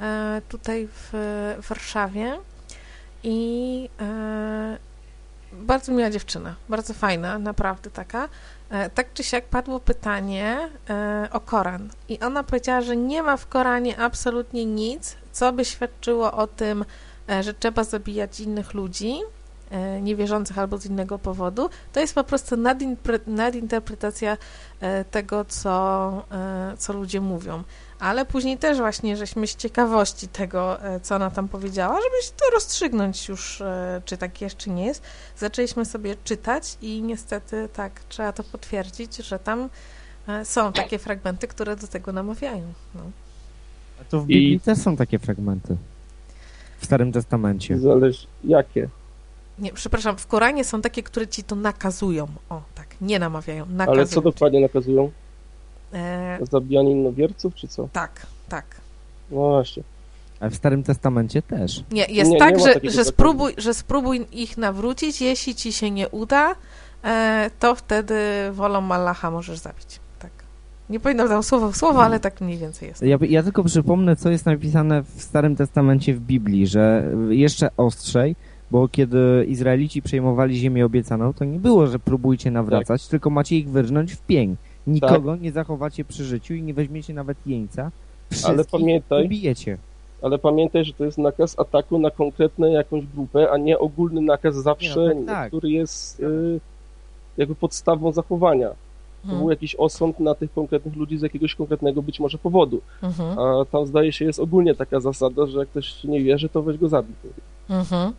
e, 0.00 0.42
tutaj 0.48 0.86
w, 0.86 1.10
w 1.62 1.68
Warszawie 1.68 2.38
i 3.22 3.88
e, 4.00 4.78
bardzo 5.52 5.92
miła 5.92 6.10
dziewczyna, 6.10 6.54
bardzo 6.68 6.94
fajna, 6.94 7.38
naprawdę 7.38 7.90
taka. 7.90 8.28
E, 8.72 8.90
tak 8.90 9.12
czy 9.12 9.24
siak 9.24 9.44
padło 9.44 9.80
pytanie 9.80 10.68
e, 10.90 11.28
o 11.32 11.40
Koran 11.40 11.88
i 12.08 12.20
ona 12.20 12.42
powiedziała, 12.44 12.80
że 12.80 12.96
nie 12.96 13.22
ma 13.22 13.36
w 13.36 13.46
Koranie 13.46 13.98
absolutnie 13.98 14.64
nic, 14.66 15.16
co 15.32 15.52
by 15.52 15.64
świadczyło 15.64 16.32
o 16.32 16.46
tym, 16.46 16.84
e, 17.30 17.42
że 17.42 17.54
trzeba 17.54 17.84
zabijać 17.84 18.40
innych 18.40 18.74
ludzi, 18.74 19.20
niewierzących 20.02 20.58
albo 20.58 20.78
z 20.78 20.86
innego 20.86 21.18
powodu. 21.18 21.70
To 21.92 22.00
jest 22.00 22.14
po 22.14 22.24
prostu 22.24 22.56
nadinterpretacja 23.26 24.36
tego, 25.10 25.44
co, 25.44 26.24
co 26.78 26.92
ludzie 26.92 27.20
mówią 27.20 27.62
ale 28.02 28.26
później 28.26 28.58
też 28.58 28.78
właśnie, 28.78 29.16
żeśmy 29.16 29.46
z 29.46 29.56
ciekawości 29.56 30.28
tego, 30.28 30.82
e, 30.82 31.00
co 31.00 31.16
ona 31.16 31.30
tam 31.30 31.48
powiedziała, 31.48 31.94
żeby 31.94 32.22
się 32.22 32.30
to 32.30 32.54
rozstrzygnąć 32.54 33.28
już, 33.28 33.60
e, 33.60 34.02
czy 34.04 34.16
tak 34.16 34.40
jest, 34.40 34.56
czy 34.56 34.70
nie 34.70 34.86
jest, 34.86 35.02
zaczęliśmy 35.36 35.84
sobie 35.84 36.16
czytać 36.24 36.78
i 36.82 37.02
niestety 37.02 37.68
tak, 37.72 38.00
trzeba 38.08 38.32
to 38.32 38.44
potwierdzić, 38.44 39.16
że 39.16 39.38
tam 39.38 39.68
e, 40.28 40.44
są 40.44 40.72
takie 40.72 40.98
fragmenty, 40.98 41.48
które 41.48 41.76
do 41.76 41.86
tego 41.86 42.12
namawiają. 42.12 42.72
No. 42.94 43.00
A 44.00 44.04
to 44.04 44.20
w 44.20 44.26
Biblii 44.26 44.54
I... 44.54 44.60
też 44.60 44.78
są 44.78 44.96
takie 44.96 45.18
fragmenty. 45.18 45.76
W 46.78 46.84
Starym 46.84 47.12
Testamencie. 47.12 47.78
Zależy, 47.78 48.26
jakie? 48.44 48.88
Nie, 49.58 49.72
przepraszam, 49.72 50.16
w 50.16 50.26
Koranie 50.26 50.64
są 50.64 50.80
takie, 50.80 51.02
które 51.02 51.28
ci 51.28 51.44
to 51.44 51.56
nakazują. 51.56 52.26
O, 52.50 52.62
tak, 52.74 52.86
nie 53.00 53.18
namawiają, 53.18 53.66
nakazują. 53.66 54.00
Ale 54.00 54.06
co 54.06 54.20
dokładnie 54.20 54.60
nakazują? 54.60 55.10
E... 55.92 56.38
Zabijanie 56.50 56.90
innowierców, 56.90 57.54
czy 57.54 57.68
co? 57.68 57.88
Tak, 57.92 58.26
tak. 58.48 58.64
No 59.30 59.36
właśnie. 59.36 59.82
Ale 60.40 60.50
w 60.50 60.54
Starym 60.54 60.82
Testamencie 60.82 61.42
też. 61.42 61.84
Nie, 61.90 62.04
jest 62.04 62.30
nie, 62.30 62.38
tak, 62.38 62.56
nie 62.56 62.64
że, 62.64 62.90
że, 62.90 63.04
spróbuj, 63.04 63.52
że 63.58 63.74
spróbuj 63.74 64.26
ich 64.32 64.58
nawrócić, 64.58 65.20
jeśli 65.20 65.54
ci 65.54 65.72
się 65.72 65.90
nie 65.90 66.08
uda, 66.08 66.54
e, 67.04 67.50
to 67.60 67.74
wtedy 67.74 68.14
wolą 68.52 68.80
Malacha 68.80 69.30
możesz 69.30 69.58
zabić. 69.58 70.00
Tak. 70.18 70.30
Nie 70.90 71.00
pamiętam 71.00 71.28
tam 71.28 71.42
słowo 71.42 71.72
w 71.72 71.76
słowo, 71.76 72.04
ale 72.04 72.20
tak 72.20 72.40
mniej 72.40 72.58
więcej 72.58 72.88
jest. 72.88 73.02
Ja, 73.02 73.18
ja 73.28 73.42
tylko 73.42 73.64
przypomnę, 73.64 74.16
co 74.16 74.30
jest 74.30 74.46
napisane 74.46 75.02
w 75.02 75.22
Starym 75.22 75.56
Testamencie 75.56 76.14
w 76.14 76.20
Biblii, 76.20 76.66
że 76.66 77.12
jeszcze 77.28 77.70
ostrzej, 77.76 78.36
bo 78.70 78.88
kiedy 78.88 79.46
Izraelici 79.48 80.02
przejmowali 80.02 80.58
ziemię 80.58 80.86
obiecaną, 80.86 81.32
to 81.32 81.44
nie 81.44 81.58
było, 81.58 81.86
że 81.86 81.98
próbujcie 81.98 82.50
nawracać, 82.50 83.02
tak. 83.02 83.10
tylko 83.10 83.30
macie 83.30 83.56
ich 83.56 83.70
wyrżnąć 83.70 84.12
w 84.12 84.20
pień. 84.20 84.56
Nikogo 84.86 85.32
tak. 85.32 85.40
nie 85.40 85.52
zachowacie 85.52 86.04
przy 86.04 86.24
życiu 86.24 86.54
i 86.54 86.62
nie 86.62 86.74
weźmiecie 86.74 87.14
nawet 87.14 87.38
jeńca. 87.46 87.90
Ale 88.44 88.64
pamiętaj, 88.64 89.26
ubijecie. 89.26 89.78
Ale 90.22 90.38
pamiętaj, 90.38 90.84
że 90.84 90.92
to 90.92 91.04
jest 91.04 91.18
nakaz 91.18 91.58
ataku 91.58 91.98
na 91.98 92.10
konkretną 92.10 92.66
jakąś 92.66 93.06
grupę, 93.06 93.50
a 93.50 93.58
nie 93.58 93.78
ogólny 93.78 94.20
nakaz 94.20 94.54
zawsze, 94.54 95.00
nie, 95.00 95.20
no 95.20 95.26
tak, 95.26 95.26
tak. 95.26 95.48
który 95.48 95.70
jest 95.70 96.20
y, 96.20 96.60
jakby 97.36 97.54
podstawą 97.54 98.12
zachowania. 98.12 98.68
To 98.68 99.26
hmm. 99.26 99.40
był 99.40 99.50
jakiś 99.50 99.74
osąd 99.74 100.20
na 100.20 100.34
tych 100.34 100.52
konkretnych 100.52 100.96
ludzi 100.96 101.18
z 101.18 101.22
jakiegoś 101.22 101.54
konkretnego 101.54 102.02
być 102.02 102.20
może 102.20 102.38
powodu. 102.38 102.80
Mhm. 103.02 103.38
A 103.38 103.64
tam 103.64 103.86
zdaje 103.86 104.12
się 104.12 104.24
jest 104.24 104.40
ogólnie 104.40 104.74
taka 104.74 105.00
zasada, 105.00 105.46
że 105.46 105.58
jak 105.58 105.68
ktoś 105.68 106.04
nie 106.04 106.22
wierzy, 106.22 106.48
to 106.48 106.62
weź 106.62 106.78
go 106.78 106.88
zabij. 106.88 107.14
Mhm. 107.70 108.12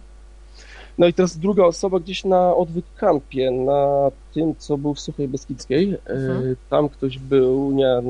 No 0.97 1.07
i 1.07 1.13
teraz 1.13 1.37
druga 1.37 1.65
osoba 1.65 1.99
gdzieś 1.99 2.23
na 2.23 2.55
odwyk 2.55 2.85
kampie, 2.95 3.51
na 3.51 4.11
tym, 4.33 4.55
co 4.57 4.77
był 4.77 4.93
w 4.93 4.99
Suchej 4.99 5.27
Beskidzkiej. 5.27 5.93
E, 5.93 6.09
mhm. 6.09 6.55
Tam 6.69 6.89
ktoś 6.89 7.19
był, 7.19 7.71
nie, 7.71 8.01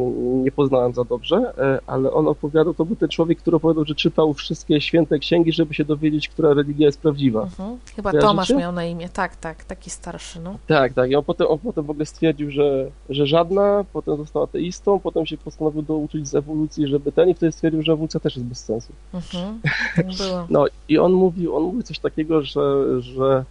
nie 0.44 0.52
poznałem 0.52 0.94
za 0.94 1.04
dobrze, 1.04 1.54
e, 1.58 1.80
ale 1.88 2.12
on 2.12 2.28
opowiadał, 2.28 2.74
to 2.74 2.86
był 2.86 2.96
ten 2.96 3.10
człowiek, 3.10 3.40
który 3.40 3.58
opowiadał, 3.58 3.86
że 3.86 3.96
czytał 3.96 4.34
wszystkie 4.34 4.82
święte 4.82 5.20
księgi, 5.20 5.52
żeby 5.52 5.74
się 5.74 5.86
dowiedzieć, 5.86 6.30
która 6.30 6.54
religia 6.54 6.86
jest 6.86 7.02
prawdziwa. 7.02 7.44
Mhm. 7.44 7.78
Chyba 7.96 8.12
Kojarzycie? 8.12 8.30
Tomasz 8.30 8.50
miał 8.50 8.72
na 8.72 8.86
imię, 8.86 9.10
tak, 9.10 9.36
tak, 9.36 9.64
taki 9.64 9.90
starszy, 9.90 10.40
no. 10.40 10.58
Tak, 10.68 10.94
tak. 10.94 11.12
I 11.12 11.16
on 11.16 11.24
potem, 11.24 11.48
on 11.48 11.60
potem 11.60 11.86
w 11.86 11.90
ogóle 11.90 12.06
stwierdził, 12.06 12.52
że, 12.52 12.92
że 13.10 13.28
żadna, 13.28 13.86
potem 13.94 14.18
został 14.18 14.44
ateistą, 14.44 15.00
potem 15.00 15.26
się 15.26 15.38
postanowił 15.38 15.82
douczyć 15.82 16.28
z 16.28 16.36
ewolucji, 16.36 16.88
żeby 16.88 17.12
ten 17.12 17.30
i 17.30 17.34
wtedy 17.34 17.52
stwierdził, 17.52 17.82
że 17.82 17.94
ewolucja 17.94 18.20
też 18.20 18.36
jest 18.36 18.48
bez 18.48 18.66
sensu. 18.66 18.94
Mhm. 19.14 19.60
Tak 19.96 20.08
było. 20.18 20.48
No 20.50 20.66
i 20.90 20.98
on 20.98 21.14
mówił, 21.14 21.56
on 21.56 21.64
mówił 21.64 21.84
coś 21.84 22.00
takiego, 22.00 22.42
że, 22.42 23.02
że 23.02 23.46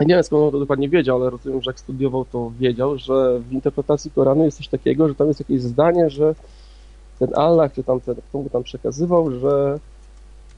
nie 0.00 0.14
wiem 0.14 0.22
skąd 0.22 0.42
on 0.42 0.50
to 0.50 0.58
dokładnie 0.58 0.88
wiedział, 0.88 1.16
ale 1.16 1.30
rozumiem, 1.30 1.62
że 1.62 1.70
jak 1.70 1.80
studiował, 1.80 2.24
to 2.24 2.52
wiedział, 2.58 2.98
że 2.98 3.40
w 3.40 3.52
interpretacji 3.52 4.10
Koranu 4.10 4.44
jest 4.44 4.56
coś 4.56 4.68
takiego, 4.68 5.08
że 5.08 5.14
tam 5.14 5.28
jest 5.28 5.40
jakieś 5.40 5.62
zdanie, 5.62 6.10
że 6.10 6.34
ten 7.18 7.28
Allah, 7.34 7.72
czy 7.72 7.84
tam 7.84 8.00
ten, 8.00 8.14
kto 8.14 8.38
mu 8.38 8.48
tam 8.48 8.62
przekazywał, 8.62 9.30
że, 9.30 9.78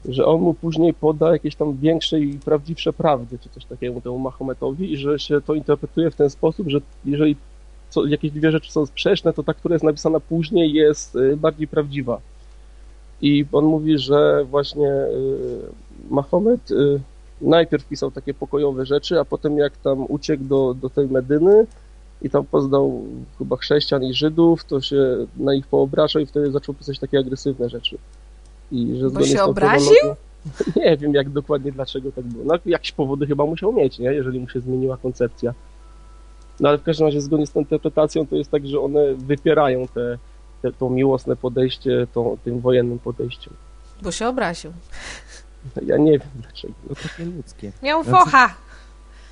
że 0.05 0.25
on 0.25 0.41
mu 0.41 0.53
później 0.53 0.93
poda 0.93 1.31
jakieś 1.31 1.55
tam 1.55 1.77
większe 1.77 2.19
i 2.19 2.39
prawdziwsze 2.39 2.93
prawdy, 2.93 3.39
czy 3.39 3.49
coś 3.49 3.65
takiego 3.65 4.01
temu 4.01 4.19
Mahometowi 4.19 4.93
i 4.93 4.97
że 4.97 5.19
się 5.19 5.41
to 5.41 5.53
interpretuje 5.53 6.11
w 6.11 6.15
ten 6.15 6.29
sposób, 6.29 6.69
że 6.69 6.79
jeżeli 7.05 7.35
co, 7.89 8.05
jakieś 8.05 8.31
dwie 8.31 8.51
rzeczy 8.51 8.71
są 8.71 8.85
sprzeczne, 8.85 9.33
to 9.33 9.43
ta, 9.43 9.53
która 9.53 9.75
jest 9.75 9.85
napisana 9.85 10.19
później 10.19 10.73
jest 10.73 11.15
y, 11.15 11.37
bardziej 11.37 11.67
prawdziwa. 11.67 12.21
I 13.21 13.45
on 13.51 13.65
mówi, 13.65 13.97
że 13.97 14.45
właśnie 14.45 14.89
y, 14.89 15.59
Mahomet 16.09 16.71
y, 16.71 16.99
najpierw 17.41 17.85
pisał 17.85 18.11
takie 18.11 18.33
pokojowe 18.33 18.85
rzeczy, 18.85 19.19
a 19.19 19.25
potem 19.25 19.57
jak 19.57 19.77
tam 19.77 20.05
uciekł 20.09 20.43
do, 20.43 20.73
do 20.73 20.89
tej 20.89 21.07
Medyny 21.07 21.65
i 22.21 22.29
tam 22.29 22.45
poznał 22.45 23.03
chyba 23.37 23.57
chrześcijan 23.57 24.03
i 24.03 24.13
Żydów, 24.13 24.63
to 24.63 24.81
się 24.81 25.27
na 25.37 25.53
nich 25.53 25.67
poobrażał 25.67 26.21
i 26.21 26.25
wtedy 26.25 26.51
zaczął 26.51 26.75
pisać 26.75 26.99
takie 26.99 27.19
agresywne 27.19 27.69
rzeczy. 27.69 27.97
I 28.71 28.97
że 28.97 29.09
Bo 29.09 29.25
się 29.25 29.43
obraził? 29.43 29.95
Nie 30.75 30.97
wiem 30.97 31.13
jak 31.13 31.29
dokładnie 31.29 31.71
dlaczego 31.71 32.11
tak 32.11 32.25
było. 32.25 32.45
No 32.45 32.59
jakieś 32.65 32.91
powody 32.91 33.27
chyba 33.27 33.45
musiał 33.45 33.73
mieć, 33.73 33.99
nie? 33.99 34.13
Jeżeli 34.13 34.39
mu 34.39 34.49
się 34.49 34.59
zmieniła 34.59 34.97
koncepcja. 34.97 35.53
No 36.59 36.69
ale 36.69 36.77
w 36.77 36.83
każdym 36.83 37.05
razie 37.05 37.21
zgodnie 37.21 37.47
z 37.47 37.51
tą 37.51 37.59
interpretacją 37.59 38.27
to 38.27 38.35
jest 38.35 38.51
tak, 38.51 38.67
że 38.67 38.79
one 38.79 39.13
wypierają 39.13 39.87
te, 39.87 40.17
te, 40.61 40.71
to 40.71 40.89
miłosne 40.89 41.35
podejście 41.35 42.07
to, 42.13 42.37
tym 42.43 42.59
wojennym 42.59 42.99
podejściem. 42.99 43.53
Bo 44.01 44.11
się 44.11 44.27
obraził. 44.27 44.71
Ja 45.85 45.97
nie 45.97 46.11
wiem 46.11 46.29
dlaczego. 46.35 46.73
No 46.89 46.95
takie 46.95 47.25
ludzkie. 47.25 47.71
Miał 47.83 48.03
znaczy, 48.03 48.25
focha! 48.25 48.49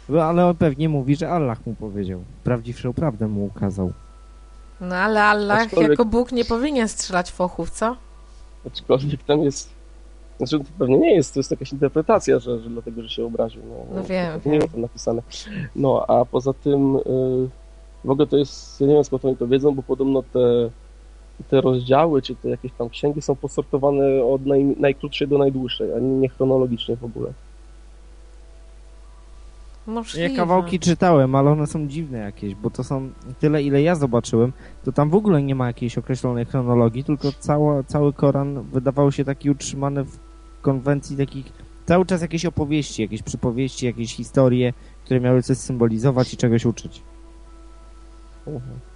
No, 0.10 0.24
ale 0.24 0.46
on 0.46 0.56
pewnie 0.56 0.90
mówi, 0.90 1.16
że 1.16 1.30
Allah 1.30 1.66
mu 1.66 1.76
powiedział. 1.76 2.24
Prawdziwszą 2.44 2.94
prawdę 2.94 3.28
mu 3.28 3.46
ukazał. 3.46 3.94
No 4.82 4.96
ale 4.96 5.24
Allah 5.24 5.62
Aczkolwiek... 5.62 5.90
jako 5.90 6.06
Bóg 6.06 6.32
nie 6.32 6.46
powinien 6.46 6.88
strzelać 6.88 7.32
fochów, 7.32 7.70
co? 7.70 7.96
Aczkolwiek 8.68 9.24
tam 9.24 9.44
jest... 9.44 9.70
Znaczy 10.38 10.60
to 10.60 10.66
pewnie 10.80 10.98
nie 10.98 11.16
jest, 11.16 11.34
to 11.34 11.40
jest 11.40 11.52
jakaś 11.52 11.74
interpretacja, 11.74 12.40
że, 12.40 12.60
że 12.60 12.70
dlatego, 12.70 13.02
że 13.02 13.10
się 13.10 13.26
obraził. 13.26 13.62
No, 13.70 13.96
no 13.96 14.04
wiem. 14.04 14.40
Nie 14.46 14.60
wiem, 14.60 14.70
tam 14.70 14.82
napisane. 14.82 15.22
No, 15.76 16.06
a 16.08 16.26
poza 16.26 16.54
tym 16.54 16.94
yy, 16.94 17.50
w 18.06 18.10
ogóle 18.10 18.28
to 18.28 18.38
jest, 18.38 18.82
ja 18.82 18.88
nie 18.88 18.94
wiem 18.94 19.04
skąd 19.04 19.26
oni 19.26 19.38
to 19.38 19.48
wiedzą, 19.48 19.76
bo 19.76 19.84
podobno 19.84 20.24
te 20.24 20.70
te 21.50 21.62
rozdziały, 21.62 22.22
czy 22.22 22.36
te 22.36 22.50
jakieś 22.50 22.72
tam 22.72 22.90
księgi 22.90 23.22
są 23.22 23.36
posortowane 23.36 24.24
od 24.24 24.46
naj, 24.46 24.64
najkrótszej 24.80 25.28
do 25.28 25.38
najdłuższej, 25.38 25.94
a 25.94 26.00
nie 26.00 26.30
chronologicznie 26.30 26.96
w 26.96 27.04
ogóle. 27.04 27.34
Możliwe. 29.88 30.30
Ja 30.30 30.36
kawałki 30.36 30.80
czytałem, 30.80 31.36
ale 31.36 31.52
one 31.52 31.68
są 31.68 31.88
dziwne 31.88 32.18
jakieś, 32.18 32.56
bo 32.56 32.70
to 32.70 32.84
są 32.84 33.10
tyle, 33.40 33.64
ile 33.64 33.82
ja 33.82 33.96
zobaczyłem, 33.96 34.54
to 34.84 34.92
tam 34.92 35.10
w 35.10 35.16
ogóle 35.16 35.44
nie 35.44 35.56
ma 35.56 35.68
jakiejś 35.68 35.98
określonej 35.98 36.46
chronologii, 36.46 37.04
tylko 37.04 37.32
cała, 37.40 37.84
cały 37.84 38.14
Koran 38.14 38.62
wydawał 38.62 39.12
się 39.12 39.26
taki 39.26 39.50
utrzymany 39.50 40.04
w 40.04 40.20
konwencji 40.62 41.18
takich, 41.18 41.46
cały 41.86 42.06
czas 42.06 42.22
jakieś 42.22 42.46
opowieści, 42.46 43.02
jakieś 43.02 43.24
przypowieści, 43.24 43.86
jakieś 43.86 44.16
historie, 44.16 44.74
które 45.06 45.20
miały 45.20 45.42
coś 45.42 45.58
symbolizować 45.58 46.34
i 46.34 46.38
czegoś 46.38 46.66
uczyć. 46.66 47.02
Mhm. 48.48 48.93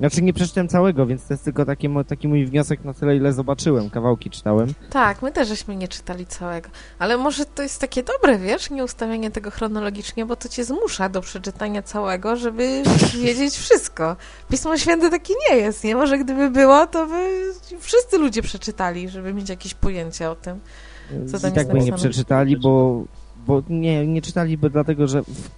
Znaczy 0.00 0.22
nie 0.22 0.32
przeczytałem 0.32 0.68
całego, 0.68 1.06
więc 1.06 1.26
to 1.26 1.34
jest 1.34 1.44
tylko 1.44 1.64
taki, 1.64 1.88
taki 2.08 2.28
mój 2.28 2.46
wniosek 2.46 2.84
na 2.84 2.94
tyle, 2.94 3.16
ile 3.16 3.32
zobaczyłem. 3.32 3.90
Kawałki 3.90 4.30
czytałem. 4.30 4.74
Tak, 4.90 5.22
my 5.22 5.32
też 5.32 5.48
żeśmy 5.48 5.76
nie 5.76 5.88
czytali 5.88 6.26
całego. 6.26 6.68
Ale 6.98 7.16
może 7.16 7.44
to 7.44 7.62
jest 7.62 7.80
takie 7.80 8.02
dobre, 8.02 8.38
wiesz, 8.38 8.70
nie 8.70 8.84
ustawianie 8.84 9.30
tego 9.30 9.50
chronologicznie, 9.50 10.26
bo 10.26 10.36
to 10.36 10.48
cię 10.48 10.64
zmusza 10.64 11.08
do 11.08 11.20
przeczytania 11.20 11.82
całego, 11.82 12.36
żeby 12.36 12.82
wiedzieć 13.22 13.54
wszystko. 13.54 14.16
Pismo 14.50 14.78
Święte 14.78 15.10
takie 15.10 15.34
nie 15.50 15.56
jest, 15.56 15.84
nie? 15.84 15.94
Może 15.94 16.18
gdyby 16.18 16.50
było, 16.50 16.86
to 16.86 17.06
by 17.06 17.52
wszyscy 17.78 18.18
ludzie 18.18 18.42
przeczytali, 18.42 19.08
żeby 19.08 19.34
mieć 19.34 19.48
jakieś 19.48 19.74
pojęcie 19.74 20.30
o 20.30 20.34
tym. 20.34 20.60
Co 21.08 21.40
tam 21.40 21.52
I 21.52 21.54
jest 21.54 21.54
tak 21.54 21.72
by 21.72 21.84
nie 21.84 21.92
przeczytali, 21.92 22.56
bo, 22.56 23.04
bo 23.46 23.62
nie, 23.68 24.06
nie 24.06 24.22
czytaliby 24.22 24.70
dlatego, 24.70 25.06
że 25.06 25.22
w, 25.22 25.50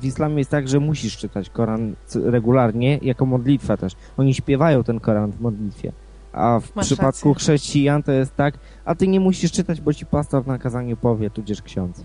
w 0.00 0.04
islamie 0.04 0.38
jest 0.38 0.50
tak, 0.50 0.68
że 0.68 0.80
musisz 0.80 1.16
czytać 1.16 1.50
Koran 1.50 1.94
regularnie, 2.14 2.98
jako 3.02 3.26
modlitwę 3.26 3.78
też. 3.78 3.92
Oni 4.16 4.34
śpiewają 4.34 4.84
ten 4.84 5.00
Koran 5.00 5.32
w 5.32 5.40
modlitwie. 5.40 5.92
A 6.32 6.60
w 6.60 6.76
Masz 6.76 6.86
przypadku 6.86 7.28
rację. 7.28 7.34
chrześcijan 7.34 8.02
to 8.02 8.12
jest 8.12 8.36
tak, 8.36 8.54
a 8.84 8.94
ty 8.94 9.08
nie 9.08 9.20
musisz 9.20 9.52
czytać, 9.52 9.80
bo 9.80 9.94
ci 9.94 10.06
pastor 10.06 10.46
na 10.46 10.58
kazaniu 10.58 10.96
powie, 10.96 11.30
tudzież 11.30 11.62
ksiądz. 11.62 12.04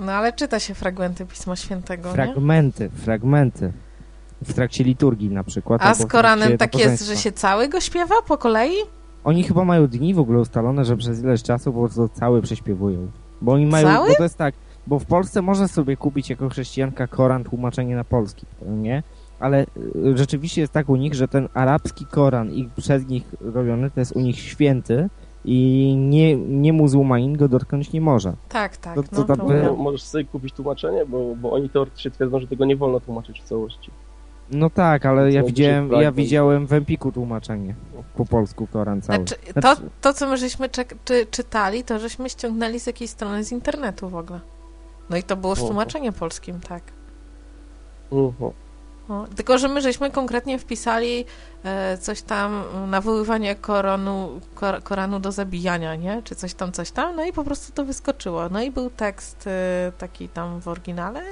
No 0.00 0.12
ale 0.12 0.32
czyta 0.32 0.60
się 0.60 0.74
fragmenty 0.74 1.26
Pisma 1.26 1.56
Świętego, 1.56 2.08
nie? 2.08 2.14
Fragmenty, 2.14 2.90
fragmenty. 2.90 3.72
W 4.44 4.52
trakcie 4.52 4.84
liturgii 4.84 5.30
na 5.30 5.44
przykład. 5.44 5.82
A 5.84 5.94
z 5.94 6.02
w 6.02 6.06
Koranem 6.06 6.58
tak 6.58 6.78
jest, 6.78 7.06
że 7.06 7.16
się 7.16 7.32
cały 7.32 7.68
go 7.68 7.80
śpiewa 7.80 8.14
po 8.28 8.38
kolei? 8.38 8.74
Oni 9.24 9.42
chyba 9.42 9.64
mają 9.64 9.86
dni 9.86 10.14
w 10.14 10.18
ogóle 10.18 10.38
ustalone, 10.40 10.84
że 10.84 10.96
przez 10.96 11.20
ileś 11.20 11.42
czasu 11.42 11.72
po 11.72 11.78
prostu 11.78 12.08
cały 12.08 12.42
prześpiewują. 12.42 13.10
Bo 13.42 13.52
oni 13.52 13.66
mają, 13.66 13.86
Cały? 13.88 14.08
bo 14.08 14.14
to 14.14 14.22
jest 14.22 14.38
tak, 14.38 14.54
bo 14.86 14.98
w 14.98 15.04
Polsce 15.04 15.42
można 15.42 15.68
sobie 15.68 15.96
kupić 15.96 16.30
jako 16.30 16.48
chrześcijanka 16.48 17.06
Koran 17.06 17.44
tłumaczenie 17.44 17.96
na 17.96 18.04
polski, 18.04 18.46
nie? 18.66 19.02
Ale 19.40 19.62
y, 19.62 20.18
rzeczywiście 20.18 20.60
jest 20.60 20.72
tak 20.72 20.88
u 20.88 20.96
nich, 20.96 21.14
że 21.14 21.28
ten 21.28 21.48
arabski 21.54 22.06
Koran 22.06 22.50
i 22.52 22.68
przez 22.76 23.06
nich 23.08 23.24
robiony 23.40 23.90
to 23.90 24.00
jest 24.00 24.12
u 24.16 24.20
nich 24.20 24.38
święty 24.38 25.08
i 25.44 25.94
nie, 25.98 26.36
nie 26.36 26.72
muzułmanin 26.72 27.36
go 27.36 27.48
dotknąć 27.48 27.92
nie 27.92 28.00
może. 28.00 28.32
Tak, 28.48 28.76
tak. 28.76 28.94
To- 28.94 29.02
to 29.02 29.24
no, 29.28 29.36
to 29.36 29.44
by- 29.44 29.62
No, 29.62 29.76
możesz 29.76 30.02
sobie 30.02 30.24
kupić 30.24 30.54
tłumaczenie, 30.54 31.06
bo, 31.06 31.36
bo 31.36 31.52
oni 31.52 31.70
teoretycznie 31.70 32.10
twierdzą, 32.10 32.40
że 32.40 32.46
tego 32.46 32.64
nie 32.64 32.76
wolno 32.76 33.00
tłumaczyć 33.00 33.40
w 33.40 33.44
całości. 33.44 33.90
No 34.50 34.70
tak, 34.70 35.06
ale 35.06 35.32
ja 35.32 35.42
widziałem, 35.42 35.92
ja 35.92 36.12
widziałem 36.12 36.66
w 36.66 36.72
Empiku 36.72 37.12
tłumaczenie 37.12 37.74
po 38.16 38.26
polsku 38.26 38.66
Koran 38.66 39.02
cały. 39.02 39.16
Znaczy, 39.16 39.34
to, 39.54 39.60
Znaczy- 39.60 39.90
to, 40.00 40.12
co 40.12 40.28
my 40.28 40.36
żeśmy 40.36 40.68
czy, 40.68 41.26
czytali, 41.30 41.84
to 41.84 41.98
żeśmy 41.98 42.30
ściągnęli 42.30 42.80
z 42.80 42.86
jakiejś 42.86 43.10
strony 43.10 43.44
z 43.44 43.52
internetu 43.52 44.08
w 44.08 44.16
ogóle. 44.16 44.40
No 45.10 45.16
i 45.16 45.22
to 45.22 45.36
było 45.36 45.56
z 45.56 45.58
tłumaczeniem 45.58 46.12
polskim, 46.12 46.60
tak. 46.60 46.82
Mhm. 48.12 48.52
No, 49.08 49.26
tylko, 49.36 49.58
że 49.58 49.68
my 49.68 49.80
żeśmy 49.80 50.10
konkretnie 50.10 50.58
wpisali 50.58 51.24
e, 51.64 51.98
coś 51.98 52.22
tam, 52.22 52.62
nawoływanie 52.86 53.54
Koranu, 53.54 54.40
kor, 54.54 54.82
Koranu 54.82 55.20
do 55.20 55.32
zabijania, 55.32 55.96
nie? 55.96 56.22
Czy 56.24 56.34
coś 56.34 56.54
tam, 56.54 56.72
coś 56.72 56.90
tam, 56.90 57.16
no 57.16 57.24
i 57.24 57.32
po 57.32 57.44
prostu 57.44 57.72
to 57.72 57.84
wyskoczyło. 57.84 58.48
No 58.48 58.62
i 58.62 58.70
był 58.70 58.90
tekst 58.90 59.46
e, 59.46 59.92
taki 59.98 60.28
tam 60.28 60.60
w 60.60 60.68
oryginale 60.68 61.22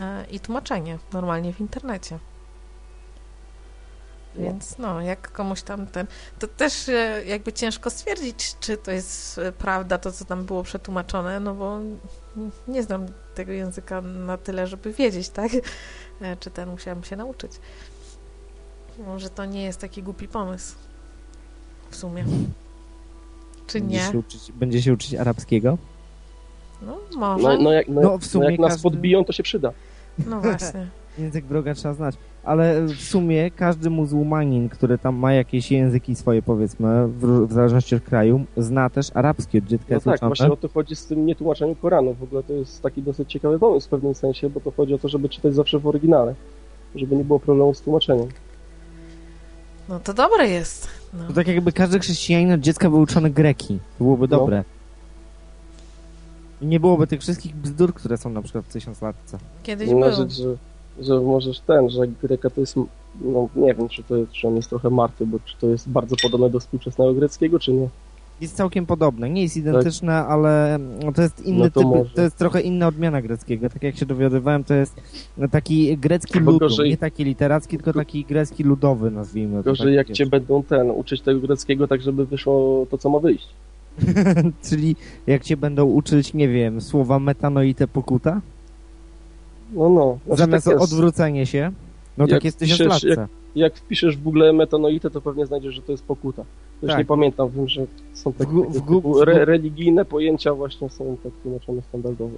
e, 0.00 0.24
i 0.30 0.40
tłumaczenie 0.40 0.98
normalnie 1.12 1.52
w 1.52 1.60
internecie. 1.60 2.18
Więc 4.36 4.78
no, 4.78 5.00
jak 5.00 5.32
komuś 5.32 5.62
tam 5.62 5.86
ten. 5.86 6.06
To 6.38 6.46
też 6.46 6.88
e, 6.88 7.22
jakby 7.26 7.52
ciężko 7.52 7.90
stwierdzić, 7.90 8.56
czy 8.60 8.76
to 8.76 8.90
jest 8.90 9.38
e, 9.38 9.52
prawda, 9.52 9.98
to 9.98 10.12
co 10.12 10.24
tam 10.24 10.44
było 10.44 10.62
przetłumaczone, 10.62 11.40
no 11.40 11.54
bo 11.54 11.78
nie 12.68 12.82
znam 12.82 13.06
tego 13.34 13.52
języka 13.52 14.00
na 14.00 14.36
tyle, 14.38 14.66
żeby 14.66 14.92
wiedzieć, 14.92 15.28
tak? 15.28 15.50
E, 16.20 16.36
Czy 16.36 16.50
ten 16.50 16.68
musiałam 16.70 17.04
się 17.04 17.16
nauczyć. 17.16 17.52
Może 19.06 19.30
to 19.30 19.44
nie 19.44 19.62
jest 19.62 19.80
taki 19.80 20.02
głupi 20.02 20.28
pomysł. 20.28 20.74
W 21.90 21.96
sumie. 21.96 22.24
Czy 23.66 23.80
Będzie 23.80 23.96
nie? 23.96 24.12
się 24.12 24.18
uczyć, 24.18 24.52
będzie 24.52 24.82
się 24.82 24.92
uczyć 24.92 25.14
arabskiego? 25.14 25.78
No, 26.82 26.98
może. 27.16 27.42
No, 27.42 27.58
no, 27.58 27.72
jak, 27.72 27.88
no, 27.88 28.00
No, 28.00 28.18
w 28.18 28.26
sumie 28.26 28.44
no 28.44 28.50
jak 28.50 28.60
nas 28.60 28.68
każdy- 28.72 28.82
podbiją, 28.82 29.24
to 29.24 29.32
się 29.32 29.42
przyda. 29.42 29.72
No 30.26 30.40
właśnie. 30.40 30.86
Język 31.18 31.44
wroga 31.44 31.74
trzeba 31.74 31.94
znać. 31.94 32.16
Ale 32.44 32.82
w 32.86 33.00
sumie 33.00 33.50
każdy 33.50 33.90
muzułmanin, 33.90 34.68
który 34.68 34.98
tam 34.98 35.16
ma 35.16 35.32
jakieś 35.32 35.70
języki 35.70 36.14
swoje, 36.14 36.42
powiedzmy, 36.42 37.08
w, 37.08 37.46
w 37.48 37.52
zależności 37.52 37.94
od 37.96 38.02
kraju, 38.02 38.44
zna 38.56 38.90
też 38.90 39.10
arabski 39.14 39.58
od 39.58 39.64
dziecka 39.64 39.94
No 39.94 40.00
tak, 40.00 40.20
właśnie 40.20 40.52
o 40.52 40.56
to 40.56 40.68
chodzi 40.68 40.96
z 40.96 41.06
tym 41.06 41.26
nietłumaczeniem 41.26 41.74
Koranu. 41.74 42.14
W 42.14 42.22
ogóle 42.22 42.42
to 42.42 42.52
jest 42.52 42.82
taki 42.82 43.02
dosyć 43.02 43.32
ciekawy 43.32 43.58
pomysł 43.58 43.86
w 43.86 43.90
pewnym 43.90 44.14
sensie, 44.14 44.50
bo 44.50 44.60
to 44.60 44.70
chodzi 44.70 44.94
o 44.94 44.98
to, 44.98 45.08
żeby 45.08 45.28
czytać 45.28 45.54
zawsze 45.54 45.78
w 45.78 45.86
oryginale. 45.86 46.34
Żeby 46.94 47.16
nie 47.16 47.24
było 47.24 47.40
problemu 47.40 47.74
z 47.74 47.80
tłumaczeniem. 47.80 48.28
No 49.88 50.00
to 50.00 50.14
dobre 50.14 50.48
jest. 50.48 50.88
No. 51.14 51.26
To 51.26 51.32
tak 51.32 51.46
jakby 51.46 51.72
każdy 51.72 51.98
chrześcijanin 52.00 52.52
od 52.52 52.60
dziecka 52.60 52.90
był 52.90 53.00
uczony 53.00 53.30
greki. 53.30 53.78
To 53.98 54.04
byłoby 54.04 54.28
No. 54.30 54.38
dobre. 54.38 54.64
I 56.60 56.66
nie 56.66 56.80
byłoby 56.80 57.06
tych 57.06 57.20
wszystkich 57.20 57.56
bzdur, 57.56 57.94
które 57.94 58.16
są 58.18 58.30
na 58.30 58.42
przykład 58.42 58.64
w 58.64 58.72
tysiąclatce. 58.72 59.38
Kiedyś 59.62 59.88
Inna 59.88 60.06
był. 60.06 60.16
rzecz, 60.16 60.32
że, 60.32 60.56
że 61.00 61.20
możesz 61.20 61.60
ten, 61.60 61.90
że 61.90 62.00
Greka 62.22 62.50
to 62.50 62.60
jest, 62.60 62.76
no 63.20 63.48
nie 63.56 63.74
wiem, 63.74 63.88
czy, 63.88 64.02
to 64.02 64.16
jest, 64.16 64.32
czy 64.32 64.48
on 64.48 64.56
jest 64.56 64.68
trochę 64.70 64.90
martwy, 64.90 65.26
bo 65.26 65.38
czy 65.44 65.56
to 65.60 65.66
jest 65.66 65.88
bardzo 65.88 66.16
podobne 66.22 66.50
do 66.50 66.60
współczesnego 66.60 67.14
greckiego, 67.14 67.58
czy 67.58 67.72
nie? 67.72 67.88
Jest 68.40 68.56
całkiem 68.56 68.86
podobne. 68.86 69.30
Nie 69.30 69.42
jest 69.42 69.56
identyczne, 69.56 70.14
ale 70.14 70.78
no, 71.04 71.12
to 71.12 71.22
jest 71.22 71.46
inny 71.46 71.58
No 71.58 71.70
to 71.70 71.80
typ, 71.80 71.88
może. 71.88 72.10
to 72.14 72.22
jest 72.22 72.36
trochę 72.36 72.60
inna 72.60 72.86
odmiana 72.88 73.22
greckiego. 73.22 73.68
Tak 73.70 73.82
jak 73.82 73.96
się 73.96 74.06
dowiadywałem, 74.06 74.64
to 74.64 74.74
jest 74.74 75.00
taki 75.50 75.96
grecki 75.96 76.38
ludum. 76.40 76.58
gorzej- 76.68 76.88
Nie 76.90 76.96
taki 76.96 77.24
literacki, 77.24 77.76
tylko 77.76 77.92
taki 77.92 78.24
grecki 78.24 78.64
ludowy, 78.64 79.10
nazwijmy 79.10 79.62
to. 79.64 79.74
Że 79.74 79.84
tak 79.84 79.92
jak 79.92 80.10
cię 80.12 80.26
będą 80.26 80.62
ten, 80.62 80.90
uczyć 80.90 81.20
tego 81.20 81.40
greckiego 81.40 81.88
tak, 81.88 82.02
żeby 82.02 82.26
wyszło 82.26 82.86
to, 82.90 82.98
co 82.98 83.10
ma 83.10 83.18
wyjść. 83.18 83.48
Czyli 84.70 84.96
jak 85.26 85.44
cię 85.44 85.56
będą 85.56 85.84
uczyć, 85.86 86.34
nie 86.34 86.48
wiem, 86.48 86.80
słowa 86.80 87.18
metanoite 87.18 87.88
pokuta, 87.88 88.40
No, 89.72 89.88
no. 89.88 90.18
Znaczy, 90.26 90.38
zamiast 90.42 90.64
tak 90.66 90.80
jest. 90.80 90.92
odwrócenie 90.92 91.46
się, 91.46 91.72
no 92.18 92.24
Jak 92.24 92.30
tak 92.30 92.44
jest 92.44 92.56
w 92.56 92.60
piszesz, 92.60 92.78
tysiąclatce. 92.78 93.28
Jak 93.54 93.76
wpiszesz 93.76 94.16
w 94.16 94.22
Google 94.22 94.42
metanoite, 94.54 95.10
to 95.10 95.20
pewnie 95.20 95.46
znajdziesz, 95.46 95.74
że 95.74 95.82
to 95.82 95.92
jest 95.92 96.04
pokuta. 96.04 96.44
Już 96.82 96.90
Tak. 96.90 96.98
nie 96.98 97.04
pamiętam, 97.04 97.50
wiem, 97.50 97.68
że 97.68 97.86
są 98.14 98.32
takie, 98.32 98.50
w 98.52 98.72
w 98.72 98.80
gu- 98.80 99.22
re, 99.22 99.44
religijne 99.44 100.04
pojęcia 100.04 100.54
właśnie 100.54 100.88
są 100.88 101.16
tak 101.22 101.32
tłumaczone 101.42 101.82
standardowo. 101.82 102.36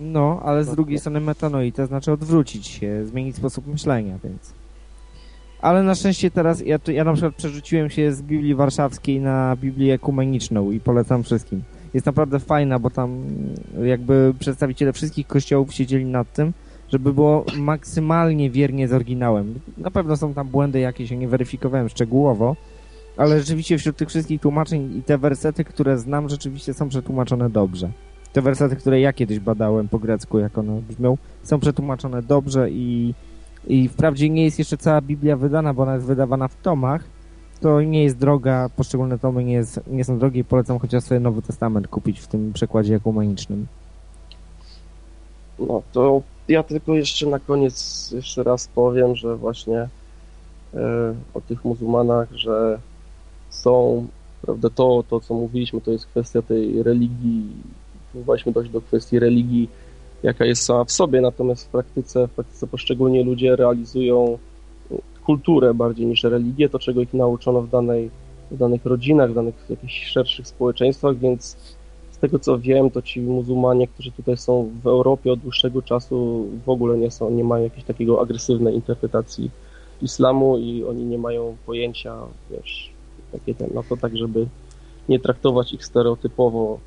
No, 0.00 0.40
ale 0.44 0.64
z 0.64 0.68
No, 0.68 0.74
drugiej 0.74 0.94
no. 0.96 1.00
strony 1.00 1.20
metanoite 1.20 1.86
znaczy 1.86 2.12
odwrócić 2.12 2.66
się, 2.66 3.06
zmienić 3.06 3.36
sposób 3.36 3.66
myślenia, 3.66 4.18
więc... 4.24 4.52
Ale 5.60 5.82
na 5.82 5.94
szczęście 5.94 6.30
teraz, 6.30 6.66
ja, 6.66 6.78
ja 6.86 7.04
na 7.04 7.12
przykład 7.12 7.34
przerzuciłem 7.34 7.90
się 7.90 8.12
z 8.12 8.22
Biblii 8.22 8.54
Warszawskiej 8.54 9.20
na 9.20 9.56
Biblię 9.56 9.94
Ekumeniczną 9.94 10.70
i 10.70 10.80
polecam 10.80 11.22
wszystkim. 11.22 11.62
Jest 11.94 12.06
naprawdę 12.06 12.38
fajna, 12.40 12.78
bo 12.78 12.90
tam 12.90 13.24
jakby 13.84 14.34
przedstawiciele 14.38 14.92
wszystkich 14.92 15.26
kościołów 15.26 15.74
siedzieli 15.74 16.04
nad 16.04 16.32
tym, 16.32 16.52
żeby 16.92 17.12
było 17.12 17.44
maksymalnie 17.56 18.50
wiernie 18.50 18.88
z 18.88 18.92
oryginałem. 18.92 19.54
Na 19.78 19.90
pewno 19.90 20.16
są 20.16 20.34
tam 20.34 20.48
błędy 20.48 20.80
jakieś, 20.80 21.10
ja 21.10 21.16
nie 21.16 21.28
weryfikowałem 21.28 21.88
szczegółowo, 21.88 22.56
ale 23.16 23.40
rzeczywiście 23.40 23.78
wśród 23.78 23.96
tych 23.96 24.08
wszystkich 24.08 24.40
tłumaczeń 24.40 24.96
i 24.96 25.02
te 25.02 25.18
wersety, 25.18 25.64
które 25.64 25.98
znam, 25.98 26.28
rzeczywiście 26.28 26.74
są 26.74 26.88
przetłumaczone 26.88 27.50
dobrze. 27.50 27.90
Te 28.32 28.42
wersety, 28.42 28.76
które 28.76 29.00
ja 29.00 29.12
kiedyś 29.12 29.40
badałem 29.40 29.88
po 29.88 29.98
grecku, 29.98 30.38
jak 30.38 30.58
one 30.58 30.82
brzmią, 30.88 31.18
są 31.42 31.60
przetłumaczone 31.60 32.22
dobrze 32.22 32.70
i, 32.70 33.14
i 33.66 33.88
wprawdzie 33.88 34.30
nie 34.30 34.44
jest 34.44 34.58
jeszcze 34.58 34.76
cała 34.76 35.00
Biblia 35.00 35.36
wydana, 35.36 35.74
bo 35.74 35.82
ona 35.82 35.94
jest 35.94 36.06
wydawana 36.06 36.48
w 36.48 36.56
tomach, 36.56 37.04
to 37.60 37.82
nie 37.82 38.04
jest 38.04 38.18
droga, 38.18 38.68
poszczególne 38.76 39.18
tomy 39.18 39.44
nie, 39.44 39.52
jest, 39.52 39.80
nie 39.86 40.04
są 40.04 40.18
drogie 40.18 40.40
i 40.40 40.44
polecam 40.44 40.78
chociaż 40.78 41.04
sobie 41.04 41.20
Nowy 41.20 41.42
Testament 41.42 41.88
kupić 41.88 42.20
w 42.20 42.26
tym 42.26 42.52
przekładzie 42.52 42.94
ekumenicznym. 42.94 43.66
No 45.58 45.82
to 45.92 46.22
ja 46.48 46.62
tylko 46.62 46.94
jeszcze 46.94 47.26
na 47.26 47.38
koniec 47.38 48.10
jeszcze 48.14 48.42
raz 48.42 48.68
powiem, 48.68 49.16
że 49.16 49.36
właśnie 49.36 49.88
e, 50.74 51.14
o 51.34 51.40
tych 51.40 51.64
muzułmanach, 51.64 52.28
że 52.32 52.78
są, 53.50 54.06
prawda, 54.42 54.70
to, 54.70 55.04
to 55.08 55.20
co 55.20 55.34
mówiliśmy, 55.34 55.80
to 55.80 55.90
jest 55.90 56.06
kwestia 56.06 56.42
tej 56.42 56.82
religii, 56.82 57.50
próbowaliśmy 58.12 58.52
dojść 58.52 58.70
do 58.70 58.80
kwestii 58.80 59.18
religii, 59.18 59.68
jaka 60.22 60.44
jest 60.44 60.62
sama 60.62 60.84
w 60.84 60.92
sobie, 60.92 61.20
natomiast 61.20 61.66
w 61.66 61.68
praktyce, 61.68 62.28
w 62.28 62.30
praktyce 62.30 62.66
poszczególni 62.66 63.24
ludzie 63.24 63.56
realizują 63.56 64.38
kulturę 65.24 65.74
bardziej 65.74 66.06
niż 66.06 66.24
religię, 66.24 66.68
to 66.68 66.78
czego 66.78 67.00
ich 67.00 67.14
nauczono 67.14 67.62
w 67.62 67.70
danej 67.70 68.10
w 68.50 68.56
danych 68.56 68.86
rodzinach, 68.86 69.30
w 69.30 69.34
danych 69.34 69.54
jakichś 69.70 70.06
szerszych 70.06 70.46
społeczeństwach, 70.46 71.18
więc 71.18 71.56
tego 72.22 72.38
co 72.38 72.58
wiem, 72.58 72.90
to 72.90 73.02
ci 73.02 73.20
muzułmanie, 73.20 73.88
którzy 73.88 74.12
tutaj 74.12 74.36
są 74.36 74.70
w 74.82 74.86
Europie 74.86 75.32
od 75.32 75.40
dłuższego 75.40 75.82
czasu 75.82 76.46
w 76.66 76.68
ogóle 76.68 76.98
nie 76.98 77.10
są, 77.10 77.30
nie 77.30 77.44
mają 77.44 77.64
jakiejś 77.64 77.84
takiego 77.84 78.20
agresywnej 78.20 78.74
interpretacji 78.74 79.50
islamu 80.02 80.58
i 80.58 80.84
oni 80.84 81.04
nie 81.04 81.18
mają 81.18 81.56
pojęcia, 81.66 82.16
wiesz, 82.50 82.90
takie 83.32 83.54
ten, 83.54 83.70
no 83.74 83.82
to 83.88 83.96
tak, 83.96 84.16
żeby 84.16 84.46
nie 85.08 85.20
traktować 85.20 85.72
ich 85.72 85.84
stereotypowo 85.84 86.78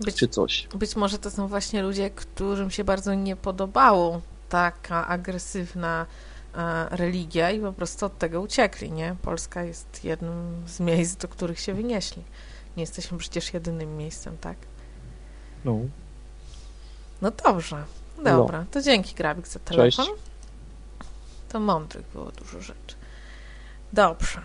być, 0.00 0.14
czy 0.14 0.28
coś. 0.28 0.68
Być 0.74 0.96
może 0.96 1.18
to 1.18 1.30
są 1.30 1.48
właśnie 1.48 1.82
ludzie, 1.82 2.10
którym 2.10 2.70
się 2.70 2.84
bardzo 2.84 3.14
nie 3.14 3.36
podobało 3.36 4.20
taka 4.48 5.06
agresywna 5.06 6.06
e, 6.54 6.96
religia 6.96 7.50
i 7.50 7.60
po 7.60 7.72
prostu 7.72 8.06
od 8.06 8.18
tego 8.18 8.40
uciekli, 8.40 8.92
nie? 8.92 9.16
Polska 9.22 9.62
jest 9.62 10.04
jednym 10.04 10.34
z 10.66 10.80
miejsc, 10.80 11.16
do 11.16 11.28
których 11.28 11.60
się 11.60 11.74
wynieśli. 11.74 12.22
Nie 12.76 12.82
jesteśmy 12.82 13.18
przecież 13.18 13.54
jedynym 13.54 13.96
miejscem, 13.96 14.38
tak? 14.38 14.56
No. 15.64 15.78
No 17.22 17.30
dobrze. 17.44 17.84
Dobra, 18.24 18.60
no. 18.60 18.66
to 18.70 18.82
dzięki 18.82 19.14
Grabik 19.14 19.48
za 19.48 19.58
telefon. 19.58 20.06
Cześć. 20.06 20.20
To 21.48 21.60
mądrych 21.60 22.06
było 22.12 22.32
dużo 22.32 22.60
rzeczy. 22.60 22.96
Dobrze. 23.92 24.42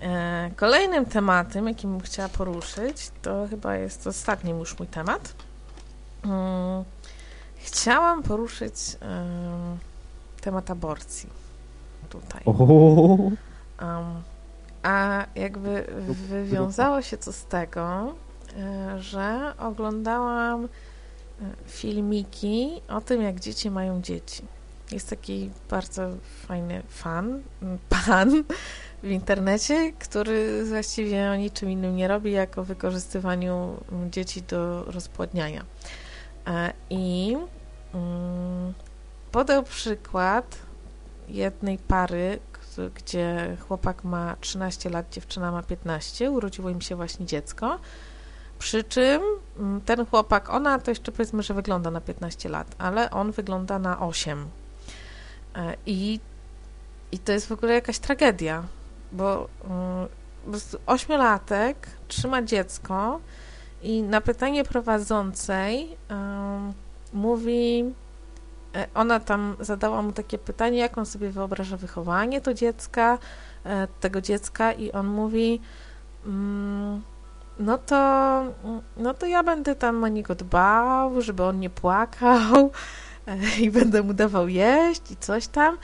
E, 0.00 0.50
kolejnym 0.56 1.06
tematem, 1.06 1.68
jakim 1.68 1.90
bym 1.90 2.00
chciała 2.00 2.28
poruszyć, 2.28 3.10
to 3.22 3.46
chyba 3.50 3.76
jest 3.76 4.06
ostatni 4.06 4.50
już 4.50 4.78
mój 4.78 4.88
temat. 4.88 5.34
Mm, 6.24 6.84
chciałam 7.56 8.22
poruszyć 8.22 8.74
temat 10.40 10.70
aborcji 10.70 11.28
tutaj. 12.08 12.42
Um, 12.46 14.22
a 14.86 15.26
jakby 15.34 15.86
wywiązało 16.28 17.02
się 17.02 17.16
to 17.16 17.32
z 17.32 17.44
tego, 17.44 18.14
e, 18.56 19.02
że 19.02 19.52
oglądałam 19.58 20.64
e, 20.64 20.68
filmiki 21.66 22.80
o 22.88 23.00
tym, 23.00 23.22
jak 23.22 23.40
dzieci 23.40 23.70
mają 23.70 24.02
dzieci. 24.02 24.42
Jest 24.92 25.10
taki 25.10 25.50
bardzo 25.70 26.08
fajny 26.46 26.82
fan, 26.88 27.42
pan 27.88 28.44
w 29.02 29.10
internecie, 29.10 29.92
który 29.98 30.64
właściwie 30.64 31.30
o 31.30 31.36
niczym 31.36 31.70
innym 31.70 31.96
nie 31.96 32.08
robi, 32.08 32.32
jak 32.32 32.58
o 32.58 32.64
wykorzystywaniu 32.64 33.76
dzieci 34.10 34.42
do 34.42 34.84
rozpładniania. 34.84 35.64
E, 36.46 36.72
I 36.90 37.36
mm, 37.94 38.74
podał 39.32 39.62
przykład 39.62 40.56
jednej 41.28 41.78
pary, 41.78 42.38
gdzie 42.94 43.56
chłopak 43.68 44.04
ma 44.04 44.36
13 44.40 44.90
lat, 44.90 45.06
dziewczyna 45.10 45.52
ma 45.52 45.62
15, 45.62 46.30
urodziło 46.30 46.70
im 46.70 46.80
się 46.80 46.96
właśnie 46.96 47.26
dziecko. 47.26 47.78
Przy 48.58 48.84
czym 48.84 49.22
mm, 49.58 49.80
ten 49.80 50.06
chłopak, 50.06 50.50
ona 50.50 50.78
to 50.78 50.90
jeszcze 50.90 51.12
powiedzmy, 51.12 51.42
że 51.42 51.54
wygląda 51.54 51.90
na 51.90 52.00
15 52.00 52.48
lat, 52.48 52.74
ale 52.78 53.10
on 53.10 53.32
wygląda 53.32 53.78
na 53.78 54.00
8. 54.00 54.46
E, 55.54 55.76
I, 55.86 56.20
i 57.12 57.18
to 57.18 57.32
jest 57.32 57.46
w 57.46 57.52
ogóle 57.52 57.74
jakaś 57.74 57.98
tragedia, 57.98 58.64
bo 59.12 59.48
mm, 59.64 60.08
ośmiolatek 60.86 61.88
trzyma 62.08 62.42
dziecko 62.42 63.20
i 63.82 64.02
na 64.02 64.20
pytanie 64.20 64.64
prowadzącej 64.64 65.96
um, 66.10 66.72
mówi, 67.12 67.84
ona 68.94 69.20
tam 69.20 69.56
zadała 69.60 70.02
mu 70.02 70.12
takie 70.12 70.38
pytanie, 70.38 70.78
jak 70.78 70.98
on 70.98 71.06
sobie 71.06 71.30
wyobraża 71.30 71.76
wychowanie 71.76 72.40
to 72.40 72.54
dziecka, 72.54 73.18
e, 73.64 73.88
tego 74.00 74.20
dziecka 74.20 74.72
i 74.72 74.92
on 74.92 75.06
mówi 75.06 75.60
mm, 76.26 77.02
no 77.58 77.78
to, 77.78 78.42
no 78.96 79.14
to 79.14 79.26
ja 79.26 79.42
będę 79.42 79.74
tam 79.74 80.04
o 80.04 80.08
niego 80.08 80.34
dbał, 80.34 81.20
żeby 81.22 81.42
on 81.42 81.60
nie 81.60 81.70
płakał 81.70 82.70
i 83.62 83.70
będę 83.70 84.02
mu 84.02 84.14
dawał 84.14 84.48
jeść 84.48 85.10
i 85.10 85.16
coś 85.16 85.46
tam. 85.46 85.78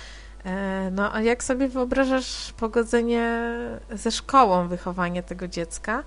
E, 0.45 0.91
no, 0.91 1.15
a 1.15 1.21
jak 1.21 1.45
sobie 1.45 1.69
wyobrażasz 1.69 2.53
pogodzenie 2.53 3.51
ze 3.91 4.11
szkołą, 4.11 4.69
wychowanie 4.69 5.23
tego 5.23 5.49
dziecka? 5.49 6.05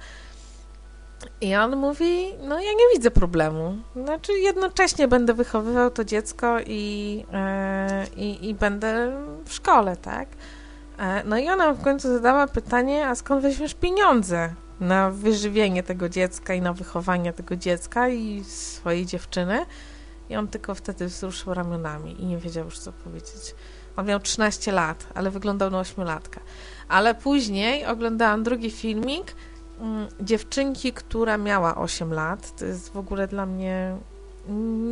I 1.41 1.55
on 1.55 1.75
mówi, 1.75 2.33
no 2.41 2.55
ja 2.55 2.71
nie 2.71 2.95
widzę 2.95 3.11
problemu. 3.11 3.77
Znaczy 3.95 4.33
jednocześnie 4.33 5.07
będę 5.07 5.33
wychowywał 5.33 5.91
to 5.91 6.05
dziecko 6.05 6.59
i, 6.65 7.25
e, 7.33 8.07
i, 8.15 8.49
i 8.49 8.55
będę 8.55 9.11
w 9.45 9.53
szkole, 9.53 9.97
tak? 9.97 10.29
E, 10.99 11.23
no 11.23 11.37
i 11.37 11.49
ona 11.49 11.73
w 11.73 11.83
końcu 11.83 12.13
zadała 12.13 12.47
pytanie, 12.47 13.07
a 13.07 13.15
skąd 13.15 13.41
weźmiesz 13.41 13.73
pieniądze 13.73 14.53
na 14.79 15.11
wyżywienie 15.11 15.83
tego 15.83 16.09
dziecka 16.09 16.53
i 16.53 16.61
na 16.61 16.73
wychowanie 16.73 17.33
tego 17.33 17.55
dziecka 17.55 18.09
i 18.09 18.43
swojej 18.43 19.05
dziewczyny? 19.05 19.65
I 20.29 20.35
on 20.35 20.47
tylko 20.47 20.75
wtedy 20.75 21.07
wzruszył 21.07 21.53
ramionami 21.53 22.21
i 22.21 22.25
nie 22.25 22.37
wiedział 22.37 22.65
już 22.65 22.79
co 22.79 22.91
powiedzieć. 22.91 23.55
On 23.97 24.05
miał 24.05 24.19
13 24.19 24.71
lat, 24.71 25.07
ale 25.15 25.31
wyglądał 25.31 25.71
na 25.71 25.81
8-latka. 25.81 26.39
Ale 26.87 27.15
później 27.15 27.85
oglądałam 27.85 28.43
drugi 28.43 28.71
filmik 28.71 29.35
dziewczynki, 30.21 30.93
która 30.93 31.37
miała 31.37 31.75
8 31.75 32.13
lat. 32.13 32.55
To 32.55 32.65
jest 32.65 32.93
w 32.93 32.97
ogóle 32.97 33.27
dla 33.27 33.45
mnie 33.45 33.95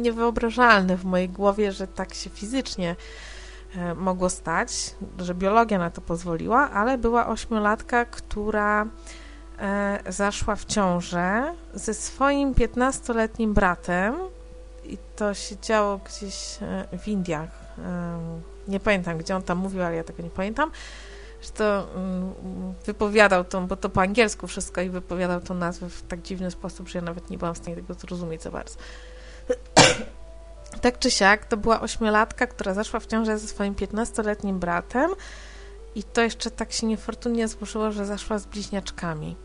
niewyobrażalne 0.01 0.97
w 0.97 1.05
mojej 1.05 1.29
głowie, 1.29 1.71
że 1.71 1.87
tak 1.87 2.13
się 2.13 2.29
fizycznie 2.29 2.95
e, 3.75 3.95
mogło 3.95 4.29
stać, 4.29 4.95
że 5.17 5.35
biologia 5.35 5.77
na 5.77 5.89
to 5.89 6.01
pozwoliła, 6.01 6.69
ale 6.71 6.97
była 6.97 7.27
ośmiolatka, 7.27 8.05
która 8.05 8.85
e, 9.59 9.99
zaszła 10.09 10.55
w 10.55 10.65
ciążę 10.65 11.53
ze 11.73 11.93
swoim 11.93 12.53
15-letnim 12.53 13.53
bratem 13.53 14.15
i 14.85 14.97
to 15.15 15.33
się 15.33 15.55
działo 15.61 15.97
gdzieś 15.97 16.57
e, 16.61 16.97
w 16.97 17.07
Indiach 17.07 17.63
nie 18.67 18.79
pamiętam, 18.79 19.17
gdzie 19.17 19.35
on 19.35 19.43
tam 19.43 19.57
mówił, 19.57 19.83
ale 19.83 19.95
ja 19.95 20.03
tego 20.03 20.23
nie 20.23 20.29
pamiętam, 20.29 20.71
to 21.51 21.87
mm, 21.95 22.33
wypowiadał 22.85 23.43
to, 23.43 23.61
bo 23.61 23.75
to 23.75 23.89
po 23.89 24.01
angielsku 24.01 24.47
wszystko 24.47 24.81
i 24.81 24.89
wypowiadał 24.89 25.41
tą 25.41 25.53
nazwę 25.53 25.89
w 25.89 26.01
tak 26.01 26.21
dziwny 26.21 26.51
sposób, 26.51 26.89
że 26.89 26.99
ja 26.99 27.05
nawet 27.05 27.29
nie 27.29 27.37
byłam 27.37 27.55
w 27.55 27.57
stanie 27.57 27.75
tego 27.75 27.93
zrozumieć 27.93 28.41
za 28.41 28.51
bardzo. 28.51 28.75
tak 30.81 30.99
czy 30.99 31.11
siak, 31.11 31.45
to 31.45 31.57
była 31.57 31.81
ośmiolatka, 31.81 32.47
która 32.47 32.73
zaszła 32.73 32.99
w 32.99 33.07
ciążę 33.07 33.37
ze 33.37 33.47
swoim 33.47 33.75
15-letnim 33.75 34.59
bratem 34.59 35.11
i 35.95 36.03
to 36.03 36.21
jeszcze 36.21 36.51
tak 36.51 36.71
się 36.71 36.87
niefortunnie 36.87 37.47
złożyło, 37.47 37.91
że 37.91 38.05
zaszła 38.05 38.39
z 38.39 38.45
bliźniaczkami. 38.45 39.35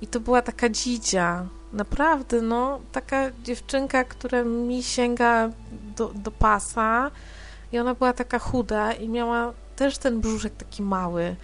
I 0.00 0.06
to 0.06 0.20
była 0.20 0.42
taka 0.42 0.68
dzidzia, 0.68 1.46
naprawdę, 1.72 2.42
no, 2.42 2.80
taka 2.92 3.30
dziewczynka, 3.42 4.04
która 4.04 4.44
mi 4.44 4.82
sięga 4.82 5.50
do, 5.96 6.08
do 6.14 6.30
pasa, 6.30 7.10
i 7.72 7.78
ona 7.78 7.94
była 7.94 8.12
taka 8.12 8.38
chuda 8.38 8.92
i 8.92 9.08
miała 9.08 9.52
też 9.80 9.98
ten 9.98 10.20
brzuszek 10.20 10.52
taki 10.56 10.82
mały. 10.82 11.36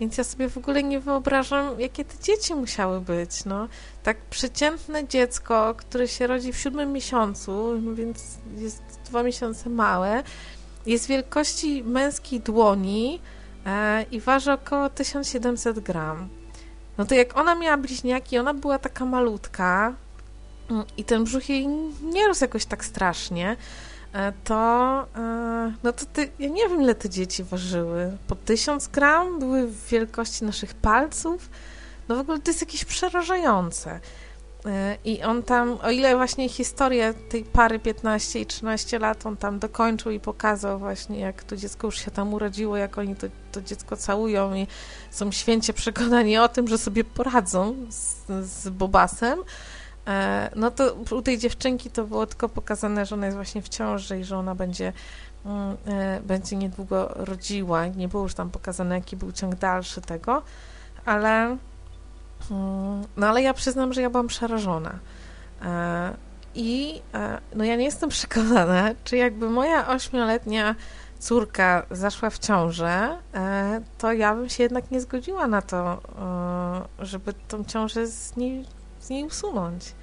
Więc 0.00 0.18
ja 0.18 0.24
sobie 0.24 0.48
w 0.48 0.58
ogóle 0.58 0.82
nie 0.82 1.00
wyobrażam, 1.00 1.80
jakie 1.80 2.04
te 2.04 2.14
dzieci 2.22 2.54
musiały 2.54 3.00
być, 3.00 3.44
no. 3.44 3.68
Tak 4.02 4.16
przeciętne 4.16 5.08
dziecko, 5.08 5.74
które 5.74 6.08
się 6.08 6.26
rodzi 6.26 6.52
w 6.52 6.58
siódmym 6.58 6.92
miesiącu, 6.92 7.80
więc 7.94 8.38
jest 8.56 8.82
dwa 9.04 9.22
miesiące 9.22 9.70
małe, 9.70 10.22
jest 10.86 11.06
wielkości 11.06 11.84
męskiej 11.84 12.40
dłoni 12.40 13.20
e, 13.66 14.02
i 14.10 14.20
waży 14.20 14.52
około 14.52 14.90
1700 14.90 15.80
gram. 15.80 16.28
No 16.98 17.04
to 17.04 17.14
jak 17.14 17.36
ona 17.36 17.54
miała 17.54 17.76
bliźniaki, 17.76 18.38
ona 18.38 18.54
była 18.54 18.78
taka 18.78 19.04
malutka 19.04 19.94
mm, 20.70 20.84
i 20.96 21.04
ten 21.04 21.24
brzuch 21.24 21.48
jej 21.48 21.68
nie 22.02 22.28
rósł 22.28 22.44
jakoś 22.44 22.64
tak 22.64 22.84
strasznie, 22.84 23.56
to 24.44 25.06
e, 25.16 25.72
no 25.82 25.92
to 25.92 26.06
ty, 26.12 26.30
ja 26.38 26.48
nie 26.48 26.68
wiem 26.68 26.82
ile 26.82 26.94
te 26.94 27.08
dzieci 27.08 27.44
ważyły, 27.44 28.16
po 28.28 28.34
tysiąc 28.34 28.88
gram, 28.88 29.38
były 29.38 29.66
w 29.66 29.88
wielkości 29.88 30.44
naszych 30.44 30.74
palców, 30.74 31.50
no 32.08 32.16
w 32.16 32.20
ogóle 32.20 32.38
to 32.38 32.50
jest 32.50 32.60
jakieś 32.60 32.84
przerażające. 32.84 34.00
E, 34.66 34.96
I 35.04 35.22
on 35.22 35.42
tam, 35.42 35.78
o 35.82 35.90
ile 35.90 36.16
właśnie 36.16 36.48
historię 36.48 37.14
tej 37.28 37.44
pary 37.44 37.78
15 37.78 38.40
i 38.40 38.46
13 38.46 38.98
lat, 38.98 39.26
on 39.26 39.36
tam 39.36 39.58
dokończył 39.58 40.12
i 40.12 40.20
pokazał 40.20 40.78
właśnie, 40.78 41.20
jak 41.20 41.44
to 41.44 41.56
dziecko 41.56 41.86
już 41.86 42.04
się 42.04 42.10
tam 42.10 42.34
urodziło, 42.34 42.76
jak 42.76 42.98
oni 42.98 43.16
to, 43.16 43.26
to 43.52 43.62
dziecko 43.62 43.96
całują 43.96 44.54
i 44.54 44.66
są 45.10 45.32
święcie 45.32 45.72
przekonani 45.72 46.38
o 46.38 46.48
tym, 46.48 46.68
że 46.68 46.78
sobie 46.78 47.04
poradzą 47.04 47.76
z, 47.90 48.26
z 48.46 48.68
Bobasem, 48.68 49.38
E, 49.38 49.44
no 50.56 50.70
to 50.70 50.94
u 51.10 51.22
tej 51.22 51.38
dziewczynki 51.38 51.90
to 51.90 52.04
było 52.04 52.26
tylko 52.26 52.48
pokazane, 52.48 53.06
że 53.06 53.14
ona 53.14 53.26
jest 53.26 53.36
właśnie 53.36 53.62
w 53.62 53.68
ciąży 53.68 54.18
i 54.18 54.24
że 54.24 54.38
ona 54.38 54.54
będzie, 54.54 54.92
mm, 55.44 55.76
e, 55.86 56.20
będzie 56.20 56.56
niedługo 56.56 57.08
rodziła. 57.08 57.86
Nie 57.86 58.08
było 58.08 58.22
już 58.22 58.34
tam 58.34 58.50
pokazane, 58.50 58.94
jaki 58.94 59.16
był 59.16 59.32
ciąg 59.32 59.54
dalszy 59.54 60.00
tego, 60.00 60.42
ale 61.04 61.56
mm, 62.50 63.04
no 63.16 63.26
ale 63.26 63.42
ja 63.42 63.54
przyznam, 63.54 63.92
że 63.92 64.02
ja 64.02 64.10
byłam 64.10 64.26
przerażona. 64.26 64.98
E, 65.62 66.14
I 66.54 67.02
no 67.54 67.64
ja 67.64 67.76
nie 67.76 67.84
jestem 67.84 68.10
przekonana, 68.18 68.90
czy 69.04 69.16
jakby 69.16 69.50
moja 69.50 69.88
ośmioletnia 69.88 70.74
córka 71.18 71.86
zaszła 71.90 72.30
w 72.30 72.38
ciążę, 72.38 73.18
to 73.98 74.12
ja 74.12 74.34
bym 74.34 74.48
się 74.48 74.62
jednak 74.62 74.90
nie 74.90 75.00
zgodziła 75.00 75.46
na 75.46 75.62
to, 75.62 76.00
żeby 76.98 77.32
tą 77.48 77.64
ciążę 77.64 78.06
z 78.06 78.36
niej, 78.36 78.64
z 79.00 79.10
niej 79.10 79.24
usunąć. 79.24 79.94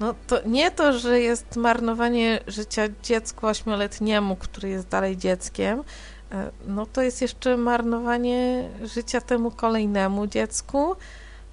No 0.00 0.14
to 0.26 0.38
nie 0.46 0.70
to, 0.70 0.98
że 0.98 1.20
jest 1.20 1.56
marnowanie 1.56 2.40
życia 2.46 2.82
dziecku 3.02 3.46
ośmioletniemu, 3.46 4.36
który 4.36 4.68
jest 4.68 4.88
dalej 4.88 5.16
dzieckiem, 5.16 5.84
e, 6.32 6.50
no 6.66 6.86
to 6.86 7.02
jest 7.02 7.22
jeszcze 7.22 7.56
marnowanie 7.56 8.68
życia 8.82 9.20
temu 9.20 9.50
kolejnemu 9.50 10.26
dziecku, 10.26 10.96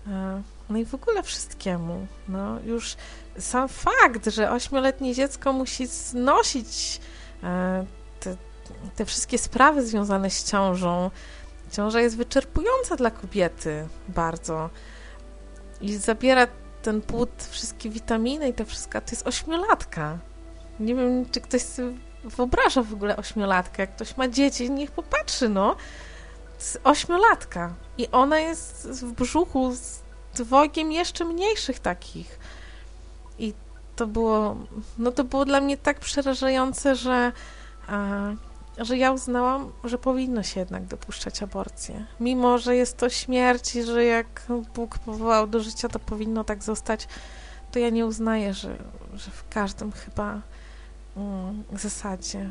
e, 0.07 0.41
no 0.70 0.78
i 0.78 0.86
w 0.86 0.95
ogóle 0.95 1.24
wszystkiemu. 1.24 2.07
No 2.28 2.60
już 2.66 2.95
sam 3.40 3.70
fakt, 3.70 4.28
że 4.28 4.52
ośmioletnie 4.52 5.16
dziecko 5.16 5.53
musi 5.53 5.88
znosić 5.88 7.02
e, 7.44 7.86
te, 8.20 8.36
te 8.95 9.06
wszystkie 9.06 9.38
sprawy 9.38 9.86
związane 9.86 10.30
z 10.30 10.44
ciążą. 10.44 11.11
Ciąża 11.72 12.02
jest 12.02 12.18
wyczerpująca 12.18 12.95
dla 12.95 13.11
kobiety 13.11 13.88
bardzo 14.07 14.70
i 15.82 15.95
zabiera 15.95 16.48
ten 16.82 17.02
płód, 17.02 17.30
wszystkie 17.50 17.90
witaminy 17.90 18.50
i 18.50 18.54
to 18.54 18.66
wszystko, 18.66 19.02
to 19.02 19.12
jest 19.12 19.28
ośmiolatka. 19.28 20.18
Nie 20.80 20.96
wiem, 20.96 21.26
czy 21.32 21.42
ktoś 21.42 21.62
sobie 21.62 21.94
wyobraża 22.24 22.84
w 22.84 22.94
ogóle 22.94 23.18
ośmiolatkę. 23.18 23.84
Jak 23.84 23.96
ktoś 23.96 24.18
ma 24.18 24.28
dzieci, 24.28 24.72
niech 24.72 24.92
popatrzy, 24.92 25.50
no. 25.50 25.76
Ośmiolatka. 26.84 27.74
I 27.98 28.08
ona 28.12 28.40
jest 28.40 28.88
w 28.90 29.12
brzuchu 29.12 29.72
z 29.72 30.00
dwojgiem 30.36 30.92
jeszcze 30.92 31.26
mniejszych 31.26 31.80
takich. 31.80 32.40
I 33.40 33.54
to 33.96 34.08
było, 34.08 34.58
no 34.98 35.12
to 35.12 35.24
było 35.24 35.46
dla 35.46 35.62
mnie 35.62 35.78
tak 35.78 36.00
przerażające, 36.00 36.96
że, 36.96 37.32
że 38.80 38.98
ja 38.98 39.12
uznałam, 39.12 39.72
że 39.84 39.98
powinno 39.98 40.44
się 40.44 40.60
jednak 40.60 40.86
dopuszczać 40.86 41.44
aborcję. 41.44 42.06
Mimo, 42.20 42.58
że 42.58 42.76
jest 42.76 42.98
to 42.98 43.10
śmierć 43.10 43.76
i 43.76 43.84
że 43.84 44.06
jak 44.06 44.48
Bóg 44.76 45.00
powołał 45.00 45.48
do 45.48 45.60
życia, 45.60 45.90
to 45.90 46.00
powinno 46.00 46.44
tak 46.44 46.64
zostać, 46.64 47.08
to 47.72 47.80
ja 47.80 47.90
nie 47.90 48.06
uznaję, 48.06 48.54
że, 48.54 48.78
że 49.14 49.32
w 49.32 49.50
każdym 49.50 49.92
chyba 49.92 50.42
mm, 51.18 51.64
zasadzie. 51.74 52.50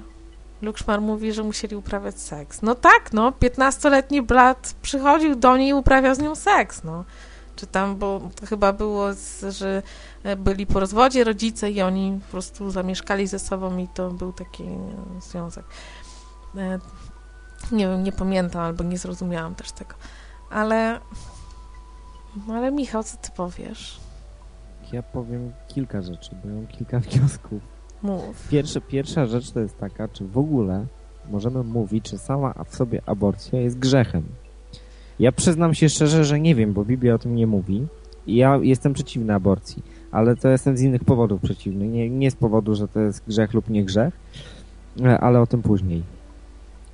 Lukszmar 0.62 1.00
mówi, 1.00 1.32
że 1.32 1.42
musieli 1.42 1.76
uprawiać 1.76 2.20
seks. 2.20 2.62
No 2.62 2.74
tak, 2.74 3.12
no, 3.12 3.30
15-letni 3.30 4.22
brat 4.22 4.74
przychodził 4.82 5.34
do 5.34 5.56
niej 5.56 5.68
i 5.68 5.74
uprawiał 5.74 6.14
z 6.14 6.18
nią 6.18 6.34
seks, 6.34 6.84
no 6.84 7.04
czy 7.58 7.66
tam, 7.66 7.96
bo 7.96 8.20
chyba 8.48 8.72
było, 8.72 9.14
z, 9.14 9.56
że 9.56 9.82
e, 10.22 10.36
byli 10.36 10.66
po 10.66 10.80
rozwodzie 10.80 11.24
rodzice 11.24 11.70
i 11.70 11.82
oni 11.82 12.20
po 12.26 12.30
prostu 12.30 12.70
zamieszkali 12.70 13.26
ze 13.26 13.38
sobą 13.38 13.78
i 13.78 13.88
to 13.88 14.10
był 14.10 14.32
taki 14.32 14.64
e, 14.64 14.78
związek. 15.20 15.64
E, 16.56 16.78
nie 17.72 17.88
wiem, 17.88 18.02
nie 18.04 18.12
pamiętam 18.12 18.62
albo 18.62 18.84
nie 18.84 18.98
zrozumiałam 18.98 19.54
też 19.54 19.72
tego. 19.72 19.94
Ale, 20.50 21.00
no 22.46 22.54
ale 22.54 22.72
Michał, 22.72 23.02
co 23.02 23.16
ty 23.16 23.30
powiesz? 23.36 24.00
Ja 24.92 25.02
powiem 25.02 25.52
kilka 25.68 26.02
rzeczy, 26.02 26.30
bo 26.44 26.54
mam 26.54 26.66
kilka 26.66 27.00
wniosków. 27.10 27.62
Mów. 28.02 28.48
Pierwsza, 28.50 28.80
pierwsza 28.80 29.26
rzecz 29.26 29.50
to 29.50 29.60
jest 29.60 29.78
taka, 29.78 30.08
czy 30.08 30.26
w 30.26 30.38
ogóle 30.38 30.86
możemy 31.30 31.64
mówić, 31.64 32.04
czy 32.04 32.18
sama 32.18 32.54
w 32.68 32.76
sobie 32.76 33.02
aborcja 33.06 33.60
jest 33.60 33.78
grzechem. 33.78 34.22
Ja 35.18 35.32
przyznam 35.32 35.74
się 35.74 35.88
szczerze, 35.88 36.24
że 36.24 36.40
nie 36.40 36.54
wiem, 36.54 36.72
bo 36.72 36.84
Biblia 36.84 37.14
o 37.14 37.18
tym 37.18 37.34
nie 37.34 37.46
mówi. 37.46 37.86
Ja 38.26 38.58
jestem 38.62 38.92
przeciwny 38.92 39.34
aborcji, 39.34 39.82
ale 40.10 40.36
to 40.36 40.48
jestem 40.48 40.76
z 40.76 40.82
innych 40.82 41.04
powodów 41.04 41.40
przeciwny. 41.40 41.88
Nie, 41.88 42.10
nie 42.10 42.30
z 42.30 42.34
powodu, 42.36 42.74
że 42.74 42.88
to 42.88 43.00
jest 43.00 43.24
grzech 43.26 43.54
lub 43.54 43.70
nie 43.70 43.84
grzech, 43.84 44.14
e, 45.04 45.20
ale 45.20 45.40
o 45.40 45.46
tym 45.46 45.62
później. 45.62 46.02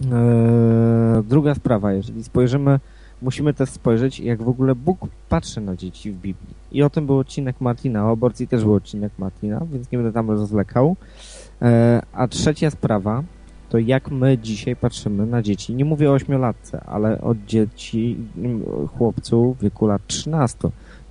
Eee, 0.01 1.23
druga 1.23 1.55
sprawa, 1.55 1.93
jeżeli 1.93 2.25
spojrzymy, 2.25 2.81
musimy 3.23 3.55
też 3.55 3.71
spojrzeć, 3.71 4.21
jak 4.21 4.43
w 4.43 4.49
ogóle 4.49 4.75
Bóg 4.75 4.99
patrzy 5.29 5.61
na 5.61 5.77
dzieci 5.77 6.13
w 6.13 6.17
Biblii. 6.17 6.55
I 6.73 6.83
o 6.83 6.91
tym 6.91 7.07
był 7.07 7.19
odcinek 7.19 7.61
Martina, 7.61 8.07
o 8.07 8.11
aborcji 8.11 8.49
też 8.49 8.65
był 8.65 8.75
odcinek 8.75 9.13
Martina, 9.19 9.67
więc 9.73 9.91
nie 9.91 9.99
będę 9.99 10.13
tam 10.13 10.31
rozlekał. 10.31 10.97
Eee, 11.61 12.01
a 12.13 12.29
trzecia 12.29 12.71
sprawa, 12.71 13.23
to 13.69 13.79
jak 13.79 14.11
my 14.11 14.39
dzisiaj 14.39 14.77
patrzymy 14.77 15.27
na 15.27 15.43
dzieci. 15.43 15.75
Nie 15.75 15.85
mówię 15.85 16.11
o 16.11 16.15
ośmiolatce, 16.15 16.81
ale 16.81 17.21
o 17.21 17.35
dzieci, 17.47 18.17
chłopcu 18.99 19.55
w 19.55 19.63
wieku 19.63 19.87
lat 19.87 20.07
13. 20.07 20.59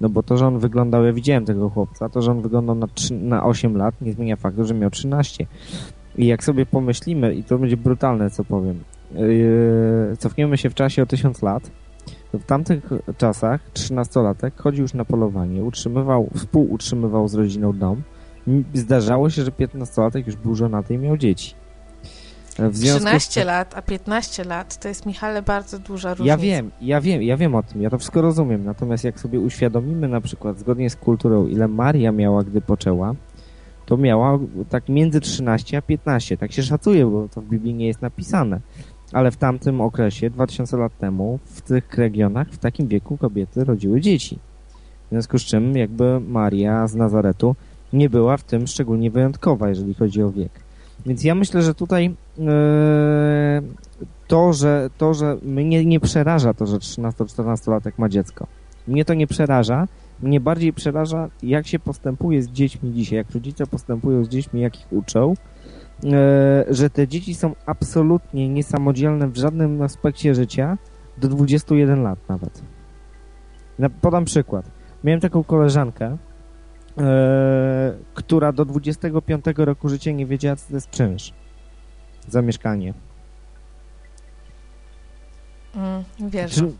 No 0.01 0.09
bo 0.09 0.23
to, 0.23 0.37
że 0.37 0.47
on 0.47 0.59
wyglądał, 0.59 1.05
ja 1.05 1.13
widziałem 1.13 1.45
tego 1.45 1.69
chłopca, 1.69 2.09
to, 2.09 2.21
że 2.21 2.31
on 2.31 2.41
wyglądał 2.41 2.75
na, 2.75 2.87
3, 2.87 3.13
na 3.13 3.43
8 3.43 3.77
lat, 3.77 4.01
nie 4.01 4.13
zmienia 4.13 4.35
faktu, 4.35 4.65
że 4.65 4.73
miał 4.73 4.89
13. 4.89 5.45
I 6.17 6.25
jak 6.25 6.43
sobie 6.43 6.65
pomyślimy, 6.65 7.35
i 7.35 7.43
to 7.43 7.57
będzie 7.57 7.77
brutalne, 7.77 8.29
co 8.29 8.43
powiem, 8.43 8.83
yy, 9.15 10.17
cofniemy 10.19 10.57
się 10.57 10.69
w 10.69 10.73
czasie 10.73 11.03
o 11.03 11.05
1000 11.05 11.41
lat, 11.41 11.71
w 12.33 12.43
tamtych 12.43 12.89
czasach 13.17 13.61
13-latek 13.73 14.51
chodził 14.57 14.81
już 14.81 14.93
na 14.93 15.05
polowanie, 15.05 15.63
utrzymywał, 15.63 16.29
współutrzymywał 16.35 17.27
z 17.27 17.33
rodziną 17.33 17.73
dom. 17.73 18.01
Zdarzało 18.73 19.29
się, 19.29 19.43
że 19.43 19.51
15-latek 19.51 20.27
już 20.27 20.35
był 20.35 20.55
żonaty 20.55 20.93
i 20.93 20.97
miał 20.97 21.17
dzieci. 21.17 21.53
13 22.73 23.41
z... 23.41 23.45
lat, 23.45 23.73
a 23.77 23.81
15 23.81 24.43
lat 24.43 24.77
to 24.77 24.87
jest, 24.87 25.05
Michale, 25.05 25.41
bardzo 25.41 25.79
duża 25.79 26.13
różnica. 26.13 26.31
Ja 26.31 26.37
wiem, 26.37 26.71
ja 26.81 27.01
wiem, 27.01 27.23
ja 27.23 27.37
wiem 27.37 27.55
o 27.55 27.63
tym, 27.63 27.81
ja 27.81 27.89
to 27.89 27.97
wszystko 27.97 28.21
rozumiem. 28.21 28.63
Natomiast 28.63 29.03
jak 29.03 29.19
sobie 29.19 29.39
uświadomimy 29.39 30.07
na 30.07 30.21
przykład, 30.21 30.59
zgodnie 30.59 30.89
z 30.89 30.95
kulturą, 30.95 31.47
ile 31.47 31.67
Maria 31.67 32.11
miała, 32.11 32.43
gdy 32.43 32.61
poczęła, 32.61 33.13
to 33.85 33.97
miała 33.97 34.39
tak 34.69 34.89
między 34.89 35.19
13 35.21 35.77
a 35.77 35.81
15. 35.81 36.37
Tak 36.37 36.51
się 36.51 36.63
szacuje, 36.63 37.05
bo 37.05 37.27
to 37.29 37.41
w 37.41 37.45
Biblii 37.45 37.73
nie 37.73 37.87
jest 37.87 38.01
napisane. 38.01 38.59
Ale 39.13 39.31
w 39.31 39.37
tamtym 39.37 39.81
okresie, 39.81 40.29
2000 40.29 40.77
lat 40.77 40.97
temu, 40.97 41.39
w 41.45 41.61
tych 41.61 41.97
regionach, 41.97 42.47
w 42.49 42.57
takim 42.57 42.87
wieku 42.87 43.17
kobiety 43.17 43.63
rodziły 43.63 44.01
dzieci. 44.01 44.39
W 45.05 45.09
związku 45.09 45.39
z 45.39 45.41
czym 45.41 45.77
jakby 45.77 46.19
Maria 46.19 46.87
z 46.87 46.95
Nazaretu 46.95 47.55
nie 47.93 48.09
była 48.09 48.37
w 48.37 48.43
tym 48.43 48.67
szczególnie 48.67 49.11
wyjątkowa, 49.11 49.69
jeżeli 49.69 49.93
chodzi 49.93 50.23
o 50.23 50.31
wiek. 50.31 50.51
Więc 51.05 51.23
ja 51.23 51.35
myślę, 51.35 51.61
że 51.61 51.73
tutaj 51.73 52.15
e, 52.39 53.61
to, 54.27 54.53
że, 54.53 54.89
to, 54.97 55.13
że 55.13 55.37
mnie 55.43 55.85
nie 55.85 55.99
przeraża 55.99 56.53
to, 56.53 56.65
że 56.67 56.77
13-14-latek 56.77 57.91
ma 57.97 58.09
dziecko. 58.09 58.47
Mnie 58.87 59.05
to 59.05 59.13
nie 59.13 59.27
przeraża. 59.27 59.87
Mnie 60.23 60.39
bardziej 60.39 60.73
przeraża, 60.73 61.29
jak 61.43 61.67
się 61.67 61.79
postępuje 61.79 62.41
z 62.41 62.49
dziećmi 62.49 62.93
dzisiaj, 62.93 63.17
jak 63.17 63.31
rodzice 63.31 63.67
postępują 63.67 64.25
z 64.25 64.29
dziećmi, 64.29 64.61
jak 64.61 64.79
ich 64.79 64.93
uczą, 64.93 65.33
e, 66.03 66.65
że 66.69 66.89
te 66.89 67.07
dzieci 67.07 67.35
są 67.35 67.55
absolutnie 67.65 68.49
niesamodzielne 68.49 69.27
w 69.27 69.37
żadnym 69.37 69.81
aspekcie 69.81 70.35
życia 70.35 70.77
do 71.17 71.27
21 71.27 72.03
lat 72.03 72.19
nawet. 72.29 72.63
Podam 74.01 74.25
przykład. 74.25 74.71
Miałem 75.03 75.19
taką 75.19 75.43
koleżankę, 75.43 76.17
e, 76.97 77.93
która 78.13 78.51
do 78.51 78.65
25 78.65 79.45
roku 79.57 79.89
życia 79.89 80.11
nie 80.11 80.25
wiedziała, 80.25 80.55
co 80.55 80.67
to 80.67 80.73
jest 80.73 80.89
czynsz 80.89 81.33
za 82.27 82.41
mieszkanie. 82.41 82.93
Mm, 85.75 86.03
wiesz. 86.19 86.55
Czy... 86.55 86.71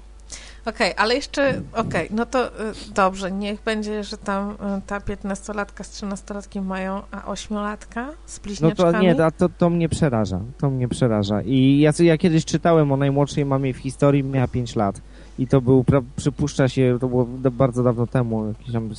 Okej, 0.66 0.92
okay, 0.92 1.04
ale 1.04 1.16
jeszcze, 1.16 1.62
okej, 1.72 2.06
okay, 2.06 2.08
no 2.12 2.26
to 2.26 2.48
y, 2.48 2.52
dobrze, 2.96 3.32
niech 3.32 3.64
będzie, 3.64 4.04
że 4.04 4.18
tam 4.18 4.52
y, 4.52 4.56
ta 4.88 5.00
15-latka 5.00 5.84
z 5.84 6.02
13-latkiem 6.02 6.66
mają, 6.66 7.02
a 7.12 7.22
8-latka 7.22 8.08
z 8.26 8.40
bliźniaczkami? 8.40 8.92
No 9.08 9.16
to 9.16 9.24
nie, 9.26 9.32
to, 9.32 9.50
to 9.50 9.70
mnie 9.70 9.90
przeraża, 9.90 10.40
to 10.58 10.70
mnie 10.70 10.88
przeraża. 10.88 11.42
I 11.42 11.80
ja, 11.80 11.92
ja 12.00 12.18
kiedyś 12.18 12.46
czytałem 12.46 12.92
o 12.92 12.98
najmłodszej 12.98 13.46
mamie 13.46 13.74
w 13.74 13.78
historii, 13.78 14.24
miała 14.24 14.48
5 14.48 14.76
lat 14.76 15.02
i 15.40 15.48
to 15.48 15.62
był, 15.62 15.86
przypuszcza 16.16 16.68
się, 16.68 16.98
to 17.02 17.08
było 17.08 17.26
bardzo 17.52 17.84
dawno 17.84 18.08
temu, 18.08 18.48
jakiś 18.48 18.74
tam 18.74 18.90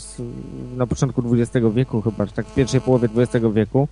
na 0.77 0.87
początku 0.87 1.23
XX 1.33 1.67
wieku 1.75 2.03
chyba, 2.03 2.27
czy 2.27 2.33
tak 2.33 2.47
w 2.47 2.55
pierwszej 2.55 2.81
połowie 2.81 3.09
XX 3.17 3.47
wieku 3.55 3.89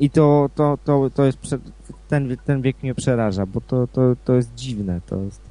i 0.00 0.10
to, 0.10 0.50
to, 0.54 0.78
to, 0.84 1.10
to 1.14 1.24
jest, 1.24 1.38
ten, 2.08 2.36
ten 2.44 2.62
wiek 2.62 2.82
mnie 2.82 2.94
przeraża, 2.94 3.46
bo 3.46 3.60
to, 3.60 3.86
to, 3.86 4.16
to 4.24 4.34
jest 4.34 4.54
dziwne, 4.54 5.00
to 5.06 5.16
jest 5.16 5.47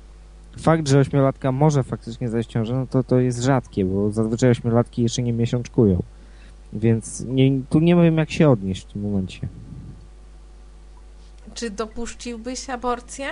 fakt, 0.57 0.87
że 0.87 0.99
ośmiolatka 0.99 1.51
może 1.51 1.83
faktycznie 1.83 2.29
zajść 2.29 2.49
ciążę, 2.49 2.73
no 2.73 2.87
to, 2.87 3.03
to 3.03 3.19
jest 3.19 3.43
rzadkie, 3.43 3.85
bo 3.85 4.11
zazwyczaj 4.11 4.49
ośmiolatki 4.49 5.03
jeszcze 5.03 5.23
nie 5.23 5.33
miesiączkują. 5.33 6.03
Więc 6.73 7.25
nie, 7.27 7.61
tu 7.69 7.79
nie 7.79 7.95
wiem, 7.95 8.17
jak 8.17 8.31
się 8.31 8.49
odnieść 8.49 8.83
w 8.83 8.93
tym 8.93 9.01
momencie. 9.01 9.47
Czy 11.53 11.69
dopuściłbyś 11.69 12.69
aborcję? 12.69 13.27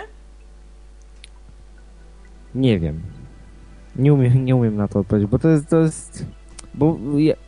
Nie 2.55 2.79
wiem. 2.79 3.01
Nie 3.95 4.13
umiem, 4.13 4.45
nie 4.45 4.55
umiem 4.55 4.75
na 4.75 4.87
to 4.87 4.99
odpowiedzieć, 4.99 5.29
bo 5.29 5.39
to 5.39 5.49
jest, 5.49 5.69
to 5.69 5.79
jest... 5.79 6.25
Bo 6.77 6.97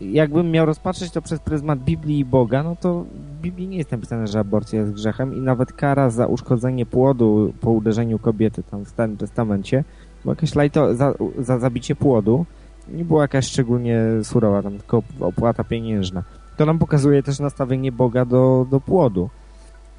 jakbym 0.01 0.51
miał 0.51 0.65
rozpatrzeć 0.65 1.11
to 1.11 1.21
przez 1.21 1.39
pryzmat 1.39 1.79
Biblii 1.79 2.19
i 2.19 2.25
Boga, 2.25 2.63
no 2.63 2.75
to 2.75 3.03
w 3.03 3.41
Biblii 3.41 3.67
nie 3.67 3.77
jest 3.77 3.91
napisane, 3.91 4.27
że 4.27 4.39
aborcja 4.39 4.79
jest 4.79 4.93
grzechem 4.93 5.35
i 5.35 5.41
nawet 5.41 5.73
kara 5.73 6.09
za 6.09 6.27
uszkodzenie 6.27 6.85
płodu 6.85 7.53
po 7.61 7.71
uderzeniu 7.71 8.19
kobiety 8.19 8.63
tam 8.63 8.85
w 8.85 8.89
Starym 8.89 9.17
Testamencie, 9.17 9.83
bo 10.25 10.31
jakaś 10.31 10.55
lajto, 10.55 10.95
za, 10.95 11.13
za 11.39 11.59
zabicie 11.59 11.95
płodu 11.95 12.45
nie 12.87 13.05
była 13.05 13.21
jakaś 13.21 13.45
szczególnie 13.45 14.01
surowa, 14.23 14.63
tam 14.63 14.77
tylko 14.77 15.03
opłata 15.19 15.63
pieniężna. 15.63 16.23
To 16.57 16.65
nam 16.65 16.79
pokazuje 16.79 17.23
też 17.23 17.39
nastawienie 17.39 17.91
Boga 17.91 18.25
do, 18.25 18.67
do 18.69 18.79
płodu. 18.81 19.29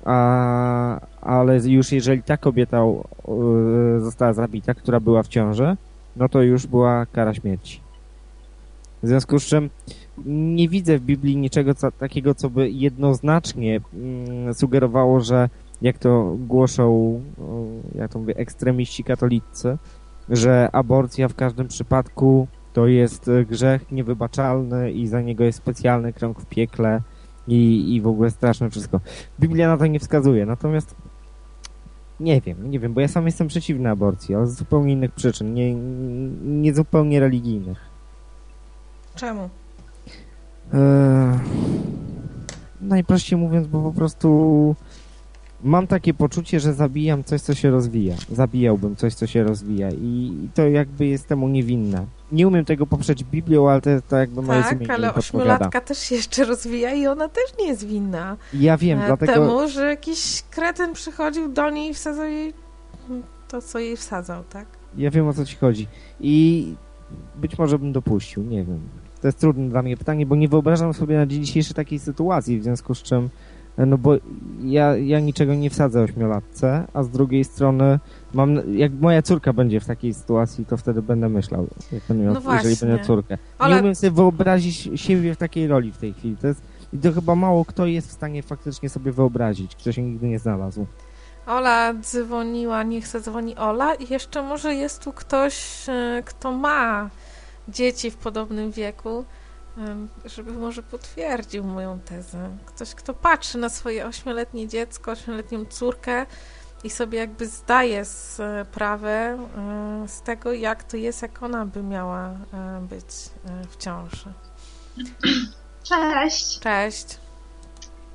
A, 0.05 1.01
ale 1.21 1.59
już 1.59 1.93
jeżeli 1.93 2.23
ta 2.23 2.37
kobieta 2.37 2.83
została 3.99 4.33
zabita, 4.33 4.75
która 4.75 5.01
była 5.01 5.23
w 5.23 5.29
ciąży, 5.29 5.77
no 6.17 6.29
to 6.29 6.43
już 6.43 6.67
była 6.67 7.07
kara 7.07 7.35
śmierci. 7.35 7.88
W 9.03 9.07
związku 9.07 9.39
z 9.39 9.45
czym 9.45 9.71
nie 10.27 10.69
widzę 10.69 10.99
w 10.99 11.03
Biblii 11.03 11.37
niczego 11.37 11.75
co, 11.75 11.93
takiego, 11.93 12.35
co 12.35 12.51
by 12.51 12.71
jednoznacznie 12.71 13.81
mm, 13.95 14.55
sugerowało, 14.55 15.21
że 15.21 15.49
jak 15.83 15.99
to 15.99 16.37
głoszą, 16.39 17.21
jak 17.95 18.13
to 18.13 18.19
mówię, 18.19 18.37
ekstremiści 18.37 19.05
katolicy, 19.05 19.79
że 20.29 20.69
aborcja 20.73 21.29
w 21.29 21.35
każdym 21.35 21.69
przypadku 21.69 22.47
to 22.73 22.87
jest 22.87 23.31
grzech 23.49 23.93
niewybaczalny 23.93 24.93
i 24.93 25.07
za 25.07 25.21
niego 25.21 25.45
jest 25.45 25.59
specjalny 25.59 26.13
krąg 26.13 26.41
w 26.41 26.47
piekle 26.47 27.03
i, 27.49 27.95
i 27.95 28.01
w 28.01 28.07
ogóle 28.07 28.31
straszne 28.31 28.71
wszystko. 28.71 29.01
Biblia 29.41 29.69
na 29.69 29.77
to 29.77 29.87
nie 29.87 30.01
wskazuje, 30.01 30.47
natomiast 30.47 30.95
nie 32.21 32.41
wiem, 32.41 32.71
nie 32.71 32.79
wiem, 32.79 32.95
bo 32.95 33.01
ja 33.01 33.09
sam 33.09 33.27
jestem 33.27 33.49
przeciwny 33.49 33.91
aborcji, 33.91 34.35
ale 34.35 34.47
z 34.47 34.55
zupełnie 34.55 34.93
innych 34.93 35.13
przyczyn, 35.13 35.55
nie, 35.55 35.75
nie 36.45 36.75
zupełnie 36.75 37.21
religijnych. 37.21 37.88
Czemu? 39.19 39.49
Eee, 40.73 40.79
najprościej 42.81 43.39
mówiąc, 43.39 43.67
bo 43.67 43.83
po 43.83 43.93
prostu 43.93 44.77
mam 45.63 45.87
takie 45.87 46.15
poczucie, 46.15 46.61
że 46.61 46.75
zabijam 46.75 47.25
coś, 47.25 47.41
co 47.41 47.55
się 47.55 47.71
rozwija. 47.71 48.17
Zabijałbym 48.33 48.97
coś, 48.97 49.15
co 49.15 49.27
się 49.27 49.45
rozwija 49.45 49.89
i 49.91 50.33
to 50.55 50.69
jakby 50.69 51.07
jest 51.07 51.27
temu 51.27 51.49
niewinne. 51.49 52.07
Nie 52.33 52.49
umiem 52.49 52.65
tego 52.65 52.87
poprzeć 52.87 53.25
Biblią, 53.25 53.71
ale 53.71 53.81
to, 53.81 53.91
to 54.09 54.17
jakby 54.17 54.43
moje 54.43 54.63
Tak, 54.63 54.91
ale 54.91 55.15
ośmiolatka 55.15 55.81
też 55.81 55.99
się 55.99 56.15
jeszcze 56.15 56.45
rozwija 56.45 56.95
i 56.95 57.07
ona 57.07 57.29
też 57.29 57.45
nie 57.61 57.67
jest 57.67 57.87
winna. 57.87 58.37
Ja 58.55 58.77
wiem, 58.77 59.01
e, 59.01 59.07
dlatego... 59.07 59.33
Temu, 59.33 59.69
że 59.69 59.87
jakiś 59.87 60.43
kretyn 60.51 60.93
przychodził 60.93 61.53
do 61.53 61.71
niej 61.71 61.91
i 61.91 61.95
wsadzał 61.95 62.25
jej 62.25 62.53
to, 63.49 63.63
co 63.63 63.79
jej 63.79 63.97
wsadzał, 63.97 64.45
tak? 64.45 64.67
Ja 64.97 65.11
wiem, 65.11 65.29
o 65.29 65.35
co 65.35 65.45
ci 65.45 65.57
chodzi. 65.57 65.87
I 66.21 66.75
być 67.37 67.59
może 67.59 67.79
bym 67.79 67.93
dopuścił, 67.93 68.43
nie 68.43 68.65
wiem. 68.65 68.81
To 69.21 69.29
jest 69.29 69.39
trudne 69.39 69.69
dla 69.69 69.83
mnie 69.83 69.97
pytanie, 69.97 70.27
bo 70.27 70.37
nie 70.37 70.49
wyobrażam 70.49 70.95
sobie 70.95 71.17
na 71.17 71.27
dzień 71.27 71.45
dzisiejszy 71.45 71.75
takiej 71.75 71.99
sytuacji, 71.99 72.59
w 72.61 72.63
związku 72.63 72.95
z 72.95 73.03
czym 73.03 73.29
no 73.87 73.99
bo 73.99 74.13
ja, 74.61 74.97
ja 74.97 75.21
niczego 75.21 75.55
nie 75.55 75.71
wsadzę 75.71 76.03
ośmiolatce, 76.03 76.85
a 76.95 77.03
z 77.03 77.11
drugiej 77.11 77.45
strony 77.45 77.99
mam, 78.35 78.77
jak 78.77 78.93
moja 78.93 79.23
córka 79.23 79.53
będzie 79.53 79.81
w 79.81 79.87
takiej 79.87 80.15
sytuacji, 80.15 80.67
to 80.67 80.77
wtedy 80.77 81.03
będę 81.03 81.29
myślał, 81.29 81.67
jak 81.93 82.03
będę 82.09 82.25
miał, 82.25 82.35
no 82.35 82.55
jeżeli 82.55 82.77
będę 82.77 83.05
córkę. 83.05 83.39
Ale... 83.59 83.75
Nie 83.75 83.83
umiem 83.83 83.95
sobie 83.95 84.11
wyobrazić 84.11 84.91
siebie 84.95 85.35
w 85.35 85.37
takiej 85.37 85.67
roli 85.67 85.93
w 85.93 85.99
tej 85.99 86.13
chwili. 86.13 86.37
To 86.37 86.47
jest, 86.47 86.63
I 86.93 86.99
to 86.99 87.13
chyba 87.13 87.35
mało 87.35 87.65
kto 87.65 87.87
jest 87.87 88.09
w 88.09 88.13
stanie 88.13 88.43
faktycznie 88.43 88.89
sobie 88.89 89.13
wyobrazić, 89.13 89.77
kto 89.77 89.93
się 89.93 90.03
nigdy 90.03 90.27
nie 90.27 90.39
znalazł. 90.39 90.87
Ola 91.47 91.95
dzwoniła, 91.95 92.83
nie 92.83 93.01
chce 93.01 93.21
dzwoni 93.21 93.57
Ola 93.57 93.95
i 93.95 94.13
jeszcze 94.13 94.43
może 94.43 94.75
jest 94.75 95.05
tu 95.05 95.13
ktoś, 95.13 95.85
e, 95.89 96.23
kto 96.27 96.53
ma 96.53 97.11
dzieci 97.69 98.11
w 98.11 98.17
podobnym 98.17 98.71
wieku 98.71 99.25
żeby 100.25 100.53
może 100.53 100.83
potwierdził 100.83 101.65
moją 101.65 102.01
tezę. 102.01 102.51
Ktoś, 102.67 102.95
kto 102.95 103.15
patrzy 103.15 103.59
na 103.59 103.69
swoje 103.69 104.07
ośmioletnie 104.07 104.69
dziecko, 104.69 105.11
ośmioletnią 105.11 105.65
córkę 105.65 106.27
i 106.85 106.91
sobie 106.91 107.19
jakby 107.19 107.47
zdaje 107.47 108.05
sprawę 108.05 109.11
e, 109.11 110.09
z 110.09 110.23
tego, 110.23 110.53
jak 110.53 110.85
to 110.85 110.97
jest, 110.97 111.23
jak 111.23 111.43
ona 111.43 111.67
by 111.67 111.83
miała 111.83 112.29
e, 112.29 112.37
być 112.81 113.05
e, 113.05 113.67
w 113.71 113.77
ciąży. 113.77 114.33
Cześć. 115.89 116.61
Cześć. 116.61 117.19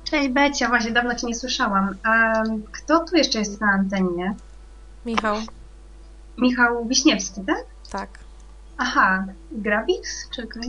Cześć 0.04 0.28
Becia, 0.28 0.68
właśnie 0.68 0.90
dawno 0.90 1.14
Cię 1.14 1.26
nie 1.26 1.34
słyszałam. 1.34 1.96
Kto 2.72 3.04
tu 3.04 3.16
jeszcze 3.16 3.38
jest 3.38 3.60
na 3.60 3.66
antenie? 3.66 4.34
Michał. 5.06 5.36
Michał 6.38 6.86
Wiśniewski, 6.86 7.40
tak? 7.46 7.64
Tak. 7.90 8.23
Aha, 8.78 9.24
Grabix? 9.52 10.30
Czekaj. 10.30 10.62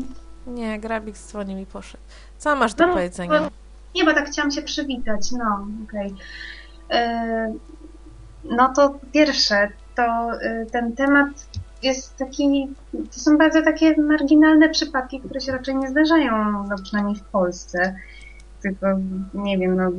Nie, 0.47 0.79
Grabik 0.79 1.17
dzwoni 1.17 1.55
mi 1.55 1.65
poszedł. 1.65 2.03
Co 2.37 2.55
masz 2.55 2.73
do 2.73 2.87
no, 2.87 2.93
powiedzenia? 2.93 3.39
Bo, 3.39 3.49
nie, 3.95 4.05
bo 4.05 4.13
tak 4.13 4.27
chciałam 4.27 4.51
się 4.51 4.61
przywitać. 4.61 5.31
No, 5.31 5.67
okej. 5.87 6.13
Okay. 6.87 6.99
E, 6.99 7.53
no 8.43 8.73
to 8.75 8.99
pierwsze, 9.13 9.69
to 9.95 10.31
y, 10.41 10.67
ten 10.71 10.95
temat 10.95 11.27
jest 11.83 12.17
taki, 12.17 12.67
to 12.91 13.19
są 13.19 13.37
bardzo 13.37 13.61
takie 13.61 14.01
marginalne 14.01 14.69
przypadki, 14.69 15.19
które 15.19 15.41
się 15.41 15.51
raczej 15.51 15.75
nie 15.75 15.89
zdarzają, 15.89 16.63
no 16.69 16.75
przynajmniej 16.83 17.15
w 17.15 17.23
Polsce. 17.23 17.95
Tylko, 18.61 18.87
nie 19.33 19.57
wiem, 19.57 19.75
no, 19.75 19.91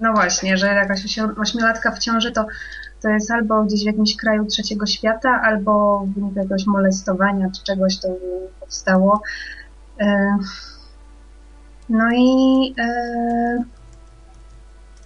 no 0.00 0.12
właśnie, 0.12 0.56
że 0.56 0.66
jakaś 0.66 1.18
ośmiolatka 1.38 1.90
w 1.90 1.98
ciąży 1.98 2.32
to 2.32 2.46
to 3.04 3.10
jest 3.10 3.30
albo 3.30 3.64
gdzieś 3.64 3.82
w 3.82 3.86
jakimś 3.86 4.16
kraju 4.16 4.46
trzeciego 4.46 4.86
świata, 4.86 5.40
albo 5.42 6.04
w 6.06 6.14
wyniku 6.14 6.38
jakiegoś 6.38 6.66
molestowania 6.66 7.50
czy 7.50 7.64
czegoś 7.64 7.98
to 7.98 8.08
powstało. 8.60 9.22
E, 10.00 10.38
no 11.88 12.04
i 12.14 12.74
e, 12.78 13.64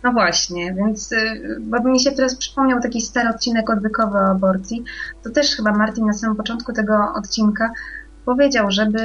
no 0.02 0.12
właśnie, 0.12 0.74
więc 0.74 1.12
e, 1.12 1.16
bo 1.60 1.90
mi 1.90 2.00
się 2.00 2.12
teraz 2.12 2.36
przypomniał 2.36 2.80
taki 2.80 3.00
stary 3.00 3.28
odcinek 3.28 3.70
odwykowy 3.70 4.18
o 4.18 4.30
aborcji. 4.30 4.84
To 5.24 5.30
też 5.30 5.56
chyba 5.56 5.72
Martin 5.72 6.06
na 6.06 6.12
samym 6.12 6.36
początku 6.36 6.72
tego 6.72 7.12
odcinka 7.14 7.70
powiedział, 8.24 8.70
żeby 8.70 9.00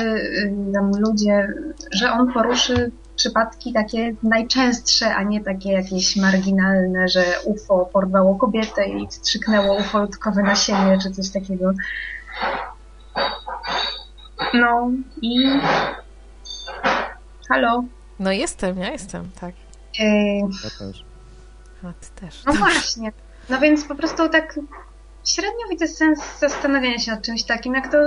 ludzie, 0.99 1.53
że 1.91 2.11
on 2.11 2.33
poruszy 2.33 2.91
przypadki 3.15 3.73
takie 3.73 4.15
najczęstsze, 4.23 5.15
a 5.15 5.23
nie 5.23 5.43
takie 5.43 5.71
jakieś 5.71 6.15
marginalne, 6.15 7.07
że 7.07 7.23
UFO 7.45 7.89
porwało 7.93 8.35
kobietę 8.35 8.87
i 8.87 9.07
strzyknęło 9.11 9.77
UFO 9.77 10.07
tylko 10.07 10.31
na 10.31 10.55
siebie, 10.55 10.97
czy 11.03 11.11
coś 11.11 11.29
takiego. 11.29 11.71
No 14.53 14.91
i... 15.21 15.59
Halo? 17.49 17.83
No 18.19 18.31
jestem, 18.31 18.77
ja 18.77 18.91
jestem, 18.91 19.29
tak. 19.39 19.55
Yy... 19.99 20.05
Ja 20.63 20.69
też. 20.79 21.05
A 21.83 21.93
ty 21.93 22.21
też. 22.21 22.45
No 22.45 22.53
właśnie. 22.53 23.11
No 23.49 23.59
więc 23.59 23.85
po 23.85 23.95
prostu 23.95 24.29
tak 24.29 24.59
średnio 25.25 25.67
widzę 25.69 25.87
sens 25.87 26.39
zastanawiania 26.39 26.99
się 26.99 27.11
nad 27.11 27.21
czymś 27.21 27.43
takim, 27.43 27.73
jak 27.73 27.91
to, 27.91 27.97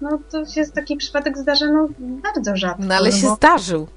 no 0.00 0.18
to 0.30 0.46
się 0.46 0.66
taki 0.66 0.96
przypadek 0.96 1.38
zdarza, 1.38 1.66
no 1.66 1.88
bardzo 1.98 2.56
rzadko. 2.56 2.82
No 2.84 2.94
ale 2.94 3.10
no 3.10 3.16
się 3.16 3.26
bo... 3.26 3.34
zdarzył. 3.34 3.88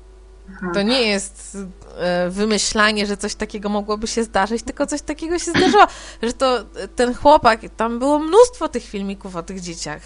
To 0.73 0.81
nie 0.81 1.01
jest 1.01 1.57
e, 1.97 2.29
wymyślanie, 2.29 3.05
że 3.05 3.17
coś 3.17 3.35
takiego 3.35 3.69
mogłoby 3.69 4.07
się 4.07 4.23
zdarzyć, 4.23 4.63
tylko 4.63 4.87
coś 4.87 5.01
takiego 5.01 5.39
się 5.39 5.51
zdarzyło, 5.51 5.87
że 6.23 6.33
to 6.33 6.65
ten 6.95 7.13
chłopak, 7.13 7.59
tam 7.77 7.99
było 7.99 8.19
mnóstwo 8.19 8.69
tych 8.69 8.83
filmików 8.83 9.35
o 9.35 9.43
tych 9.43 9.61
dzieciach. 9.61 10.01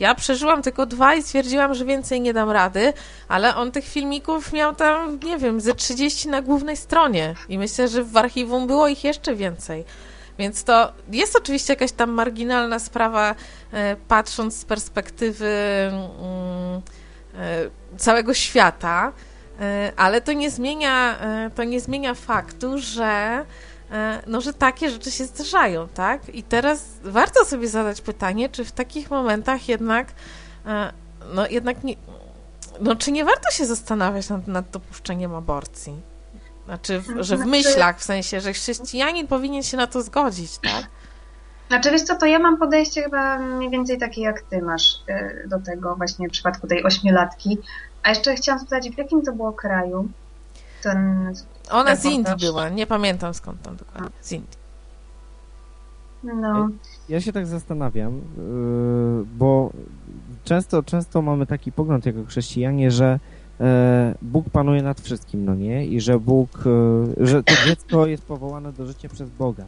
Ja 0.00 0.14
przeżyłam 0.14 0.62
tylko 0.62 0.86
dwa 0.86 1.14
i 1.14 1.22
stwierdziłam, 1.22 1.74
że 1.74 1.84
więcej 1.84 2.20
nie 2.20 2.32
dam 2.32 2.50
rady, 2.50 2.92
ale 3.28 3.56
on 3.56 3.72
tych 3.72 3.84
filmików 3.84 4.52
miał 4.52 4.74
tam, 4.74 5.18
nie 5.24 5.38
wiem, 5.38 5.60
ze 5.60 5.74
30 5.74 6.28
na 6.28 6.42
głównej 6.42 6.76
stronie 6.76 7.34
i 7.48 7.58
myślę, 7.58 7.88
że 7.88 8.04
w 8.04 8.16
archiwum 8.16 8.66
było 8.66 8.88
ich 8.88 9.04
jeszcze 9.04 9.34
więcej. 9.34 9.84
Więc 10.38 10.64
to 10.64 10.92
jest 11.10 11.36
oczywiście 11.36 11.72
jakaś 11.72 11.92
tam 11.92 12.10
marginalna 12.10 12.78
sprawa, 12.78 13.34
e, 13.72 13.96
patrząc 14.08 14.56
z 14.56 14.64
perspektywy 14.64 15.48
mm, 15.92 16.82
e, 17.34 17.70
całego 17.96 18.34
świata, 18.34 19.12
ale 19.96 20.20
to 20.20 20.32
nie 20.32 20.50
zmienia, 20.50 21.18
e, 21.20 21.50
to 21.54 21.64
nie 21.64 21.80
zmienia 21.80 22.14
faktu, 22.14 22.78
że 22.78 23.44
e, 23.90 24.22
no, 24.26 24.40
że 24.40 24.52
takie 24.52 24.90
rzeczy 24.90 25.10
się 25.10 25.24
zdarzają, 25.24 25.88
tak? 25.88 26.28
I 26.28 26.42
teraz 26.42 26.84
warto 27.02 27.44
sobie 27.44 27.68
zadać 27.68 28.00
pytanie, 28.00 28.48
czy 28.48 28.64
w 28.64 28.72
takich 28.72 29.10
momentach 29.10 29.68
jednak 29.68 30.06
no 31.34 31.46
jednak 31.46 31.84
nie, 31.84 31.96
no, 32.80 32.96
czy 32.96 33.12
nie 33.12 33.24
warto 33.24 33.50
się 33.50 33.66
zastanawiać 33.66 34.28
nad, 34.28 34.46
nad 34.46 34.70
dopuszczeniem 34.70 35.34
aborcji? 35.34 36.00
Znaczy, 36.64 36.98
w, 36.98 37.06
że 37.06 37.36
w 37.36 37.38
znaczy- 37.38 37.50
myślach, 37.50 37.98
w 37.98 38.04
sensie, 38.04 38.40
że 38.40 38.52
chrześcijanin 38.52 39.26
powinien 39.26 39.62
się 39.62 39.76
na 39.76 39.86
to 39.86 40.02
zgodzić, 40.02 40.58
tak? 40.58 40.86
Znaczy, 41.72 41.90
wiesz 41.90 42.02
co, 42.02 42.16
to 42.16 42.26
ja 42.26 42.38
mam 42.38 42.58
podejście 42.58 43.02
chyba 43.02 43.38
mniej 43.38 43.70
więcej 43.70 43.98
takie, 43.98 44.22
jak 44.22 44.42
ty 44.42 44.62
masz 44.62 45.02
do 45.48 45.60
tego 45.60 45.96
właśnie 45.96 46.28
w 46.28 46.32
przypadku 46.32 46.66
tej 46.66 46.84
ośmiolatki, 46.84 47.58
a 48.02 48.08
jeszcze 48.08 48.34
chciałam 48.34 48.60
spytać, 48.60 48.90
w 48.90 48.98
jakim 48.98 49.22
to 49.22 49.32
było 49.32 49.52
kraju? 49.52 50.08
Ten 50.82 51.32
Ona 51.70 51.96
z 51.96 52.04
Indii 52.04 52.34
była, 52.40 52.68
nie 52.68 52.86
pamiętam 52.86 53.34
skąd 53.34 53.62
tam 53.62 53.76
dokładnie. 53.76 54.10
Z 54.20 54.32
Indii. 54.32 54.58
No. 56.22 56.68
Ja 57.08 57.20
się 57.20 57.32
tak 57.32 57.46
zastanawiam, 57.46 58.14
yy, 58.14 59.24
bo 59.38 59.70
często, 60.44 60.82
często 60.82 61.22
mamy 61.22 61.46
taki 61.46 61.72
pogląd 61.72 62.06
jako 62.06 62.24
chrześcijanie, 62.24 62.90
że 62.90 63.20
e, 63.60 64.14
Bóg 64.22 64.50
panuje 64.50 64.82
nad 64.82 65.00
wszystkim, 65.00 65.44
no 65.44 65.54
nie? 65.54 65.86
I 65.86 66.00
że 66.00 66.18
Bóg, 66.18 66.50
e, 67.20 67.26
że 67.26 67.42
to 67.42 67.52
dziecko 67.66 68.06
jest 68.06 68.24
powołane 68.24 68.72
do 68.72 68.86
życia 68.86 69.08
przez 69.08 69.30
Boga. 69.30 69.64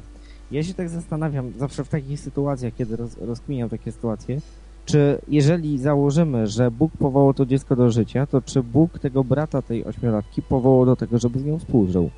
Ja 0.50 0.62
się 0.62 0.74
tak 0.74 0.88
zastanawiam 0.88 1.52
zawsze 1.58 1.84
w 1.84 1.88
takich 1.88 2.20
sytuacjach, 2.20 2.74
kiedy 2.74 2.96
roz, 2.96 3.16
rozkminiam 3.18 3.68
takie 3.68 3.92
sytuacje, 3.92 4.40
czy 4.84 5.18
jeżeli 5.28 5.78
założymy, 5.78 6.46
że 6.46 6.70
Bóg 6.70 6.92
powołał 6.98 7.34
to 7.34 7.46
dziecko 7.46 7.76
do 7.76 7.90
życia, 7.90 8.26
to 8.26 8.42
czy 8.42 8.62
Bóg 8.62 8.98
tego 8.98 9.24
brata 9.24 9.62
tej 9.62 9.84
ośmiolatki 9.84 10.42
powołał 10.42 10.86
do 10.86 10.96
tego, 10.96 11.18
żeby 11.18 11.38
z 11.38 11.44
nią 11.44 11.58
współżył? 11.58 12.10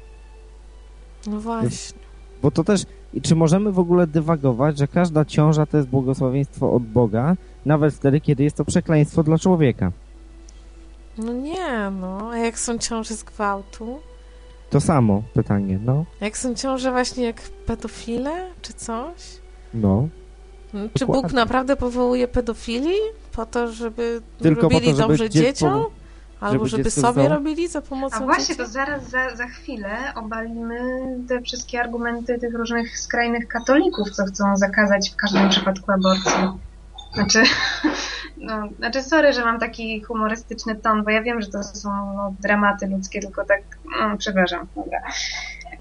No 1.26 1.40
właśnie. 1.40 1.98
Bo 2.42 2.50
to 2.50 2.64
też, 2.64 2.84
czy 3.22 3.36
możemy 3.36 3.72
w 3.72 3.78
ogóle 3.78 4.06
dywagować, 4.06 4.78
że 4.78 4.88
każda 4.88 5.24
ciąża 5.24 5.66
to 5.66 5.76
jest 5.76 5.88
błogosławieństwo 5.88 6.72
od 6.72 6.82
Boga, 6.82 7.36
nawet 7.66 7.94
wtedy, 7.94 8.20
kiedy 8.20 8.44
jest 8.44 8.56
to 8.56 8.64
przekleństwo 8.64 9.22
dla 9.22 9.38
człowieka. 9.38 9.92
No 11.18 11.32
nie, 11.32 11.90
no. 12.00 12.30
A 12.30 12.38
jak 12.38 12.58
są 12.58 12.78
ciąże 12.78 13.14
z 13.14 13.22
gwałtu? 13.22 13.98
To 14.70 14.80
samo 14.80 15.22
pytanie, 15.34 15.78
no. 15.84 16.04
Jak 16.20 16.38
są 16.38 16.54
ciąże 16.54 16.90
właśnie 16.90 17.24
jak 17.24 17.36
pedofile, 17.66 18.46
czy 18.62 18.72
coś? 18.72 19.14
No. 19.74 20.08
Czy 20.72 20.98
Dokładnie. 21.00 21.22
Bóg 21.22 21.32
naprawdę 21.32 21.76
powołuje 21.76 22.28
pedofili 22.28 22.94
po 23.32 23.46
to, 23.46 23.72
żeby 23.72 24.22
Tylko 24.38 24.62
robili 24.62 24.80
to, 24.80 24.86
żeby 24.86 25.08
dobrze 25.08 25.30
dzieciom? 25.30 25.84
Albo 26.40 26.66
żeby 26.66 26.82
żeby, 26.82 26.90
sobie 26.90 27.12
zdało- 27.12 27.28
robili 27.28 27.68
za 27.68 27.82
pomocą 27.82 28.16
A 28.16 28.20
właśnie, 28.20 28.44
dzieci? 28.44 28.56
to 28.58 28.66
zaraz 28.66 29.10
za, 29.10 29.36
za 29.36 29.46
chwilę 29.46 29.96
obalimy 30.14 30.78
te 31.28 31.40
wszystkie 31.42 31.80
argumenty 31.80 32.38
tych 32.38 32.54
różnych 32.54 32.98
skrajnych 33.00 33.48
katolików, 33.48 34.10
co 34.10 34.24
chcą 34.24 34.56
zakazać 34.56 35.10
w 35.10 35.16
każdym 35.16 35.48
przypadku 35.48 35.92
aborcji. 35.92 36.32
Znaczy, 37.16 37.42
no, 38.36 38.68
znaczy 38.78 39.02
sorry, 39.02 39.32
że 39.32 39.44
mam 39.44 39.60
taki 39.60 40.02
humorystyczny 40.02 40.76
ton, 40.76 41.04
bo 41.04 41.10
ja 41.10 41.22
wiem, 41.22 41.42
że 41.42 41.48
to 41.48 41.62
są 41.62 41.90
no, 41.90 42.34
dramaty 42.40 42.86
ludzkie, 42.86 43.20
tylko 43.20 43.44
tak, 43.44 43.62
no, 44.00 44.16
przepraszam, 44.18 44.66
dobra. 44.76 45.02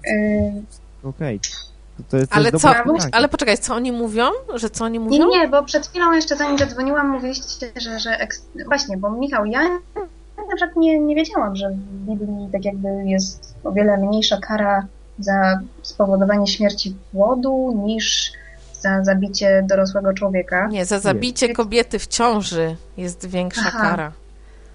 Yy, 0.06 0.62
Okej. 1.02 1.40
Jest 2.12 2.36
Ale 2.36 2.52
co? 2.52 2.68
pytanie. 2.68 2.98
Ale 3.12 3.28
poczekaj, 3.28 3.58
co 3.58 3.74
oni 3.74 3.92
mówią? 3.92 4.30
Że 4.54 4.70
co 4.70 4.84
oni 4.84 4.98
Nie, 4.98 5.04
mówią? 5.04 5.28
nie, 5.28 5.48
bo 5.48 5.64
przed 5.64 5.86
chwilą 5.86 6.12
jeszcze 6.12 6.36
zanim 6.36 6.58
zadzwoniłam, 6.58 7.10
mówiliście, 7.10 7.72
że, 7.76 8.00
że 8.00 8.10
eks... 8.10 8.46
właśnie, 8.66 8.96
bo 8.96 9.10
Michał, 9.10 9.46
ja 9.46 9.60
na 10.36 10.56
przykład 10.56 10.76
nie, 10.76 10.98
nie 10.98 11.14
wiedziałam, 11.14 11.56
że 11.56 11.70
w 11.70 11.76
Biblii 11.76 12.48
tak 12.52 12.64
jakby 12.64 12.88
jest 13.04 13.54
o 13.64 13.72
wiele 13.72 13.96
mniejsza 13.98 14.36
kara 14.36 14.86
za 15.18 15.60
spowodowanie 15.82 16.46
śmierci 16.46 16.96
płodu 17.12 17.82
niż 17.86 18.32
za 18.86 19.04
zabicie 19.04 19.64
dorosłego 19.68 20.12
człowieka. 20.12 20.68
Nie, 20.68 20.84
za 20.84 20.98
zabicie 20.98 21.48
Nie. 21.48 21.54
kobiety 21.54 21.98
w 21.98 22.06
ciąży 22.06 22.76
jest 22.96 23.26
większa 23.26 23.62
Aha. 23.66 23.80
kara. 23.90 24.12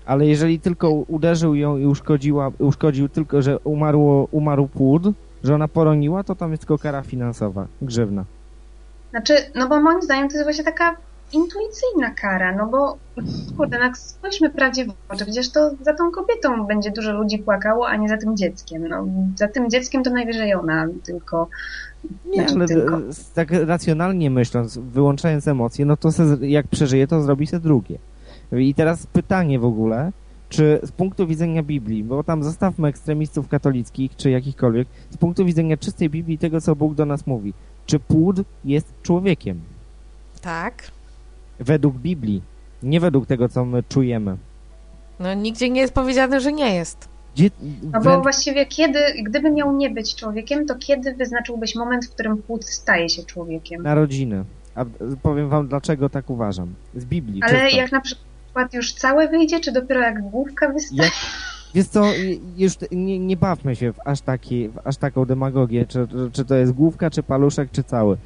Ale 0.06 0.26
jeżeli 0.26 0.60
tylko 0.60 0.90
uderzył 0.90 1.56
ją 1.56 1.78
i 1.78 1.86
uszkodziła, 1.86 2.52
uszkodził 2.60 3.10
tylko, 3.10 3.42
że 3.42 3.60
umarło, 3.60 4.28
umarł 4.32 4.68
płód, 4.68 5.04
że 5.44 5.56
ona 5.56 5.68
poroniła, 5.68 6.24
to 6.24 6.36
tam 6.36 6.52
jest 6.52 6.62
tylko 6.62 6.78
kara 6.78 7.02
finansowa, 7.02 7.68
grzywna. 7.82 8.26
Znaczy, 9.10 9.34
no 9.56 9.68
bo 9.68 9.82
moim 9.82 10.02
zdaniem 10.02 10.30
to 10.30 10.34
jest 10.34 10.46
właśnie 10.46 10.64
taka 10.64 10.96
intuicyjna 11.34 12.10
kara, 12.22 12.56
no 12.56 12.68
bo 12.68 12.98
kurde, 13.58 13.80
no 13.80 13.96
spójrzmy 13.96 14.50
prawdzie 14.50 14.86
w 14.86 14.94
oczy, 15.10 15.26
przecież 15.26 15.50
to 15.52 15.72
za 15.82 15.94
tą 15.94 16.12
kobietą 16.12 16.66
będzie 16.68 16.92
dużo 16.92 17.12
ludzi 17.12 17.38
płakało, 17.38 17.88
a 17.88 17.96
nie 17.96 18.10
za 18.10 18.18
tym 18.18 18.38
dzieckiem. 18.38 18.88
No, 18.88 19.06
za 19.36 19.48
tym 19.48 19.70
dzieckiem 19.70 20.04
to 20.04 20.10
najwyżej 20.10 20.54
ona 20.54 20.88
tylko 21.04 21.48
Nie, 22.26 22.48
ale 22.50 22.68
tylko. 22.68 23.00
tak 23.34 23.52
racjonalnie 23.52 24.30
myśląc, 24.30 24.78
wyłączając 24.78 25.48
emocje, 25.48 25.86
no 25.86 25.98
to 25.98 26.12
se, 26.12 26.38
jak 26.42 26.68
przeżyje, 26.68 27.08
to 27.08 27.22
zrobi 27.22 27.48
se 27.48 27.60
drugie. 27.60 27.98
I 28.52 28.74
teraz 28.74 29.08
pytanie 29.08 29.60
w 29.60 29.66
ogóle, 29.66 30.12
czy 30.50 30.80
z 30.84 30.92
punktu 30.92 31.28
widzenia 31.28 31.64
Biblii, 31.64 32.04
bo 32.04 32.24
tam 32.24 32.44
zostawmy 32.44 32.88
ekstremistów 32.88 33.48
katolickich, 33.48 34.16
czy 34.16 34.30
jakichkolwiek, 34.30 34.88
z 35.10 35.18
punktu 35.18 35.46
widzenia 35.46 35.78
czystej 35.78 36.10
Biblii, 36.10 36.38
tego 36.38 36.62
co 36.62 36.76
Bóg 36.76 36.96
do 36.96 37.06
nas 37.06 37.28
mówi, 37.28 37.54
czy 37.86 38.00
płód 38.00 38.42
jest 38.66 38.94
człowiekiem? 39.04 39.62
Tak. 40.42 40.92
Według 41.60 41.98
Biblii, 41.98 42.42
nie 42.84 43.00
według 43.00 43.26
tego, 43.26 43.50
co 43.50 43.66
my 43.66 43.84
czujemy. 43.84 44.38
No 45.20 45.34
nigdzie 45.34 45.70
nie 45.70 45.82
jest 45.82 45.94
powiedziane, 45.94 46.42
że 46.42 46.54
nie 46.54 46.76
jest. 46.76 47.11
Gdzie, 47.36 47.50
No 47.94 48.02
bo 48.02 48.22
właściwie 48.22 48.66
kiedy, 48.66 49.00
gdyby 49.24 49.52
miał 49.52 49.76
nie 49.76 49.90
być 49.90 50.16
człowiekiem, 50.16 50.66
to 50.66 50.76
kiedy 50.76 51.14
wyznaczyłbyś 51.14 51.76
moment, 51.76 52.06
w 52.06 52.10
którym 52.10 52.38
płód 52.38 52.66
staje 52.66 53.10
się 53.10 53.24
człowiekiem? 53.24 53.84
narodziny. 53.84 54.44
A 54.76 54.86
powiem 55.22 55.50
wam, 55.50 55.68
dlaczego 55.68 56.10
tak 56.10 56.30
uważam. 56.30 56.74
Z 56.96 57.06
Biblii. 57.06 57.42
Ale 57.44 57.62
czysto. 57.62 57.78
jak 57.78 57.92
na 57.92 58.02
przykład 58.02 58.74
już 58.74 58.94
całe 58.94 59.28
wyjdzie, 59.28 59.60
czy 59.60 59.72
dopiero 59.72 60.02
jak 60.02 60.22
główka 60.22 60.70
wystaje? 60.70 61.04
Jak, 61.04 61.14
wiesz 61.76 61.88
co, 61.88 62.06
już 62.58 62.74
nie, 62.92 63.20
nie 63.20 63.38
bawmy 63.38 63.76
się 63.76 63.94
w 63.94 64.00
aż, 64.06 64.22
taki, 64.22 64.70
w 64.70 64.80
aż 64.84 64.98
taką 64.98 65.26
demagogię, 65.26 65.86
czy, 65.86 66.08
czy 66.32 66.46
to 66.46 66.56
jest 66.56 66.72
główka, 66.72 67.10
czy 67.10 67.24
paluszek, 67.24 67.72
czy 67.72 67.84
cały. 67.84 68.18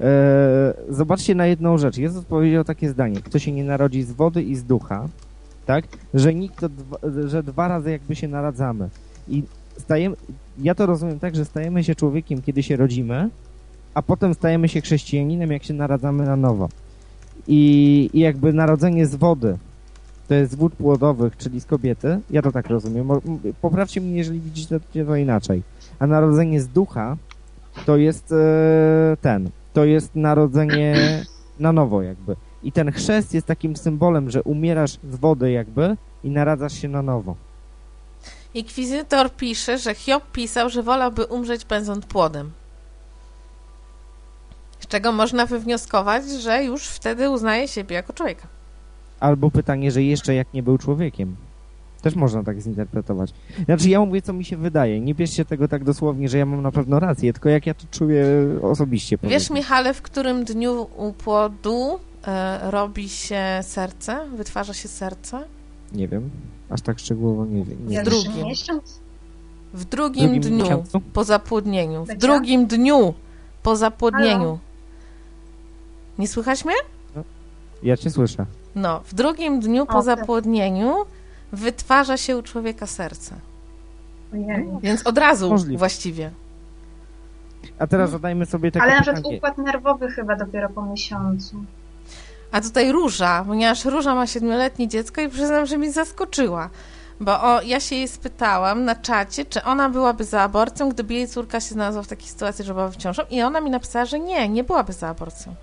E, 0.00 0.74
zobaczcie 0.88 1.34
na 1.34 1.46
jedną 1.46 1.78
rzecz. 1.78 1.96
Jezus 1.96 2.24
powiedział 2.24 2.64
takie 2.64 2.88
zdanie. 2.88 3.20
Kto 3.22 3.38
się 3.38 3.52
nie 3.52 3.64
narodzi 3.64 4.02
z 4.02 4.12
wody 4.12 4.42
i 4.42 4.54
z 4.54 4.64
ducha, 4.64 5.08
tak? 5.66 5.84
Że, 6.14 6.34
nikt 6.34 6.60
że 7.26 7.42
dwa 7.42 7.68
razy 7.68 7.90
jakby 7.90 8.16
się 8.16 8.28
naradzamy. 8.28 8.88
I 9.28 9.42
stajemy, 9.78 10.16
ja 10.58 10.74
to 10.74 10.86
rozumiem 10.86 11.18
tak, 11.18 11.36
że 11.36 11.44
stajemy 11.44 11.84
się 11.84 11.94
człowiekiem, 11.94 12.42
kiedy 12.42 12.62
się 12.62 12.76
rodzimy, 12.76 13.30
a 13.94 14.02
potem 14.02 14.34
stajemy 14.34 14.68
się 14.68 14.80
chrześcijaninem, 14.80 15.52
jak 15.52 15.64
się 15.64 15.74
naradzamy 15.74 16.24
na 16.24 16.36
nowo. 16.36 16.68
I, 17.48 18.10
i 18.12 18.20
jakby 18.20 18.52
narodzenie 18.52 19.06
z 19.06 19.14
wody 19.14 19.58
to 20.28 20.34
jest 20.34 20.52
z 20.52 20.54
wód 20.54 20.74
płodowych, 20.74 21.36
czyli 21.36 21.60
z 21.60 21.66
kobiety. 21.66 22.20
Ja 22.30 22.42
to 22.42 22.52
tak 22.52 22.66
rozumiem. 22.66 23.08
Poprawcie 23.60 24.00
mnie, 24.00 24.16
jeżeli 24.16 24.40
widzicie 24.40 24.80
to 25.06 25.16
inaczej. 25.16 25.62
A 25.98 26.06
narodzenie 26.06 26.60
z 26.60 26.68
ducha 26.68 27.16
to 27.86 27.96
jest 27.96 28.32
e, 28.32 29.16
ten. 29.20 29.50
To 29.72 29.84
jest 29.84 30.14
narodzenie 30.14 30.94
na 31.58 31.72
nowo 31.72 32.02
jakby. 32.02 32.36
I 32.64 32.72
ten 32.72 32.92
chrzest 32.92 33.34
jest 33.34 33.46
takim 33.46 33.76
symbolem, 33.76 34.30
że 34.30 34.42
umierasz 34.42 34.90
z 34.90 35.16
wody 35.16 35.50
jakby 35.50 35.96
i 36.24 36.30
naradzasz 36.30 36.72
się 36.72 36.88
na 36.88 37.02
nowo. 37.02 37.36
Inkwizytor 38.54 39.30
pisze, 39.30 39.78
że 39.78 39.94
Hiob 39.94 40.30
pisał, 40.32 40.70
że 40.70 40.82
wolałby 40.82 41.24
umrzeć 41.24 41.64
pędząc 41.64 42.06
płodem. 42.06 42.50
Z 44.80 44.86
czego 44.86 45.12
można 45.12 45.46
wywnioskować, 45.46 46.24
że 46.30 46.64
już 46.64 46.88
wtedy 46.88 47.30
uznaje 47.30 47.68
siebie 47.68 47.96
jako 47.96 48.12
człowieka. 48.12 48.46
Albo 49.20 49.50
pytanie, 49.50 49.90
że 49.90 50.02
jeszcze 50.02 50.34
jak 50.34 50.54
nie 50.54 50.62
był 50.62 50.78
człowiekiem. 50.78 51.36
Też 52.02 52.14
można 52.14 52.42
tak 52.42 52.60
zinterpretować. 52.60 53.30
Znaczy 53.64 53.88
ja 53.88 54.00
mówię, 54.00 54.22
co 54.22 54.32
mi 54.32 54.44
się 54.44 54.56
wydaje. 54.56 55.00
Nie 55.00 55.14
bierzcie 55.14 55.44
tego 55.44 55.68
tak 55.68 55.84
dosłownie, 55.84 56.28
że 56.28 56.38
ja 56.38 56.46
mam 56.46 56.62
na 56.62 56.72
pewno 56.72 57.00
rację, 57.00 57.32
tylko 57.32 57.48
jak 57.48 57.66
ja 57.66 57.74
to 57.74 57.84
czuję 57.90 58.26
osobiście. 58.62 59.16
Wiesz, 59.16 59.22
powiedzmy. 59.22 59.56
Michale, 59.56 59.94
w 59.94 60.02
którym 60.02 60.44
dniu 60.44 60.86
u 60.96 61.12
płodu 61.12 61.94
e, 61.94 62.13
robi 62.62 63.08
się 63.08 63.42
serce, 63.62 64.26
wytwarza 64.36 64.74
się 64.74 64.88
serce? 64.88 65.44
Nie 65.92 66.08
wiem. 66.08 66.30
Aż 66.70 66.80
tak 66.80 66.98
szczegółowo 66.98 67.46
nie 67.46 67.64
wiem. 67.64 67.88
Nie. 67.88 67.94
Jak 67.94 68.04
drugim. 68.04 68.32
W 69.74 69.84
drugim, 69.84 70.24
drugim 70.32 70.40
dniu 70.42 70.64
miesiącu? 70.64 71.00
po 71.00 71.24
zapłodnieniu. 71.24 72.04
W 72.04 72.14
drugim 72.16 72.66
dniu 72.66 73.14
po 73.62 73.76
zapłodnieniu. 73.76 74.38
Halo? 74.38 74.58
Nie 76.18 76.28
słychać 76.28 76.64
mnie? 76.64 76.74
Ja 77.82 77.96
cię 77.96 78.10
słyszę. 78.10 78.46
No, 78.74 79.00
w 79.00 79.14
drugim 79.14 79.60
dniu 79.60 79.86
po 79.86 79.92
tak. 79.92 80.02
zapłodnieniu 80.04 80.94
wytwarza 81.52 82.16
się 82.16 82.36
u 82.36 82.42
człowieka 82.42 82.86
serce. 82.86 83.34
Ojej. 84.32 84.68
Więc 84.82 85.06
od 85.06 85.18
razu 85.18 85.50
Możliwe. 85.50 85.78
właściwie. 85.78 86.30
A 87.78 87.86
teraz 87.86 88.10
zadajmy 88.10 88.46
sobie 88.46 88.72
takie 88.72 88.82
Ale 88.82 88.94
na 88.94 89.00
przykład 89.02 89.16
pytanie. 89.22 89.36
układ 89.36 89.58
nerwowy 89.58 90.08
chyba 90.08 90.36
dopiero 90.36 90.68
po 90.68 90.82
miesiącu. 90.82 91.64
A 92.54 92.60
tutaj 92.60 92.92
Róża, 92.92 93.44
ponieważ 93.46 93.84
Róża 93.84 94.14
ma 94.14 94.26
siedmioletnie 94.26 94.88
dziecko 94.88 95.20
i 95.20 95.28
przyznam, 95.28 95.66
że 95.66 95.78
mnie 95.78 95.92
zaskoczyła. 95.92 96.70
Bo 97.20 97.42
o, 97.42 97.62
ja 97.62 97.80
się 97.80 97.96
jej 97.96 98.08
spytałam 98.08 98.84
na 98.84 98.94
czacie, 98.94 99.44
czy 99.44 99.62
ona 99.62 99.88
byłaby 99.88 100.24
za 100.24 100.42
aborcją, 100.42 100.88
gdyby 100.88 101.14
jej 101.14 101.28
córka 101.28 101.60
się 101.60 101.68
znalazła 101.68 102.02
w 102.02 102.06
takiej 102.06 102.28
sytuacji, 102.28 102.64
że 102.64 102.74
byłaby 102.74 102.96
ciążą. 102.96 103.22
I 103.30 103.42
ona 103.42 103.60
mi 103.60 103.70
napisała, 103.70 104.04
że 104.04 104.20
nie, 104.20 104.48
nie 104.48 104.64
byłaby 104.64 104.92
za 104.92 105.08
aborcją. 105.08 105.54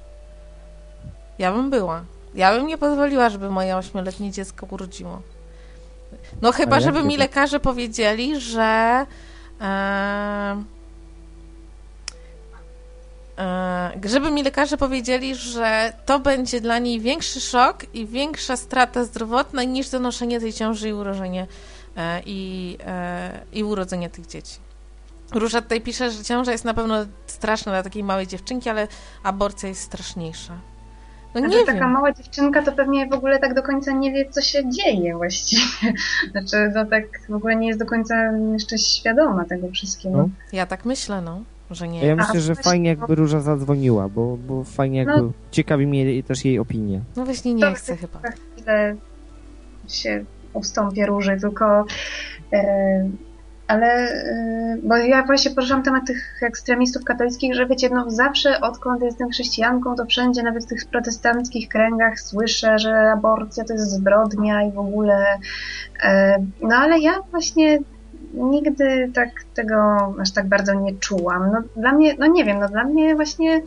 Ja 1.40 1.52
bym 1.52 1.70
była. 1.70 2.04
Ja 2.36 2.56
bym 2.56 2.68
nie 2.68 2.78
pozwoliła, 2.78 3.30
żeby 3.30 3.50
moje 3.50 3.78
ośmioletnie 3.78 4.32
dziecko 4.32 4.68
urodziło. 4.70 5.22
No 6.42 6.52
chyba, 6.52 6.80
żeby 6.80 7.04
mi 7.04 7.18
lekarze 7.18 7.60
powiedzieli, 7.60 8.40
że... 8.40 9.06
E, 9.62 10.64
żeby 14.06 14.32
mi 14.32 14.44
lekarze 14.44 14.78
powiedzieli, 14.78 15.36
że 15.36 15.94
to 16.06 16.20
będzie 16.20 16.62
dla 16.62 16.80
niej 16.80 17.00
większy 17.00 17.42
szok 17.42 17.96
i 17.96 18.06
większa 18.06 18.58
strata 18.58 19.04
zdrowotna 19.04 19.64
niż 19.64 19.90
donoszenie 19.90 20.40
tej 20.40 20.54
ciąży 20.54 20.90
i 20.90 20.94
urodzenie 20.94 21.48
e, 21.98 22.22
i, 22.26 22.78
e, 22.86 23.40
i 23.54 23.64
urodzenie 23.64 24.10
tych 24.10 24.28
dzieci. 24.28 24.60
Róża 25.34 25.62
tutaj 25.62 25.82
pisze, 25.82 26.12
że 26.12 26.24
ciąża 26.24 26.52
jest 26.52 26.66
na 26.66 26.74
pewno 26.74 26.96
straszna 27.26 27.72
dla 27.72 27.84
takiej 27.84 28.04
małej 28.04 28.28
dziewczynki, 28.28 28.70
ale 28.70 28.88
aborcja 29.24 29.70
jest 29.70 29.82
straszniejsza. 29.82 30.58
No 31.36 31.40
Znaczy, 31.40 31.56
nie 31.56 31.66
taka 31.66 31.88
mała 31.88 32.12
dziewczynka 32.12 32.62
to 32.62 32.72
pewnie 32.72 33.08
w 33.08 33.14
ogóle 33.14 33.40
tak 33.40 33.54
do 33.54 33.64
końca 33.64 33.92
nie 33.92 34.12
wie, 34.12 34.30
co 34.30 34.42
się 34.42 34.70
dzieje 34.70 35.16
właściwie. 35.16 35.94
Znaczy, 36.32 36.72
no 36.76 36.86
tak 36.86 37.04
w 37.30 37.34
ogóle 37.34 37.56
nie 37.56 37.68
jest 37.68 37.80
do 37.80 37.86
końca 37.86 38.16
jeszcze 38.54 38.78
świadoma 38.78 39.46
tego 39.46 39.72
wszystkiego. 39.72 40.18
No. 40.18 40.30
Ja 40.54 40.66
tak 40.66 40.86
myślę, 40.86 41.22
no, 41.22 41.44
że 41.76 41.86
A 41.86 41.88
nie. 41.88 42.06
Ja 42.06 42.14
A, 42.14 42.16
myślę, 42.16 42.40
że 42.40 42.56
fajnie 42.56 42.90
jakby 42.90 43.16
Róża 43.16 43.40
zadzwoniła, 43.40 44.10
bo, 44.10 44.38
bo 44.48 44.64
fajnie 44.64 45.00
jakby 45.00 45.22
No. 45.22 45.32
ciekawi 45.52 45.88
mnie 45.88 46.24
też 46.24 46.46
jej 46.46 46.60
opinia. 46.60 47.00
No 47.16 47.26
właśnie 47.26 47.54
nie 47.54 47.62
To 47.62 47.74
chcę 47.74 47.98
chyba. 47.98 48.20
Za 48.22 48.32
chwilę 48.32 48.96
się 49.90 50.26
ustąpię 50.54 51.06
róży, 51.06 51.38
tylko 51.42 51.86
e, 52.54 53.10
ale, 53.68 54.12
y, 54.12 54.82
bo 54.84 54.98
ja 54.98 55.24
właśnie 55.24 55.52
poruszam 55.52 55.84
temat 55.84 56.08
tych 56.08 56.44
ekstremistów 56.44 57.04
katolickich, 57.04 57.56
że 57.56 57.68
wiecie, 57.68 57.90
no 57.90 58.10
zawsze 58.10 58.62
odkąd 58.62 59.02
jestem 59.02 59.30
chrześcijanką, 59.30 59.96
to 59.96 60.06
wszędzie, 60.06 60.44
nawet 60.44 60.66
w 60.66 60.68
tych 60.68 60.86
protestanckich 60.86 61.70
kręgach 61.70 62.20
słyszę, 62.20 62.80
że 62.80 63.12
aborcja 63.12 63.64
to 63.64 63.74
jest 63.74 63.92
zbrodnia 63.92 64.64
i 64.64 64.72
w 64.72 64.80
ogóle, 64.80 65.26
e, 66.04 66.38
no 66.62 66.76
ale 66.76 67.00
ja 67.00 67.12
właśnie 67.32 67.80
nigdy 68.34 69.12
tak 69.14 69.30
tego 69.54 69.76
aż 70.22 70.32
tak 70.32 70.48
bardzo 70.48 70.74
nie 70.74 70.96
czułam. 70.96 71.52
No 71.52 71.62
dla 71.82 71.92
mnie, 71.92 72.16
no 72.20 72.28
nie 72.28 72.46
wiem, 72.46 72.60
no 72.60 72.70
dla 72.70 72.84
mnie 72.84 73.16
właśnie 73.16 73.62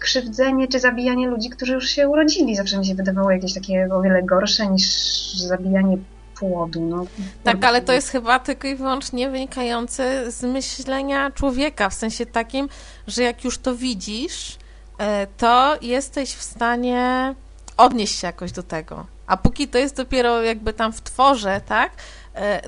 krzywdzenie 0.00 0.68
czy 0.68 0.80
zabijanie 0.80 1.28
ludzi, 1.28 1.50
którzy 1.50 1.72
już 1.72 1.88
się 1.88 2.08
urodzili, 2.08 2.56
zawsze 2.56 2.78
mi 2.78 2.86
się 2.86 2.94
wydawało 2.94 3.30
jakieś 3.30 3.54
takie 3.54 3.88
o 3.92 4.02
wiele 4.02 4.22
gorsze 4.22 4.66
niż 4.66 4.86
zabijanie 5.34 5.98
płodu. 6.38 6.80
No. 6.80 7.06
Tak, 7.44 7.64
ale 7.64 7.82
to 7.82 7.92
jest 7.92 8.08
chyba 8.08 8.38
tylko 8.38 8.68
i 8.68 8.74
wyłącznie 8.74 9.30
wynikające 9.30 10.32
z 10.32 10.42
myślenia 10.42 11.30
człowieka, 11.30 11.88
w 11.88 11.94
sensie 11.94 12.26
takim, 12.26 12.68
że 13.06 13.22
jak 13.22 13.44
już 13.44 13.58
to 13.58 13.76
widzisz, 13.76 14.56
e, 14.98 15.26
to 15.36 15.76
jesteś 15.82 16.32
w 16.34 16.42
stanie 16.42 17.34
odnieść 17.76 18.18
się 18.18 18.26
jakoś 18.26 18.52
do 18.52 18.62
tego. 18.62 19.06
A 19.26 19.36
póki 19.36 19.68
to 19.68 19.78
jest 19.78 19.96
dopiero 19.96 20.42
jakby 20.42 20.72
tam 20.72 20.92
w 20.92 21.00
tworze, 21.00 21.60
tak, 21.66 21.90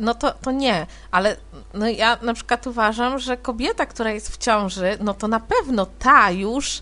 no 0.01 0.15
to, 0.15 0.33
to 0.33 0.51
nie. 0.51 0.87
Ale 1.11 1.37
no 1.75 1.89
ja 1.89 2.19
na 2.23 2.35
przykład 2.35 2.67
uważam, 2.67 3.19
że 3.19 3.37
kobieta, 3.37 3.87
która 3.87 4.11
jest 4.11 4.29
w 4.29 4.39
ciąży, 4.39 4.99
no 5.01 5.15
to 5.15 5.29
na 5.29 5.41
pewno 5.41 5.87
ta 5.99 6.31
już 6.31 6.79
e, 6.79 6.81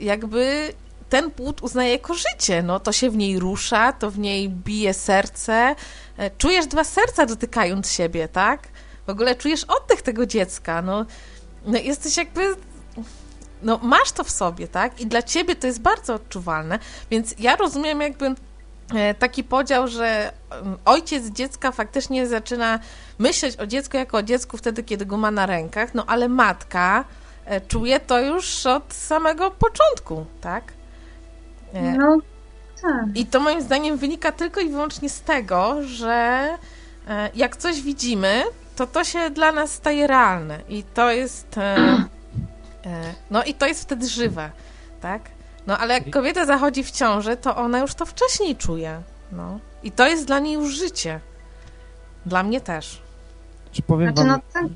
jakby 0.00 0.72
ten 1.08 1.30
płód 1.30 1.62
uznaje 1.62 1.92
jako 1.92 2.14
życie. 2.14 2.62
No, 2.62 2.80
to 2.80 2.92
się 2.92 3.10
w 3.10 3.16
niej 3.16 3.38
rusza, 3.38 3.92
to 3.92 4.10
w 4.10 4.18
niej 4.18 4.48
bije 4.48 4.94
serce. 4.94 5.74
E, 6.16 6.30
czujesz 6.30 6.66
dwa 6.66 6.84
serca 6.84 7.26
dotykając 7.26 7.92
siebie, 7.92 8.28
tak? 8.28 8.68
W 9.06 9.10
ogóle 9.10 9.34
czujesz 9.34 9.64
oddech 9.64 10.02
tego 10.02 10.26
dziecka. 10.26 10.82
No, 10.82 11.06
no 11.66 11.78
jesteś 11.78 12.16
jakby 12.16 12.54
no 13.62 13.78
masz 13.82 14.12
to 14.12 14.24
w 14.24 14.30
sobie, 14.30 14.68
tak? 14.68 15.00
I 15.00 15.06
dla 15.06 15.22
ciebie 15.22 15.56
to 15.56 15.66
jest 15.66 15.80
bardzo 15.80 16.14
odczuwalne, 16.14 16.78
więc 17.10 17.34
ja 17.38 17.56
rozumiem 17.56 18.00
jakby 18.00 18.26
e, 18.26 18.34
taki 19.18 19.44
podział, 19.44 19.88
że 19.88 20.32
mm, 20.50 20.78
ojciec 20.84 21.26
dziecka 21.26 21.72
faktycznie 21.72 22.26
zaczyna 22.26 22.78
myśleć 23.18 23.56
o 23.56 23.66
dziecku 23.66 23.96
jako 23.96 24.16
o 24.16 24.22
dziecku 24.22 24.56
wtedy, 24.56 24.82
kiedy 24.82 25.06
go 25.06 25.16
ma 25.16 25.30
na 25.30 25.46
rękach, 25.46 25.94
no 25.94 26.04
ale 26.06 26.28
matka 26.28 27.04
e, 27.44 27.60
czuje 27.60 28.00
to 28.00 28.20
już 28.20 28.66
od 28.66 28.92
samego 28.94 29.50
początku, 29.50 30.26
tak? 30.40 30.72
No, 31.98 32.18
tak. 32.82 33.04
I 33.14 33.26
to 33.26 33.40
moim 33.40 33.62
zdaniem 33.62 33.96
wynika 33.96 34.32
tylko 34.32 34.60
i 34.60 34.68
wyłącznie 34.68 35.10
z 35.10 35.20
tego, 35.20 35.76
że 35.82 36.48
e, 37.08 37.30
jak 37.34 37.56
coś 37.56 37.82
widzimy, 37.82 38.42
to 38.76 38.86
to 38.86 39.04
się 39.04 39.30
dla 39.30 39.52
nas 39.52 39.72
staje 39.72 40.06
realne 40.06 40.60
i 40.68 40.82
to 40.82 41.10
jest 41.10 41.58
e, 41.58 41.76
e, 42.86 43.14
no 43.30 43.44
i 43.44 43.54
to 43.54 43.66
jest 43.66 43.82
wtedy 43.82 44.08
żywe, 44.08 44.50
tak? 45.00 45.22
No 45.68 45.78
ale 45.78 45.94
jak 45.94 46.10
kobieta 46.10 46.46
zachodzi 46.46 46.84
w 46.84 46.90
ciąży, 46.90 47.36
to 47.36 47.56
ona 47.56 47.78
już 47.78 47.94
to 47.94 48.06
wcześniej 48.06 48.56
czuje, 48.56 49.02
no. 49.32 49.58
I 49.82 49.92
to 49.92 50.06
jest 50.06 50.26
dla 50.26 50.38
niej 50.38 50.54
już 50.54 50.74
życie. 50.74 51.20
Dla 52.26 52.42
mnie 52.42 52.60
też. 52.60 53.02
Czy 53.72 53.82
powiem 53.82 54.12
znaczy, 54.12 54.28
wam... 54.28 54.40
no, 54.54 54.60
ten, 54.60 54.74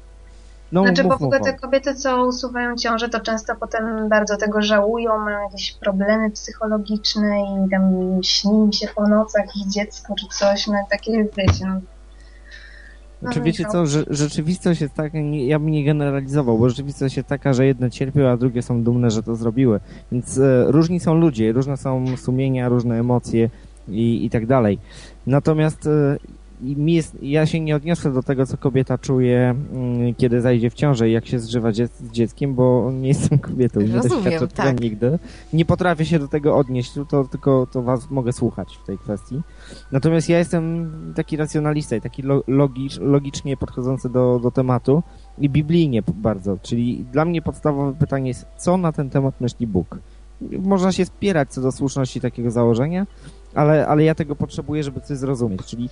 No, 0.72 0.82
znaczy, 0.82 1.02
mów, 1.02 1.12
bo 1.12 1.18
w 1.18 1.22
ogóle 1.22 1.40
te 1.40 1.52
kobiety, 1.52 1.94
co 1.94 2.26
usuwają 2.26 2.76
ciążę, 2.76 3.08
to 3.08 3.20
często 3.20 3.56
potem 3.56 4.08
bardzo 4.08 4.36
tego 4.36 4.62
żałują, 4.62 5.18
mają 5.18 5.42
jakieś 5.42 5.72
problemy 5.72 6.30
psychologiczne 6.30 7.40
i 7.40 7.70
tam 7.70 7.82
śni 8.22 8.52
im 8.52 8.72
się 8.72 8.88
po 8.88 9.08
nocach 9.08 9.56
ich 9.56 9.68
dziecko 9.68 10.14
czy 10.14 10.26
coś, 10.38 10.66
no 10.66 10.86
takie, 10.90 11.24
wiecie, 11.36 11.66
no. 11.66 11.80
Czy 13.30 13.38
no, 13.38 13.44
wiecie 13.44 13.64
no. 13.64 13.72
co, 13.72 13.86
że 13.86 14.04
rzeczywistość 14.10 14.80
jest 14.80 14.94
taka, 14.94 15.20
nie, 15.20 15.46
ja 15.46 15.58
bym 15.58 15.70
nie 15.70 15.84
generalizował, 15.84 16.58
bo 16.58 16.68
rzeczywistość 16.68 17.16
jest 17.16 17.28
taka, 17.28 17.52
że 17.52 17.66
jedne 17.66 17.90
cierpią, 17.90 18.28
a 18.28 18.36
drugie 18.36 18.62
są 18.62 18.82
dumne, 18.82 19.10
że 19.10 19.22
to 19.22 19.36
zrobiły. 19.36 19.80
Więc 20.12 20.38
e, 20.38 20.64
różni 20.68 21.00
są 21.00 21.14
ludzie, 21.14 21.52
różne 21.52 21.76
są 21.76 22.16
sumienia, 22.16 22.68
różne 22.68 22.98
emocje 22.98 23.50
i, 23.88 24.24
i 24.24 24.30
tak 24.30 24.46
dalej. 24.46 24.78
Natomiast 25.26 25.86
e, 25.86 26.16
mi 26.62 26.94
jest, 26.94 27.22
ja 27.22 27.46
się 27.46 27.60
nie 27.60 27.76
odniosę 27.76 28.12
do 28.12 28.22
tego, 28.22 28.46
co 28.46 28.56
kobieta 28.56 28.98
czuje, 28.98 29.54
mm, 29.72 30.14
kiedy 30.14 30.40
zajdzie 30.40 30.70
w 30.70 30.74
ciążę 30.74 31.08
i 31.08 31.12
jak 31.12 31.26
się 31.26 31.38
zżywa 31.38 31.72
dzie 31.72 31.86
z 31.86 32.10
dzieckiem, 32.10 32.54
bo 32.54 32.90
nie 32.92 33.08
jestem 33.08 33.38
kobietą, 33.38 33.80
nie 33.80 33.88
doświadczę 33.88 34.30
tego 34.30 34.46
tak. 34.46 34.80
nigdy. 34.80 35.18
Nie 35.52 35.64
potrafię 35.64 36.04
się 36.04 36.18
do 36.18 36.28
tego 36.28 36.56
odnieść, 36.56 36.92
to 37.08 37.24
tylko 37.24 37.66
to 37.72 37.82
was 37.82 38.10
mogę 38.10 38.32
słuchać 38.32 38.78
w 38.82 38.86
tej 38.86 38.98
kwestii. 38.98 39.40
Natomiast 39.92 40.28
ja 40.28 40.38
jestem 40.38 40.92
taki 41.16 41.36
racjonalista 41.36 41.96
i 41.96 42.00
taki 42.00 42.22
lo- 42.22 42.44
logicz, 42.46 43.00
logicznie 43.00 43.56
podchodzący 43.56 44.08
do, 44.10 44.40
do 44.42 44.50
tematu 44.50 45.02
i 45.38 45.50
biblijnie 45.50 46.02
bardzo. 46.14 46.56
Czyli 46.62 47.04
dla 47.12 47.24
mnie 47.24 47.42
podstawowe 47.42 47.98
pytanie 47.98 48.28
jest, 48.28 48.46
co 48.56 48.76
na 48.76 48.92
ten 48.92 49.10
temat 49.10 49.40
myśli 49.40 49.66
Bóg? 49.66 49.98
Można 50.58 50.92
się 50.92 51.04
spierać 51.04 51.50
co 51.50 51.60
do 51.60 51.72
słuszności 51.72 52.20
takiego 52.20 52.50
założenia, 52.50 53.06
ale, 53.54 53.86
ale 53.86 54.04
ja 54.04 54.14
tego 54.14 54.36
potrzebuję, 54.36 54.82
żeby 54.82 55.00
coś 55.00 55.18
zrozumieć. 55.18 55.62
Czyli 55.66 55.88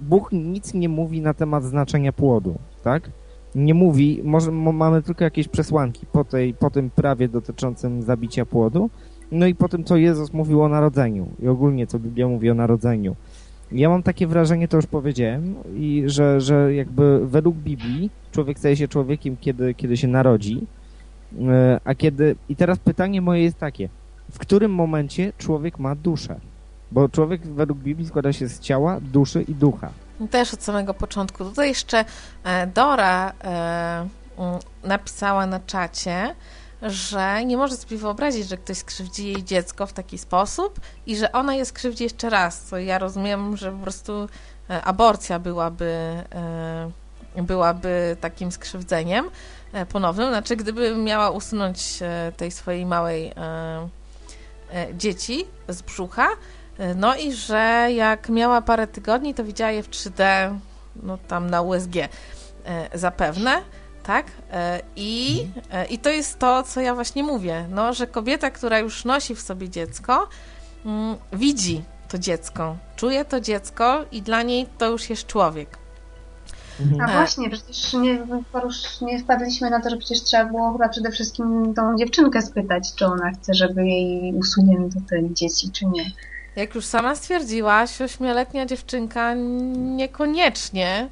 Bóg 0.00 0.32
nic 0.32 0.74
nie 0.74 0.88
mówi 0.88 1.20
na 1.20 1.34
temat 1.34 1.64
znaczenia 1.64 2.12
płodu, 2.12 2.58
tak? 2.84 3.10
Nie 3.54 3.74
mówi, 3.74 4.20
może 4.24 4.52
mo- 4.52 4.72
mamy 4.72 5.02
tylko 5.02 5.24
jakieś 5.24 5.48
przesłanki 5.48 6.06
po, 6.12 6.24
tej, 6.24 6.54
po 6.54 6.70
tym 6.70 6.90
prawie 6.90 7.28
dotyczącym 7.28 8.02
zabicia 8.02 8.46
płodu, 8.46 8.90
no 9.32 9.46
i 9.46 9.54
po 9.54 9.68
tym, 9.68 9.84
co 9.84 9.96
Jezus 9.96 10.32
mówił 10.32 10.62
o 10.62 10.68
narodzeniu 10.68 11.26
i 11.42 11.48
ogólnie, 11.48 11.86
co 11.86 11.98
Biblia 11.98 12.28
mówi 12.28 12.50
o 12.50 12.54
narodzeniu. 12.54 13.16
Ja 13.72 13.88
mam 13.88 14.02
takie 14.02 14.26
wrażenie, 14.26 14.68
to 14.68 14.76
już 14.76 14.86
powiedziałem, 14.86 15.54
i 15.76 16.02
że, 16.06 16.40
że 16.40 16.74
jakby 16.74 17.26
według 17.26 17.56
Biblii 17.56 18.10
człowiek 18.32 18.58
staje 18.58 18.76
się 18.76 18.88
człowiekiem, 18.88 19.36
kiedy, 19.40 19.74
kiedy 19.74 19.96
się 19.96 20.08
narodzi, 20.08 20.66
E, 21.38 21.80
a 21.84 21.94
kiedy... 21.94 22.36
I 22.48 22.56
teraz 22.56 22.78
pytanie 22.78 23.20
moje 23.20 23.42
jest 23.42 23.58
takie, 23.58 23.88
w 24.30 24.38
którym 24.38 24.74
momencie 24.74 25.32
człowiek 25.38 25.78
ma 25.78 25.94
duszę? 25.94 26.40
Bo 26.92 27.08
człowiek 27.08 27.46
według 27.46 27.78
Biblii 27.78 28.08
składa 28.08 28.32
się 28.32 28.48
z 28.48 28.60
ciała, 28.60 28.98
duszy 29.00 29.42
i 29.42 29.54
ducha. 29.54 29.90
Też 30.30 30.54
od 30.54 30.62
samego 30.62 30.94
początku. 30.94 31.44
Tutaj 31.44 31.68
jeszcze 31.68 32.04
e, 32.44 32.66
Dora 32.66 33.32
e, 33.44 34.08
mm, 34.38 34.58
napisała 34.84 35.46
na 35.46 35.60
czacie, 35.60 36.34
że 36.82 37.44
nie 37.44 37.56
może 37.56 37.76
sobie 37.76 37.96
wyobrazić, 37.96 38.48
że 38.48 38.56
ktoś 38.56 38.76
skrzywdzi 38.76 39.26
jej 39.26 39.44
dziecko 39.44 39.86
w 39.86 39.92
taki 39.92 40.18
sposób 40.18 40.80
i 41.06 41.16
że 41.16 41.32
ona 41.32 41.54
je 41.54 41.64
skrzywdzi 41.64 42.04
jeszcze 42.04 42.30
raz. 42.30 42.62
Co 42.62 42.78
ja 42.78 42.98
rozumiem, 42.98 43.56
że 43.56 43.72
po 43.72 43.78
prostu 43.78 44.28
e, 44.70 44.82
aborcja 44.84 45.38
byłaby, 45.38 45.94
byłaby 47.36 48.16
takim 48.20 48.52
skrzywdzeniem 48.52 49.30
ponownym. 49.92 50.28
Znaczy, 50.28 50.56
gdyby 50.56 50.96
miała 50.96 51.30
usunąć 51.30 51.98
tej 52.36 52.50
swojej 52.50 52.86
małej 52.86 53.32
dzieci 54.94 55.44
z 55.68 55.82
brzucha, 55.82 56.28
no 56.94 57.16
i 57.16 57.32
że 57.32 57.88
jak 57.94 58.28
miała 58.28 58.62
parę 58.62 58.86
tygodni, 58.86 59.34
to 59.34 59.44
widziała 59.44 59.70
je 59.70 59.82
w 59.82 59.90
3D, 59.90 60.22
no 61.02 61.18
tam 61.28 61.50
na 61.50 61.62
USG 61.62 61.96
e, 61.96 62.08
zapewne, 62.98 63.62
tak? 64.02 64.26
E, 64.52 64.80
I, 64.96 65.46
e, 65.72 65.84
I 65.84 65.98
to 65.98 66.10
jest 66.10 66.38
to, 66.38 66.62
co 66.62 66.80
ja 66.80 66.94
właśnie 66.94 67.22
mówię, 67.22 67.66
no, 67.70 67.94
że 67.94 68.06
kobieta, 68.06 68.50
która 68.50 68.78
już 68.78 69.04
nosi 69.04 69.34
w 69.34 69.40
sobie 69.40 69.68
dziecko, 69.68 70.28
mm, 70.86 71.16
widzi 71.32 71.82
to 72.08 72.18
dziecko, 72.18 72.76
czuje 72.96 73.24
to 73.24 73.40
dziecko 73.40 74.04
i 74.12 74.22
dla 74.22 74.42
niej 74.42 74.66
to 74.78 74.90
już 74.90 75.10
jest 75.10 75.26
człowiek. 75.26 75.78
A 77.00 77.10
E. 77.10 77.12
właśnie, 77.12 77.50
przecież 77.50 77.92
nie, 77.92 78.26
porusz, 78.52 79.00
nie 79.00 79.18
wpadliśmy 79.18 79.70
na 79.70 79.80
to, 79.80 79.90
że 79.90 79.96
przecież 79.96 80.22
trzeba 80.22 80.44
było 80.44 80.72
chyba 80.72 80.88
przede 80.88 81.10
wszystkim 81.10 81.74
tą 81.74 81.96
dziewczynkę 81.96 82.42
spytać, 82.42 82.94
czy 82.94 83.06
ona 83.06 83.30
chce, 83.30 83.54
żeby 83.54 83.86
jej 83.86 84.34
usunięto 84.34 84.98
te 85.10 85.34
dzieci, 85.34 85.70
czy 85.70 85.86
nie. 85.86 86.04
Jak 86.56 86.74
już 86.74 86.86
sama 86.86 87.14
stwierdziłaś, 87.14 88.00
ośmioletnia 88.00 88.66
dziewczynka 88.66 89.34
niekoniecznie 89.74 91.08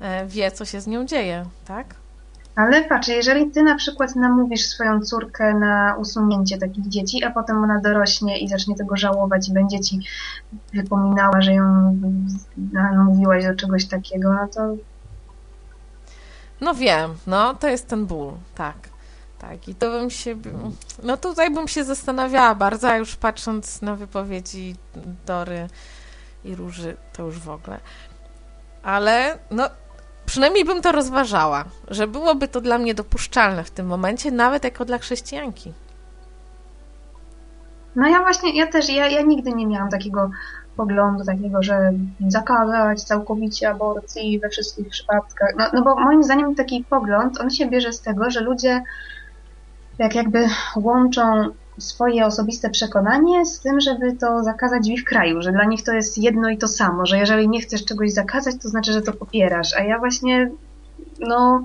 e, 0.00 0.26
wie, 0.26 0.50
co 0.50 0.64
się 0.64 0.80
z 0.80 0.86
nią 0.86 1.06
dzieje, 1.06 1.44
tak? 1.64 1.94
Ale 2.56 2.84
patrz, 2.84 3.08
jeżeli 3.08 3.50
ty 3.50 3.62
na 3.62 3.74
przykład 3.74 4.16
namówisz 4.16 4.66
swoją 4.66 5.00
córkę 5.00 5.54
na 5.54 5.96
usunięcie 5.98 6.58
takich 6.58 6.88
dzieci, 6.88 7.24
a 7.24 7.30
potem 7.30 7.64
ona 7.64 7.80
dorośnie 7.80 8.38
i 8.38 8.48
zacznie 8.48 8.76
tego 8.76 8.96
żałować 8.96 9.48
i 9.48 9.52
będzie 9.52 9.80
ci 9.80 10.00
wypominała, 10.74 11.40
że 11.40 11.52
ją 11.52 11.98
namówiłaś 12.72 13.44
do 13.44 13.54
czegoś 13.54 13.86
takiego, 13.86 14.32
no 14.32 14.48
to 14.48 14.76
No 16.60 16.74
wiem, 16.74 17.14
no 17.26 17.54
to 17.54 17.68
jest 17.68 17.88
ten 17.88 18.06
ból, 18.06 18.32
tak. 18.54 18.91
Tak, 19.42 19.68
i 19.68 19.74
to 19.74 19.90
bym 19.90 20.10
się. 20.10 20.36
No 21.02 21.16
tutaj 21.16 21.50
bym 21.50 21.68
się 21.68 21.84
zastanawiała 21.84 22.54
bardzo, 22.54 22.88
a 22.88 22.96
już 22.96 23.16
patrząc 23.16 23.82
na 23.82 23.96
wypowiedzi 23.96 24.74
Dory 25.26 25.68
i 26.44 26.54
Róży, 26.54 26.96
to 27.12 27.22
już 27.22 27.38
w 27.38 27.50
ogóle. 27.50 27.80
Ale 28.82 29.38
no, 29.50 29.68
przynajmniej 30.26 30.64
bym 30.64 30.82
to 30.82 30.92
rozważała, 30.92 31.64
że 31.88 32.06
byłoby 32.06 32.48
to 32.48 32.60
dla 32.60 32.78
mnie 32.78 32.94
dopuszczalne 32.94 33.64
w 33.64 33.70
tym 33.70 33.86
momencie, 33.86 34.30
nawet 34.30 34.64
jako 34.64 34.84
dla 34.84 34.98
chrześcijanki. 34.98 35.72
No 37.96 38.08
ja 38.08 38.20
właśnie, 38.20 38.58
ja 38.58 38.66
też, 38.66 38.88
ja, 38.88 39.08
ja 39.08 39.22
nigdy 39.22 39.52
nie 39.52 39.66
miałam 39.66 39.90
takiego 39.90 40.30
poglądu 40.76 41.24
takiego, 41.24 41.62
że 41.62 41.92
zakazać 42.28 43.02
całkowicie 43.02 43.70
aborcji 43.70 44.40
we 44.40 44.48
wszystkich 44.48 44.88
przypadkach. 44.88 45.54
No, 45.58 45.64
no 45.72 45.82
bo 45.82 45.94
moim 45.94 46.24
zdaniem 46.24 46.54
taki 46.54 46.84
pogląd, 46.90 47.40
on 47.40 47.50
się 47.50 47.66
bierze 47.66 47.92
z 47.92 48.00
tego, 48.00 48.30
że 48.30 48.40
ludzie 48.40 48.82
jak 50.02 50.14
jakby 50.14 50.46
łączą 50.76 51.22
swoje 51.78 52.26
osobiste 52.26 52.70
przekonanie 52.70 53.46
z 53.46 53.60
tym, 53.60 53.80
żeby 53.80 54.12
to 54.12 54.42
zakazać 54.42 54.82
w 54.82 54.90
ich 54.90 55.04
kraju, 55.04 55.42
że 55.42 55.52
dla 55.52 55.64
nich 55.64 55.82
to 55.82 55.92
jest 55.92 56.18
jedno 56.18 56.50
i 56.50 56.58
to 56.58 56.68
samo, 56.68 57.06
że 57.06 57.18
jeżeli 57.18 57.48
nie 57.48 57.60
chcesz 57.60 57.84
czegoś 57.84 58.12
zakazać, 58.12 58.54
to 58.62 58.68
znaczy, 58.68 58.92
że 58.92 59.02
to 59.02 59.12
popierasz. 59.12 59.74
A 59.76 59.82
ja 59.82 59.98
właśnie, 59.98 60.50
no, 61.20 61.64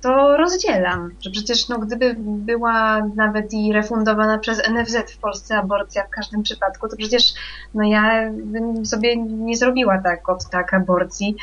to 0.00 0.36
rozdzielam, 0.36 1.10
że 1.20 1.30
przecież 1.30 1.68
no, 1.68 1.78
gdyby 1.78 2.16
była 2.18 3.06
nawet 3.14 3.54
i 3.54 3.72
refundowana 3.72 4.38
przez 4.38 4.68
NFZ 4.68 4.96
w 5.12 5.18
Polsce 5.18 5.56
aborcja 5.56 6.04
w 6.04 6.10
każdym 6.10 6.42
przypadku, 6.42 6.88
to 6.88 6.96
przecież 6.96 7.34
no 7.74 7.84
ja 7.84 8.30
bym 8.32 8.86
sobie 8.86 9.16
nie 9.16 9.56
zrobiła 9.56 9.98
tak 9.98 10.28
od 10.28 10.50
tak 10.50 10.74
aborcji. 10.74 11.36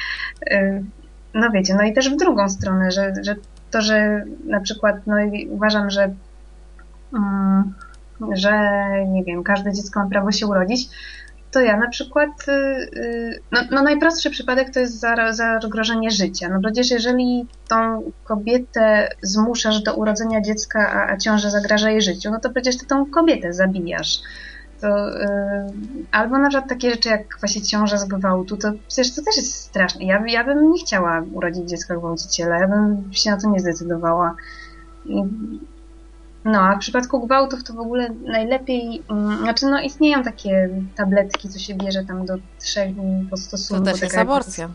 No 1.34 1.52
wiecie, 1.52 1.76
no 1.76 1.84
i 1.84 1.94
też 1.94 2.10
w 2.10 2.18
drugą 2.18 2.50
stronę, 2.50 2.92
że, 2.92 3.14
że 3.26 3.36
to, 3.72 3.82
że 3.82 4.26
na 4.46 4.60
przykład 4.60 4.96
no, 5.08 5.16
uważam, 5.50 5.90
że 5.90 6.14
mm, 7.14 7.74
że 8.32 8.52
nie 9.08 9.24
wiem, 9.24 9.44
każde 9.44 9.74
dziecko 9.74 10.00
ma 10.00 10.10
prawo 10.10 10.32
się 10.32 10.48
urodzić, 10.48 10.90
to 11.52 11.62
ja 11.62 11.78
na 11.78 11.90
przykład, 11.90 12.30
y, 12.48 12.52
y, 12.52 13.40
no, 13.52 13.60
no 13.72 13.84
najprostszy 13.84 14.30
przypadek 14.30 14.74
to 14.74 14.80
jest 14.80 15.00
zagrożenie 15.32 16.12
życia. 16.12 16.50
No 16.50 16.60
przecież 16.62 16.92
jeżeli 16.92 17.48
tą 17.68 18.12
kobietę 18.24 19.10
zmuszasz 19.22 19.82
do 19.82 19.96
urodzenia 19.96 20.42
dziecka, 20.42 20.92
a, 20.94 21.12
a 21.12 21.18
ciąża 21.18 21.50
zagraża 21.50 21.90
jej 21.90 22.02
życiu, 22.02 22.32
no 22.32 22.40
to 22.40 22.50
przecież 22.50 22.78
ty 22.78 22.86
tą 22.86 23.06
kobietę 23.06 23.54
zabijasz. 23.54 24.20
To, 24.82 25.10
yy, 25.10 26.06
albo 26.12 26.38
na 26.38 26.50
przykład 26.50 26.70
takie 26.70 26.92
rzeczy 26.92 27.10
jak 27.10 27.40
właśnie 27.40 27.62
ciąża 27.62 27.98
z 27.98 28.06
gwałtu, 28.06 28.58
to 28.58 28.72
przecież 28.88 29.16
to 29.16 29.22
też 29.22 29.38
jest 29.38 29.56
straszne. 29.56 30.06
Ja, 30.06 30.24
ja 30.28 30.44
bym 30.44 30.72
nie 30.72 30.80
chciała 30.80 31.24
urodzić 31.34 31.70
dziecka 31.70 31.96
gwałciciela, 31.96 32.60
ja 32.60 32.68
bym 32.68 33.10
się 33.12 33.32
na 33.32 33.38
to 33.38 33.50
nie 33.50 33.60
zdecydowała. 33.60 34.36
I 35.06 35.24
no, 36.46 36.60
a 36.60 36.76
w 36.76 36.80
przypadku 36.80 37.26
gwałtów 37.26 37.64
to 37.64 37.74
w 37.74 37.80
ogóle 37.80 38.10
najlepiej, 38.26 39.04
um, 39.10 39.38
znaczy 39.38 39.66
no 39.66 39.82
istnieją 39.82 40.24
takie 40.24 40.70
tabletki, 40.96 41.50
co 41.50 41.60
się 41.60 41.76
bierze 41.76 42.06
tam 42.06 42.26
do 42.26 42.36
trzech 42.60 42.96
dni 42.96 43.28
po 43.30 43.38
stosunku. 43.38 43.86
To 43.86 43.92
też 43.92 44.02
jest 44.02 44.18
aborcja. 44.18 44.70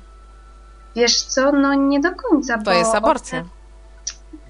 Wiesz 0.97 1.22
co, 1.22 1.52
no 1.52 1.74
nie 1.74 2.01
do 2.01 2.12
końca, 2.12 2.59
To 2.59 2.72
jest 2.72 2.94
aborcja. 2.94 3.44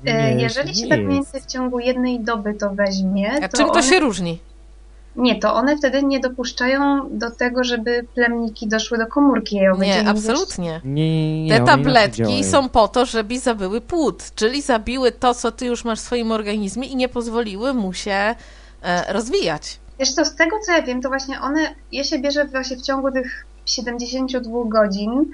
Nie, 0.04 0.34
jeżeli 0.38 0.74
się 0.74 0.88
tak 0.88 1.00
mniej 1.00 1.14
więcej 1.14 1.40
w 1.40 1.46
ciągu 1.46 1.78
jednej 1.78 2.20
doby 2.20 2.54
to 2.54 2.70
weźmie, 2.70 3.32
A 3.44 3.48
to 3.48 3.56
czym 3.56 3.66
to 3.66 3.72
one... 3.72 3.82
się 3.82 4.00
różni? 4.00 4.40
Nie, 5.16 5.40
to 5.40 5.54
one 5.54 5.76
wtedy 5.76 6.02
nie 6.02 6.20
dopuszczają 6.20 7.08
do 7.10 7.30
tego, 7.30 7.64
żeby 7.64 8.06
plemniki 8.14 8.68
doszły 8.68 8.98
do 8.98 9.06
komórki 9.06 9.56
jajowej. 9.56 9.88
Nie, 9.88 10.08
absolutnie. 10.08 10.80
Nie, 10.84 11.44
nie, 11.44 11.50
Te 11.50 11.56
one 11.56 11.66
tabletki 11.66 12.44
są 12.44 12.68
po 12.68 12.88
to, 12.88 13.06
żeby 13.06 13.38
zabyły 13.38 13.80
płód, 13.80 14.22
czyli 14.34 14.62
zabiły 14.62 15.12
to, 15.12 15.34
co 15.34 15.52
ty 15.52 15.66
już 15.66 15.84
masz 15.84 16.00
w 16.00 16.02
swoim 16.02 16.32
organizmie 16.32 16.88
i 16.88 16.96
nie 16.96 17.08
pozwoliły 17.08 17.74
mu 17.74 17.92
się 17.92 18.34
e, 18.82 19.12
rozwijać. 19.12 19.78
Wiesz 19.98 20.12
co, 20.12 20.24
z 20.24 20.34
tego 20.34 20.56
co 20.66 20.72
ja 20.72 20.82
wiem, 20.82 21.02
to 21.02 21.08
właśnie 21.08 21.40
one, 21.40 21.74
je 21.92 22.04
się 22.04 22.18
bierze 22.18 22.44
właśnie 22.44 22.76
w 22.76 22.82
ciągu 22.82 23.12
tych 23.12 23.46
72 23.66 24.58
godzin 24.66 25.24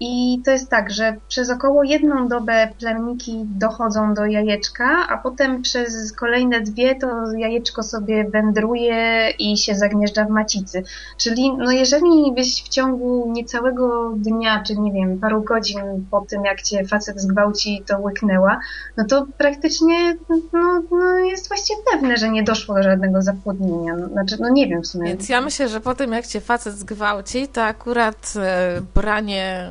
i 0.00 0.42
to 0.44 0.50
jest 0.50 0.70
tak, 0.70 0.90
że 0.90 1.16
przez 1.28 1.50
około 1.50 1.84
jedną 1.84 2.28
dobę 2.28 2.68
plemniki 2.78 3.44
dochodzą 3.44 4.14
do 4.14 4.26
jajeczka, 4.26 5.06
a 5.08 5.18
potem 5.18 5.62
przez 5.62 6.12
kolejne 6.12 6.60
dwie 6.60 6.94
to 6.94 7.32
jajeczko 7.32 7.82
sobie 7.82 8.30
wędruje 8.30 9.30
i 9.38 9.56
się 9.56 9.74
zagnieżdża 9.74 10.24
w 10.24 10.30
macicy. 10.30 10.82
Czyli 11.16 11.56
no 11.56 11.70
jeżeli 11.70 12.32
byś 12.34 12.62
w 12.62 12.68
ciągu 12.68 13.32
niecałego 13.32 14.12
dnia, 14.16 14.62
czy 14.66 14.76
nie 14.76 14.92
wiem, 14.92 15.18
paru 15.18 15.42
godzin 15.42 16.06
po 16.10 16.20
tym, 16.20 16.44
jak 16.44 16.62
cię 16.62 16.84
facet 16.84 17.20
zgwałci, 17.20 17.82
to 17.86 17.98
łyknęła, 17.98 18.58
no 18.96 19.04
to 19.04 19.26
praktycznie 19.38 20.16
no, 20.52 20.82
no 20.90 21.18
jest 21.18 21.48
właściwie 21.48 21.78
pewne, 21.92 22.16
że 22.16 22.28
nie 22.28 22.42
doszło 22.42 22.74
do 22.74 22.82
żadnego 22.82 23.22
zapłodnienia. 23.22 23.96
Znaczy, 24.12 24.36
no 24.40 24.48
nie 24.48 24.68
wiem 24.68 24.82
w 24.82 24.86
sumie. 24.86 25.08
Więc 25.08 25.28
ja 25.28 25.40
myślę, 25.40 25.68
że 25.68 25.80
po 25.80 25.94
tym, 25.94 26.12
jak 26.12 26.26
cię 26.26 26.40
facet 26.40 26.74
zgwałci, 26.74 27.48
to 27.48 27.62
akurat 27.64 28.34
e, 28.36 28.80
branie 28.94 29.70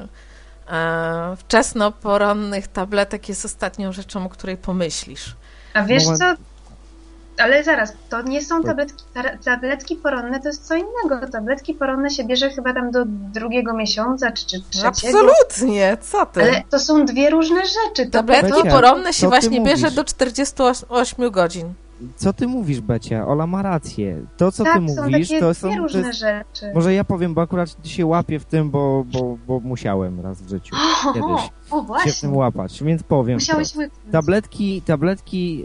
wczesnoporonnych 1.37 2.67
tabletek 2.67 3.29
jest 3.29 3.45
ostatnią 3.45 3.91
rzeczą, 3.91 4.25
o 4.25 4.29
której 4.29 4.57
pomyślisz. 4.57 5.35
A 5.73 5.83
wiesz 5.83 6.03
Moment. 6.03 6.19
co? 6.19 6.43
Ale 7.43 7.63
zaraz, 7.63 7.93
to 8.09 8.21
nie 8.21 8.41
są 8.45 8.63
tabletki, 8.63 9.03
ta- 9.13 9.37
tabletki 9.37 9.95
poronne, 9.95 10.39
to 10.39 10.47
jest 10.47 10.67
co 10.67 10.75
innego. 10.75 11.27
Tabletki 11.31 11.73
poronne 11.73 12.09
się 12.09 12.23
bierze 12.23 12.49
chyba 12.49 12.73
tam 12.73 12.91
do 12.91 13.03
drugiego 13.05 13.73
miesiąca, 13.73 14.31
czy, 14.31 14.45
czy 14.45 14.61
trzeciego. 14.69 14.87
Absolutnie, 15.19 15.97
co 16.01 16.25
ty? 16.25 16.41
Ale 16.41 16.63
to 16.69 16.79
są 16.79 17.05
dwie 17.05 17.29
różne 17.29 17.61
rzeczy. 17.65 18.05
To 18.05 18.11
Tabletki 18.11 18.63
Becia, 18.63 18.71
poronne 18.71 19.13
się 19.13 19.27
właśnie 19.27 19.61
bierze 19.61 19.91
do 19.91 20.03
48 20.03 21.31
godzin. 21.31 21.73
Co 22.15 22.33
ty 22.33 22.47
mówisz, 22.47 22.81
Becia? 22.81 23.27
Ola 23.27 23.47
ma 23.47 23.61
rację. 23.61 24.25
To, 24.37 24.51
co 24.51 24.63
tak, 24.63 24.73
ty 24.73 24.79
mówisz, 24.79 25.29
to 25.39 25.53
są... 25.53 25.69
To 25.71 25.77
różne 25.77 25.99
jest, 25.99 26.19
rzeczy. 26.19 26.71
może 26.75 26.93
ja 26.93 27.03
powiem, 27.03 27.33
bo 27.33 27.41
akurat 27.41 27.87
się 27.87 28.05
łapię 28.05 28.39
w 28.39 28.45
tym, 28.45 28.71
bo, 28.71 29.05
bo, 29.13 29.37
bo 29.47 29.59
musiałem 29.59 30.19
raz 30.19 30.41
w 30.41 30.49
życiu 30.49 30.75
O, 31.05 31.13
kiedyś 31.13 31.29
o 31.31 31.37
się 31.37 31.83
w 31.83 31.87
właśnie. 31.87 32.11
tym 32.21 32.35
łapać, 32.37 32.83
więc 32.83 33.03
powiem 33.03 33.35
Musiałeś 33.35 33.75
łyknąć. 33.75 34.11
Tabletki, 34.11 34.81
tabletki 34.81 35.63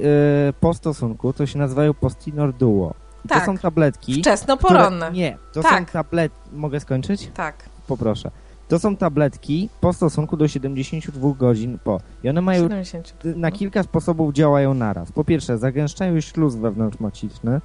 e, 0.49 0.53
po 0.53 0.75
stosunku 0.75 1.33
to 1.33 1.47
się 1.47 1.59
nazywają 1.59 1.95
Postinor 1.95 2.55
Duo. 2.55 2.95
Tak. 3.29 3.41
To 3.41 3.47
są 3.47 3.59
tabletki, 3.59 4.21
Wczesnoporonne. 4.21 5.07
które... 5.07 5.13
Nie, 5.13 5.39
to 5.53 5.63
Tak. 5.63 5.79
są 5.79 5.87
tabletki... 5.87 6.39
Mogę 6.53 6.81
skończyć? 6.81 7.31
Tak. 7.35 7.69
Poproszę. 7.87 8.31
To 8.69 8.79
są 8.79 8.97
tabletki 8.97 9.69
po 9.81 9.93
stosunku 9.93 10.37
do 10.37 10.49
72 10.49 11.33
godzin 11.39 11.79
po. 11.85 12.01
I 12.25 12.29
one 12.29 12.41
mają 12.41 12.63
70. 12.63 13.15
na 13.37 13.51
kilka 13.51 13.83
sposobów 13.83 14.35
działają 14.35 14.75
naraz. 14.75 15.13
Po 15.13 15.25
pierwsze, 15.25 15.59
zagęszczają 15.59 16.21
śluz 16.21 16.57
wewnątrzmaciczny, 16.57 17.61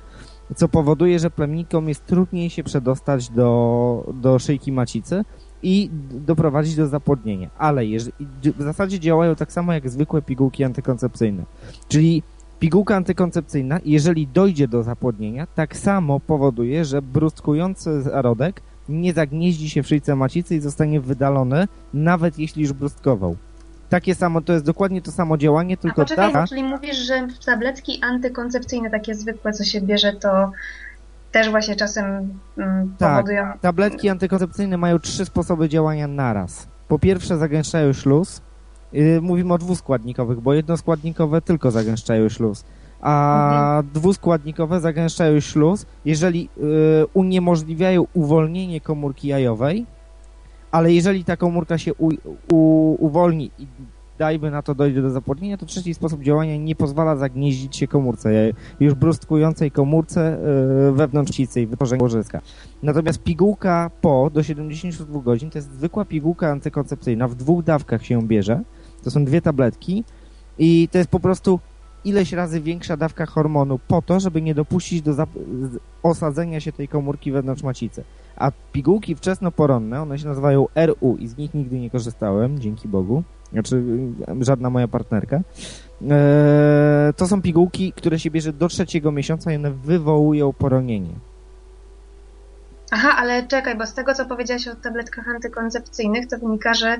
co 0.56 0.68
powoduje, 0.68 1.20
że 1.20 1.32
plemnikom 1.32 1.90
jest 1.90 2.06
trudniej 2.06 2.50
się 2.50 2.64
przedostać 2.64 3.30
do, 3.30 4.14
do 4.14 4.40
szyjki 4.40 4.72
macicy 4.72 5.24
i 5.64 5.90
doprowadzić 6.12 6.76
do 6.76 6.88
zapłodnienia. 6.88 7.50
Ale 7.58 7.86
jeżeli, 7.86 8.28
w 8.58 8.62
zasadzie 8.62 9.00
działają 9.00 9.36
tak 9.36 9.52
samo 9.52 9.74
jak 9.74 9.90
zwykłe 9.90 10.22
pigułki 10.22 10.64
antykoncepcyjne. 10.64 11.44
Czyli 11.88 12.24
pigułka 12.60 12.96
antykoncepcyjna, 12.96 13.80
jeżeli 13.86 14.28
dojdzie 14.28 14.68
do 14.68 14.84
zapłodnienia, 14.84 15.48
tak 15.56 15.78
samo 15.78 16.20
powoduje, 16.20 16.86
że 16.86 17.02
brustkujący 17.02 18.02
zarodek 18.02 18.62
nie 18.90 19.14
zagnieździ 19.14 19.70
się 19.70 19.84
w 19.84 19.88
szyjce 19.88 20.16
macicy 20.16 20.56
i 20.56 20.60
zostanie 20.60 21.02
wydalony, 21.02 21.68
nawet 21.94 22.40
jeśli 22.40 22.62
już 22.62 22.74
brustkował. 22.74 23.36
Takie 23.90 24.16
samo, 24.16 24.42
to 24.42 24.54
jest 24.54 24.66
dokładnie 24.66 25.02
to 25.02 25.12
samo 25.12 25.38
działanie, 25.38 25.76
A 25.80 25.82
tylko 25.82 26.02
poczekaj, 26.02 26.34
ta... 26.34 26.48
czyli 26.48 26.64
mówisz, 26.64 26.98
że 26.98 27.28
tabletki 27.46 28.00
antykoncepcyjne, 28.02 28.90
takie 28.90 29.16
zwykłe, 29.16 29.54
co 29.54 29.64
się 29.64 29.82
bierze, 29.82 30.14
to 30.14 30.52
też 31.32 31.50
właśnie 31.50 31.76
czasem 31.76 32.06
mm, 32.58 32.96
Tak. 32.98 33.10
powodują... 33.12 33.46
Tabletki 33.62 34.10
antykoncepcyjne 34.10 34.78
mają 34.78 35.00
trzy 35.00 35.26
sposoby 35.26 35.70
działania 35.70 36.08
naraz. 36.08 36.68
Po 36.88 37.00
pierwsze 37.00 37.38
zagęszczają 37.38 37.94
śluz. 37.94 38.42
Yy, 38.94 39.22
mówimy 39.22 39.54
o 39.54 39.58
dwuskładnikowych, 39.58 40.40
bo 40.40 40.54
jednoskładnikowe 40.54 41.42
tylko 41.42 41.72
zagęszczają 41.72 42.30
śluz. 42.30 42.64
A 43.02 43.84
dwuskładnikowe 43.94 44.80
zagęszczają 44.80 45.40
śluz, 45.40 45.86
jeżeli 46.06 46.50
yy, 46.58 47.06
uniemożliwiają 47.14 48.06
uwolnienie 48.14 48.82
komórki 48.82 49.28
jajowej, 49.28 49.86
ale 50.72 50.94
jeżeli 50.94 51.24
ta 51.24 51.38
komórka 51.38 51.78
się 51.78 51.94
u, 51.94 52.10
u, 52.52 52.96
uwolni 53.06 53.52
i 53.60 53.68
dajmy 54.18 54.52
na 54.52 54.62
to 54.62 54.76
dojdzie 54.76 55.02
do 55.02 55.10
zapłodnienia, 55.10 55.58
to 55.58 55.66
trzeci 55.66 55.94
sposób 55.94 56.24
działania 56.24 56.58
nie 56.58 56.76
pozwala 56.76 57.16
zagnieździć 57.16 57.78
się 57.78 57.88
komórce, 57.88 58.54
już 58.80 58.94
brustkującej 58.94 59.72
komórce 59.72 60.40
yy, 60.86 60.92
wewnątrz 60.92 61.32
cicy 61.32 61.62
i 61.62 61.68
wytworzeniu 61.68 62.04
łożyska. 62.04 62.42
Natomiast 62.84 63.24
pigułka 63.24 63.92
po 64.02 64.30
do 64.34 64.44
72 64.44 65.20
godzin 65.20 65.50
to 65.50 65.58
jest 65.58 65.72
zwykła 65.72 66.06
pigułka 66.06 66.52
antykoncepcyjna. 66.52 67.28
W 67.28 67.36
dwóch 67.36 67.64
dawkach 67.64 68.06
się 68.06 68.14
ją 68.14 68.22
bierze. 68.22 68.62
To 69.04 69.12
są 69.12 69.26
dwie 69.26 69.42
tabletki 69.42 70.04
i 70.58 70.88
to 70.92 70.98
jest 70.98 71.10
po 71.10 71.20
prostu 71.20 71.60
ileś 72.06 72.34
razy 72.34 72.62
większa 72.62 72.98
dawka 72.98 73.26
hormonu 73.26 73.80
po 73.88 74.02
to, 74.02 74.20
żeby 74.20 74.42
nie 74.42 74.56
dopuścić 74.56 75.02
do 75.02 75.28
osadzenia 76.04 76.60
się 76.60 76.72
tej 76.72 76.88
komórki 76.88 77.32
wewnątrz 77.32 77.64
macicy. 77.64 78.04
A 78.36 78.52
pigułki 78.72 79.16
wczesnoporonne, 79.16 80.02
one 80.02 80.20
się 80.20 80.28
nazywają 80.28 80.66
RU 80.76 81.18
i 81.18 81.28
z 81.28 81.38
nich 81.38 81.54
nigdy 81.54 81.80
nie 81.80 81.90
korzystałem, 81.90 82.60
dzięki 82.60 82.88
Bogu. 82.88 83.24
Znaczy, 83.52 83.76
y, 84.42 84.46
żadna 84.46 84.70
moja 84.70 84.88
partnerka. 84.88 85.42
Eee, 86.02 87.14
to 87.14 87.28
są 87.28 87.42
pigułki, 87.42 87.94
które 87.94 88.20
się 88.20 88.32
bierze 88.32 88.54
do 88.54 88.68
trzeciego 88.68 89.12
miesiąca 89.12 89.52
i 89.52 89.56
one 89.56 89.72
wywołują 89.72 90.54
poronienie. 90.54 91.14
Aha, 92.92 93.16
ale 93.18 93.48
czekaj, 93.48 93.78
bo 93.78 93.86
z 93.86 93.94
tego, 93.94 94.14
co 94.14 94.26
powiedziałaś 94.26 94.68
o 94.68 94.76
tabletkach 94.76 95.28
antykoncepcyjnych, 95.28 96.28
to 96.28 96.38
wynika, 96.38 96.74
że 96.74 96.98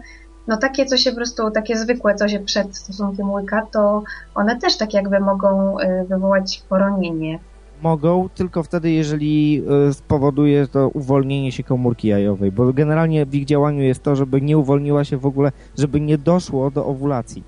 no 0.48 0.58
takie, 0.58 0.86
co 0.86 0.98
się 0.98 1.10
po 1.10 1.16
prostu, 1.16 1.52
takie 1.52 1.78
zwykłe, 1.78 2.16
co 2.16 2.28
się 2.28 2.40
przed 2.40 2.78
stosunkiem 2.78 3.32
łyka, 3.32 3.68
to 3.72 4.04
one 4.36 4.60
też 4.60 4.78
tak 4.78 4.94
jakby 4.94 5.20
mogą 5.20 5.80
y, 5.80 6.06
wywołać 6.10 6.64
poronienie. 6.70 7.40
Mogą, 7.82 8.30
tylko 8.30 8.64
wtedy, 8.64 8.92
jeżeli 8.92 9.64
y, 9.90 9.94
spowoduje 9.94 10.68
to 10.68 10.90
uwolnienie 10.90 11.52
się 11.52 11.64
komórki 11.64 12.08
jajowej, 12.08 12.52
bo 12.52 12.74
generalnie 12.74 13.26
w 13.26 13.36
ich 13.36 13.46
działaniu 13.46 13.82
jest 13.82 14.04
to, 14.04 14.16
żeby 14.16 14.42
nie 14.42 14.58
uwolniła 14.58 15.04
się 15.04 15.18
w 15.18 15.26
ogóle, 15.26 15.52
żeby 15.78 16.02
nie 16.02 16.18
doszło 16.18 16.72
do 16.72 16.86
owulacji. 16.86 17.44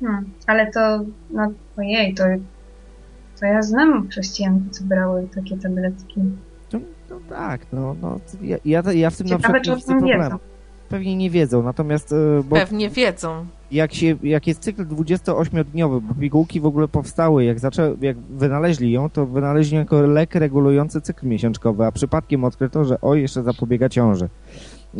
Hmm, 0.00 0.30
ale 0.46 0.70
to, 0.72 1.00
no 1.30 1.52
ojej, 1.78 2.14
to, 2.14 2.24
to 3.40 3.46
ja 3.46 3.62
znam 3.62 4.08
chrześcijanki, 4.08 4.70
co 4.70 4.84
brały 4.84 5.28
takie 5.34 5.56
tabletki. 5.58 6.20
No, 6.72 6.80
no 7.10 7.16
tak, 7.28 7.60
no, 7.72 7.96
no 8.02 8.20
ja, 8.42 8.56
ja, 8.64 8.82
ja 8.92 9.10
w 9.10 9.16
tym 9.16 9.26
Ciekawe, 9.26 9.52
na 9.52 9.60
przykład 9.60 9.66
nie 9.66 9.74
widzę 9.76 9.98
problemu. 9.98 10.22
wiedzą. 10.22 10.53
Pewnie 10.94 11.16
nie 11.16 11.30
wiedzą, 11.30 11.62
natomiast 11.62 12.12
y, 12.12 12.16
bo 12.48 12.56
Pewnie 12.56 12.90
wiedzą. 12.90 13.46
jak, 13.72 13.94
się, 13.94 14.16
jak 14.22 14.46
jest 14.46 14.60
cykl 14.60 14.84
28-dniowy, 14.86 16.00
bo 16.00 16.14
pigułki 16.20 16.60
w 16.60 16.66
ogóle 16.66 16.88
powstały, 16.88 17.44
jak, 17.44 17.58
zaczę, 17.58 17.94
jak 18.00 18.16
wynaleźli 18.18 18.92
ją, 18.92 19.10
to 19.10 19.26
wynaleźli 19.26 19.74
ją 19.76 19.80
jako 19.80 20.00
lek 20.00 20.34
regulujący 20.34 21.00
cykl 21.00 21.26
miesiączkowy, 21.26 21.84
a 21.84 21.92
przypadkiem 21.92 22.44
odkryto, 22.44 22.84
że 22.84 23.00
o, 23.00 23.14
jeszcze 23.14 23.42
zapobiega 23.42 23.88
ciąży. 23.88 24.28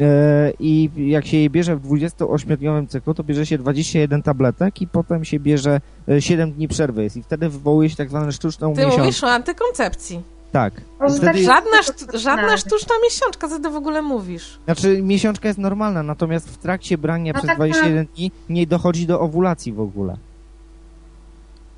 E, 0.01 0.53
I 0.61 0.91
jak 0.97 1.27
się 1.27 1.37
je 1.37 1.51
bierze 1.51 1.77
w 1.77 1.89
28-dniowym 1.89 2.87
cyklu, 2.89 3.15
to 3.15 3.25
bierze 3.25 3.47
się 3.47 3.59
21 3.59 4.23
tabletek 4.23 4.83
i 4.83 4.87
potem 4.87 5.25
się 5.25 5.41
bierze 5.41 5.81
e, 6.09 6.23
7 6.23 6.53
dni 6.53 6.69
przerwy 6.69 7.03
jest 7.03 7.16
i 7.16 7.23
wtedy 7.23 7.49
wywołuje 7.49 7.91
się 7.91 7.97
tak 7.97 8.09
zwaną 8.09 8.31
sztuczną 8.31 8.73
Ty 8.73 8.79
miesiączkę. 8.79 9.01
mówisz 9.03 9.25
o 9.25 9.31
antykoncepcji. 9.31 10.21
Tak. 10.55 10.75
I 10.77 10.81
tak- 10.99 11.13
wtedy, 11.13 11.45
Żadna, 11.45 11.81
sztu- 11.83 12.19
żadna 12.19 12.57
sztuczna 12.57 12.95
miesiączka, 13.05 13.49
co 13.49 13.61
ty 13.61 13.71
w 13.71 13.77
ogóle 13.77 14.03
mówisz? 14.03 14.59
znaczy 14.65 15.03
miesiączka 15.03 15.49
jest 15.49 15.59
normalna, 15.59 16.03
natomiast 16.03 16.51
w 16.51 16.59
trakcie 16.59 16.99
brania 16.99 17.33
No 17.33 17.39
przez 17.39 17.49
tak, 17.49 17.57
21 17.57 18.07
dni 18.07 18.33
nie 18.49 18.67
dochodzi 18.67 19.07
do 19.07 19.21
owulacji 19.21 19.73
w 19.73 19.81
ogóle. 19.81 20.17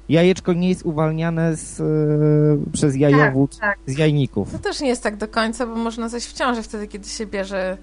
Jajeczko 0.09 0.53
nie 0.53 0.69
jest 0.69 0.86
uwalniane 0.86 1.57
z, 1.57 1.81
e, 1.81 2.73
przez 2.73 2.97
jajowód 2.97 3.59
tak. 3.59 3.78
z 3.86 3.98
jajników. 3.98 4.53
To 4.53 4.59
też 4.59 4.81
nie 4.81 4.89
jest 4.89 5.03
tak 5.03 5.16
do 5.16 5.28
końca, 5.28 5.66
bo 5.66 5.74
można 5.74 6.09
zajść 6.09 6.27
w 6.27 6.32
ciąży 6.32 6.62
wtedy, 6.62 6.89
kiedy 6.89 7.09
się 7.09 7.27
bierze 7.27 7.78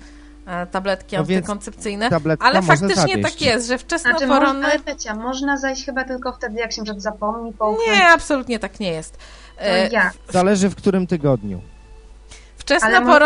e, 0.45 0.68
tabletki 0.68 1.15
No 1.15 1.22
antykoncepcyjne. 1.22 2.10
Ale 2.40 2.61
faktycznie 2.61 3.18
tak 3.18 3.41
jest, 3.41 3.68
że 3.68 3.78
Znaczy, 3.78 3.84
wczesnoporonne... 3.84 4.53
można, 4.53 4.68
ale 4.68 4.80
Pecia, 4.80 5.15
można 5.15 5.57
zajść 5.57 5.86
chyba 5.86 6.03
tylko 6.03 6.34
wtedy, 6.34 6.60
jak 6.60 6.74
się 6.74 6.84
przed 6.84 7.02
zapomni 7.02 7.53
połknąć. 7.53 7.90
Nie, 7.90 8.07
absolutnie 8.07 8.60
tak 8.60 8.80
nie 8.80 8.91
jest. 8.91 9.18
E, 9.57 9.89
jak? 9.89 10.13
Zależy 10.30 10.69
w 10.69 10.75
którym 10.75 11.07
tygodniu. 11.07 11.61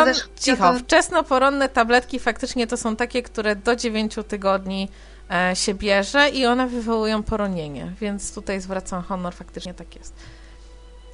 Może 0.03 0.13
też- 0.13 0.29
cicho, 0.39 0.73
wczesnoporonne 0.79 1.69
tabletki 1.69 2.19
faktycznie 2.19 2.67
to 2.67 2.77
są 2.77 2.95
takie, 2.95 3.23
które 3.23 3.55
do 3.55 3.75
9 3.75 4.15
tygodni 4.27 4.89
e, 5.31 5.55
się 5.55 5.73
bierze 5.73 6.29
i 6.29 6.45
one 6.45 6.67
wywołują 6.67 7.23
poronienie, 7.23 7.91
więc 8.01 8.33
tutaj 8.33 8.61
zwracam 8.61 9.03
honor, 9.03 9.33
faktycznie 9.33 9.73
tak 9.73 9.95
jest. 9.95 10.13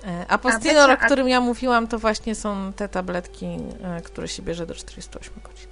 E, 0.08 0.26
A 0.28 0.36
o 0.36 0.38
Becia, 0.84 1.00
a- 1.00 1.06
którym 1.06 1.28
ja 1.30 1.42
mówiłam, 1.42 1.88
to 1.88 2.00
właśnie 2.00 2.36
są 2.36 2.74
te 2.74 2.90
tabletki, 2.90 3.48
które 4.04 4.28
się 4.28 4.44
bierze 4.44 4.66
do 4.66 4.76
48 4.76 5.34
godzin. 5.44 5.68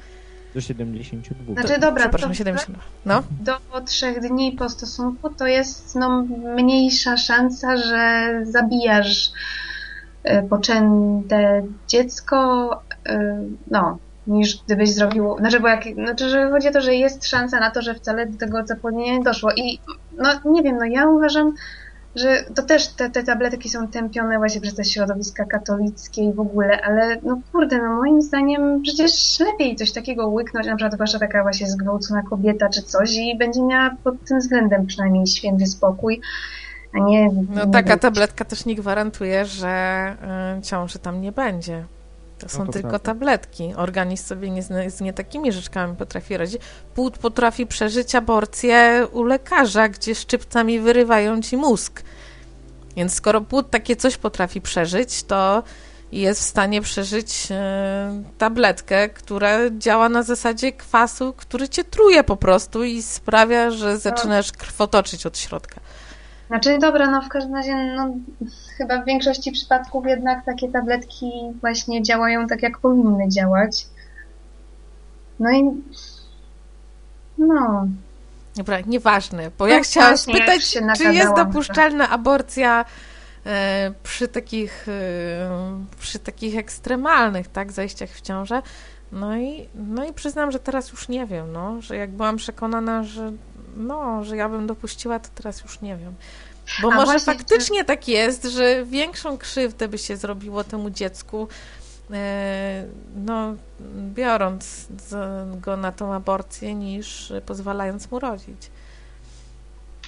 Do 0.56 0.62
72. 0.62 1.54
Znaczy, 1.54 1.80
dobra, 1.80 2.04
Przepraszam, 2.04 2.30
to 2.30 2.36
72. 2.36 2.84
No, 3.06 3.24
do 3.42 3.82
trzech 3.86 4.20
dni 4.20 4.52
po 4.52 4.70
stosunku 4.70 5.30
to 5.30 5.48
jest 5.48 5.96
no, 5.96 6.26
mniejsza 6.56 7.18
szansa, 7.18 7.78
że 7.78 8.32
zabijasz 8.44 9.32
e, 10.24 10.44
poczęte 10.44 11.64
dziecko, 11.88 12.70
e, 13.06 13.44
no, 13.72 13.98
niż 14.28 14.64
gdybyś 14.66 14.94
zrobił, 14.94 15.38
znaczy, 15.38 15.60
bo 15.60 15.68
jak, 15.68 15.84
znaczy, 15.94 16.30
że 16.30 16.50
chodzi 16.50 16.68
o 16.68 16.72
to, 16.72 16.82
że 16.82 16.96
jest 16.96 17.28
szansa 17.28 17.60
na 17.60 17.72
to, 17.72 17.82
że 17.82 17.96
wcale 17.96 18.26
do 18.26 18.38
tego 18.38 18.66
zapłodnienia 18.66 19.18
nie 19.18 19.24
doszło 19.24 19.52
i 19.56 19.80
no, 20.18 20.52
nie 20.52 20.64
wiem, 20.64 20.78
no 20.78 20.86
ja 20.86 21.08
uważam, 21.08 21.54
że 22.16 22.44
to 22.56 22.64
też 22.64 22.88
te, 22.88 23.10
te 23.10 23.24
tabletki 23.24 23.70
są 23.70 23.88
tępione 23.88 24.38
właśnie 24.38 24.62
przez 24.62 24.76
te 24.76 24.84
środowiska 24.84 25.46
katolickie 25.46 26.24
i 26.24 26.34
w 26.34 26.40
ogóle, 26.40 26.82
ale 26.82 27.18
no 27.24 27.42
kurde, 27.52 27.78
no 27.78 27.96
moim 27.96 28.22
zdaniem 28.22 28.82
przecież 28.82 29.40
lepiej 29.40 29.76
coś 29.76 29.92
takiego 29.92 30.28
łyknąć, 30.28 30.68
na 30.68 30.76
przykład 30.76 30.98
wasza 30.98 31.20
taka 31.20 31.42
właśnie 31.42 31.70
zgwałcona 31.70 32.24
kobieta 32.30 32.70
czy 32.70 32.82
coś 32.82 33.16
i 33.18 33.38
będzie 33.38 33.62
miała 33.62 33.96
pod 34.04 34.26
tym 34.26 34.40
względem 34.40 34.86
przynajmniej 34.86 35.28
święty 35.28 35.66
spokój, 35.66 36.22
a 36.94 37.00
nie... 37.00 37.30
no 37.56 37.68
taka 37.68 37.98
tabletka 37.98 38.46
też 38.46 38.66
nie 38.66 38.76
gwarantuje, 38.76 39.46
że 39.46 40.16
y, 40.60 40.62
ciąży 40.62 41.00
tam 41.00 41.22
nie 41.22 41.32
będzie. 41.32 41.84
To 42.42 42.50
są 42.50 42.66
to 42.66 42.72
tylko 42.72 42.90
prawda. 42.90 43.06
tabletki. 43.06 43.74
Organizm 43.76 44.26
sobie 44.26 44.50
nie 44.50 44.64
z, 44.64 45.02
nie 45.02 45.14
takimi 45.14 45.52
rzeczkami 45.52 45.96
potrafi 45.96 46.38
radzić. 46.38 46.62
Płód 46.96 47.18
potrafi 47.18 47.68
przeżyć 47.68 48.16
aborcję 48.16 49.08
u 49.12 49.24
lekarza, 49.24 49.90
gdzie 49.90 50.16
szczypcami 50.16 50.80
wyrywają 50.80 51.42
ci 51.42 51.58
mózg. 51.58 52.04
Więc 52.96 53.14
skoro 53.14 53.42
płód 53.42 53.70
takie 53.70 53.96
coś 53.96 54.18
potrafi 54.18 54.62
przeżyć, 54.62 55.24
to 55.24 55.64
jest 56.12 56.42
w 56.42 56.44
stanie 56.44 56.82
przeżyć 56.82 57.48
e, 57.52 58.24
tabletkę, 58.38 59.10
która 59.10 59.70
działa 59.78 60.10
na 60.10 60.24
zasadzie 60.24 60.72
kwasu, 60.72 61.34
który 61.38 61.70
cię 61.70 61.84
truje 61.84 62.24
po 62.24 62.38
prostu 62.38 62.84
i 62.84 63.02
sprawia, 63.02 63.72
że 63.72 63.98
zaczynasz 63.98 64.52
krwotoczyć 64.52 65.26
od 65.26 65.38
środka. 65.38 65.82
Znaczy, 66.52 66.78
dobra, 66.78 67.12
no 67.12 67.22
w 67.22 67.30
każdym 67.30 67.56
razie, 67.56 67.76
no 67.76 68.14
chyba 68.78 69.02
w 69.02 69.06
większości 69.06 69.52
przypadków 69.52 70.06
jednak 70.06 70.46
takie 70.46 70.70
tabletki 70.70 71.32
właśnie 71.62 72.04
działają 72.04 72.48
tak, 72.48 72.64
jak 72.64 72.80
powinny 72.80 73.30
działać. 73.30 73.88
No 75.40 75.52
i... 75.52 75.64
No, 77.38 77.88
Dobra, 78.56 78.78
nieważne, 78.86 79.52
bo 79.58 79.68
No 79.68 79.74
ja 79.74 79.82
chciałam 79.82 80.18
spytać, 80.18 80.64
się 80.64 80.88
czy 80.98 81.04
jest 81.04 81.34
dopuszczalna 81.36 82.10
aborcja 82.10 82.86
e, 83.46 83.94
przy 84.04 84.28
takich 84.28 84.88
e, 84.88 85.82
przy 86.00 86.20
takich 86.20 86.58
ekstremalnych, 86.58 87.48
tak, 87.48 87.72
zajściach 87.72 88.10
w 88.10 88.22
ciążę. 88.22 88.62
No 89.12 89.38
i, 89.38 89.68
no 89.76 90.06
i 90.06 90.14
przyznam, 90.14 90.52
że 90.52 90.60
teraz 90.60 90.92
już 90.92 91.10
nie 91.10 91.26
wiem, 91.26 91.52
no, 91.52 91.82
że 91.82 91.96
jak 91.96 92.12
byłam 92.12 92.38
przekonana, 92.38 93.04
że 93.04 93.32
no, 93.78 94.24
że 94.24 94.38
ja 94.38 94.50
bym 94.50 94.68
dopuściła, 94.68 95.20
to 95.20 95.30
teraz 95.36 95.62
już 95.62 95.82
nie 95.82 95.98
wiem. 95.98 96.14
Bo 96.82 96.92
A 96.92 96.96
może 96.96 97.06
właśnie, 97.06 97.34
faktycznie 97.34 97.86
tak 97.86 98.08
jest, 98.08 98.44
że 98.44 98.86
większą 98.86 99.38
krzywdę 99.38 99.88
by 99.88 99.98
się 99.98 100.18
zrobiło 100.18 100.64
temu 100.64 100.90
dziecku, 100.90 101.48
e, 102.12 102.86
no, 103.16 103.56
biorąc 103.96 104.88
go 105.62 105.78
na 105.78 105.92
tą 105.92 106.14
aborcję, 106.14 106.76
niż 106.76 107.34
pozwalając 107.46 108.12
mu 108.12 108.20
rodzić. 108.20 108.72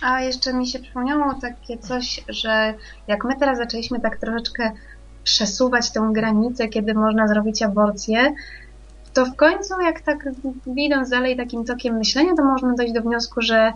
A 0.02 0.22
jeszcze 0.22 0.54
mi 0.54 0.68
się 0.68 0.80
przypomniało 0.80 1.34
takie 1.42 1.78
coś, 1.78 2.24
że 2.30 2.74
jak 3.08 3.24
my 3.24 3.36
teraz 3.40 3.58
zaczęliśmy 3.58 4.00
tak 4.00 4.18
troszeczkę 4.18 4.72
przesuwać 5.24 5.92
tę 5.92 6.10
granicę, 6.14 6.68
kiedy 6.68 6.94
można 6.94 7.28
zrobić 7.28 7.62
aborcję, 7.62 8.34
to 9.14 9.26
w 9.26 9.36
końcu 9.36 9.82
jak 9.82 10.02
tak 10.02 10.30
idąc 10.76 11.10
dalej 11.10 11.38
takim 11.38 11.66
tokiem 11.66 11.98
myślenia, 11.98 12.36
to 12.38 12.44
można 12.44 12.74
dojść 12.74 12.94
do 12.94 13.02
wniosku, 13.02 13.42
że 13.42 13.74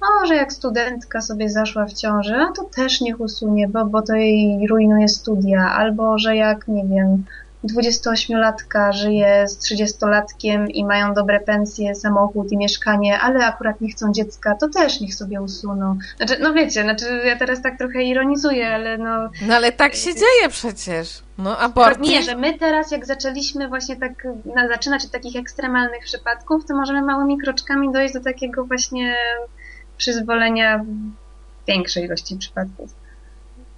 no, 0.00 0.26
że 0.26 0.34
jak 0.34 0.52
studentka 0.52 1.20
sobie 1.20 1.50
zaszła 1.50 1.86
w 1.86 1.92
ciąży, 1.92 2.36
no 2.38 2.52
to 2.52 2.64
też 2.64 3.00
niech 3.00 3.20
usunie, 3.20 3.68
bo, 3.68 3.84
bo 3.84 4.02
to 4.02 4.14
jej 4.14 4.66
rujnuje 4.66 5.08
studia, 5.08 5.72
albo 5.72 6.18
że 6.18 6.36
jak, 6.36 6.68
nie 6.68 6.84
wiem, 6.84 7.24
28-latka 7.64 8.92
żyje 8.92 9.48
z 9.48 9.58
30-latkiem 9.58 10.66
i 10.68 10.84
mają 10.84 11.14
dobre 11.14 11.40
pensje, 11.40 11.94
samochód 11.94 12.52
i 12.52 12.56
mieszkanie, 12.56 13.18
ale 13.18 13.46
akurat 13.46 13.80
nie 13.80 13.90
chcą 13.90 14.12
dziecka, 14.12 14.54
to 14.54 14.68
też 14.68 15.00
niech 15.00 15.14
sobie 15.14 15.42
usuną. 15.42 15.98
Znaczy, 16.16 16.36
no 16.40 16.52
wiecie, 16.52 16.82
znaczy 16.82 17.04
ja 17.24 17.36
teraz 17.36 17.62
tak 17.62 17.78
trochę 17.78 18.02
ironizuję, 18.02 18.74
ale 18.74 18.98
no... 18.98 19.30
No 19.46 19.54
ale 19.54 19.72
tak 19.72 19.94
się 19.94 20.14
dzieje 20.14 20.48
przecież. 20.48 21.22
No 21.38 21.58
aborcja. 21.58 22.02
Nie, 22.02 22.22
że 22.22 22.36
my 22.36 22.58
teraz 22.58 22.90
jak 22.90 23.06
zaczęliśmy 23.06 23.68
właśnie 23.68 23.96
tak 23.96 24.26
na, 24.54 24.68
zaczynać 24.68 25.04
od 25.04 25.10
takich 25.10 25.36
ekstremalnych 25.36 26.04
przypadków, 26.04 26.66
to 26.66 26.76
możemy 26.76 27.02
małymi 27.02 27.38
kroczkami 27.38 27.92
dojść 27.92 28.14
do 28.14 28.20
takiego 28.20 28.64
właśnie 28.64 29.16
przyzwolenia 29.96 30.84
większej 31.68 32.04
ilości 32.04 32.36
przypadków. 32.36 32.99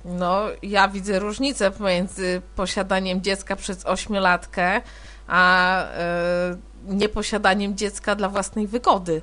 No, 0.05 0.43
ja 0.63 0.89
widzę 0.89 1.19
różnicę 1.19 1.71
pomiędzy 1.71 2.43
posiadaniem 2.57 3.23
dziecka 3.23 3.57
przez 3.57 3.87
ośmiolatkę, 3.87 4.81
a 5.29 5.79
e, 5.85 6.57
nieposiadaniem 6.87 7.77
dziecka 7.77 8.15
dla 8.15 8.29
własnej 8.29 8.67
wygody. 8.67 9.23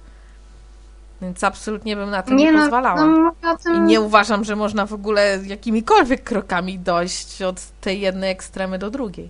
Więc 1.21 1.43
absolutnie 1.43 1.95
bym 1.95 2.09
na 2.09 2.23
to 2.23 2.33
nie, 2.33 2.51
no, 2.51 2.59
pozwalała. 2.59 3.05
no 3.05 3.07
mówię 3.07 3.49
o 3.53 3.57
tym... 3.57 3.75
I 3.75 3.79
nie 3.79 4.01
uważam, 4.01 4.43
że 4.43 4.55
można 4.55 4.85
w 4.85 4.93
ogóle 4.93 5.39
jakimikolwiek 5.45 6.23
krokami 6.23 6.79
dojść 6.79 7.41
od 7.41 7.61
tej 7.81 8.01
jednej 8.01 8.31
ekstremy 8.31 8.79
do 8.79 8.89
drugiej. 8.89 9.29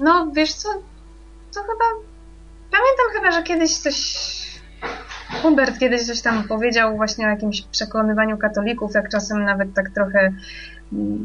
No, 0.00 0.26
wiesz 0.32 0.52
co, 0.52 0.68
to 1.54 1.60
chyba... 1.60 1.84
Pamiętam 2.70 3.06
chyba, 3.12 3.30
że 3.30 3.42
kiedyś 3.42 3.78
coś... 3.78 4.26
Hubert 5.32 5.78
kiedyś 5.78 6.06
coś 6.06 6.20
tam 6.20 6.44
powiedział 6.48 6.96
właśnie 6.96 7.26
o 7.26 7.30
jakimś 7.30 7.62
przekonywaniu 7.62 8.38
katolików, 8.38 8.94
jak 8.94 9.08
czasem 9.08 9.44
nawet 9.44 9.74
tak 9.74 9.90
trochę 9.90 10.32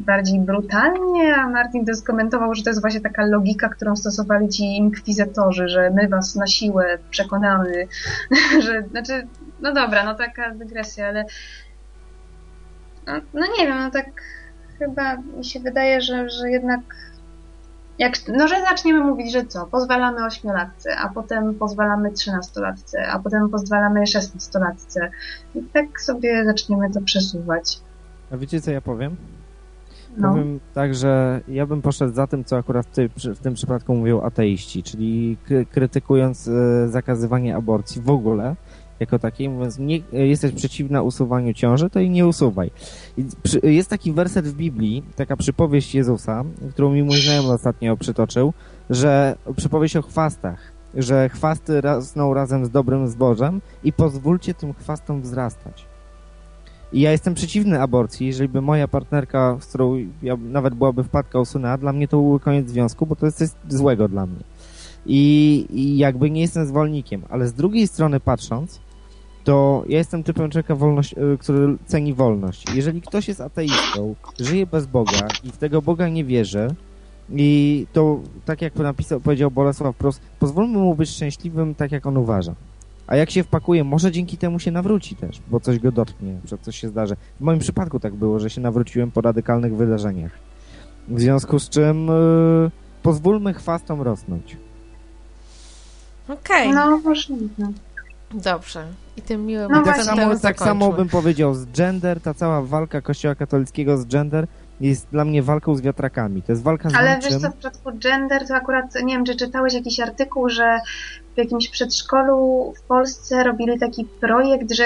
bardziej 0.05 0.39
brutalnie, 0.39 1.35
a 1.35 1.49
Martin 1.49 1.85
to 1.85 1.95
skomentował, 1.95 2.55
że 2.55 2.63
to 2.63 2.69
jest 2.69 2.81
właśnie 2.81 3.01
taka 3.01 3.25
logika, 3.25 3.69
którą 3.69 3.95
stosowali 3.95 4.49
ci 4.49 4.63
inkwizytorzy, 4.63 5.67
że 5.67 5.89
my 5.89 6.07
was 6.07 6.35
na 6.35 6.47
siłę 6.47 6.97
przekonamy, 7.09 7.87
że, 8.65 8.83
znaczy, 8.91 9.27
no 9.61 9.73
dobra, 9.73 10.03
no 10.03 10.15
taka 10.15 10.51
dygresja, 10.51 11.07
ale 11.07 11.25
no, 13.07 13.13
no 13.33 13.45
nie 13.59 13.67
wiem, 13.67 13.77
no 13.79 13.91
tak 13.91 14.05
chyba 14.79 15.17
mi 15.17 15.45
się 15.45 15.59
wydaje, 15.59 16.01
że, 16.01 16.29
że 16.29 16.49
jednak 16.49 16.79
jak, 17.99 18.13
no, 18.27 18.47
że 18.47 18.55
zaczniemy 18.61 19.03
mówić, 19.03 19.31
że 19.31 19.45
co, 19.45 19.65
pozwalamy 19.65 20.25
ośmiolatce, 20.25 20.97
a 20.97 21.09
potem 21.09 21.55
pozwalamy 21.55 22.11
trzynastolatce, 22.11 23.07
a 23.07 23.19
potem 23.19 23.49
pozwalamy 23.49 24.07
szesnastolatce. 24.07 25.11
I 25.55 25.63
tak 25.63 26.01
sobie 26.01 26.45
zaczniemy 26.45 26.91
to 26.91 27.01
przesuwać. 27.01 27.79
A 28.31 28.37
wiecie, 28.37 28.61
co 28.61 28.71
ja 28.71 28.81
powiem? 28.81 29.15
No. 30.17 30.29
Powiem 30.29 30.59
tak, 30.73 30.95
że 30.95 31.41
ja 31.47 31.65
bym 31.65 31.81
poszedł 31.81 32.13
za 32.13 32.27
tym, 32.27 32.43
co 32.43 32.57
akurat 32.57 32.85
w, 32.85 32.89
ty, 32.89 33.09
w 33.35 33.39
tym 33.39 33.53
przypadku 33.53 33.95
mówią 33.95 34.21
ateiści, 34.21 34.83
czyli 34.83 35.37
krytykując 35.71 36.47
e, 36.47 36.87
zakazywanie 36.87 37.55
aborcji 37.55 38.01
w 38.01 38.09
ogóle, 38.09 38.55
jako 38.99 39.19
takiej, 39.19 39.49
mówiąc, 39.49 39.79
nie, 39.79 39.99
jesteś 40.11 40.51
przeciwna 40.51 41.01
usuwaniu 41.01 41.53
ciąży, 41.53 41.89
to 41.89 41.99
i 41.99 42.09
nie 42.09 42.27
usuwaj. 42.27 42.71
Jest 43.63 43.89
taki 43.89 44.13
werset 44.13 44.47
w 44.47 44.53
Biblii, 44.53 45.03
taka 45.15 45.37
przypowieść 45.37 45.95
Jezusa, 45.95 46.43
którą 46.71 46.93
mi 46.93 47.03
mój 47.03 47.21
znajomy 47.21 47.51
ostatnio 47.51 47.97
przytoczył, 47.97 48.53
że 48.89 49.35
przypowieść 49.55 49.95
o 49.95 50.01
chwastach, 50.01 50.71
że 50.93 51.29
chwasty 51.29 51.81
rosną 51.81 52.33
razem 52.33 52.65
z 52.65 52.69
dobrym 52.69 53.07
zbożem 53.07 53.61
i 53.83 53.93
pozwólcie 53.93 54.53
tym 54.53 54.73
chwastom 54.73 55.21
wzrastać. 55.21 55.85
I 56.93 57.01
ja 57.01 57.11
jestem 57.11 57.33
przeciwny 57.33 57.81
aborcji, 57.81 58.27
jeżeli 58.27 58.49
by 58.49 58.61
moja 58.61 58.87
partnerka, 58.87 59.57
z 59.59 59.65
którą 59.65 59.97
ja 60.23 60.37
nawet 60.37 60.75
byłaby 60.75 61.03
wpadka 61.03 61.39
usunęła, 61.39 61.77
dla 61.77 61.93
mnie 61.93 62.07
to 62.07 62.17
byłby 62.17 62.39
koniec 62.39 62.69
związku, 62.69 63.05
bo 63.05 63.15
to 63.15 63.25
jest 63.25 63.37
coś 63.37 63.49
złego 63.69 64.07
dla 64.07 64.25
mnie. 64.25 64.43
I, 65.05 65.65
I 65.69 65.97
jakby 65.97 66.31
nie 66.31 66.41
jestem 66.41 66.65
zwolennikiem, 66.65 67.21
ale 67.29 67.47
z 67.47 67.53
drugiej 67.53 67.87
strony 67.87 68.19
patrząc, 68.19 68.79
to 69.47 69.83
ja 69.87 69.97
jestem 69.97 70.23
typem 70.23 70.51
człowieka, 70.51 70.75
wolność, 70.75 71.13
y, 71.13 71.37
który 71.37 71.77
ceni 71.85 72.13
wolność. 72.13 72.65
Jeżeli 72.75 73.01
ktoś 73.01 73.27
jest 73.27 73.41
ateistą, 73.41 74.15
żyje 74.39 74.65
bez 74.65 74.85
Boga 74.85 75.27
i 75.43 75.51
w 75.51 75.57
tego 75.57 75.81
Boga 75.81 76.09
nie 76.09 76.25
wierzy, 76.25 76.75
i 77.29 77.85
to, 77.93 78.19
tak 78.45 78.61
jak 78.61 78.75
napisał, 78.75 79.19
powiedział 79.19 79.51
Bolesław 79.51 79.95
Prost, 79.95 80.21
pozwólmy 80.39 80.77
mu 80.77 80.95
być 80.95 81.09
szczęśliwym 81.09 81.75
tak, 81.75 81.91
jak 81.91 82.05
on 82.05 82.17
uważa. 82.17 82.55
A 83.07 83.15
jak 83.15 83.31
się 83.31 83.43
wpakuje, 83.43 83.83
może 83.83 84.11
dzięki 84.11 84.37
temu 84.37 84.59
się 84.59 84.71
nawróci 84.71 85.15
też, 85.15 85.41
bo 85.47 85.59
coś 85.59 85.79
go 85.79 85.91
dotknie, 85.91 86.39
że 86.45 86.57
coś 86.57 86.79
się 86.79 86.89
zdarzy. 86.89 87.15
W 87.39 87.43
moim 87.43 87.59
przypadku 87.59 87.99
tak 87.99 88.15
było, 88.15 88.39
że 88.39 88.49
się 88.49 88.61
nawróciłem 88.61 89.11
po 89.11 89.21
radykalnych 89.21 89.75
wydarzeniach. 89.75 90.31
W 91.07 91.19
związku 91.19 91.59
z 91.59 91.69
czym 91.69 92.07
yy, 92.07 92.71
pozwólmy 93.03 93.53
chwastom 93.53 94.01
rosnąć. 94.01 94.57
Okej. 96.27 96.71
Okay. 96.71 96.73
No, 96.73 96.97
możliwe. 96.97 97.73
Dobrze. 98.33 98.85
I 99.17 99.21
tym 99.21 99.45
miłym 99.45 99.71
no 99.71 99.83
tak, 99.83 100.03
samo, 100.03 100.39
tak 100.39 100.59
samo 100.59 100.93
bym 100.93 101.09
powiedział 101.09 101.53
z 101.53 101.65
gender, 101.65 102.21
ta 102.21 102.33
cała 102.33 102.61
walka 102.61 103.01
kościoła 103.01 103.35
katolickiego 103.35 103.97
z 103.97 104.05
gender 104.05 104.47
jest 104.79 105.07
dla 105.11 105.25
mnie 105.25 105.43
walką 105.43 105.75
z 105.75 105.81
wiatrakami. 105.81 106.41
To 106.41 106.51
jest 106.51 106.63
walka 106.63 106.89
z 106.89 106.95
Ale 106.95 107.15
niczym. 107.15 107.31
wiesz 107.31 107.41
co, 107.41 107.49
w 107.49 107.55
przypadku 107.55 107.91
gender 107.99 108.47
to 108.47 108.55
akurat, 108.55 108.85
nie 109.03 109.13
wiem, 109.13 109.25
czy 109.25 109.35
czytałeś 109.35 109.73
jakiś 109.73 109.99
artykuł, 109.99 110.49
że 110.49 110.79
w 111.35 111.37
jakimś 111.37 111.69
przedszkolu 111.69 112.73
w 112.77 112.81
Polsce 112.81 113.43
robili 113.43 113.79
taki 113.79 114.05
projekt, 114.05 114.71
że 114.71 114.85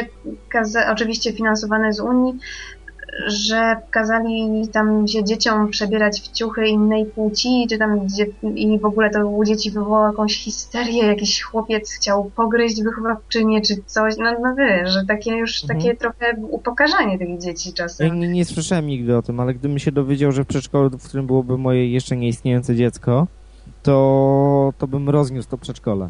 oczywiście 0.92 1.34
finansowany 1.34 1.94
z 1.94 2.00
Unii, 2.00 2.40
że 3.28 3.76
kazali 3.92 4.68
tam 4.68 5.08
się 5.08 5.24
dzieciom 5.24 5.70
przebierać 5.70 6.22
w 6.22 6.32
ciuchy 6.32 6.68
innej 6.68 7.06
płci, 7.06 7.68
czy 7.70 7.78
tam 7.78 8.00
gdzie, 8.00 8.26
i 8.56 8.80
w 8.80 8.86
ogóle 8.86 9.10
to 9.10 9.28
u 9.28 9.44
dzieci 9.44 9.72
wywołało 9.72 10.08
jakąś 10.08 10.38
histerię, 10.38 11.06
jakiś 11.06 11.42
chłopiec 11.42 11.92
chciał 11.92 12.32
pogryźć 12.36 12.84
wychowawczynię, 12.84 13.62
czy 13.62 13.76
coś, 13.86 14.18
no, 14.18 14.32
no 14.42 14.56
wiesz, 14.56 14.92
że 14.92 15.06
takie 15.06 15.38
już 15.38 15.64
mhm. 15.64 15.80
takie 15.80 15.96
trochę 15.96 16.36
upokarzanie 16.50 17.20
tych 17.20 17.40
dzieci 17.40 17.74
czasem. 17.74 18.08
Ja 18.08 18.14
nie, 18.14 18.28
nie 18.28 18.46
słyszałem 18.46 18.88
nigdy 18.88 19.18
o 19.18 19.22
tym, 19.22 19.40
ale 19.40 19.54
gdybym 19.54 19.80
się 19.80 19.92
dowiedział, 19.92 20.32
że 20.32 20.44
w 20.44 20.48
przedszkolu, 20.48 20.90
w 20.90 21.08
którym 21.08 21.28
byłoby 21.28 21.58
moje 21.58 21.92
jeszcze 21.92 22.18
nieistniejące 22.18 22.76
dziecko, 22.76 23.28
to, 23.84 24.74
to 24.78 24.88
bym 24.88 25.10
rozniósł 25.10 25.50
to 25.50 25.58
przedszkole. 25.58 26.10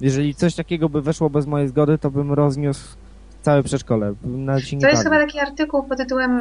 Jeżeli 0.00 0.34
coś 0.34 0.54
takiego 0.54 0.88
by 0.88 1.02
weszło 1.02 1.30
bez 1.30 1.46
mojej 1.46 1.68
zgody, 1.68 1.98
to 1.98 2.10
bym 2.10 2.32
rozniósł 2.32 2.96
całe 3.42 3.62
przedszkole. 3.62 4.14
To 4.46 4.52
jest 4.56 4.80
bawi. 4.82 4.96
chyba 4.96 5.18
taki 5.18 5.38
artykuł 5.38 5.82
pod 5.82 5.98
tytułem 5.98 6.40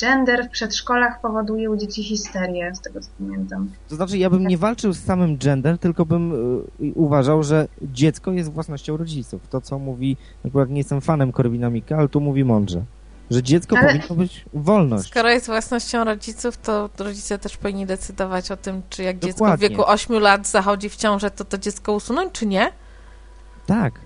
Gender 0.00 0.46
w 0.46 0.50
przedszkolach 0.50 1.20
powoduje 1.20 1.70
u 1.70 1.76
dzieci 1.76 2.02
histerię, 2.02 2.74
z 2.74 2.80
tego 2.80 3.00
co 3.00 3.08
pamiętam. 3.18 3.70
To 3.88 3.96
znaczy, 3.96 4.18
ja 4.18 4.30
bym 4.30 4.46
nie 4.46 4.58
walczył 4.58 4.92
z 4.92 5.04
samym 5.04 5.38
gender, 5.38 5.78
tylko 5.78 6.06
bym 6.06 6.32
y, 6.80 6.92
uważał, 6.94 7.42
że 7.42 7.68
dziecko 7.82 8.32
jest 8.32 8.52
własnością 8.52 8.96
rodziców. 8.96 9.48
To, 9.48 9.60
co 9.60 9.78
mówi, 9.78 10.16
akurat 10.46 10.70
nie 10.70 10.78
jestem 10.78 11.00
fanem 11.00 11.32
Korwina 11.32 11.70
Mika, 11.70 11.96
ale 11.96 12.08
tu 12.08 12.20
mówi 12.20 12.44
mądrze. 12.44 12.82
Że 13.30 13.42
dziecko 13.42 13.76
ale... 13.78 13.86
powinno 13.86 14.14
być 14.14 14.44
wolność. 14.54 15.08
Skoro 15.10 15.30
jest 15.30 15.46
własnością 15.46 16.04
rodziców, 16.04 16.56
to 16.56 16.90
rodzice 16.98 17.38
też 17.38 17.56
powinni 17.56 17.86
decydować 17.86 18.50
o 18.50 18.56
tym, 18.56 18.82
czy 18.90 19.02
jak 19.02 19.18
Dokładnie. 19.18 19.32
dziecko 19.32 19.56
w 19.56 19.60
wieku 19.60 19.90
8 19.90 20.18
lat 20.18 20.46
zachodzi 20.46 20.88
w 20.88 20.96
ciążę, 20.96 21.30
to 21.30 21.44
to 21.44 21.58
dziecko 21.58 21.92
usunąć, 21.92 22.32
czy 22.32 22.46
nie? 22.46 22.72
Tak. 23.66 24.03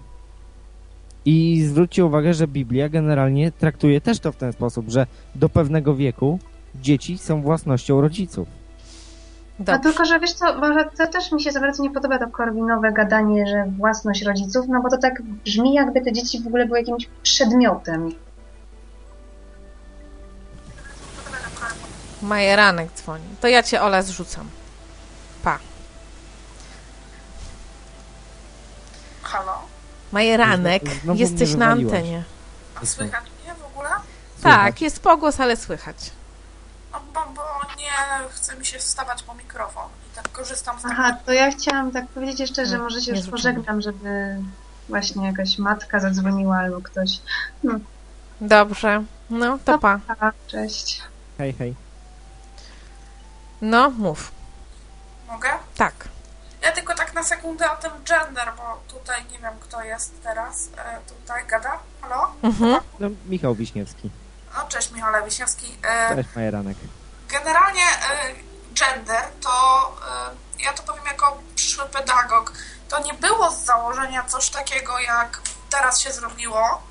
I 1.25 1.65
zwróćcie 1.65 2.05
uwagę, 2.05 2.35
że 2.35 2.49
Biblia 2.49 2.89
generalnie 2.89 3.53
traktuje 3.53 4.01
też 4.01 4.21
to 4.21 4.33
w 4.33 4.37
ten 4.37 4.53
sposób, 4.53 4.89
że 4.89 5.07
do 5.35 5.49
pewnego 5.49 5.95
wieku 5.95 6.39
dzieci 6.75 7.19
są 7.19 7.43
własnością 7.43 8.01
rodziców. 8.01 8.49
Dobrze. 9.59 9.73
No 9.73 9.79
tylko, 9.79 10.05
że 10.05 10.21
wiesz 10.21 10.33
co, 10.33 10.59
może 10.59 10.85
to 10.85 11.07
też 11.07 11.33
mi 11.33 11.43
się 11.43 11.53
za 11.53 11.61
bardzo 11.61 11.83
nie 11.83 11.91
podoba 11.91 12.19
to 12.19 12.29
korwinowe 12.29 12.93
gadanie, 12.93 13.47
że 13.47 13.65
własność 13.79 14.23
rodziców, 14.23 14.67
no 14.69 14.83
bo 14.83 14.91
to 14.91 14.99
tak 14.99 15.23
brzmi, 15.23 15.75
jakby 15.75 16.01
te 16.01 16.13
dzieci 16.13 16.43
w 16.43 16.47
ogóle 16.47 16.67
były 16.67 16.79
jakimś 16.79 17.09
przedmiotem. 17.23 18.13
Majeranek 22.23 22.93
dzwoni. 22.93 23.25
To 23.41 23.49
ja 23.49 23.63
cię, 23.63 23.83
Ola, 23.83 24.03
zrzucam. 24.03 24.49
Pa. 25.45 25.59
Halo? 29.23 29.68
Majeranek, 30.13 30.83
Znowu 31.03 31.21
jesteś 31.21 31.55
na 31.55 31.67
antenie. 31.67 32.25
A 32.83 32.87
słychać 32.87 33.25
mnie 33.45 33.55
w 33.55 33.65
ogóle? 33.65 33.89
Tak, 34.43 34.81
jest 34.81 35.01
pogłos, 35.01 35.41
ale 35.41 35.57
słychać. 35.57 35.97
No, 36.93 37.01
bo, 37.15 37.21
bo 37.37 37.43
nie 37.79 38.29
chce 38.31 38.57
mi 38.57 38.67
się 38.67 38.79
wstawać 38.79 39.23
po 39.23 39.35
mikrofon 39.35 39.89
i 40.13 40.17
tak 40.17 40.33
korzystam 40.33 40.79
z 40.79 40.83
tego. 40.83 40.95
Aha, 40.99 41.17
to 41.27 41.33
ja 41.33 41.51
chciałam 41.51 41.93
tak 41.93 42.09
powiedzieć 42.09 42.41
jeszcze, 42.41 42.67
że 42.67 42.79
może 42.79 43.01
się 43.01 43.13
już 43.13 43.27
pożegnam, 43.27 43.81
żeby 43.81 44.37
właśnie 44.89 45.27
jakaś 45.27 45.59
matka 45.59 46.01
zadzwoniła 46.01 46.57
albo 46.57 46.81
ktoś. 46.81 47.21
No. 47.65 47.79
Dobrze, 48.41 49.05
no 49.31 49.59
to 49.65 49.79
pa. 49.79 50.01
pa. 50.07 50.33
Cześć. 50.47 51.03
Hej, 51.39 51.53
hej. 51.53 51.75
No, 53.61 53.91
mów. 53.91 54.33
Mogę? 55.29 55.49
Tak. 55.77 56.09
Ja 56.63 56.73
tylko 56.73 56.95
tak 56.95 57.15
na 57.15 57.23
sekundę 57.23 57.73
o 57.73 57.77
tym 57.77 57.91
gender, 58.05 58.53
bo 58.57 58.81
tutaj 58.99 59.25
nie 59.31 59.39
wiem, 59.39 59.53
kto 59.61 59.83
jest 59.83 60.23
teraz. 60.23 60.69
E, 60.77 60.99
tutaj 61.09 61.47
gada. 61.47 61.79
Halo? 62.01 62.35
Mhm. 62.43 62.81
No, 63.01 63.09
Michał 63.27 63.55
Wiśniewski. 63.55 64.11
No, 64.55 64.69
cześć 64.69 64.91
Michał 64.91 65.25
Wiśniewski. 65.25 65.79
E, 65.83 66.17
cześć 66.17 66.29
Majeranek. 66.37 66.77
Generalnie 67.29 67.83
e, 67.83 68.35
gender 68.75 69.23
to, 69.41 69.51
e, 70.59 70.63
ja 70.65 70.73
to 70.73 70.83
powiem 70.83 71.05
jako 71.07 71.39
przyszły 71.55 71.85
pedagog, 71.85 72.53
to 72.89 73.03
nie 73.03 73.15
było 73.15 73.51
z 73.51 73.65
założenia 73.65 74.25
coś 74.25 74.51
takiego, 74.51 74.99
jak 74.99 75.41
teraz 75.71 76.01
się 76.01 76.13
zrobiło, 76.13 76.83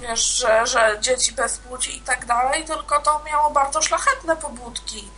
wiesz, 0.00 0.38
że, 0.38 0.66
że 0.66 0.96
dzieci 1.00 1.32
bez 1.32 1.58
płci 1.58 1.96
i 1.96 2.00
tak 2.00 2.26
dalej, 2.26 2.64
tylko 2.64 3.00
to 3.00 3.22
miało 3.26 3.50
bardzo 3.50 3.82
szlachetne 3.82 4.36
pobudki 4.36 5.10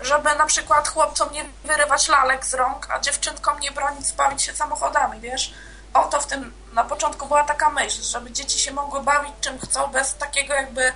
żeby 0.00 0.34
na 0.34 0.46
przykład 0.46 0.88
chłopcom 0.88 1.32
nie 1.32 1.44
wyrywać 1.64 2.08
lalek 2.08 2.46
z 2.46 2.54
rąk, 2.54 2.86
a 2.90 3.00
dziewczynkom 3.00 3.60
nie 3.60 3.72
bronić 3.72 4.12
bawić 4.12 4.42
się 4.42 4.54
samochodami, 4.54 5.20
wiesz? 5.20 5.54
Oto 5.94 6.20
w 6.20 6.26
tym 6.26 6.52
na 6.72 6.84
początku 6.84 7.26
była 7.26 7.44
taka 7.44 7.70
myśl, 7.70 8.02
żeby 8.02 8.30
dzieci 8.30 8.58
się 8.58 8.72
mogły 8.72 9.02
bawić 9.02 9.32
czym 9.40 9.58
chcą, 9.58 9.86
bez 9.86 10.14
takiego 10.14 10.54
jakby 10.54 10.92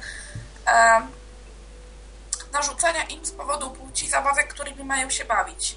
e, 0.66 1.06
narzucenia 2.52 3.02
im 3.02 3.26
z 3.26 3.30
powodu 3.32 3.70
płci 3.70 4.08
zabawek, 4.08 4.54
którymi 4.54 4.84
mają 4.84 5.10
się 5.10 5.24
bawić. 5.24 5.76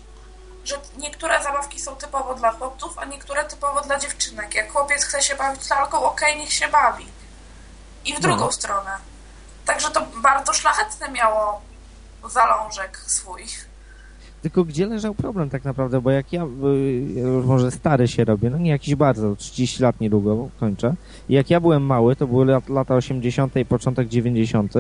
Że 0.64 0.80
niektóre 0.98 1.44
zabawki 1.44 1.80
są 1.80 1.96
typowo 1.96 2.36
dla 2.36 2.52
chłopców, 2.52 3.00
a 3.00 3.06
niektóre 3.06 3.46
typowo 3.46 3.82
dla 3.82 4.00
dziewczynek. 4.00 4.56
Jak 4.56 4.72
chłopiec 4.72 5.06
chce 5.06 5.22
się 5.22 5.36
bawić 5.36 5.70
lalką, 5.70 5.98
okej, 6.04 6.30
okay, 6.30 6.42
niech 6.42 6.54
się 6.54 6.68
bawi. 6.68 7.08
I 8.06 8.16
w 8.16 8.20
drugą 8.20 8.46
no. 8.46 8.52
stronę. 8.52 8.98
Także 9.66 9.92
to 9.92 10.02
bardzo 10.02 10.54
szlachetne 10.54 11.10
miało 11.10 11.62
zalążek 12.30 12.98
swój. 12.98 13.42
Tylko 14.42 14.64
gdzie 14.64 14.86
leżał 14.86 15.16
problem 15.16 15.50
tak 15.50 15.64
naprawdę, 15.64 16.02
bo 16.02 16.12
jak 16.12 16.34
ja, 16.34 16.48
ja 17.16 17.22
już 17.22 17.46
może 17.46 17.72
stary 17.72 18.08
się 18.08 18.26
robię, 18.26 18.50
no 18.50 18.58
nie 18.58 18.70
jakiś 18.70 18.96
bardzo, 18.96 19.36
30 19.36 19.84
lat 19.84 20.02
niedługo 20.02 20.50
kończę, 20.60 20.96
jak 21.30 21.50
ja 21.50 21.60
byłem 21.60 21.84
mały, 21.84 22.16
to 22.16 22.28
były 22.28 22.46
lat, 22.46 22.70
lata 22.70 22.96
80. 22.96 23.56
i 23.56 23.66
początek 23.66 24.08
90., 24.08 24.74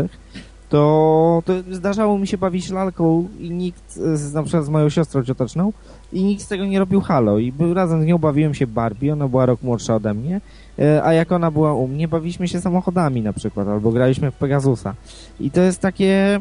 to, 0.70 1.44
to 1.46 1.54
zdarzało 1.72 2.18
mi 2.18 2.28
się 2.28 2.38
bawić 2.38 2.70
lalką 2.70 3.28
i 3.40 3.52
nikt, 3.52 4.00
na 4.34 4.44
przykład 4.44 4.66
z 4.66 4.70
moją 4.70 4.90
siostrą 4.90 5.24
cioteczną, 5.24 5.74
i 6.14 6.24
nikt 6.24 6.42
z 6.44 6.48
tego 6.48 6.66
nie 6.66 6.80
robił 6.80 7.02
halo. 7.02 7.40
I 7.40 7.54
razem 7.74 8.04
z 8.04 8.06
nią 8.06 8.18
bawiłem 8.18 8.54
się 8.54 8.68
Barbie, 8.68 9.14
ona 9.14 9.28
była 9.28 9.46
rok 9.46 9.62
młodsza 9.64 9.96
ode 9.96 10.14
mnie, 10.14 10.42
e, 10.80 11.04
a 11.04 11.14
jak 11.14 11.32
ona 11.32 11.52
była 11.52 11.74
u 11.74 11.88
mnie, 11.88 12.08
bawiliśmy 12.08 12.48
się 12.48 12.62
samochodami 12.62 13.22
na 13.22 13.34
przykład, 13.34 13.68
albo 13.68 13.92
graliśmy 13.92 14.32
w 14.32 14.36
Pegasusa. 14.36 14.96
I 15.40 15.52
to 15.52 15.62
jest 15.62 15.82
takie 15.82 16.40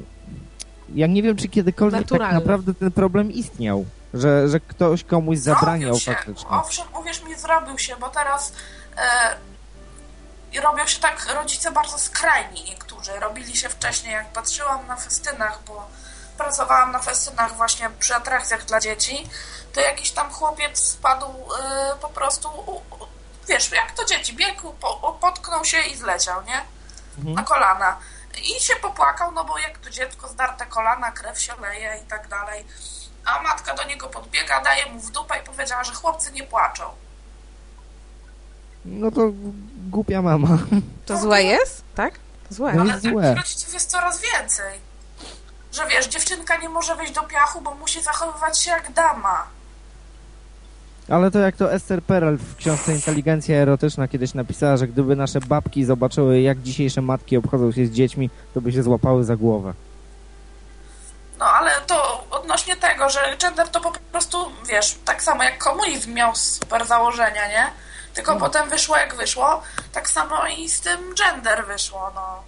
ja 0.95 1.07
nie 1.07 1.23
wiem, 1.23 1.37
czy 1.37 1.49
kiedykolwiek 1.49 2.01
tak 2.01 2.11
Naturalny. 2.11 2.35
naprawdę 2.41 2.75
ten 2.75 2.93
problem 2.93 3.33
istniał. 3.33 3.85
Że, 4.15 4.49
że 4.49 4.61
ktoś 4.61 5.05
komuś 5.05 5.39
zabraniał 5.39 5.95
Zrobił 5.95 6.01
się. 6.01 6.15
faktycznie. 6.15 6.51
Owszem, 6.51 6.87
uwierz 7.01 7.23
mi, 7.23 7.35
zrobił 7.35 7.79
się, 7.79 7.97
bo 7.97 8.09
teraz 8.09 8.53
e, 8.97 10.61
robią 10.61 10.87
się 10.87 11.01
tak 11.01 11.27
rodzice 11.35 11.73
bardzo 11.73 11.99
skrajni 11.99 12.65
niektórzy. 12.65 13.21
Robili 13.21 13.57
się 13.57 13.69
wcześniej, 13.69 14.13
jak 14.13 14.33
patrzyłam 14.33 14.87
na 14.87 14.97
festynach, 14.97 15.61
bo 15.67 15.87
pracowałam 16.39 16.93
na 16.93 16.99
festynach 16.99 17.57
właśnie 17.57 17.91
przy 17.99 18.15
atrakcjach 18.15 18.65
dla 18.65 18.81
dzieci, 18.81 19.29
to 19.73 19.81
jakiś 19.81 20.11
tam 20.11 20.31
chłopiec 20.31 20.79
spadł 20.79 21.27
e, 21.27 21.97
po 22.01 22.09
prostu, 22.09 22.49
u, 22.49 22.71
u, 22.71 22.83
wiesz, 23.49 23.71
jak 23.73 23.93
to 23.93 24.05
dzieci, 24.05 24.37
biegł, 24.37 24.73
po, 24.73 25.19
potknął 25.21 25.65
się 25.65 25.79
i 25.81 25.97
zleciał, 25.97 26.43
nie? 26.45 26.61
Na 27.35 27.43
kolana. 27.43 27.97
I 28.41 28.61
się 28.61 28.77
popłakał, 28.77 29.33
no 29.33 29.45
bo 29.45 29.59
jak 29.59 29.79
to 29.79 29.91
dziecko 29.91 30.29
zdarte 30.29 30.67
kolana, 30.67 31.13
krew 31.13 31.41
się 31.41 31.53
leje 31.61 32.01
i 32.05 32.07
tak 32.07 32.29
dalej. 32.29 32.65
A 33.25 33.43
matka 33.43 33.75
do 33.75 33.85
niego 33.85 34.09
podbiega, 34.09 34.61
daje 34.61 34.87
mu 34.87 35.01
w 35.01 35.11
dupę 35.11 35.39
i 35.39 35.43
powiedziała, 35.47 35.85
że 35.85 35.95
chłopcy 35.95 36.33
nie 36.33 36.43
płaczą. 36.43 36.85
No 38.85 39.11
to 39.11 39.21
głupia 39.91 40.23
mama. 40.23 40.59
To 41.07 41.17
złe 41.17 41.43
jest? 41.43 41.83
Tak? 41.95 42.15
Złe. 42.51 42.73
No 42.73 42.83
Ale 42.83 42.93
takich 42.95 43.11
złe. 43.11 43.35
rodziców 43.35 43.75
jest 43.75 43.91
coraz 43.91 44.21
więcej. 44.21 44.81
Że 45.73 45.87
wiesz, 45.87 46.07
dziewczynka 46.09 46.57
nie 46.57 46.69
może 46.69 46.97
wejść 46.97 47.13
do 47.13 47.23
piachu, 47.23 47.61
bo 47.61 47.75
musi 47.75 48.03
zachowywać 48.03 48.63
się 48.63 48.71
jak 48.71 48.93
dama. 48.93 49.47
Ale 51.09 51.31
to 51.31 51.39
jak 51.39 51.57
to 51.57 51.73
Esther 51.73 52.03
Perel 52.03 52.37
w 52.39 52.57
książce 52.57 52.93
Inteligencja 52.93 53.57
Erotyczna 53.57 54.09
kiedyś 54.09 54.35
napisała, 54.35 54.77
że 54.77 54.89
gdyby 54.89 55.17
nasze 55.17 55.41
babki 55.41 55.85
zobaczyły, 55.85 56.41
jak 56.41 56.63
dzisiejsze 56.63 57.03
matki 57.03 57.37
obchodzą 57.37 57.73
się 57.73 57.87
z 57.87 57.91
dziećmi, 57.91 58.31
to 58.55 58.61
by 58.61 58.73
się 58.73 58.83
złapały 58.83 59.25
za 59.25 59.37
głowę. 59.37 59.73
No 61.39 61.45
ale 61.45 61.71
to 61.87 62.25
odnośnie 62.31 62.77
tego, 62.77 63.11
że 63.11 63.21
gender 63.39 63.69
to 63.69 63.81
po 63.81 63.93
prostu, 64.13 64.39
wiesz, 64.69 64.99
tak 65.05 65.23
samo 65.23 65.43
jak 65.43 65.59
komunizm 65.59 66.13
miał 66.15 66.35
super 66.37 66.87
założenia, 66.87 67.49
nie? 67.49 67.67
Tylko 68.15 68.35
No. 68.35 68.41
potem 68.41 68.71
wyszło 68.71 68.97
jak 68.97 69.15
wyszło, 69.15 69.63
tak 69.93 70.11
samo 70.11 70.37
i 70.59 70.69
z 70.69 70.81
tym 70.81 70.99
gender 71.15 71.67
wyszło, 71.67 72.11
no. 72.15 72.43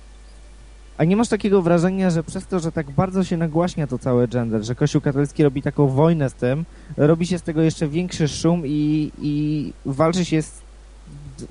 A 0.99 1.05
nie 1.05 1.17
masz 1.17 1.29
takiego 1.29 1.63
wrażenia, 1.63 2.11
że 2.11 2.23
przez 2.23 2.47
to, 2.47 2.61
że 2.61 2.73
tak 2.73 2.91
bardzo 2.91 3.25
się 3.25 3.37
nagłaśnia 3.37 3.87
to 3.87 3.99
całe 3.99 4.29
gender, 4.29 4.65
że 4.65 4.75
Kościół 4.75 5.01
katolicki 5.01 5.45
robi 5.45 5.63
taką 5.63 5.89
wojnę 5.89 6.31
z 6.31 6.35
tym, 6.35 6.65
robi 6.97 7.27
się 7.27 7.39
z 7.39 7.43
tego 7.43 7.63
jeszcze 7.63 7.89
większy 7.89 8.29
szum 8.29 8.63
i, 8.67 9.13
i 9.21 9.73
walczy 9.87 10.25
się 10.25 10.43
z, 10.43 10.61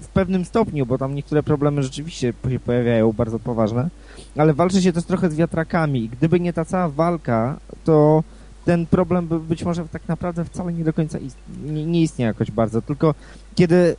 w 0.02 0.08
pewnym 0.08 0.46
stopniu, 0.46 0.86
bo 0.86 0.98
tam 0.98 1.16
niektóre 1.16 1.44
problemy 1.44 1.84
rzeczywiście 1.84 2.34
się 2.50 2.60
pojawiają 2.60 3.14
bardzo 3.14 3.40
poważne, 3.40 3.90
ale 4.38 4.54
walczy 4.54 4.82
się 4.82 4.94
też 4.94 5.04
trochę 5.04 5.32
z 5.32 5.36
wiatrakami. 5.36 6.10
Gdyby 6.10 6.40
nie 6.40 6.54
ta 6.54 6.66
cała 6.66 6.90
walka, 6.90 7.58
to 7.84 8.24
ten 8.66 8.86
problem 8.86 9.28
by 9.28 9.40
być 9.40 9.64
może 9.64 9.88
tak 9.88 10.08
naprawdę 10.08 10.46
wcale 10.46 10.74
nie 10.74 10.84
do 10.84 10.94
końca 10.94 11.18
nie, 11.66 11.86
nie 11.86 12.02
istnieje 12.02 12.28
jakoś 12.28 12.52
bardzo, 12.52 12.82
tylko 12.82 13.16
kiedy 13.56 13.96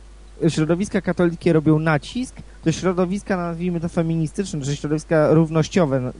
środowiska 0.47 1.01
katolickie 1.01 1.53
robią 1.53 1.79
nacisk, 1.79 2.35
to 2.63 2.71
środowiska, 2.71 3.37
nazwijmy 3.37 3.79
to 3.79 3.89
feministyczne, 3.89 4.61
czy 4.61 4.77
środowiska 4.77 5.33
równościowe, 5.33 5.99
no, 5.99 6.11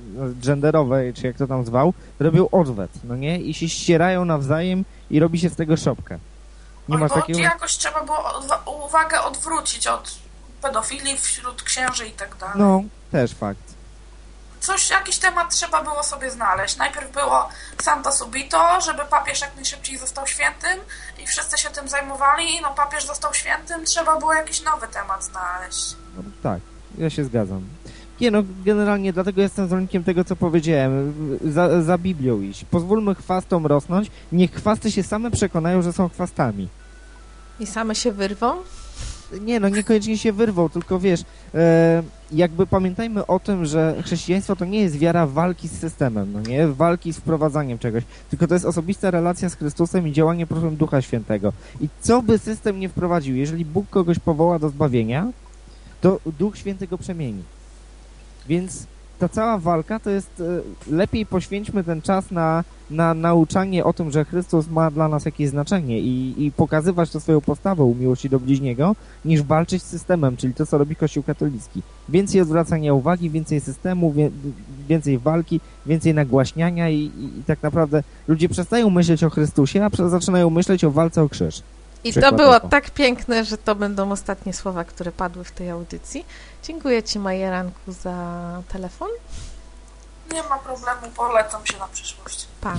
genderowe, 0.44 1.14
czy 1.14 1.28
jak 1.28 1.38
to 1.38 1.48
tam 1.48 1.66
zwał, 1.66 1.94
robią 2.20 2.50
odwet, 2.50 2.92
no 3.04 3.16
nie? 3.16 3.40
I 3.40 3.54
się 3.54 3.70
ścierają 3.70 4.26
nawzajem 4.26 4.86
i 5.10 5.20
robi 5.20 5.40
się 5.40 5.50
z 5.50 5.56
tego 5.56 5.78
szopkę. 5.78 6.20
Nie 6.90 6.98
masz 6.98 7.12
Albo 7.12 7.22
takiego... 7.22 7.40
jakoś 7.40 7.78
trzeba 7.78 8.04
było 8.04 8.44
uwagę 8.86 9.22
odwrócić 9.22 9.88
od 9.88 10.16
pedofilii 10.62 11.18
wśród 11.18 11.64
księży 11.64 12.08
i 12.08 12.12
tak 12.12 12.36
dalej. 12.38 12.56
No, 12.58 12.84
też 13.12 13.34
fakt. 13.34 13.80
Coś, 14.60 14.90
jakiś 14.90 15.18
temat 15.18 15.50
trzeba 15.50 15.84
było 15.84 16.04
sobie 16.04 16.32
znaleźć. 16.32 16.78
Najpierw 16.78 17.12
było 17.12 17.50
Santa 17.82 18.12
Subito, 18.12 18.82
żeby 18.82 19.06
papież 19.06 19.42
jak 19.42 19.56
najszybciej 19.56 19.98
został 19.98 20.28
świętym 20.28 20.80
i 21.24 21.28
wszyscy 21.28 21.58
się 21.58 21.70
tym 21.70 21.90
zajmowali. 21.90 22.62
No 22.62 22.74
papież 22.74 23.06
został 23.06 23.34
świętym, 23.34 23.86
trzeba 23.86 24.20
było 24.20 24.34
jakiś 24.34 24.62
nowy 24.62 24.88
temat 24.88 25.24
znaleźć. 25.24 25.96
No, 26.24 26.32
tak, 26.44 26.60
ja 26.98 27.10
się 27.10 27.24
zgadzam. 27.24 27.62
Nie 28.22 28.32
no, 28.32 28.44
generalnie 28.66 29.14
dlatego 29.14 29.42
jestem 29.42 29.66
zwolennikiem 29.66 30.04
tego, 30.04 30.24
co 30.24 30.36
powiedziałem. 30.36 31.14
Za, 31.46 31.82
za 31.84 31.98
Biblią 31.98 32.42
iść. 32.42 32.66
Pozwólmy 32.66 33.16
chwastom 33.16 33.66
rosnąć, 33.66 34.12
niech 34.32 34.52
chwasty 34.52 34.92
się 34.92 35.04
same 35.04 35.32
przekonają, 35.32 35.82
że 35.82 35.94
są 35.94 36.10
chwastami. 36.10 36.68
I 37.60 37.66
same 37.66 37.96
się 37.96 38.12
wyrwą? 38.12 38.54
Nie, 39.42 39.60
no 39.60 39.70
niekoniecznie 39.70 40.18
się 40.18 40.34
wyrwał, 40.34 40.70
tylko 40.70 41.00
wiesz, 41.00 41.22
e, 41.56 42.04
jakby 42.32 42.68
pamiętajmy 42.68 43.26
o 43.26 43.40
tym, 43.40 43.66
że 43.66 43.96
chrześcijaństwo 44.06 44.56
to 44.56 44.66
nie 44.66 44.82
jest 44.82 44.98
wiara 44.98 45.28
walki 45.28 45.68
z 45.68 45.80
systemem, 45.80 46.34
no 46.34 46.42
nie? 46.42 46.68
Walki 46.68 47.14
z 47.14 47.18
wprowadzaniem 47.18 47.80
czegoś, 47.80 48.04
tylko 48.30 48.48
to 48.48 48.54
jest 48.54 48.66
osobista 48.66 49.12
relacja 49.12 49.50
z 49.50 49.56
Chrystusem 49.56 50.08
i 50.08 50.12
działanie 50.12 50.48
proszem 50.48 50.76
Ducha 50.76 51.02
Świętego. 51.02 51.54
I 51.82 51.90
co 52.02 52.22
by 52.22 52.38
system 52.38 52.80
nie 52.80 52.90
wprowadził, 52.90 53.36
jeżeli 53.36 53.66
Bóg 53.66 53.90
kogoś 53.90 54.20
powoła 54.20 54.60
do 54.60 54.70
zbawienia, 54.70 55.28
to 56.02 56.20
Duch 56.40 56.58
Święty 56.58 56.88
go 56.88 56.98
przemieni. 56.98 57.44
Więc 58.48 58.88
ta 59.20 59.30
cała 59.30 59.58
walka 59.58 60.00
to 60.00 60.10
jest, 60.10 60.42
e, 60.90 60.94
lepiej 60.96 61.26
poświęćmy 61.26 61.84
ten 61.84 62.02
czas 62.02 62.32
na, 62.32 62.64
na 62.92 63.14
nauczanie 63.14 63.84
o 63.84 63.94
tym, 63.94 64.12
że 64.12 64.26
Chrystus 64.26 64.68
ma 64.68 64.92
dla 64.92 65.08
nas 65.08 65.26
jakieś 65.26 65.50
znaczenie 65.50 66.00
i, 66.00 66.46
i 66.46 66.52
pokazywać 66.52 67.10
to 67.10 67.20
swoją 67.20 67.42
postawą 67.42 67.96
miłości 68.00 68.30
do 68.30 68.40
bliźniego, 68.40 68.96
niż 69.26 69.42
walczyć 69.42 69.84
z 69.84 69.86
systemem, 69.86 70.38
czyli 70.38 70.54
to, 70.54 70.66
co 70.66 70.78
robi 70.78 70.96
Kościół 70.96 71.24
katolicki. 71.24 71.82
Więcej 72.10 72.42
odwracania 72.42 72.94
uwagi, 72.94 73.30
więcej 73.30 73.62
systemu, 73.62 74.14
więcej 74.88 75.18
walki, 75.18 75.60
więcej 75.86 76.14
nagłaśniania 76.14 76.90
i, 76.90 76.96
i, 76.96 77.40
i 77.40 77.44
tak 77.44 77.64
naprawdę 77.64 78.04
ludzie 78.28 78.50
przestają 78.50 78.90
myśleć 78.90 79.24
o 79.24 79.30
Chrystusie, 79.30 79.86
a 79.86 80.10
zaczynają 80.10 80.50
myśleć 80.50 80.84
o 80.84 80.92
walce 80.92 81.24
o 81.24 81.30
krzyż. 81.30 81.62
I 82.04 82.14
to 82.14 82.32
było 82.32 82.60
tak 82.60 82.90
piękne, 82.90 83.46
że 83.46 83.58
to 83.58 83.76
będą 83.76 84.12
ostatnie 84.12 84.54
słowa, 84.54 84.84
które 84.84 85.12
padły 85.12 85.44
w 85.44 85.52
tej 85.52 85.70
audycji. 85.70 86.26
Dziękuję 86.64 87.04
Ci, 87.04 87.20
Majeranku, 87.20 87.92
za 87.92 88.62
telefon. 88.68 89.10
Nie 90.34 90.44
ma 90.44 90.58
problemu, 90.58 91.02
polecam 91.16 91.66
się 91.66 91.78
na 91.80 91.88
przyszłość. 91.88 92.48
Pa. 92.62 92.76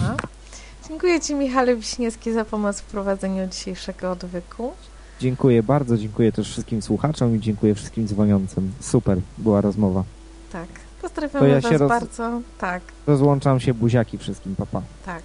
Dziękuję 0.88 1.20
Ci, 1.20 1.34
Michale 1.34 1.76
Wiśniewski, 1.76 2.32
za 2.32 2.44
pomoc 2.44 2.80
w 2.80 2.84
prowadzeniu 2.84 3.47
dzisiejszego 3.47 4.10
odwyku. 4.12 4.72
Dziękuję 5.20 5.62
bardzo, 5.62 5.97
dziękuję 5.98 6.32
też 6.32 6.48
wszystkim 6.51 6.82
słuchaczom 6.82 7.36
i 7.36 7.40
dziękuję 7.40 7.74
wszystkim 7.74 8.09
dzwoniącym. 8.09 8.72
Super 8.80 9.18
była 9.38 9.60
rozmowa. 9.60 10.05
Tak. 10.52 10.66
To 10.66 11.09
Pozdrawiamy 11.09 11.48
ja 11.48 11.60
Was 11.60 11.70
się 11.72 11.78
roz- 11.78 11.88
bardzo. 11.88 12.40
Tak, 12.59 12.82
Rozłączam 13.06 13.60
się, 13.60 13.74
buziaki 13.74 14.18
wszystkim, 14.18 14.56
papa. 14.56 14.82
tak. 15.06 15.22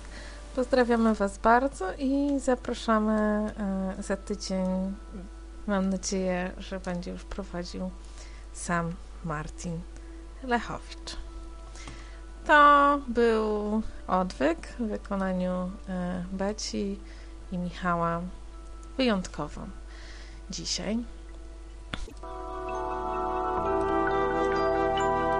Pozdrawiamy 0.56 1.14
Was 1.16 1.38
bardzo 1.38 1.94
i 1.98 2.40
zapraszamy 2.40 3.14
e, 3.18 4.04
za 4.04 4.18
tydzień. 4.18 4.96
Mam 5.68 5.90
nadzieję, 5.90 6.52
że 6.58 6.80
będzie 6.80 7.12
już 7.12 7.24
prowadził 7.24 7.90
sam 8.54 8.94
Martin 9.26 9.80
Lechowicz. 10.44 11.18
To 12.46 13.00
był 13.08 13.82
odwyk 14.08 14.68
w 14.80 14.88
wykonaniu 14.88 15.72
e, 15.90 16.26
Beci 16.32 17.00
i 17.52 17.58
Michała 17.58 18.22
wyjątkowo 18.98 19.62
dzisiaj. 20.50 21.04